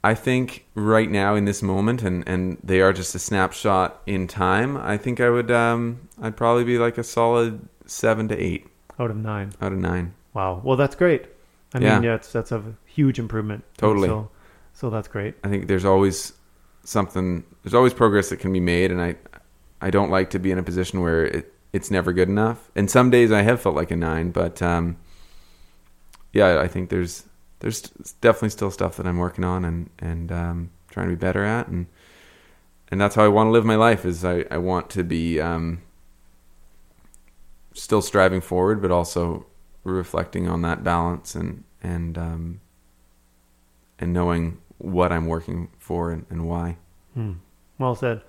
I 0.05 0.15
think 0.15 0.67
right 0.75 1.09
now 1.09 1.37
in 1.37 1.45
this 1.45 1.63
moment, 1.63 2.03
and, 2.03 2.25
and 2.29 2.59
they 2.63 2.81
are 2.81 2.93
just 2.93 3.15
a 3.15 3.21
snapshot 3.21 4.03
in 4.05 4.27
time. 4.27 4.77
I 4.77 4.97
think 4.97 5.21
I 5.21 5.31
would 5.31 5.51
um, 5.51 6.09
I'd 6.21 6.37
probably 6.37 6.65
be 6.65 6.77
like 6.77 6.99
a 6.99 7.05
solid 7.05 7.69
seven 7.87 8.27
to 8.29 8.37
eight 8.37 8.67
out 8.99 9.11
of 9.11 9.17
nine 9.17 9.53
out 9.61 9.73
of 9.73 9.79
nine. 9.79 10.15
Wow. 10.35 10.61
Well, 10.65 10.77
that's 10.77 10.97
great. 10.97 11.27
I 11.75 11.79
Yeah. 11.79 11.95
mean, 11.95 12.03
yeah, 12.05 12.15
it's, 12.17 12.33
that's 12.33 12.51
a 12.53 12.63
huge 12.85 13.19
improvement. 13.19 13.65
Totally. 13.77 14.09
So, 14.09 14.31
so 14.75 14.91
that's 14.91 15.09
great. 15.09 15.35
I 15.45 15.49
think 15.49 15.69
there's 15.69 15.85
always 15.85 16.33
something. 16.85 17.45
There's 17.63 17.75
always 17.75 17.95
progress 17.95 18.31
that 18.31 18.39
can 18.41 18.53
be 18.53 18.61
made, 18.61 18.91
and 18.91 19.01
I 19.01 19.15
I 19.81 19.91
don't 19.91 20.11
like 20.11 20.31
to 20.31 20.41
be 20.41 20.51
in 20.51 20.59
a 20.59 20.63
position 20.65 21.01
where 21.01 21.27
it, 21.27 21.53
it's 21.73 21.91
never 21.91 22.13
good 22.13 22.29
enough. 22.29 22.71
And 22.75 22.91
some 22.91 23.11
days 23.11 23.33
I 23.33 23.43
have 23.43 23.61
felt 23.61 23.75
like 23.75 23.91
a 23.91 23.97
nine, 23.97 24.31
but 24.31 24.61
um, 24.63 24.97
yeah, 26.33 26.61
I 26.61 26.69
think 26.69 26.91
there's 26.91 27.25
there's 27.61 27.83
definitely 28.21 28.51
still 28.51 28.71
stuff 28.71 28.97
that 28.97 29.07
I'm 29.07 29.19
working 29.19 29.45
on 29.45 29.65
and 29.65 29.91
and 29.99 30.33
um, 30.33 30.71
trying 30.91 31.09
to 31.09 31.17
be 31.17 31.21
better 31.21 31.45
at, 31.45 31.69
and 31.69 31.87
and 32.91 33.01
that's 33.01 33.15
how 33.15 33.25
I 33.25 33.29
want 33.29 33.49
to 33.49 33.53
live 33.53 33.65
my 33.65 33.77
life. 33.77 34.05
Is 34.05 34.25
I 34.25 34.45
I 34.51 34.59
want 34.59 34.91
to 34.91 35.05
be 35.05 35.41
um, 35.41 35.83
still 37.75 38.03
striving 38.03 38.41
forward, 38.41 38.83
but 38.83 38.91
also 38.91 39.47
reflecting 39.85 40.49
on 40.49 40.63
that 40.63 40.85
balance 40.85 41.35
and 41.35 41.65
and 41.83 42.19
um, 42.19 42.61
and 43.99 44.13
knowing 44.13 44.59
what 44.79 45.13
I'm 45.13 45.27
working 45.27 45.69
for 45.79 46.11
and, 46.11 46.27
and 46.29 46.47
why. 46.47 46.77
Hmm. 47.15 47.35
Well 47.79 47.95
said. 47.95 48.23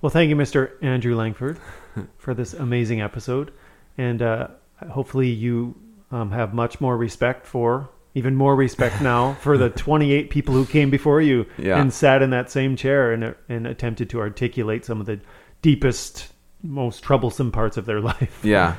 Well, 0.00 0.10
thank 0.10 0.28
you, 0.28 0.36
Mr. 0.36 0.72
Andrew 0.82 1.16
Langford, 1.16 1.58
for 2.18 2.34
this 2.34 2.54
amazing 2.54 3.00
episode. 3.00 3.52
And 3.98 4.20
uh, 4.22 4.48
hopefully, 4.90 5.28
you 5.28 5.74
um, 6.10 6.30
have 6.30 6.52
much 6.54 6.80
more 6.80 6.96
respect 6.96 7.46
for, 7.46 7.88
even 8.14 8.34
more 8.34 8.54
respect 8.56 9.00
now, 9.02 9.34
for 9.40 9.56
the 9.58 9.70
28 9.70 10.30
people 10.30 10.54
who 10.54 10.64
came 10.66 10.90
before 10.90 11.20
you 11.20 11.46
Yeah. 11.58 11.80
and 11.80 11.92
sat 11.92 12.22
in 12.22 12.30
that 12.30 12.50
same 12.50 12.76
chair 12.76 13.12
and, 13.12 13.34
and 13.48 13.66
attempted 13.66 14.10
to 14.10 14.20
articulate 14.20 14.84
some 14.84 15.00
of 15.00 15.06
the 15.06 15.20
deepest, 15.62 16.32
most 16.62 17.02
troublesome 17.02 17.50
parts 17.52 17.76
of 17.76 17.86
their 17.86 18.00
life. 18.12 18.40
Yeah, 18.44 18.76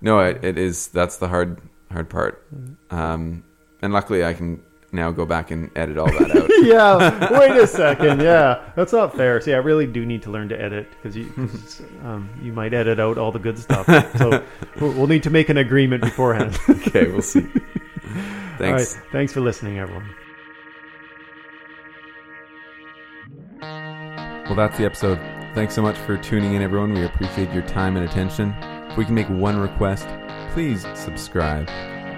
no, 0.00 0.18
it, 0.20 0.44
it 0.44 0.58
is. 0.58 0.88
That's 0.88 1.18
the 1.18 1.28
hard 1.28 1.60
hard 1.90 2.10
part. 2.10 2.46
Um, 2.90 3.44
and 3.82 3.92
luckily, 3.92 4.24
I 4.24 4.34
can 4.34 4.62
now 4.94 5.10
go 5.10 5.26
back 5.26 5.50
and 5.50 5.70
edit 5.76 5.98
all 5.98 6.06
that 6.06 6.34
out. 6.36 6.48
yeah, 6.62 7.38
wait 7.38 7.50
a 7.60 7.66
second. 7.82 8.20
Yeah, 8.20 8.62
that's 8.76 8.92
not 8.92 9.14
fair. 9.16 9.40
See, 9.40 9.52
I 9.52 9.58
really 9.58 9.86
do 9.86 10.06
need 10.06 10.22
to 10.22 10.30
learn 10.30 10.48
to 10.50 10.60
edit 10.60 10.88
because 10.90 11.16
you, 11.16 11.26
'cause, 11.36 11.82
um, 12.04 12.30
you 12.42 12.52
might 12.52 12.72
edit 12.72 12.98
out 13.00 13.18
all 13.18 13.32
the 13.32 13.38
good 13.38 13.58
stuff. 13.58 13.86
So 14.18 14.42
we'll 14.80 15.06
need 15.06 15.22
to 15.24 15.30
make 15.30 15.48
an 15.48 15.56
agreement 15.58 16.02
beforehand. 16.02 16.58
okay, 16.68 17.10
we'll 17.10 17.22
see. 17.22 17.46
Thanks. 18.58 18.94
right, 18.96 19.04
thanks 19.12 19.32
for 19.32 19.40
listening, 19.40 19.78
everyone. 19.78 20.08
Well, 24.46 24.54
that's 24.54 24.76
the 24.78 24.84
episode. 24.84 25.18
Thanks 25.54 25.74
so 25.74 25.82
much 25.82 25.96
for 25.98 26.16
tuning 26.18 26.54
in, 26.54 26.62
everyone. 26.62 26.92
We 26.92 27.04
appreciate 27.04 27.50
your 27.52 27.62
time 27.62 27.96
and 27.96 28.08
attention. 28.08 28.54
If 28.90 28.96
we 28.96 29.04
can 29.04 29.14
make 29.14 29.28
one 29.30 29.58
request, 29.58 30.06
please 30.52 30.86
subscribe. 30.94 31.68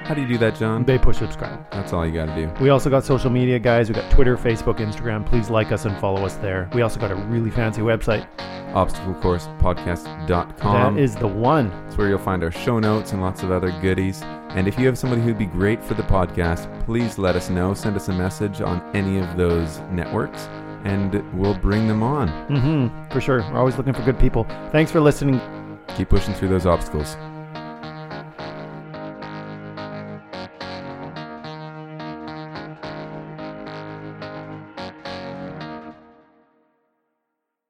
How 0.06 0.14
do 0.14 0.20
you 0.20 0.28
do 0.28 0.38
that, 0.38 0.54
John? 0.54 0.84
They 0.84 0.98
push 0.98 1.18
subscribe. 1.18 1.68
That's 1.72 1.92
all 1.92 2.06
you 2.06 2.12
got 2.12 2.26
to 2.26 2.36
do. 2.46 2.52
We 2.62 2.68
also 2.70 2.88
got 2.88 3.02
social 3.04 3.28
media, 3.28 3.58
guys. 3.58 3.88
We 3.88 3.96
got 3.96 4.08
Twitter, 4.12 4.36
Facebook, 4.36 4.76
Instagram. 4.78 5.26
Please 5.26 5.50
like 5.50 5.72
us 5.72 5.84
and 5.84 5.98
follow 5.98 6.24
us 6.24 6.36
there. 6.36 6.70
We 6.74 6.82
also 6.82 7.00
got 7.00 7.10
a 7.10 7.16
really 7.16 7.50
fancy 7.50 7.80
website. 7.80 8.24
ObstacleCoursePodcast.com. 8.72 10.94
that 10.94 11.02
is 11.02 11.16
the 11.16 11.26
one. 11.26 11.72
It's 11.88 11.96
where 11.96 12.08
you'll 12.08 12.18
find 12.18 12.44
our 12.44 12.52
show 12.52 12.78
notes 12.78 13.10
and 13.12 13.20
lots 13.20 13.42
of 13.42 13.50
other 13.50 13.72
goodies. 13.80 14.22
And 14.50 14.68
if 14.68 14.78
you 14.78 14.86
have 14.86 14.96
somebody 14.96 15.22
who'd 15.22 15.38
be 15.38 15.46
great 15.46 15.82
for 15.82 15.94
the 15.94 16.04
podcast, 16.04 16.68
please 16.84 17.18
let 17.18 17.34
us 17.34 17.50
know. 17.50 17.74
Send 17.74 17.96
us 17.96 18.08
a 18.08 18.12
message 18.12 18.60
on 18.60 18.80
any 18.94 19.18
of 19.18 19.36
those 19.36 19.80
networks, 19.90 20.46
and 20.84 21.14
we'll 21.36 21.58
bring 21.58 21.88
them 21.88 22.04
on. 22.04 22.28
Mm-hmm. 22.48 23.10
For 23.12 23.20
sure. 23.20 23.40
We're 23.50 23.58
always 23.58 23.76
looking 23.76 23.92
for 23.92 24.02
good 24.02 24.20
people. 24.20 24.44
Thanks 24.70 24.92
for 24.92 25.00
listening. 25.00 25.40
Keep 25.96 26.10
pushing 26.10 26.32
through 26.34 26.50
those 26.50 26.64
obstacles. 26.64 27.16